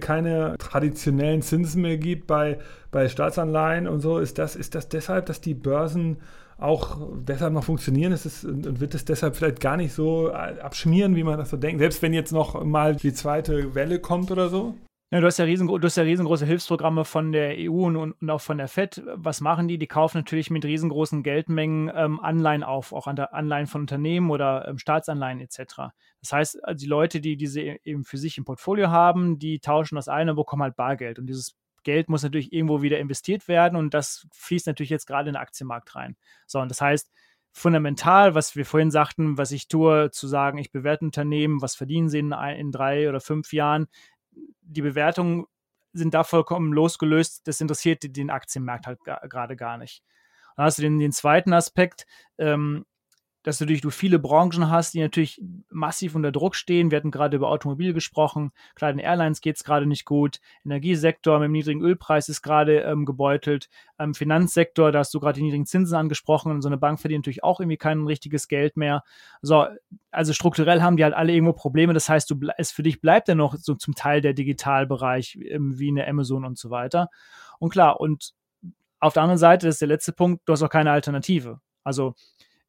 keine 0.00 0.56
traditionellen 0.58 1.42
Zinsen 1.42 1.82
mehr 1.82 1.98
gibt 1.98 2.26
bei, 2.26 2.58
bei 2.90 3.08
Staatsanleihen 3.08 3.86
und 3.86 4.00
so. 4.00 4.18
Ist 4.18 4.38
das, 4.38 4.56
ist 4.56 4.74
das 4.74 4.88
deshalb, 4.88 5.26
dass 5.26 5.40
die 5.40 5.54
Börsen 5.54 6.18
auch 6.58 6.98
deshalb 7.14 7.52
noch 7.52 7.64
funktionieren? 7.64 8.12
Ist 8.12 8.24
es, 8.24 8.44
und 8.44 8.80
wird 8.80 8.94
es 8.94 9.04
deshalb 9.04 9.36
vielleicht 9.36 9.60
gar 9.60 9.76
nicht 9.76 9.92
so 9.92 10.30
abschmieren, 10.32 11.16
wie 11.16 11.24
man 11.24 11.38
das 11.38 11.50
so 11.50 11.56
denkt? 11.56 11.80
Selbst 11.80 12.00
wenn 12.02 12.14
jetzt 12.14 12.32
noch 12.32 12.64
mal 12.64 12.96
die 12.96 13.12
zweite 13.12 13.74
Welle 13.74 13.98
kommt 13.98 14.30
oder 14.30 14.48
so? 14.48 14.74
Ja, 15.14 15.20
du, 15.20 15.28
hast 15.28 15.38
ja 15.38 15.46
du 15.46 15.80
hast 15.80 15.96
ja 15.96 16.02
riesengroße 16.02 16.44
Hilfsprogramme 16.44 17.04
von 17.04 17.30
der 17.30 17.54
EU 17.56 17.86
und, 17.86 17.96
und, 17.96 18.30
auch 18.30 18.40
von 18.40 18.58
der 18.58 18.66
FED. 18.66 19.00
Was 19.14 19.40
machen 19.40 19.68
die? 19.68 19.78
Die 19.78 19.86
kaufen 19.86 20.18
natürlich 20.18 20.50
mit 20.50 20.64
riesengroßen 20.64 21.22
Geldmengen 21.22 21.88
ähm, 21.94 22.18
Anleihen 22.18 22.64
auf, 22.64 22.92
auch 22.92 23.06
an 23.06 23.16
Anleihen 23.20 23.68
von 23.68 23.82
Unternehmen 23.82 24.32
oder 24.32 24.66
ähm, 24.66 24.76
Staatsanleihen 24.76 25.38
etc. 25.38 25.92
Das 26.18 26.32
heißt, 26.32 26.64
also 26.64 26.82
die 26.82 26.88
Leute, 26.88 27.20
die 27.20 27.36
diese 27.36 27.60
e-, 27.60 27.78
eben 27.84 28.02
für 28.02 28.18
sich 28.18 28.38
im 28.38 28.44
Portfolio 28.44 28.90
haben, 28.90 29.38
die 29.38 29.60
tauschen 29.60 29.94
das 29.94 30.08
eine 30.08 30.32
und 30.32 30.36
bekommen 30.36 30.64
halt 30.64 30.74
Bargeld. 30.74 31.20
Und 31.20 31.26
dieses 31.26 31.54
Geld 31.84 32.08
muss 32.08 32.24
natürlich 32.24 32.52
irgendwo 32.52 32.82
wieder 32.82 32.98
investiert 32.98 33.46
werden 33.46 33.76
und 33.76 33.94
das 33.94 34.26
fließt 34.32 34.66
natürlich 34.66 34.90
jetzt 34.90 35.06
gerade 35.06 35.28
in 35.28 35.34
den 35.34 35.40
Aktienmarkt 35.40 35.94
rein. 35.94 36.16
So, 36.48 36.58
und 36.58 36.68
das 36.68 36.80
heißt, 36.80 37.12
fundamental, 37.56 38.34
was 38.34 38.56
wir 38.56 38.66
vorhin 38.66 38.90
sagten, 38.90 39.38
was 39.38 39.52
ich 39.52 39.68
tue, 39.68 40.10
zu 40.10 40.26
sagen, 40.26 40.58
ich 40.58 40.72
bewerte 40.72 41.04
Unternehmen, 41.04 41.62
was 41.62 41.76
verdienen 41.76 42.08
sie 42.08 42.18
in, 42.18 42.32
in 42.32 42.72
drei 42.72 43.08
oder 43.08 43.20
fünf 43.20 43.52
Jahren, 43.52 43.86
die 44.62 44.82
Bewertungen 44.82 45.46
sind 45.92 46.14
da 46.14 46.24
vollkommen 46.24 46.72
losgelöst. 46.72 47.46
Das 47.46 47.60
interessiert 47.60 48.02
den 48.16 48.30
Aktienmarkt 48.30 48.86
halt 48.86 49.00
gerade 49.04 49.56
gar 49.56 49.78
nicht. 49.78 50.02
dann 50.56 50.66
hast 50.66 50.78
du 50.78 50.82
den, 50.82 50.98
den 50.98 51.12
zweiten 51.12 51.52
Aspekt, 51.52 52.06
ähm, 52.38 52.84
dass 53.44 53.60
natürlich 53.60 53.82
du 53.82 53.90
viele 53.90 54.18
Branchen 54.18 54.70
hast, 54.70 54.94
die 54.94 55.00
natürlich 55.00 55.40
massiv 55.68 56.14
unter 56.14 56.32
Druck 56.32 56.56
stehen. 56.56 56.90
Wir 56.90 56.96
hatten 56.96 57.10
gerade 57.10 57.36
über 57.36 57.50
Automobil 57.50 57.92
gesprochen. 57.92 58.52
Klar, 58.74 58.90
den 58.90 58.98
Airlines 58.98 59.42
geht 59.42 59.56
es 59.56 59.64
gerade 59.64 59.86
nicht 59.86 60.06
gut. 60.06 60.40
Energiesektor 60.64 61.38
mit 61.38 61.46
dem 61.46 61.52
niedrigen 61.52 61.82
Ölpreis 61.82 62.30
ist 62.30 62.40
gerade 62.40 62.80
ähm, 62.80 63.04
gebeutelt. 63.04 63.68
Ähm, 63.98 64.14
Finanzsektor, 64.14 64.92
da 64.92 65.00
hast 65.00 65.12
du 65.12 65.20
gerade 65.20 65.38
die 65.38 65.42
niedrigen 65.42 65.66
Zinsen 65.66 65.94
angesprochen. 65.94 66.52
Und 66.52 66.62
so 66.62 66.68
eine 66.70 66.78
Bank 66.78 66.98
verdient 66.98 67.24
natürlich 67.24 67.44
auch 67.44 67.60
irgendwie 67.60 67.76
kein 67.76 68.06
richtiges 68.06 68.48
Geld 68.48 68.78
mehr. 68.78 69.04
So, 69.42 69.66
also 70.10 70.32
strukturell 70.32 70.80
haben 70.80 70.96
die 70.96 71.04
halt 71.04 71.14
alle 71.14 71.34
irgendwo 71.34 71.52
Probleme. 71.52 71.92
Das 71.92 72.08
heißt, 72.08 72.30
du, 72.30 72.40
es 72.56 72.72
für 72.72 72.82
dich 72.82 73.02
bleibt 73.02 73.28
ja 73.28 73.34
noch 73.34 73.56
so 73.56 73.74
zum 73.74 73.94
Teil 73.94 74.22
der 74.22 74.32
Digitalbereich, 74.32 75.38
ähm, 75.50 75.78
wie 75.78 75.88
eine 75.88 76.08
Amazon 76.08 76.46
und 76.46 76.56
so 76.56 76.70
weiter. 76.70 77.10
Und 77.58 77.68
klar, 77.70 78.00
und 78.00 78.32
auf 79.00 79.12
der 79.12 79.22
anderen 79.22 79.38
Seite, 79.38 79.66
das 79.66 79.74
ist 79.74 79.82
der 79.82 79.88
letzte 79.88 80.14
Punkt, 80.14 80.48
du 80.48 80.52
hast 80.54 80.62
auch 80.62 80.70
keine 80.70 80.92
Alternative. 80.92 81.60
Also 81.82 82.14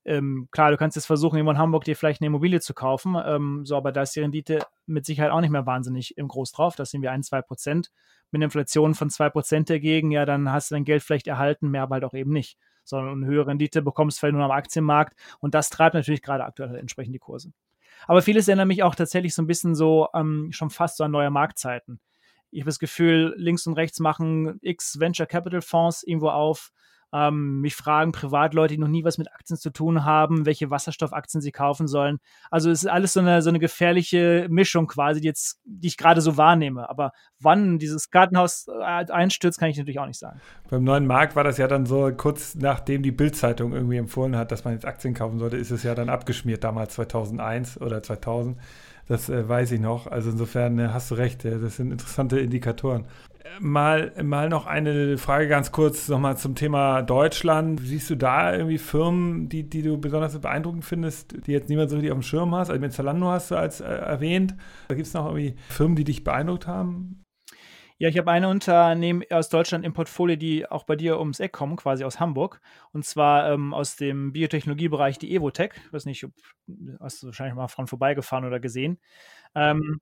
ähm, 0.06 0.48
klar, 0.52 0.72
du 0.72 0.78
kannst 0.78 0.96
jetzt 0.96 1.08
versuchen, 1.08 1.36
irgendwo 1.36 1.52
in 1.52 1.58
Hamburg 1.58 1.84
dir 1.84 1.96
vielleicht 1.96 2.22
eine 2.22 2.28
Immobilie 2.28 2.62
zu 2.62 2.74
kaufen, 2.74 3.16
ähm, 3.26 3.66
so, 3.66 3.76
aber 3.76 3.92
da 3.92 4.04
ist 4.04 4.16
die 4.16 4.22
Rendite 4.22 4.60
mit 4.86 5.06
Sicherheit 5.06 5.32
auch 5.32 5.42
nicht 5.42 5.50
mehr 5.50 5.66
wahnsinnig 5.66 6.18
im 6.18 6.28
Groß 6.28 6.52
drauf. 6.52 6.76
Das 6.76 6.92
sind 6.92 7.02
wir 7.02 7.12
ein, 7.12 7.24
zwei 7.24 7.42
Prozent. 7.42 7.92
Mit 8.32 8.40
einer 8.40 8.46
Inflation 8.46 8.96
von 8.96 9.10
zwei 9.10 9.30
Prozent 9.30 9.70
dagegen, 9.70 10.12
ja, 10.12 10.26
dann 10.26 10.52
hast 10.52 10.70
du 10.70 10.76
dein 10.76 10.86
Geld 10.86 11.04
vielleicht 11.04 11.28
erhalten, 11.28 11.70
mehr 11.70 11.84
aber 11.84 11.96
halt 11.96 12.04
auch 12.04 12.14
eben 12.14 12.32
nicht. 12.32 12.58
Sondern 12.84 13.24
eine 13.24 13.26
höhere 13.26 13.48
Rendite 13.48 13.82
bekommst 13.82 14.18
du 14.18 14.20
vielleicht 14.20 14.36
nur 14.36 14.44
am 14.44 14.52
Aktienmarkt 14.52 15.18
und 15.40 15.56
das 15.56 15.70
treibt 15.70 15.96
natürlich 15.96 16.22
gerade 16.22 16.44
aktuell 16.44 16.70
halt 16.70 16.80
entsprechend 16.80 17.16
die 17.16 17.20
Kurse. 17.20 17.52
Aber 18.08 18.22
vieles 18.22 18.48
erinnert 18.48 18.68
mich 18.68 18.84
auch 18.84 18.96
tatsächlich 18.96 19.34
so 19.34 19.42
ein 19.42 19.48
bisschen 19.48 19.74
so 19.74 20.08
ähm, 20.14 20.52
schon 20.52 20.70
fast 20.70 20.98
so 20.98 21.04
an 21.04 21.12
neue 21.12 21.32
Marktzeiten. 21.32 22.00
Ich 22.52 22.62
habe 22.62 22.70
das 22.70 22.80
Gefühl, 22.80 23.34
links 23.38 23.66
und 23.68 23.74
rechts 23.74 24.00
machen 24.00 24.60
x 24.62 25.00
Venture 25.00 25.26
Capital 25.26 25.62
Fonds 25.62 26.04
irgendwo 26.04 26.30
auf, 26.30 26.72
ähm, 27.16 27.62
mich 27.62 27.76
fragen 27.76 28.12
Privatleute, 28.12 28.74
die 28.74 28.80
noch 28.80 28.90
nie 28.90 29.06
was 29.06 29.18
mit 29.18 29.32
Aktien 29.32 29.58
zu 29.58 29.70
tun 29.70 30.04
haben, 30.04 30.46
welche 30.46 30.70
Wasserstoffaktien 30.70 31.42
sie 31.42 31.52
kaufen 31.52 31.88
sollen. 31.88 32.20
Also 32.52 32.70
es 32.70 32.84
ist 32.84 32.90
alles 32.90 33.14
so 33.14 33.22
eine, 33.22 33.42
so 33.42 33.50
eine 33.50 33.60
gefährliche 33.60 34.48
Mischung 34.50 34.88
quasi, 34.88 35.22
die, 35.22 35.28
jetzt, 35.28 35.60
die 35.64 35.88
ich 35.88 35.98
gerade 35.98 36.20
so 36.20 36.36
wahrnehme. 36.36 36.90
Aber 36.90 37.12
wann 37.40 37.80
dieses 37.80 38.12
Gartenhaus 38.12 38.68
äh, 38.68 39.12
einstürzt, 39.12 39.60
kann 39.60 39.70
ich 39.70 39.78
natürlich 39.78 40.00
auch 40.00 40.08
nicht 40.08 40.20
sagen. 40.20 40.42
Beim 40.70 40.84
neuen 40.84 41.08
Markt 41.08 41.36
war 41.36 41.44
das 41.44 41.58
ja 41.58 41.68
dann 41.68 41.86
so 41.86 42.12
kurz 42.16 42.56
nachdem 42.56 43.02
die 43.02 43.12
Bildzeitung 43.12 43.74
irgendwie 43.74 43.98
empfohlen 43.98 44.36
hat, 44.36 44.52
dass 44.52 44.66
man 44.66 44.74
jetzt 44.74 44.86
Aktien 44.86 45.14
kaufen 45.14 45.40
sollte, 45.40 45.58
ist 45.58 45.72
es 45.72 45.84
ja 45.84 45.96
dann 45.96 46.10
abgeschmiert, 46.10 46.64
damals 46.64 46.96
2001 46.96 47.80
oder 47.80 48.04
2000. 48.04 48.58
Das 49.08 49.30
äh, 49.30 49.48
weiß 49.48 49.72
ich 49.72 49.80
noch. 49.80 50.08
Also 50.08 50.32
insofern 50.32 50.80
äh, 50.80 50.90
hast 50.92 51.12
du 51.12 51.16
recht, 51.16 51.46
äh, 51.46 51.60
das 51.60 51.78
sind 51.78 51.92
interessante 51.92 52.40
Indikatoren. 52.40 53.06
Mal, 53.60 54.12
mal 54.24 54.50
noch 54.50 54.66
eine 54.66 55.18
Frage 55.18 55.48
ganz 55.48 55.72
kurz 55.72 56.10
nochmal 56.10 56.36
zum 56.36 56.56
Thema 56.56 57.04
Deutschland. 57.04 57.80
Siehst 57.80 58.10
du 58.10 58.16
da 58.16 58.54
irgendwie 58.54 58.80
Firmen, 58.80 59.50
die, 59.50 59.70
die 59.70 59.82
du 59.82 60.00
besonders 60.00 60.40
beeindruckend 60.40 60.84
findest, 60.84 61.46
die 61.46 61.52
jetzt 61.52 61.70
niemand 61.70 61.90
so 61.90 61.96
richtig 61.96 62.12
auf 62.12 62.18
dem 62.18 62.24
Schirm 62.24 62.56
hast? 62.56 62.70
Also 62.70 62.82
mit 62.82 62.92
Zalando 62.92 63.28
hast 63.28 63.52
du 63.52 63.56
als 63.56 63.82
äh, 63.82 63.86
erwähnt. 63.86 64.56
Da 64.88 64.96
gibt 64.96 65.08
es 65.08 65.14
noch 65.14 65.26
irgendwie 65.28 65.56
Firmen, 65.70 65.96
die 65.96 66.04
dich 66.04 66.24
beeindruckt 66.24 66.66
haben? 66.66 67.24
Ja, 67.98 68.10
ich 68.10 68.18
habe 68.18 68.30
eine 68.32 68.50
Unternehmen 68.50 69.24
aus 69.30 69.48
Deutschland 69.48 69.86
im 69.86 69.94
Portfolio, 69.94 70.36
die 70.36 70.70
auch 70.70 70.84
bei 70.84 70.98
dir 70.98 71.18
ums 71.18 71.40
Eck 71.40 71.54
kommen, 71.54 71.78
quasi 71.78 72.04
aus 72.04 72.20
Hamburg. 72.20 72.60
Und 72.92 73.06
zwar 73.06 73.52
ähm, 73.52 73.74
aus 73.74 73.96
dem 73.96 74.34
Biotechnologiebereich, 74.34 75.18
die 75.18 75.34
Evotech. 75.34 75.72
Ich 75.86 75.94
weiß 75.94 76.06
nicht, 76.06 76.26
ob, 76.26 76.32
hast 77.00 77.24
du 77.24 77.28
wahrscheinlich 77.28 77.56
mal 77.56 77.70
von 77.70 77.88
vorbeigefahren 77.88 78.44
oder 78.44 78.60
gesehen. 78.60 79.00
Ähm, 79.54 80.02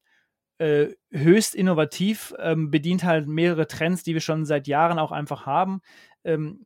äh, 0.64 0.96
höchst 1.12 1.56
innovativ, 1.56 2.34
ähm, 2.40 2.72
bedient 2.72 3.04
halt 3.04 3.28
mehrere 3.28 3.68
Trends, 3.68 4.04
die 4.04 4.14
wir 4.14 4.22
schon 4.22 4.46
seit 4.46 4.66
Jahren 4.66 4.98
auch 4.98 5.12
einfach 5.12 5.46
haben. 5.46 5.82
Ähm, 6.24 6.66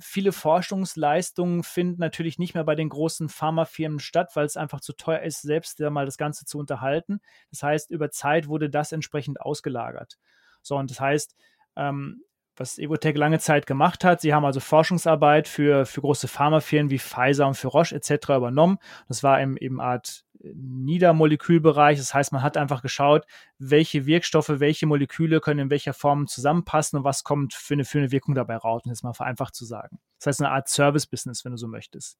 viele 0.00 0.32
Forschungsleistungen 0.32 1.62
finden 1.62 2.00
natürlich 2.00 2.40
nicht 2.40 2.54
mehr 2.54 2.64
bei 2.64 2.74
den 2.74 2.88
großen 2.88 3.28
Pharmafirmen 3.28 4.00
statt, 4.00 4.32
weil 4.34 4.44
es 4.44 4.56
einfach 4.56 4.80
zu 4.80 4.92
teuer 4.92 5.20
ist, 5.20 5.42
selbst 5.42 5.78
mal 5.78 6.04
das 6.04 6.18
Ganze 6.18 6.46
zu 6.46 6.58
unterhalten. 6.58 7.20
Das 7.50 7.62
heißt, 7.62 7.92
über 7.92 8.10
Zeit 8.10 8.48
wurde 8.48 8.68
das 8.70 8.90
entsprechend 8.90 9.40
ausgelagert. 9.40 10.18
So, 10.62 10.76
und 10.76 10.90
das 10.90 10.98
heißt, 11.00 11.36
ähm, 11.76 12.24
was 12.56 12.76
Evotech 12.78 13.16
lange 13.16 13.38
Zeit 13.38 13.66
gemacht 13.66 14.02
hat. 14.02 14.20
Sie 14.20 14.34
haben 14.34 14.44
also 14.44 14.58
Forschungsarbeit 14.58 15.46
für, 15.46 15.86
für 15.86 16.00
große 16.00 16.26
Pharmafirmen 16.26 16.90
wie 16.90 16.98
Pfizer 16.98 17.46
und 17.46 17.54
für 17.54 17.68
Roche 17.68 17.94
etc. 17.94 18.30
übernommen. 18.30 18.78
Das 19.06 19.22
war 19.22 19.40
im 19.40 19.56
eben 19.56 19.80
Art 19.80 20.24
Niedermolekülbereich. 20.40 21.98
Das 21.98 22.14
heißt, 22.14 22.32
man 22.32 22.42
hat 22.42 22.56
einfach 22.56 22.82
geschaut, 22.82 23.26
welche 23.58 24.06
Wirkstoffe, 24.06 24.48
welche 24.48 24.86
Moleküle 24.86 25.40
können 25.40 25.60
in 25.60 25.70
welcher 25.70 25.92
Form 25.92 26.26
zusammenpassen 26.26 26.98
und 26.98 27.04
was 27.04 27.24
kommt 27.24 27.54
für 27.54 27.74
eine, 27.74 27.84
für 27.84 27.98
eine 27.98 28.10
Wirkung 28.12 28.34
dabei 28.34 28.56
raus. 28.56 28.82
Und 28.84 28.90
jetzt 28.90 29.04
mal 29.04 29.12
vereinfacht 29.12 29.54
zu 29.54 29.64
sagen. 29.64 29.98
Das 30.18 30.26
heißt, 30.26 30.42
eine 30.42 30.50
Art 30.50 30.68
Service-Business, 30.68 31.44
wenn 31.44 31.52
du 31.52 31.58
so 31.58 31.68
möchtest. 31.68 32.18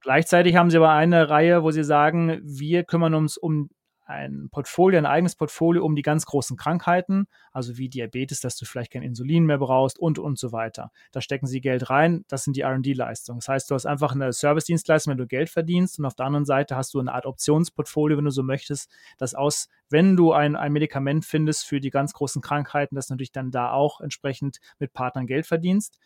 Gleichzeitig 0.00 0.56
haben 0.56 0.70
sie 0.70 0.78
aber 0.78 0.90
eine 0.90 1.30
Reihe, 1.30 1.62
wo 1.62 1.70
sie 1.70 1.84
sagen, 1.84 2.40
wir 2.42 2.82
kümmern 2.84 3.14
uns 3.14 3.36
um 3.36 3.70
ein 4.04 4.48
Portfolio, 4.50 4.98
ein 4.98 5.06
eigenes 5.06 5.36
Portfolio 5.36 5.84
um 5.84 5.94
die 5.94 6.02
ganz 6.02 6.26
großen 6.26 6.56
Krankheiten, 6.56 7.26
also 7.52 7.78
wie 7.78 7.88
Diabetes, 7.88 8.40
dass 8.40 8.56
du 8.56 8.64
vielleicht 8.64 8.92
kein 8.92 9.02
Insulin 9.02 9.46
mehr 9.46 9.58
brauchst 9.58 9.98
und 9.98 10.18
und 10.18 10.38
so 10.38 10.52
weiter. 10.52 10.90
Da 11.12 11.20
stecken 11.20 11.46
sie 11.46 11.60
Geld 11.60 11.90
rein, 11.90 12.24
das 12.28 12.44
sind 12.44 12.56
die 12.56 12.62
RD-Leistungen. 12.62 13.38
Das 13.40 13.48
heißt, 13.48 13.70
du 13.70 13.74
hast 13.74 13.86
einfach 13.86 14.14
eine 14.14 14.32
Service-Dienstleistung, 14.32 15.12
wenn 15.12 15.18
du 15.18 15.26
Geld 15.26 15.50
verdienst 15.50 15.98
und 15.98 16.04
auf 16.04 16.14
der 16.14 16.26
anderen 16.26 16.44
Seite 16.44 16.76
hast 16.76 16.94
du 16.94 17.00
eine 17.00 17.12
Art 17.12 17.26
Optionsportfolio, 17.26 18.16
wenn 18.16 18.24
du 18.24 18.30
so 18.30 18.42
möchtest, 18.42 18.90
das 19.18 19.34
aus, 19.34 19.68
wenn 19.88 20.16
du 20.16 20.32
ein, 20.32 20.56
ein 20.56 20.72
Medikament 20.72 21.24
findest 21.24 21.66
für 21.66 21.80
die 21.80 21.90
ganz 21.90 22.12
großen 22.12 22.42
Krankheiten, 22.42 22.96
das 22.96 23.08
natürlich 23.08 23.32
dann 23.32 23.50
da 23.50 23.70
auch 23.70 24.00
entsprechend 24.00 24.58
mit 24.78 24.92
Partnern 24.92 25.26
Geld 25.26 25.46
verdienst. 25.46 25.98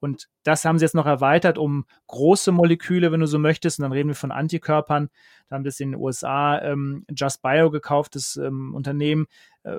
Und 0.00 0.28
das 0.42 0.64
haben 0.64 0.78
sie 0.78 0.84
jetzt 0.84 0.94
noch 0.94 1.06
erweitert 1.06 1.58
um 1.58 1.84
große 2.06 2.52
Moleküle, 2.52 3.12
wenn 3.12 3.20
du 3.20 3.26
so 3.26 3.38
möchtest. 3.38 3.78
Und 3.78 3.84
dann 3.84 3.92
reden 3.92 4.08
wir 4.08 4.16
von 4.16 4.32
Antikörpern. 4.32 5.10
Da 5.48 5.56
haben 5.56 5.64
das 5.64 5.80
in 5.80 5.92
den 5.92 6.00
USA 6.00 6.60
ähm, 6.60 7.04
Just 7.14 7.42
Bio 7.42 7.70
gekauftes 7.70 8.36
ähm, 8.36 8.74
Unternehmen, 8.74 9.26
äh, 9.62 9.78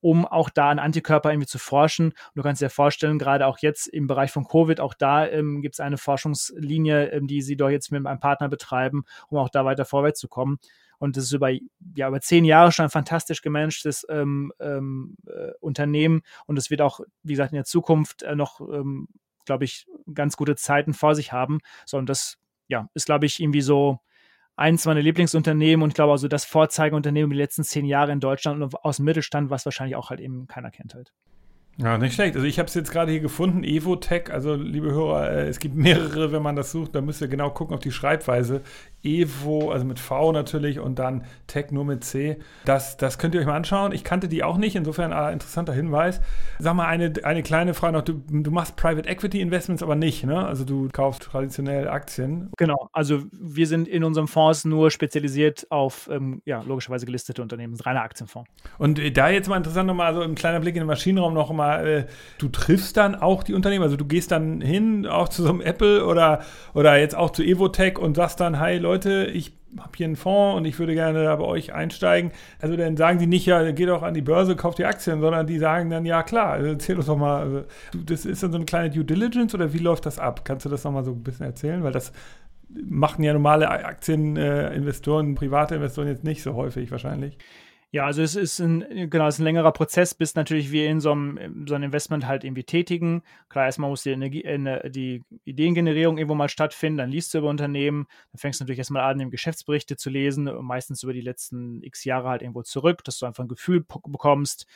um 0.00 0.26
auch 0.26 0.50
da 0.50 0.68
an 0.70 0.78
Antikörper 0.78 1.30
irgendwie 1.30 1.46
zu 1.46 1.58
forschen. 1.58 2.06
Und 2.08 2.34
du 2.34 2.42
kannst 2.42 2.60
dir 2.60 2.70
vorstellen, 2.70 3.18
gerade 3.18 3.46
auch 3.46 3.58
jetzt 3.58 3.86
im 3.86 4.06
Bereich 4.06 4.32
von 4.32 4.46
Covid, 4.46 4.80
auch 4.80 4.94
da 4.94 5.26
ähm, 5.26 5.62
gibt 5.62 5.76
es 5.76 5.80
eine 5.80 5.96
Forschungslinie, 5.96 7.10
ähm, 7.12 7.26
die 7.26 7.40
sie 7.40 7.56
doch 7.56 7.70
jetzt 7.70 7.92
mit 7.92 8.04
einem 8.04 8.20
Partner 8.20 8.48
betreiben, 8.48 9.04
um 9.28 9.38
auch 9.38 9.48
da 9.48 9.64
weiter 9.64 9.84
vorwärts 9.84 10.20
zu 10.20 10.28
kommen. 10.28 10.58
Und 10.98 11.16
das 11.16 11.24
ist 11.24 11.32
über, 11.32 11.50
ja, 11.50 12.06
über 12.06 12.20
zehn 12.20 12.44
Jahre 12.44 12.70
schon 12.70 12.84
ein 12.84 12.90
fantastisch 12.90 13.42
gemanagtes 13.42 14.06
ähm, 14.08 14.52
ähm, 14.60 15.16
äh, 15.26 15.50
Unternehmen. 15.58 16.22
Und 16.46 16.58
es 16.58 16.70
wird 16.70 16.80
auch, 16.80 17.00
wie 17.24 17.32
gesagt, 17.32 17.50
in 17.50 17.56
der 17.56 17.64
Zukunft 17.64 18.22
äh, 18.22 18.36
noch 18.36 18.60
ähm, 18.60 19.08
glaube 19.44 19.64
ich, 19.64 19.86
ganz 20.12 20.36
gute 20.36 20.56
Zeiten 20.56 20.94
vor 20.94 21.14
sich 21.14 21.32
haben. 21.32 21.58
So, 21.86 21.98
und 21.98 22.08
das, 22.08 22.38
ja, 22.68 22.88
ist, 22.94 23.06
glaube 23.06 23.26
ich, 23.26 23.40
irgendwie 23.40 23.60
so 23.60 24.00
eins 24.56 24.84
meiner 24.84 25.00
Lieblingsunternehmen 25.00 25.82
und 25.82 25.90
ich 25.90 25.94
glaube 25.94 26.12
also 26.12 26.28
das 26.28 26.44
Vorzeigeunternehmen 26.44 27.30
die 27.30 27.36
letzten 27.36 27.64
zehn 27.64 27.86
Jahre 27.86 28.12
in 28.12 28.20
Deutschland 28.20 28.62
und 28.62 28.74
aus 28.84 28.96
dem 28.96 29.06
Mittelstand, 29.06 29.50
was 29.50 29.64
wahrscheinlich 29.64 29.96
auch 29.96 30.10
halt 30.10 30.20
eben 30.20 30.46
keiner 30.46 30.70
kennt 30.70 30.94
halt. 30.94 31.12
Ja, 31.78 31.96
nicht 31.96 32.14
schlecht. 32.14 32.36
Also 32.36 32.46
ich 32.46 32.58
habe 32.58 32.68
es 32.68 32.74
jetzt 32.74 32.92
gerade 32.92 33.10
hier 33.10 33.20
gefunden, 33.20 33.64
Evotech. 33.64 34.30
Also 34.30 34.54
liebe 34.54 34.92
Hörer, 34.92 35.30
äh, 35.30 35.48
es 35.48 35.58
gibt 35.58 35.74
mehrere, 35.74 36.30
wenn 36.30 36.42
man 36.42 36.54
das 36.54 36.70
sucht. 36.70 36.94
Da 36.94 37.00
müsst 37.00 37.20
ihr 37.20 37.28
genau 37.28 37.50
gucken 37.50 37.74
auf 37.74 37.80
die 37.80 37.92
Schreibweise. 37.92 38.62
Evo, 39.04 39.72
also 39.72 39.84
mit 39.84 39.98
V 39.98 40.32
natürlich 40.32 40.78
und 40.78 40.98
dann 40.98 41.24
Tech 41.46 41.70
nur 41.70 41.84
mit 41.84 42.04
C. 42.04 42.38
Das, 42.64 42.96
das 42.96 43.18
könnt 43.18 43.34
ihr 43.34 43.40
euch 43.40 43.46
mal 43.46 43.56
anschauen. 43.56 43.92
Ich 43.92 44.04
kannte 44.04 44.28
die 44.28 44.44
auch 44.44 44.58
nicht, 44.58 44.76
insofern 44.76 45.12
ein 45.12 45.32
interessanter 45.32 45.72
Hinweis. 45.72 46.20
Sag 46.58 46.74
mal 46.74 46.86
eine, 46.86 47.12
eine 47.24 47.42
kleine 47.42 47.74
Frage 47.74 47.96
noch. 47.96 48.02
Du, 48.02 48.22
du 48.28 48.50
machst 48.50 48.76
Private 48.76 49.08
Equity 49.08 49.40
Investments 49.40 49.82
aber 49.82 49.96
nicht, 49.96 50.24
ne? 50.24 50.46
Also 50.46 50.64
du 50.64 50.88
kaufst 50.92 51.22
traditionell 51.22 51.88
Aktien. 51.88 52.50
Genau, 52.56 52.88
also 52.92 53.22
wir 53.32 53.66
sind 53.66 53.88
in 53.88 54.04
unserem 54.04 54.28
Fonds 54.28 54.64
nur 54.64 54.90
spezialisiert 54.90 55.66
auf, 55.70 56.08
ähm, 56.12 56.42
ja, 56.44 56.62
logischerweise 56.62 57.06
gelistete 57.06 57.42
Unternehmen, 57.42 57.74
reiner 57.80 58.02
Aktienfonds. 58.02 58.48
Und 58.78 58.98
äh, 58.98 59.10
da 59.10 59.30
jetzt 59.30 59.48
mal 59.48 59.56
interessant 59.56 59.88
nochmal, 59.88 60.14
so 60.14 60.20
ein 60.20 60.36
kleiner 60.36 60.60
Blick 60.60 60.76
in 60.76 60.82
den 60.82 60.86
Maschinenraum 60.86 61.34
noch 61.34 61.50
mal, 61.52 61.61
äh, 61.70 62.06
du 62.38 62.48
triffst 62.48 62.96
dann 62.96 63.14
auch 63.14 63.42
die 63.42 63.54
Unternehmen, 63.54 63.82
also 63.82 63.96
du 63.96 64.04
gehst 64.04 64.30
dann 64.30 64.60
hin, 64.60 65.06
auch 65.06 65.28
zu 65.28 65.42
so 65.42 65.48
einem 65.48 65.60
Apple 65.60 66.04
oder, 66.04 66.40
oder 66.74 66.96
jetzt 66.98 67.14
auch 67.14 67.30
zu 67.30 67.42
Evotech 67.42 67.98
und 67.98 68.16
sagst 68.16 68.40
dann, 68.40 68.58
hi 68.58 68.78
Leute, 68.78 69.26
ich 69.26 69.52
habe 69.78 69.92
hier 69.96 70.06
einen 70.06 70.16
Fonds 70.16 70.56
und 70.58 70.64
ich 70.66 70.78
würde 70.78 70.94
gerne 70.94 71.24
da 71.24 71.36
bei 71.36 71.44
euch 71.44 71.72
einsteigen. 71.72 72.32
Also 72.60 72.76
dann 72.76 72.96
sagen 72.96 73.18
die 73.18 73.26
nicht, 73.26 73.46
ja, 73.46 73.70
geht 73.72 73.88
doch 73.88 74.02
an 74.02 74.14
die 74.14 74.22
Börse, 74.22 74.54
kauft 74.54 74.78
die 74.78 74.84
Aktien, 74.84 75.20
sondern 75.20 75.46
die 75.46 75.58
sagen 75.58 75.88
dann, 75.90 76.04
ja 76.04 76.22
klar, 76.22 76.50
also 76.52 76.68
erzähl 76.68 76.96
uns 76.96 77.06
doch 77.06 77.16
mal, 77.16 77.40
also, 77.40 77.64
das 78.04 78.26
ist 78.26 78.42
dann 78.42 78.52
so 78.52 78.56
eine 78.56 78.66
kleine 78.66 78.90
Due 78.90 79.04
Diligence 79.04 79.54
oder 79.54 79.72
wie 79.72 79.78
läuft 79.78 80.04
das 80.04 80.18
ab? 80.18 80.44
Kannst 80.44 80.66
du 80.66 80.68
das 80.68 80.84
nochmal 80.84 81.04
so 81.04 81.12
ein 81.12 81.22
bisschen 81.22 81.46
erzählen? 81.46 81.82
Weil 81.82 81.92
das 81.92 82.12
machen 82.68 83.22
ja 83.24 83.32
normale 83.32 83.70
Aktieninvestoren, 83.70 85.34
private 85.34 85.74
Investoren 85.76 86.08
jetzt 86.08 86.24
nicht 86.24 86.42
so 86.42 86.54
häufig 86.54 86.90
wahrscheinlich. 86.90 87.38
Ja, 87.94 88.06
also 88.06 88.22
es 88.22 88.36
ist 88.36 88.58
ein, 88.58 89.10
genau, 89.10 89.26
es 89.26 89.34
ist 89.34 89.40
ein 89.40 89.44
längerer 89.44 89.70
Prozess, 89.70 90.14
bis 90.14 90.34
natürlich 90.34 90.72
wir 90.72 90.88
in 90.88 90.98
so 90.98 91.12
einem, 91.12 91.66
so 91.68 91.74
einem 91.74 91.84
Investment 91.84 92.26
halt 92.26 92.42
irgendwie 92.42 92.64
tätigen. 92.64 93.22
Klar, 93.50 93.66
erstmal 93.66 93.90
muss 93.90 94.02
die, 94.02 94.12
Energie, 94.12 94.42
die 94.90 95.22
Ideengenerierung 95.44 96.16
irgendwo 96.16 96.34
mal 96.34 96.48
stattfinden, 96.48 96.96
dann 96.96 97.10
liest 97.10 97.34
du 97.34 97.38
über 97.38 97.50
Unternehmen, 97.50 98.06
dann 98.32 98.38
fängst 98.38 98.60
du 98.60 98.64
natürlich 98.64 98.78
erstmal 98.78 99.02
an, 99.02 99.30
Geschäftsberichte 99.30 99.98
zu 99.98 100.08
lesen, 100.08 100.44
meistens 100.62 101.02
über 101.02 101.12
die 101.12 101.20
letzten 101.20 101.82
x 101.82 102.04
Jahre 102.04 102.30
halt 102.30 102.40
irgendwo 102.40 102.62
zurück, 102.62 103.04
dass 103.04 103.18
du 103.18 103.26
einfach 103.26 103.44
ein 103.44 103.48
Gefühl 103.48 103.84
bekommst, 104.06 104.66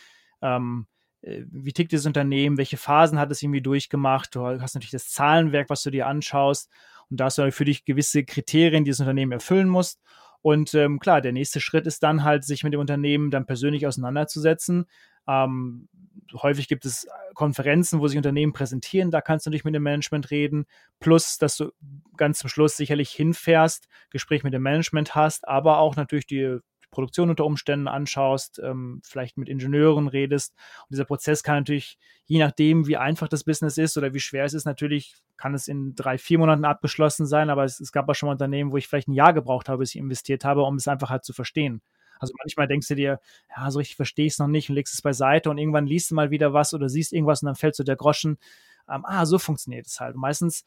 ähm, 0.43 0.87
äh, 1.23 1.43
wie 1.51 1.73
tickt 1.73 1.93
dieses 1.93 2.05
Unternehmen, 2.05 2.59
welche 2.59 2.77
Phasen 2.77 3.19
hat 3.19 3.31
es 3.31 3.43
irgendwie 3.43 3.63
durchgemacht. 3.63 4.35
Du 4.35 4.45
hast 4.45 4.75
natürlich 4.75 4.91
das 4.91 5.09
Zahlenwerk, 5.09 5.71
was 5.71 5.83
du 5.83 5.91
dir 5.91 6.07
anschaust 6.07 6.71
und 7.09 7.19
da 7.19 7.25
hast 7.27 7.39
du 7.39 7.51
für 7.51 7.65
dich 7.65 7.87
gewisse 7.87 8.25
Kriterien, 8.25 8.85
die 8.85 8.91
das 8.91 9.01
Unternehmen 9.01 9.33
erfüllen 9.33 9.69
musst. 9.69 10.03
Und 10.43 10.75
ähm, 10.75 10.99
klar, 10.99 11.21
der 11.21 11.33
nächste 11.33 11.61
Schritt 11.61 11.87
ist 11.87 12.03
dann 12.03 12.25
halt, 12.25 12.45
sich 12.45 12.65
mit 12.65 12.73
dem 12.73 12.81
Unternehmen 12.81 13.31
dann 13.31 13.47
persönlich 13.47 13.87
auseinanderzusetzen. 13.87 14.87
Ähm, 15.29 15.89
häufig 16.35 16.69
gibt 16.69 16.85
es 16.85 17.09
Konferenzen, 17.35 18.01
wo 18.01 18.09
sich 18.09 18.17
Unternehmen 18.17 18.53
präsentieren, 18.53 19.11
da 19.11 19.21
kannst 19.21 19.47
du 19.47 19.51
natürlich 19.51 19.65
mit 19.65 19.75
dem 19.75 19.83
Management 19.83 20.31
reden, 20.31 20.67
plus, 21.01 21.39
dass 21.39 21.57
du 21.57 21.73
ganz 22.17 22.39
zum 22.39 22.49
Schluss 22.49 22.77
sicherlich 22.77 23.11
hinfährst, 23.11 23.89
Gespräch 24.11 24.43
mit 24.43 24.55
dem 24.55 24.63
Management 24.63 25.15
hast, 25.15 25.47
aber 25.47 25.79
auch 25.79 25.97
natürlich 25.97 26.27
die 26.27 26.59
Produktion 26.97 27.29
unter 27.29 27.45
Umständen 27.45 27.89
anschaust, 27.89 28.59
ähm, 28.65 29.03
vielleicht 29.05 29.37
mit 29.37 29.51
Ingenieuren 29.51 30.09
redest. 30.09 30.55
Und 30.85 30.93
dieser 30.93 31.05
Prozess 31.05 31.43
kann 31.43 31.59
natürlich, 31.59 31.99
je 32.25 32.39
nachdem, 32.39 32.87
wie 32.87 32.97
einfach 32.97 33.29
das 33.29 33.45
Business 33.45 33.77
ist 33.77 33.99
oder 33.99 34.15
wie 34.15 34.21
schwer 34.21 34.47
es 34.47 34.55
ist, 34.55 34.65
natürlich 34.65 35.15
kann 35.37 35.55
es 35.55 35.69
in 35.69 35.95
drei, 35.95 36.17
vier 36.17 36.39
Monaten 36.39 36.65
abgeschlossen 36.65 37.27
sein, 37.27 37.51
aber 37.51 37.65
es, 37.65 37.81
es 37.81 37.93
gab 37.93 38.09
auch 38.09 38.15
schon 38.15 38.29
mal 38.29 38.33
Unternehmen, 38.33 38.73
wo 38.73 38.79
ich 38.79 38.89
vielleicht 38.89 39.09
ein 39.09 39.13
Jahr 39.13 39.35
gebraucht 39.35 39.69
habe, 39.69 39.81
bis 39.81 39.95
ich 39.95 40.01
investiert 40.01 40.43
habe, 40.47 40.63
um 40.63 40.77
es 40.77 40.89
einfach 40.89 41.11
halt 41.11 41.23
zu 41.23 41.35
verstehen. 41.35 41.83
Also 42.19 42.33
manchmal 42.39 42.67
denkst 42.67 42.89
du 42.89 42.95
dir, 42.95 43.21
ja, 43.55 43.71
so 43.71 43.79
richtig 43.79 43.97
verstehe 43.97 44.25
ich 44.25 44.33
es 44.33 44.39
noch 44.39 44.47
nicht 44.47 44.71
und 44.71 44.75
legst 44.75 44.95
es 44.95 45.03
beiseite 45.03 45.51
und 45.51 45.59
irgendwann 45.59 45.87
liest 45.87 46.11
du 46.11 46.15
mal 46.15 46.31
wieder 46.31 46.55
was 46.55 46.73
oder 46.73 46.89
siehst 46.89 47.13
irgendwas 47.13 47.43
und 47.43 47.47
dann 47.47 47.57
fällt 47.57 47.77
so 47.77 47.85
der 47.85 47.97
Groschen, 47.97 48.39
ähm, 48.89 49.05
ah, 49.05 49.27
so 49.27 49.39
funktioniert 49.39 49.87
es 49.87 50.01
halt. 50.01 50.15
Und 50.15 50.23
meistens 50.23 50.65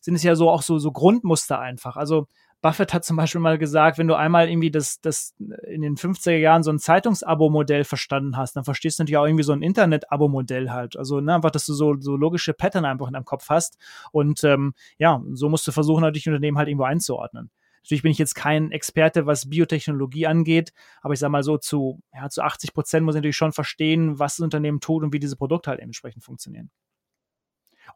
sind 0.00 0.14
es 0.14 0.22
ja 0.22 0.34
so 0.34 0.48
auch 0.48 0.62
so, 0.62 0.78
so 0.78 0.92
Grundmuster 0.92 1.58
einfach. 1.58 1.96
Also 1.96 2.26
Buffett 2.60 2.92
hat 2.92 3.04
zum 3.04 3.16
Beispiel 3.16 3.40
mal 3.40 3.56
gesagt, 3.56 3.98
wenn 3.98 4.08
du 4.08 4.14
einmal 4.14 4.48
irgendwie 4.48 4.70
das, 4.70 5.00
das 5.00 5.34
in 5.66 5.82
den 5.82 5.96
50er 5.96 6.36
Jahren 6.36 6.62
so 6.62 6.70
ein 6.70 6.78
Zeitungsabo-Modell 6.78 7.84
verstanden 7.84 8.36
hast, 8.36 8.56
dann 8.56 8.64
verstehst 8.64 8.98
du 8.98 9.02
natürlich 9.02 9.16
auch 9.16 9.26
irgendwie 9.26 9.44
so 9.44 9.52
ein 9.52 9.62
Internet-Abo-Modell 9.62 10.70
halt. 10.70 10.96
Also 10.96 11.20
ne, 11.20 11.36
einfach, 11.36 11.52
dass 11.52 11.66
du 11.66 11.74
so, 11.74 11.94
so 12.00 12.16
logische 12.16 12.54
Pattern 12.54 12.84
einfach 12.84 13.06
in 13.06 13.12
deinem 13.12 13.24
Kopf 13.24 13.48
hast. 13.48 13.78
Und 14.10 14.42
ähm, 14.42 14.74
ja, 14.98 15.22
so 15.32 15.48
musst 15.48 15.66
du 15.68 15.72
versuchen, 15.72 16.00
natürlich 16.00 16.28
Unternehmen 16.28 16.58
halt 16.58 16.68
irgendwo 16.68 16.84
einzuordnen. 16.84 17.50
Natürlich 17.82 18.02
bin 18.02 18.12
ich 18.12 18.18
jetzt 18.18 18.34
kein 18.34 18.72
Experte, 18.72 19.26
was 19.26 19.48
Biotechnologie 19.48 20.26
angeht, 20.26 20.72
aber 21.00 21.14
ich 21.14 21.20
sage 21.20 21.30
mal 21.30 21.42
so, 21.42 21.58
zu, 21.58 22.02
ja, 22.12 22.28
zu 22.28 22.42
80 22.42 22.74
Prozent 22.74 23.06
muss 23.06 23.14
ich 23.14 23.18
natürlich 23.18 23.36
schon 23.36 23.52
verstehen, 23.52 24.18
was 24.18 24.36
das 24.36 24.44
Unternehmen 24.44 24.80
tut 24.80 25.04
und 25.04 25.12
wie 25.12 25.20
diese 25.20 25.36
Produkte 25.36 25.70
halt 25.70 25.80
entsprechend 25.80 26.24
funktionieren. 26.24 26.70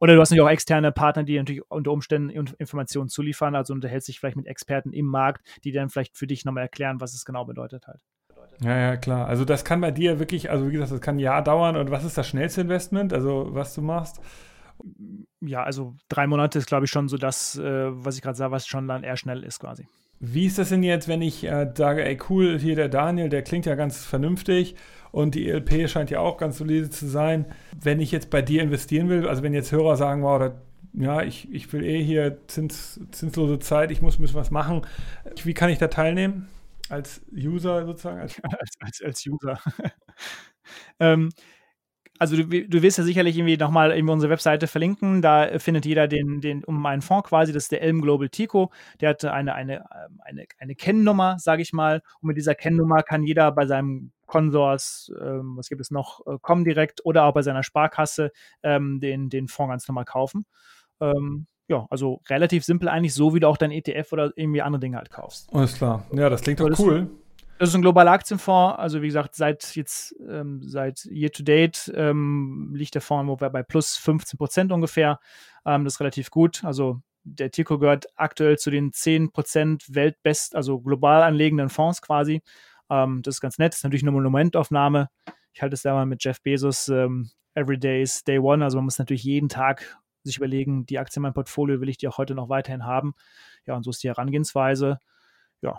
Oder 0.00 0.14
du 0.14 0.20
hast 0.20 0.30
natürlich 0.30 0.46
auch 0.46 0.52
externe 0.52 0.92
Partner, 0.92 1.24
die 1.24 1.38
natürlich 1.38 1.62
unter 1.70 1.92
Umständen 1.92 2.30
Informationen 2.30 3.08
zuliefern. 3.08 3.54
Also 3.54 3.72
unterhältst 3.72 4.08
dich 4.08 4.20
vielleicht 4.20 4.36
mit 4.36 4.46
Experten 4.46 4.92
im 4.92 5.06
Markt, 5.06 5.46
die 5.64 5.72
dann 5.72 5.88
vielleicht 5.88 6.16
für 6.16 6.26
dich 6.26 6.44
nochmal 6.44 6.64
erklären, 6.64 7.00
was 7.00 7.14
es 7.14 7.24
genau 7.24 7.44
bedeutet 7.44 7.86
halt. 7.86 8.00
Ja, 8.60 8.76
ja, 8.76 8.96
klar. 8.96 9.26
Also 9.26 9.44
das 9.44 9.64
kann 9.64 9.80
bei 9.80 9.90
dir 9.90 10.18
wirklich, 10.18 10.50
also 10.50 10.68
wie 10.68 10.72
gesagt, 10.72 10.92
das 10.92 11.00
kann 11.00 11.16
ein 11.16 11.20
Jahr 11.20 11.42
dauern. 11.42 11.76
Und 11.76 11.90
was 11.90 12.04
ist 12.04 12.18
das 12.18 12.28
schnellste 12.28 12.62
Investment, 12.62 13.12
also 13.12 13.48
was 13.50 13.74
du 13.74 13.82
machst? 13.82 14.20
Ja, 15.40 15.62
also 15.62 15.94
drei 16.08 16.26
Monate 16.26 16.58
ist, 16.58 16.66
glaube 16.66 16.86
ich, 16.86 16.90
schon 16.90 17.08
so 17.08 17.16
das, 17.16 17.56
äh, 17.58 17.88
was 17.92 18.16
ich 18.16 18.22
gerade 18.22 18.36
sage, 18.36 18.52
was 18.52 18.66
schon 18.66 18.88
dann 18.88 19.04
eher 19.04 19.16
schnell 19.16 19.44
ist 19.44 19.60
quasi. 19.60 19.86
Wie 20.24 20.46
ist 20.46 20.58
das 20.58 20.68
denn 20.68 20.84
jetzt, 20.84 21.08
wenn 21.08 21.20
ich 21.20 21.44
äh, 21.44 21.72
sage, 21.76 22.04
ey 22.04 22.16
cool, 22.28 22.58
hier 22.58 22.76
der 22.76 22.88
Daniel, 22.88 23.28
der 23.28 23.42
klingt 23.42 23.66
ja 23.66 23.74
ganz 23.74 24.04
vernünftig 24.04 24.76
und 25.12 25.34
die 25.34 25.48
ELP 25.48 25.88
scheint 25.88 26.10
ja 26.10 26.18
auch 26.18 26.38
ganz 26.38 26.58
solide 26.58 26.90
zu 26.90 27.06
sein. 27.06 27.46
Wenn 27.80 28.00
ich 28.00 28.10
jetzt 28.10 28.30
bei 28.30 28.42
dir 28.42 28.62
investieren 28.62 29.08
will, 29.08 29.28
also 29.28 29.42
wenn 29.42 29.54
jetzt 29.54 29.70
Hörer 29.70 29.96
sagen, 29.96 30.22
wow, 30.22 30.38
das, 30.38 30.52
ja, 30.94 31.22
ich, 31.22 31.52
ich 31.52 31.72
will 31.72 31.84
eh 31.84 32.02
hier 32.02 32.38
Zins, 32.48 33.00
zinslose 33.12 33.58
Zeit, 33.60 33.90
ich 33.90 34.02
muss 34.02 34.18
ein 34.18 34.22
bisschen 34.22 34.40
was 34.40 34.50
machen, 34.50 34.82
wie 35.44 35.54
kann 35.54 35.70
ich 35.70 35.78
da 35.78 35.88
teilnehmen? 35.88 36.48
Als 36.88 37.20
User 37.32 37.86
sozusagen? 37.86 38.20
Als, 38.20 38.40
als, 38.42 38.76
als, 38.80 39.02
als 39.02 39.26
User. 39.26 39.60
ähm, 41.00 41.28
also 42.22 42.36
du, 42.36 42.44
du 42.46 42.82
wirst 42.82 42.98
ja 42.98 43.04
sicherlich 43.04 43.36
irgendwie 43.36 43.56
nochmal 43.56 43.90
in 43.90 44.08
unsere 44.08 44.30
Webseite 44.30 44.68
verlinken. 44.68 45.22
Da 45.22 45.58
findet 45.58 45.84
jeder 45.84 46.06
den, 46.06 46.40
den 46.40 46.62
um 46.62 46.86
einen 46.86 47.02
Fonds 47.02 47.28
quasi, 47.28 47.52
das 47.52 47.64
ist 47.64 47.72
der 47.72 47.82
Elm 47.82 48.00
Global 48.00 48.28
Tico. 48.28 48.70
Der 49.00 49.10
hat 49.10 49.24
eine, 49.24 49.54
eine, 49.54 49.78
ähm, 49.78 50.20
eine, 50.24 50.44
eine 50.58 50.76
Kennnummer, 50.76 51.40
sage 51.40 51.62
ich 51.62 51.72
mal. 51.72 52.00
Und 52.20 52.28
mit 52.28 52.36
dieser 52.36 52.54
Kennnummer 52.54 53.02
kann 53.02 53.24
jeder 53.24 53.50
bei 53.50 53.66
seinem 53.66 54.12
Consors, 54.26 55.12
ähm, 55.20 55.56
was 55.56 55.68
gibt 55.68 55.80
es 55.80 55.90
noch, 55.90 56.24
äh, 56.26 56.38
Comdirect 56.40 57.04
oder 57.04 57.24
auch 57.24 57.34
bei 57.34 57.42
seiner 57.42 57.64
Sparkasse 57.64 58.30
ähm, 58.62 59.00
den, 59.00 59.28
den 59.28 59.48
Fonds 59.48 59.72
ganz 59.72 59.88
normal 59.88 60.04
kaufen. 60.04 60.46
Ähm, 61.00 61.46
ja, 61.66 61.88
also 61.90 62.20
relativ 62.30 62.64
simpel 62.64 62.88
eigentlich, 62.88 63.14
so 63.14 63.34
wie 63.34 63.40
du 63.40 63.48
auch 63.48 63.56
dein 63.56 63.72
ETF 63.72 64.12
oder 64.12 64.32
irgendwie 64.36 64.62
andere 64.62 64.78
Dinge 64.78 64.96
halt 64.96 65.10
kaufst. 65.10 65.52
Alles 65.52 65.74
klar. 65.74 66.06
Ja, 66.12 66.30
das 66.30 66.42
klingt 66.42 66.60
doch 66.60 66.78
cool. 66.78 67.10
Das 67.62 67.68
ist 67.68 67.76
ein 67.76 67.82
globaler 67.82 68.10
Aktienfonds. 68.10 68.76
Also 68.76 69.02
wie 69.02 69.06
gesagt, 69.06 69.36
seit 69.36 69.76
jetzt 69.76 70.16
ähm, 70.28 70.60
seit 70.64 71.04
Year 71.04 71.30
to 71.30 71.44
Date 71.44 71.92
ähm, 71.94 72.72
liegt 72.74 72.96
der 72.96 73.02
Fonds 73.02 73.38
bei 73.38 73.62
plus 73.62 73.96
15 73.98 74.36
Prozent 74.36 74.72
ungefähr. 74.72 75.20
Ähm, 75.64 75.84
das 75.84 75.94
ist 75.94 76.00
relativ 76.00 76.30
gut. 76.30 76.64
Also 76.64 77.02
der 77.22 77.52
Tico 77.52 77.78
gehört 77.78 78.06
aktuell 78.16 78.58
zu 78.58 78.72
den 78.72 78.90
10% 78.90 79.94
weltbest, 79.94 80.56
also 80.56 80.80
global 80.80 81.22
anlegenden 81.22 81.68
Fonds 81.68 82.02
quasi. 82.02 82.42
Ähm, 82.90 83.22
das 83.22 83.36
ist 83.36 83.40
ganz 83.40 83.58
nett. 83.58 83.74
Das 83.74 83.78
ist 83.78 83.84
natürlich 83.84 84.02
eine 84.02 84.10
Momentaufnahme. 84.10 85.08
Ich 85.52 85.62
halte 85.62 85.74
es 85.74 85.82
da 85.82 85.94
mal 85.94 86.04
mit 86.04 86.24
Jeff 86.24 86.42
Bezos. 86.42 86.88
Ähm, 86.88 87.30
Every 87.54 87.78
day 87.78 88.02
is 88.02 88.24
day 88.24 88.40
one. 88.40 88.64
Also 88.64 88.78
man 88.78 88.86
muss 88.86 88.98
natürlich 88.98 89.22
jeden 89.22 89.48
Tag 89.48 90.00
sich 90.24 90.38
überlegen, 90.38 90.84
die 90.84 90.98
Aktie 90.98 91.20
in 91.20 91.22
meinem 91.22 91.34
Portfolio 91.34 91.80
will 91.80 91.90
ich 91.90 91.96
die 91.96 92.08
auch 92.08 92.18
heute 92.18 92.34
noch 92.34 92.48
weiterhin 92.48 92.84
haben. 92.84 93.14
Ja, 93.66 93.76
und 93.76 93.84
so 93.84 93.90
ist 93.90 94.02
die 94.02 94.08
Herangehensweise. 94.08 94.98
Ja, 95.60 95.78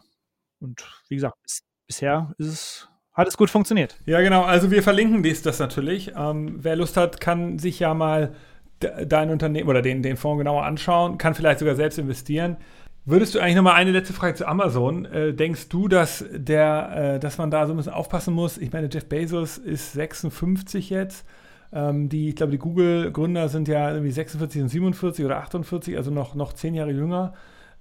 und 0.62 0.82
wie 1.10 1.16
gesagt, 1.16 1.36
bis, 1.44 1.62
bisher 1.88 2.34
ist 2.38 2.48
es 2.48 2.90
hat 3.14 3.28
es 3.28 3.38
gut 3.38 3.52
funktioniert. 3.52 3.96
Ja, 4.08 4.22
genau. 4.22 4.42
Also 4.42 4.72
wir 4.72 4.82
verlinken 4.82 5.22
dies 5.22 5.44
das 5.44 5.60
natürlich. 5.60 6.14
Ähm, 6.18 6.56
wer 6.64 6.76
Lust 6.76 6.98
hat, 6.98 7.22
kann 7.22 7.60
sich 7.60 7.80
ja 7.80 7.94
mal 7.94 8.34
dein 8.80 9.30
Unternehmen 9.30 9.70
oder 9.70 9.82
den, 9.82 10.02
den 10.02 10.18
Fonds 10.18 10.40
genauer 10.40 10.64
anschauen, 10.64 11.18
kann 11.18 11.36
vielleicht 11.36 11.60
sogar 11.60 11.76
selbst 11.76 11.98
investieren. 11.98 12.58
Würdest 13.06 13.36
du 13.36 13.40
eigentlich 13.40 13.56
noch 13.56 13.64
mal 13.64 13.74
eine 13.74 13.92
letzte 13.92 14.14
Frage 14.14 14.36
zu 14.36 14.48
Amazon? 14.48 15.06
Äh, 15.06 15.34
denkst 15.34 15.70
du, 15.70 15.88
dass 15.88 16.26
der, 16.32 17.16
äh, 17.16 17.20
dass 17.20 17.38
man 17.38 17.52
da 17.52 17.68
so 17.68 17.74
ein 17.74 17.78
bisschen 17.78 17.94
aufpassen 17.94 18.34
muss? 18.34 18.58
Ich 18.58 18.72
meine, 18.72 18.90
Jeff 18.92 19.08
Bezos 19.08 19.58
ist 19.58 19.94
56 19.94 20.90
jetzt. 20.90 21.26
Ähm, 21.74 22.08
die, 22.08 22.30
ich 22.30 22.36
glaube, 22.36 22.54
die 22.54 22.60
Google-Gründer 22.60 23.50
sind 23.50 23.68
ja 23.68 23.92
irgendwie 23.92 24.12
46 24.12 24.62
und 24.62 24.70
47 24.70 25.26
oder 25.26 25.38
48, 25.38 25.98
also 25.98 26.12
noch, 26.12 26.34
noch 26.36 26.54
zehn 26.54 26.76
Jahre 26.76 26.92
jünger. 26.92 27.34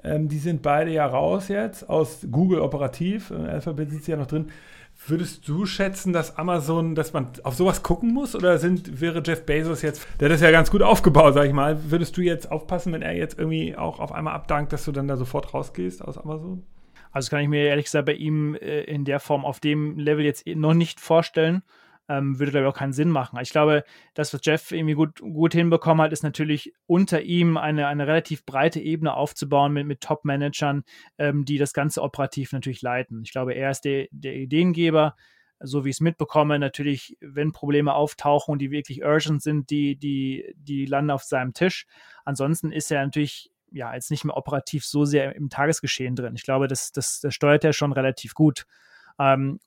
Ähm, 0.05 0.28
die 0.28 0.38
sind 0.38 0.62
beide 0.62 0.90
ja 0.90 1.07
raus 1.07 1.48
jetzt 1.48 1.88
aus 1.88 2.26
Google 2.30 2.61
operativ. 2.61 3.30
Äh, 3.30 3.48
Alphabet 3.48 3.90
sitzt 3.90 4.09
ja 4.09 4.16
noch 4.16 4.26
drin. 4.26 4.50
Würdest 5.07 5.48
du 5.48 5.66
schätzen, 5.66 6.12
dass 6.12 6.36
Amazon, 6.36 6.94
dass 6.94 7.12
man 7.12 7.28
auf 7.42 7.55
sowas 7.55 7.82
gucken 7.82 8.12
muss? 8.12 8.36
Oder 8.36 8.59
sind, 8.59 9.00
wäre 9.00 9.22
Jeff 9.24 9.44
Bezos 9.44 9.82
jetzt, 9.82 10.07
der 10.20 10.28
das 10.28 10.40
ja 10.40 10.50
ganz 10.50 10.70
gut 10.70 10.82
aufgebaut, 10.82 11.34
sag 11.34 11.46
ich 11.46 11.53
mal, 11.53 11.90
würdest 11.90 12.16
du 12.16 12.20
jetzt 12.20 12.53
aufpassen, 12.53 12.92
wenn 12.92 13.03
er 13.03 13.16
jetzt 13.16 13.38
irgendwie 13.38 13.76
auch 13.76 13.98
auf 13.98 14.12
einmal 14.12 14.34
abdankt, 14.34 14.72
dass 14.72 14.84
du 14.84 14.92
dann 14.92 15.09
da 15.09 15.16
sofort 15.16 15.55
rausgehst 15.55 16.05
aus 16.05 16.18
Amazon? 16.18 16.62
Also 17.11 17.30
kann 17.30 17.40
ich 17.40 17.48
mir 17.48 17.64
ehrlich 17.64 17.86
gesagt 17.86 18.07
bei 18.07 18.14
ihm 18.14 18.55
äh, 18.55 18.82
in 18.84 19.05
der 19.05 19.20
Form 19.20 19.44
auf 19.44 19.61
dem 19.61 19.98
Level 19.98 20.24
jetzt 20.24 20.46
noch 20.46 20.74
nicht 20.74 21.00
vorstellen 21.00 21.62
ähm, 22.09 22.38
würde 22.38 22.53
da 22.53 22.66
auch 22.66 22.76
keinen 22.76 22.92
Sinn 22.92 23.11
machen. 23.11 23.38
Ich 23.40 23.50
glaube, 23.50 23.84
das, 24.14 24.34
was 24.34 24.40
Jeff 24.44 24.72
irgendwie 24.72 24.94
gut, 24.94 25.20
gut 25.20 25.55
hinbekommen 25.55 26.03
hat, 26.05 26.12
ist 26.12 26.22
natürlich 26.22 26.72
unter 26.86 27.22
ihm 27.22 27.57
eine, 27.57 27.86
eine 27.86 28.07
relativ 28.07 28.44
breite 28.44 28.80
Ebene 28.80 29.14
aufzubauen 29.14 29.72
mit, 29.72 29.86
mit 29.86 30.00
Top-Managern, 30.00 30.84
ähm, 31.18 31.44
die 31.44 31.59
das 31.59 31.72
Ganze 31.72 32.03
operativ 32.03 32.53
natürlich 32.53 32.82
leiten. 32.82 33.22
Ich 33.24 33.32
glaube, 33.32 33.55
er 33.55 33.70
ist 33.70 33.82
der, 33.82 34.09
der 34.11 34.34
Ideengeber, 34.34 35.14
so 35.61 35.84
wie 35.84 35.90
ich 35.90 35.96
es 35.96 36.00
mitbekomme, 36.00 36.59
natürlich, 36.59 37.16
wenn 37.20 37.53
Probleme 37.53 37.94
auftauchen 37.94 38.59
die 38.59 38.70
wirklich 38.70 39.05
urgent 39.05 39.42
sind, 39.42 39.70
die, 39.70 39.96
die, 39.96 40.53
die 40.57 40.86
landen 40.86 41.12
auf 41.12 41.22
seinem 41.22 41.55
Tisch. 41.55 41.86
Ansonsten 42.24 42.72
ist 42.72 42.90
er 42.90 43.05
natürlich 43.05 43.50
ja 43.70 43.94
jetzt 43.94 44.11
nicht 44.11 44.24
mehr 44.24 44.36
operativ 44.36 44.84
so 44.84 45.05
sehr 45.05 45.34
im 45.34 45.48
Tagesgeschehen 45.48 46.16
drin. 46.16 46.34
Ich 46.34 46.42
glaube, 46.42 46.68
das, 46.68 46.92
das, 46.92 47.20
das 47.20 47.34
steuert 47.34 47.64
er 47.64 47.72
schon 47.72 47.92
relativ 47.92 48.34
gut. 48.34 48.66
Ähm, 49.18 49.61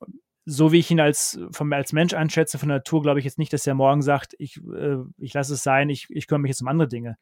so 0.45 0.71
wie 0.71 0.79
ich 0.79 0.91
ihn 0.91 0.99
als, 0.99 1.39
vom, 1.51 1.73
als 1.73 1.91
Mensch 1.91 2.13
einschätze, 2.13 2.59
von 2.59 2.69
der 2.69 2.77
Natur, 2.77 3.01
glaube 3.01 3.19
ich 3.19 3.25
jetzt 3.25 3.39
nicht, 3.39 3.51
dass 3.51 3.65
er 3.65 3.73
morgen 3.73 4.01
sagt, 4.01 4.35
ich, 4.37 4.57
äh, 4.57 4.97
ich 5.17 5.33
lasse 5.33 5.55
es 5.55 5.63
sein, 5.63 5.89
ich, 5.89 6.07
ich 6.09 6.27
kümmere 6.27 6.43
mich 6.43 6.49
jetzt 6.49 6.61
um 6.61 6.67
andere 6.67 6.87
Dinge. 6.87 7.17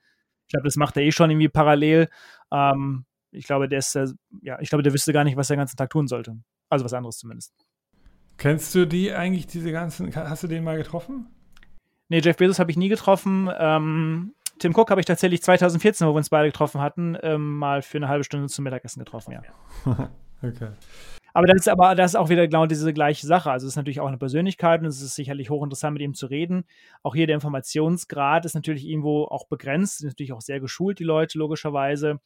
Ich 0.46 0.52
glaube, 0.52 0.66
das 0.66 0.76
macht 0.76 0.98
er 0.98 1.04
eh 1.04 1.12
schon 1.12 1.32
irgendwie 1.32 1.50
parallel. 1.50 2.10
Ähm, 2.52 3.06
ich 3.32 3.46
glaube, 3.46 3.70
der 3.70 3.80
ist, 3.80 3.96
ja, 4.42 4.60
ich 4.60 4.70
glaube, 4.70 4.84
der 4.84 4.94
wüsste 4.94 5.14
gar 5.14 5.24
nicht, 5.24 5.38
was 5.38 5.50
er 5.50 5.56
den 5.56 5.62
ganzen 5.62 5.78
Tag 5.78 5.90
tun 5.90 6.08
sollte. 6.08 6.38
Also 6.70 6.86
was 6.86 6.94
anderes 6.94 7.18
zumindest. 7.18 7.54
Kennst 8.38 8.76
du 8.76 8.86
die 8.86 9.14
eigentlich, 9.14 9.48
diese 9.48 9.72
ganzen, 9.72 10.14
hast 10.16 10.44
du 10.44 10.48
den 10.48 10.64
mal 10.64 10.78
getroffen? 10.78 11.28
Nee, 12.10 12.20
Jeff 12.20 12.38
Bezos 12.38 12.60
habe 12.60 12.72
ich 12.72 12.78
nie 12.78 12.90
getroffen. 12.90 13.50
Ähm, 13.58 14.34
Tim 14.60 14.76
Cook 14.76 14.92
habe 14.92 15.02
ich 15.02 15.06
tatsächlich 15.06 15.42
2014, 15.42 16.08
wo 16.08 16.12
wir 16.12 16.18
uns 16.18 16.30
beide 16.30 16.50
getroffen 16.50 16.82
hatten, 16.82 17.18
ähm, 17.22 17.58
mal 17.58 17.82
für 17.82 17.98
eine 17.98 18.08
halbe 18.08 18.24
Stunde 18.24 18.48
zum 18.48 18.64
Mittagessen 18.64 19.00
getroffen, 19.00 19.32
ja. 19.32 19.42
okay. 20.42 20.70
Aber 21.34 21.48
das 21.48 21.62
ist 21.62 21.68
aber 21.70 21.96
das 21.96 22.12
ist 22.12 22.16
auch 22.16 22.30
wieder 22.30 22.48
genau 22.48 22.68
diese 22.68 22.94
gleiche 22.94 23.26
Sache. 23.26 23.52
Also 23.52 23.66
es 23.66 23.74
ist 23.74 23.78
natürlich 23.78 24.00
auch 24.00 24.08
eine 24.08 24.18
Persönlichkeit 24.20 24.82
und 24.82 24.88
es 24.88 25.02
ist 25.02 25.16
sicherlich 25.16 25.50
hochinteressant, 25.50 25.94
mit 25.94 26.04
ihm 26.04 26.14
zu 26.14 26.28
reden. 26.28 26.66
Auch 27.02 27.16
hier 27.16 27.26
der 27.28 27.36
Informationsgrad 27.36 28.46
ist 28.46 28.54
natürlich 28.54 28.86
irgendwo 28.88 29.24
auch 29.26 29.48
begrenzt, 29.48 30.00
sind 30.00 30.10
natürlich 30.10 30.34
auch 30.34 30.42
sehr 30.42 30.60
geschult, 30.60 31.00
die 31.00 31.04
Leute, 31.04 31.40
logischerweise. 31.40 32.20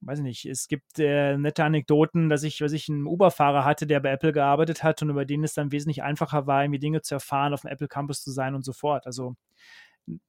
Weiß 0.00 0.18
ich 0.18 0.24
nicht, 0.24 0.46
es 0.46 0.68
gibt 0.68 0.98
äh, 0.98 1.38
nette 1.38 1.64
Anekdoten, 1.64 2.28
dass 2.28 2.42
ich, 2.42 2.60
was 2.60 2.72
ich 2.72 2.88
einen 2.90 3.06
Uber-Fahrer 3.06 3.64
hatte, 3.64 3.86
der 3.86 4.00
bei 4.00 4.10
Apple 4.10 4.32
gearbeitet 4.32 4.82
hat 4.84 5.00
und 5.02 5.10
über 5.10 5.24
den 5.24 5.44
es 5.44 5.54
dann 5.54 5.72
wesentlich 5.72 6.02
einfacher 6.02 6.46
war, 6.46 6.62
irgendwie 6.64 6.80
Dinge 6.80 7.02
zu 7.02 7.14
erfahren, 7.14 7.54
auf 7.54 7.62
dem 7.62 7.70
Apple 7.70 7.88
Campus 7.88 8.22
zu 8.22 8.30
sein 8.30 8.54
und 8.54 8.64
so 8.64 8.72
fort. 8.74 9.06
Also 9.06 9.34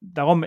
darum 0.00 0.44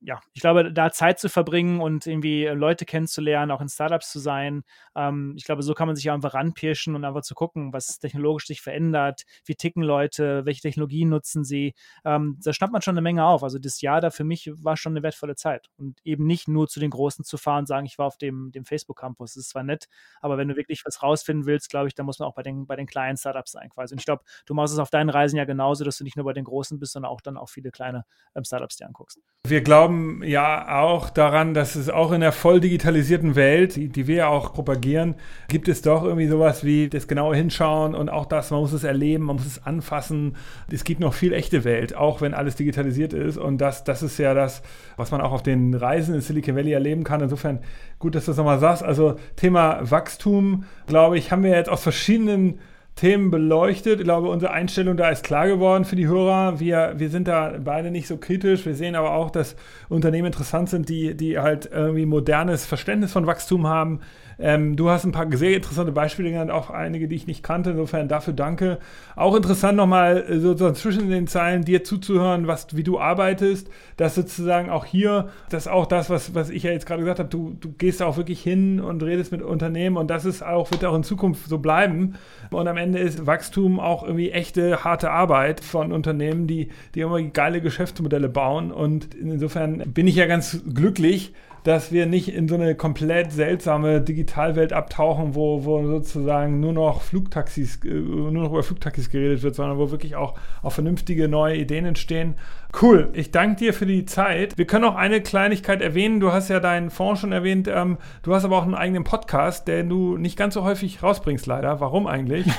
ja, 0.00 0.20
ich 0.34 0.40
glaube, 0.40 0.72
da 0.72 0.92
Zeit 0.92 1.18
zu 1.18 1.28
verbringen 1.28 1.80
und 1.80 2.06
irgendwie 2.06 2.46
Leute 2.46 2.84
kennenzulernen, 2.84 3.50
auch 3.50 3.60
in 3.60 3.68
Startups 3.68 4.12
zu 4.12 4.18
sein, 4.18 4.62
ähm, 4.94 5.34
ich 5.36 5.44
glaube, 5.44 5.62
so 5.62 5.74
kann 5.74 5.86
man 5.86 5.96
sich 5.96 6.10
einfach 6.10 6.34
ranpirschen 6.34 6.94
und 6.94 7.04
einfach 7.04 7.22
zu 7.22 7.34
gucken, 7.34 7.72
was 7.72 7.98
technologisch 7.98 8.46
sich 8.46 8.60
verändert, 8.60 9.22
wie 9.44 9.54
ticken 9.54 9.82
Leute, 9.82 10.44
welche 10.44 10.62
Technologien 10.62 11.08
nutzen 11.08 11.44
sie. 11.44 11.74
Ähm, 12.04 12.38
da 12.42 12.52
schnappt 12.52 12.72
man 12.72 12.82
schon 12.82 12.94
eine 12.94 13.02
Menge 13.02 13.24
auf. 13.24 13.42
Also 13.42 13.58
das 13.58 13.80
Jahr 13.80 14.00
da 14.00 14.10
für 14.10 14.24
mich 14.24 14.50
war 14.54 14.76
schon 14.76 14.92
eine 14.92 15.02
wertvolle 15.02 15.34
Zeit 15.34 15.68
und 15.76 15.98
eben 16.04 16.26
nicht 16.26 16.46
nur 16.46 16.68
zu 16.68 16.80
den 16.80 16.90
Großen 16.90 17.24
zu 17.24 17.38
fahren 17.38 17.60
und 17.60 17.66
sagen, 17.66 17.86
ich 17.86 17.98
war 17.98 18.06
auf 18.06 18.18
dem, 18.18 18.52
dem 18.52 18.64
Facebook-Campus. 18.64 19.34
Das 19.34 19.44
ist 19.44 19.50
zwar 19.50 19.62
nett, 19.62 19.88
aber 20.20 20.38
wenn 20.38 20.48
du 20.48 20.56
wirklich 20.56 20.84
was 20.84 21.02
rausfinden 21.02 21.46
willst, 21.46 21.70
glaube 21.70 21.88
ich, 21.88 21.94
dann 21.94 22.06
muss 22.06 22.18
man 22.18 22.28
auch 22.28 22.34
bei 22.34 22.42
den, 22.42 22.66
bei 22.66 22.76
den 22.76 22.86
kleinen 22.86 23.16
Startups 23.16 23.52
sein 23.52 23.70
quasi. 23.70 23.94
Und 23.94 24.00
ich 24.00 24.06
glaube, 24.06 24.24
du 24.44 24.54
machst 24.54 24.74
es 24.74 24.78
auf 24.78 24.90
deinen 24.90 25.10
Reisen 25.10 25.36
ja 25.36 25.44
genauso, 25.44 25.84
dass 25.84 25.98
du 25.98 26.04
nicht 26.04 26.16
nur 26.16 26.24
bei 26.24 26.32
den 26.32 26.44
Großen 26.44 26.78
bist, 26.78 26.92
sondern 26.92 27.10
auch 27.10 27.20
dann 27.20 27.36
auch 27.36 27.48
viele 27.48 27.70
kleine 27.70 28.04
ähm, 28.34 28.44
Startups 28.44 28.76
dir 28.76 28.86
anguckst. 28.86 29.20
Wir 29.46 29.62
glauben, 29.62 29.85
glauben 29.86 30.22
ja 30.24 30.80
auch 30.80 31.10
daran, 31.10 31.54
dass 31.54 31.76
es 31.76 31.88
auch 31.88 32.12
in 32.12 32.20
der 32.20 32.32
voll 32.32 32.60
digitalisierten 32.60 33.36
Welt, 33.36 33.76
die, 33.76 33.88
die 33.88 34.06
wir 34.06 34.16
ja 34.16 34.28
auch 34.28 34.52
propagieren, 34.52 35.14
gibt 35.48 35.68
es 35.68 35.82
doch 35.82 36.02
irgendwie 36.02 36.26
sowas 36.26 36.64
wie 36.64 36.88
das 36.88 37.06
genaue 37.06 37.36
Hinschauen 37.36 37.94
und 37.94 38.08
auch 38.08 38.26
das, 38.26 38.50
man 38.50 38.60
muss 38.60 38.72
es 38.72 38.84
erleben, 38.84 39.24
man 39.24 39.36
muss 39.36 39.46
es 39.46 39.64
anfassen. 39.64 40.36
Es 40.70 40.84
gibt 40.84 41.00
noch 41.00 41.14
viel 41.14 41.32
echte 41.32 41.64
Welt, 41.64 41.94
auch 41.96 42.20
wenn 42.20 42.34
alles 42.34 42.56
digitalisiert 42.56 43.12
ist. 43.12 43.36
Und 43.36 43.58
das, 43.58 43.84
das 43.84 44.02
ist 44.02 44.18
ja 44.18 44.34
das, 44.34 44.62
was 44.96 45.10
man 45.10 45.20
auch 45.20 45.32
auf 45.32 45.42
den 45.42 45.74
Reisen 45.74 46.14
in 46.14 46.20
Silicon 46.20 46.56
Valley 46.56 46.72
erleben 46.72 47.04
kann. 47.04 47.20
Insofern 47.20 47.60
gut, 47.98 48.14
dass 48.14 48.24
du 48.24 48.32
das 48.32 48.38
nochmal 48.38 48.58
sagst. 48.58 48.82
Also 48.82 49.16
Thema 49.36 49.78
Wachstum, 49.82 50.64
glaube 50.86 51.18
ich, 51.18 51.30
haben 51.30 51.42
wir 51.42 51.50
jetzt 51.50 51.70
aus 51.70 51.82
verschiedenen 51.82 52.58
Themen 52.96 53.30
beleuchtet. 53.30 54.00
Ich 54.00 54.04
glaube, 54.04 54.30
unsere 54.30 54.52
Einstellung 54.52 54.96
da 54.96 55.10
ist 55.10 55.22
klar 55.22 55.46
geworden 55.46 55.84
für 55.84 55.96
die 55.96 56.06
Hörer. 56.06 56.60
Wir, 56.60 56.94
wir 56.96 57.10
sind 57.10 57.28
da 57.28 57.58
beide 57.62 57.90
nicht 57.90 58.08
so 58.08 58.16
kritisch. 58.16 58.64
Wir 58.64 58.74
sehen 58.74 58.94
aber 58.94 59.12
auch, 59.12 59.30
dass 59.30 59.54
Unternehmen 59.90 60.26
interessant 60.26 60.70
sind, 60.70 60.88
die, 60.88 61.14
die 61.14 61.38
halt 61.38 61.68
irgendwie 61.70 62.06
modernes 62.06 62.64
Verständnis 62.64 63.12
von 63.12 63.26
Wachstum 63.26 63.66
haben, 63.66 64.00
ähm, 64.38 64.76
du 64.76 64.90
hast 64.90 65.04
ein 65.04 65.12
paar 65.12 65.26
sehr 65.34 65.54
interessante 65.54 65.92
Beispiele 65.92 66.30
genannt, 66.30 66.50
auch 66.50 66.68
einige, 66.68 67.08
die 67.08 67.16
ich 67.16 67.26
nicht 67.26 67.42
kannte. 67.42 67.70
Insofern 67.70 68.08
dafür 68.08 68.34
danke. 68.34 68.78
Auch 69.14 69.34
interessant 69.34 69.76
nochmal 69.76 70.26
äh, 70.28 70.38
sozusagen 70.38 70.74
zwischen 70.74 71.08
den 71.08 71.26
Zeilen 71.26 71.64
dir 71.64 71.84
zuzuhören, 71.84 72.46
was, 72.46 72.76
wie 72.76 72.82
du 72.82 73.00
arbeitest. 73.00 73.70
Dass 73.96 74.14
sozusagen 74.14 74.68
auch 74.68 74.84
hier, 74.84 75.30
das 75.48 75.64
ist 75.64 75.72
auch 75.72 75.86
das, 75.86 76.10
was, 76.10 76.34
was 76.34 76.50
ich 76.50 76.64
ja 76.64 76.70
jetzt 76.70 76.84
gerade 76.84 77.00
gesagt 77.00 77.18
habe, 77.18 77.30
du, 77.30 77.56
du 77.58 77.72
gehst 77.72 78.02
auch 78.02 78.18
wirklich 78.18 78.42
hin 78.42 78.80
und 78.80 79.02
redest 79.02 79.32
mit 79.32 79.40
Unternehmen 79.40 79.96
und 79.96 80.08
das 80.08 80.26
ist 80.26 80.44
auch, 80.44 80.70
wird 80.70 80.84
auch 80.84 80.94
in 80.94 81.02
Zukunft 81.02 81.48
so 81.48 81.58
bleiben. 81.58 82.16
Und 82.50 82.68
am 82.68 82.76
Ende 82.76 82.98
ist 82.98 83.26
Wachstum 83.26 83.80
auch 83.80 84.02
irgendwie 84.02 84.32
echte, 84.32 84.84
harte 84.84 85.10
Arbeit 85.10 85.60
von 85.60 85.92
Unternehmen, 85.92 86.46
die, 86.46 86.68
die 86.94 87.00
immer 87.00 87.22
geile 87.22 87.62
Geschäftsmodelle 87.62 88.28
bauen. 88.28 88.70
Und 88.70 89.14
insofern 89.14 89.78
bin 89.78 90.06
ich 90.06 90.16
ja 90.16 90.26
ganz 90.26 90.62
glücklich, 90.72 91.32
dass 91.66 91.90
wir 91.90 92.06
nicht 92.06 92.32
in 92.32 92.46
so 92.46 92.54
eine 92.54 92.76
komplett 92.76 93.32
seltsame 93.32 94.00
Digitalwelt 94.00 94.72
abtauchen, 94.72 95.34
wo, 95.34 95.64
wo 95.64 95.84
sozusagen 95.84 96.60
nur 96.60 96.72
noch 96.72 97.02
Flugtaxis, 97.02 97.80
äh, 97.84 97.88
nur 97.88 98.30
noch 98.30 98.52
über 98.52 98.62
Flugtaxis 98.62 99.10
geredet 99.10 99.42
wird, 99.42 99.56
sondern 99.56 99.76
wo 99.76 99.90
wirklich 99.90 100.14
auch, 100.14 100.38
auch 100.62 100.70
vernünftige 100.70 101.26
neue 101.26 101.56
Ideen 101.56 101.84
entstehen. 101.84 102.36
Cool, 102.80 103.10
ich 103.14 103.32
danke 103.32 103.56
dir 103.56 103.74
für 103.74 103.86
die 103.86 104.04
Zeit. 104.04 104.56
Wir 104.56 104.66
können 104.66 104.84
auch 104.84 104.94
eine 104.94 105.20
Kleinigkeit 105.20 105.82
erwähnen. 105.82 106.20
Du 106.20 106.30
hast 106.30 106.48
ja 106.50 106.60
deinen 106.60 106.90
Fonds 106.90 107.20
schon 107.20 107.32
erwähnt. 107.32 107.66
Ähm, 107.66 107.98
du 108.22 108.32
hast 108.32 108.44
aber 108.44 108.58
auch 108.58 108.62
einen 108.62 108.76
eigenen 108.76 109.02
Podcast, 109.02 109.66
den 109.66 109.88
du 109.88 110.16
nicht 110.16 110.38
ganz 110.38 110.54
so 110.54 110.62
häufig 110.62 111.02
rausbringst, 111.02 111.46
leider. 111.46 111.80
Warum 111.80 112.06
eigentlich? 112.06 112.46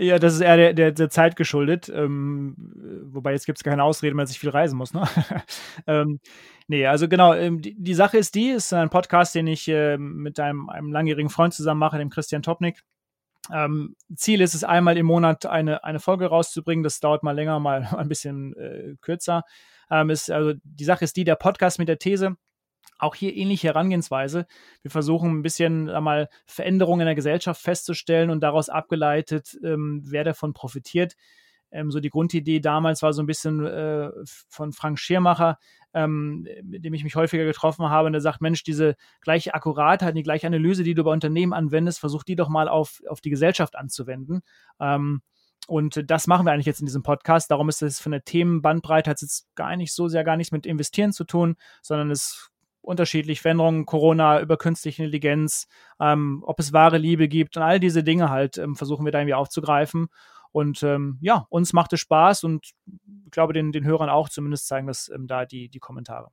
Ja, 0.00 0.20
das 0.20 0.34
ist 0.34 0.40
eher 0.40 0.56
der, 0.56 0.74
der, 0.74 0.92
der 0.92 1.10
Zeit 1.10 1.34
geschuldet. 1.34 1.88
Ähm, 1.88 2.54
wobei 3.06 3.32
jetzt 3.32 3.46
gibt 3.46 3.58
es 3.58 3.64
keine 3.64 3.82
Ausrede, 3.82 4.12
wenn 4.12 4.18
man 4.18 4.26
sich 4.28 4.38
viel 4.38 4.50
reisen 4.50 4.78
muss. 4.78 4.94
Ne? 4.94 5.02
ähm, 5.88 6.20
nee, 6.68 6.86
also 6.86 7.08
genau, 7.08 7.34
ähm, 7.34 7.60
die, 7.60 7.74
die, 7.76 7.94
Sache 7.94 8.16
ist 8.16 8.36
die, 8.36 8.50
ist 8.50 8.72
ein 8.72 8.90
Podcast, 8.90 9.34
den 9.34 9.48
ich 9.48 9.66
äh, 9.66 9.98
mit 9.98 10.38
einem, 10.38 10.68
einem 10.68 10.92
langjährigen 10.92 11.30
Freund 11.30 11.52
zusammen 11.52 11.80
mache, 11.80 11.98
dem 11.98 12.10
Christian 12.10 12.42
Topnik. 12.42 12.84
Ähm, 13.52 13.96
Ziel 14.14 14.40
ist 14.40 14.54
es, 14.54 14.62
einmal 14.62 14.96
im 14.98 15.06
Monat 15.06 15.46
eine, 15.46 15.82
eine 15.82 15.98
Folge 15.98 16.26
rauszubringen. 16.26 16.84
Das 16.84 17.00
dauert 17.00 17.24
mal 17.24 17.32
länger, 17.32 17.58
mal 17.58 17.82
ein 17.96 18.08
bisschen 18.08 18.54
äh, 18.56 18.94
kürzer. 19.00 19.42
Ähm, 19.90 20.10
ist, 20.10 20.30
also 20.30 20.52
die 20.62 20.84
Sache 20.84 21.04
ist 21.04 21.16
die, 21.16 21.24
der 21.24 21.36
Podcast 21.36 21.80
mit 21.80 21.88
der 21.88 21.98
These, 21.98 22.36
auch 22.98 23.14
hier 23.14 23.34
ähnliche 23.36 23.68
Herangehensweise. 23.68 24.46
Wir 24.82 24.90
versuchen 24.90 25.30
ein 25.30 25.42
bisschen 25.42 25.88
einmal 25.88 26.28
Veränderungen 26.46 27.02
in 27.02 27.06
der 27.06 27.14
Gesellschaft 27.14 27.62
festzustellen 27.62 28.30
und 28.30 28.40
daraus 28.40 28.68
abgeleitet, 28.68 29.58
ähm, 29.62 30.02
wer 30.04 30.24
davon 30.24 30.52
profitiert. 30.52 31.14
ähm, 31.70 31.90
so 31.90 32.00
die 32.00 32.10
Grundidee 32.10 32.60
damals 32.60 33.02
war 33.02 33.12
so 33.12 33.22
ein 33.22 33.26
bisschen 33.26 33.64
äh, 33.64 34.10
von 34.48 34.72
Frank 34.72 34.98
Schirmacher, 34.98 35.58
ähm, 35.94 36.46
mit 36.62 36.84
dem 36.84 36.94
ich 36.94 37.04
mich 37.04 37.16
häufiger 37.16 37.44
getroffen 37.44 37.88
habe, 37.88 38.06
und 38.06 38.12
der 38.12 38.20
sagt, 38.20 38.40
Mensch, 38.40 38.62
diese 38.62 38.96
gleiche 39.20 39.54
Akkuratheit, 39.54 40.16
die 40.16 40.22
gleiche 40.22 40.46
Analyse, 40.46 40.82
die 40.82 40.94
du 40.94 41.04
bei 41.04 41.12
Unternehmen 41.12 41.52
anwendest, 41.52 41.98
versuch 42.00 42.24
die 42.24 42.36
doch 42.36 42.48
mal 42.48 42.68
auf, 42.68 43.02
auf 43.08 43.20
die 43.20 43.30
Gesellschaft 43.30 43.76
anzuwenden. 43.76 44.40
Ähm, 44.80 45.22
und 45.66 46.10
das 46.10 46.26
machen 46.26 46.46
wir 46.46 46.52
eigentlich 46.52 46.66
jetzt 46.66 46.80
in 46.80 46.86
diesem 46.86 47.02
Podcast. 47.02 47.50
Darum 47.50 47.68
ist 47.68 47.82
es 47.82 48.00
von 48.00 48.12
der 48.12 48.24
Themenbandbreite 48.24 49.10
hat 49.10 49.20
jetzt 49.20 49.54
gar 49.54 49.76
nicht 49.76 49.92
so 49.92 50.08
sehr 50.08 50.24
gar 50.24 50.36
nichts 50.36 50.52
mit 50.52 50.64
Investieren 50.64 51.12
zu 51.12 51.24
tun, 51.24 51.56
sondern 51.82 52.10
es 52.10 52.50
unterschiedlich, 52.88 53.40
Veränderungen, 53.40 53.86
Corona, 53.86 54.40
über 54.40 54.56
künstliche 54.56 55.02
Intelligenz, 55.02 55.68
ähm, 56.00 56.42
ob 56.46 56.58
es 56.58 56.72
wahre 56.72 56.98
Liebe 56.98 57.28
gibt 57.28 57.56
und 57.56 57.62
all 57.62 57.78
diese 57.78 58.02
Dinge 58.02 58.30
halt 58.30 58.58
ähm, 58.58 58.74
versuchen 58.74 59.04
wir 59.04 59.12
da 59.12 59.20
irgendwie 59.20 59.34
aufzugreifen. 59.34 60.08
Und 60.50 60.82
ähm, 60.82 61.18
ja, 61.20 61.46
uns 61.50 61.72
macht 61.74 61.92
es 61.92 62.00
Spaß 62.00 62.44
und 62.44 62.72
ich 63.26 63.30
glaube, 63.30 63.52
den, 63.52 63.70
den 63.70 63.84
Hörern 63.84 64.08
auch 64.08 64.30
zumindest 64.30 64.66
zeigen 64.66 64.86
das 64.86 65.10
ähm, 65.14 65.26
da 65.26 65.44
die, 65.44 65.68
die 65.68 65.78
Kommentare. 65.78 66.30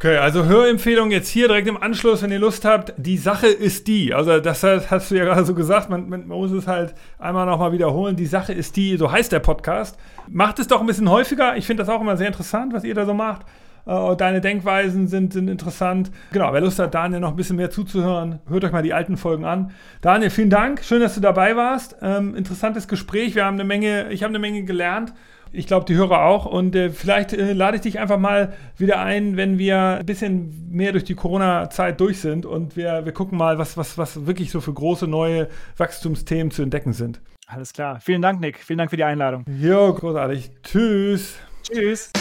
Okay, 0.00 0.16
also 0.16 0.44
Hörempfehlung 0.44 1.10
jetzt 1.10 1.28
hier 1.28 1.48
direkt 1.48 1.66
im 1.66 1.76
Anschluss, 1.76 2.22
wenn 2.22 2.30
ihr 2.30 2.38
Lust 2.38 2.64
habt. 2.64 2.94
Die 2.96 3.18
Sache 3.18 3.48
ist 3.48 3.88
die, 3.88 4.14
also 4.14 4.38
das 4.38 4.62
hast 4.62 5.10
du 5.10 5.16
ja 5.16 5.24
gerade 5.24 5.44
so 5.44 5.54
gesagt, 5.54 5.90
man, 5.90 6.08
man 6.08 6.28
muss 6.28 6.52
es 6.52 6.68
halt 6.68 6.94
einmal 7.18 7.46
nochmal 7.46 7.72
wiederholen. 7.72 8.14
Die 8.14 8.26
Sache 8.26 8.52
ist 8.52 8.76
die, 8.76 8.96
so 8.96 9.10
heißt 9.10 9.32
der 9.32 9.40
Podcast. 9.40 9.98
Macht 10.28 10.60
es 10.60 10.68
doch 10.68 10.80
ein 10.80 10.86
bisschen 10.86 11.10
häufiger. 11.10 11.56
Ich 11.56 11.66
finde 11.66 11.82
das 11.82 11.92
auch 11.92 12.00
immer 12.00 12.16
sehr 12.16 12.28
interessant, 12.28 12.72
was 12.72 12.84
ihr 12.84 12.94
da 12.94 13.06
so 13.06 13.12
macht. 13.12 13.44
Äh, 13.88 14.16
deine 14.16 14.42
Denkweisen 14.42 15.08
sind, 15.08 15.32
sind 15.32 15.48
interessant. 15.48 16.10
Genau, 16.32 16.52
wer 16.52 16.60
Lust 16.60 16.78
hat, 16.78 16.94
Daniel 16.94 17.20
noch 17.20 17.30
ein 17.30 17.36
bisschen 17.36 17.56
mehr 17.56 17.70
zuzuhören, 17.70 18.40
hört 18.46 18.64
euch 18.64 18.72
mal 18.72 18.82
die 18.82 18.92
alten 18.92 19.16
Folgen 19.16 19.46
an. 19.46 19.70
Daniel, 20.02 20.28
vielen 20.28 20.50
Dank. 20.50 20.84
Schön, 20.84 21.00
dass 21.00 21.14
du 21.14 21.20
dabei 21.20 21.56
warst. 21.56 21.96
Ähm, 22.02 22.34
interessantes 22.34 22.86
Gespräch. 22.86 23.34
Wir 23.34 23.46
haben 23.46 23.54
eine 23.54 23.64
Menge, 23.64 24.12
ich 24.12 24.22
habe 24.22 24.30
eine 24.30 24.38
Menge 24.38 24.64
gelernt. 24.64 25.14
Ich 25.50 25.66
glaube, 25.66 25.86
die 25.86 25.94
Hörer 25.94 26.24
auch. 26.24 26.44
Und 26.44 26.76
äh, 26.76 26.90
vielleicht 26.90 27.32
äh, 27.32 27.54
lade 27.54 27.76
ich 27.76 27.82
dich 27.82 27.98
einfach 27.98 28.18
mal 28.18 28.52
wieder 28.76 29.00
ein, 29.00 29.38
wenn 29.38 29.58
wir 29.58 29.78
ein 30.00 30.04
bisschen 30.04 30.68
mehr 30.70 30.92
durch 30.92 31.04
die 31.04 31.14
Corona-Zeit 31.14 31.98
durch 31.98 32.20
sind 32.20 32.44
und 32.44 32.76
wir, 32.76 33.06
wir 33.06 33.12
gucken 33.12 33.38
mal, 33.38 33.58
was, 33.58 33.78
was, 33.78 33.96
was 33.96 34.26
wirklich 34.26 34.50
so 34.50 34.60
für 34.60 34.74
große 34.74 35.06
neue 35.06 35.48
Wachstumsthemen 35.78 36.50
zu 36.50 36.60
entdecken 36.60 36.92
sind. 36.92 37.22
Alles 37.46 37.72
klar. 37.72 38.00
Vielen 38.00 38.20
Dank, 38.20 38.40
Nick. 38.40 38.58
Vielen 38.58 38.76
Dank 38.76 38.90
für 38.90 38.98
die 38.98 39.04
Einladung. 39.04 39.46
Jo, 39.58 39.94
großartig. 39.94 40.50
Tschüss. 40.62 41.36
Tschüss. 41.62 42.12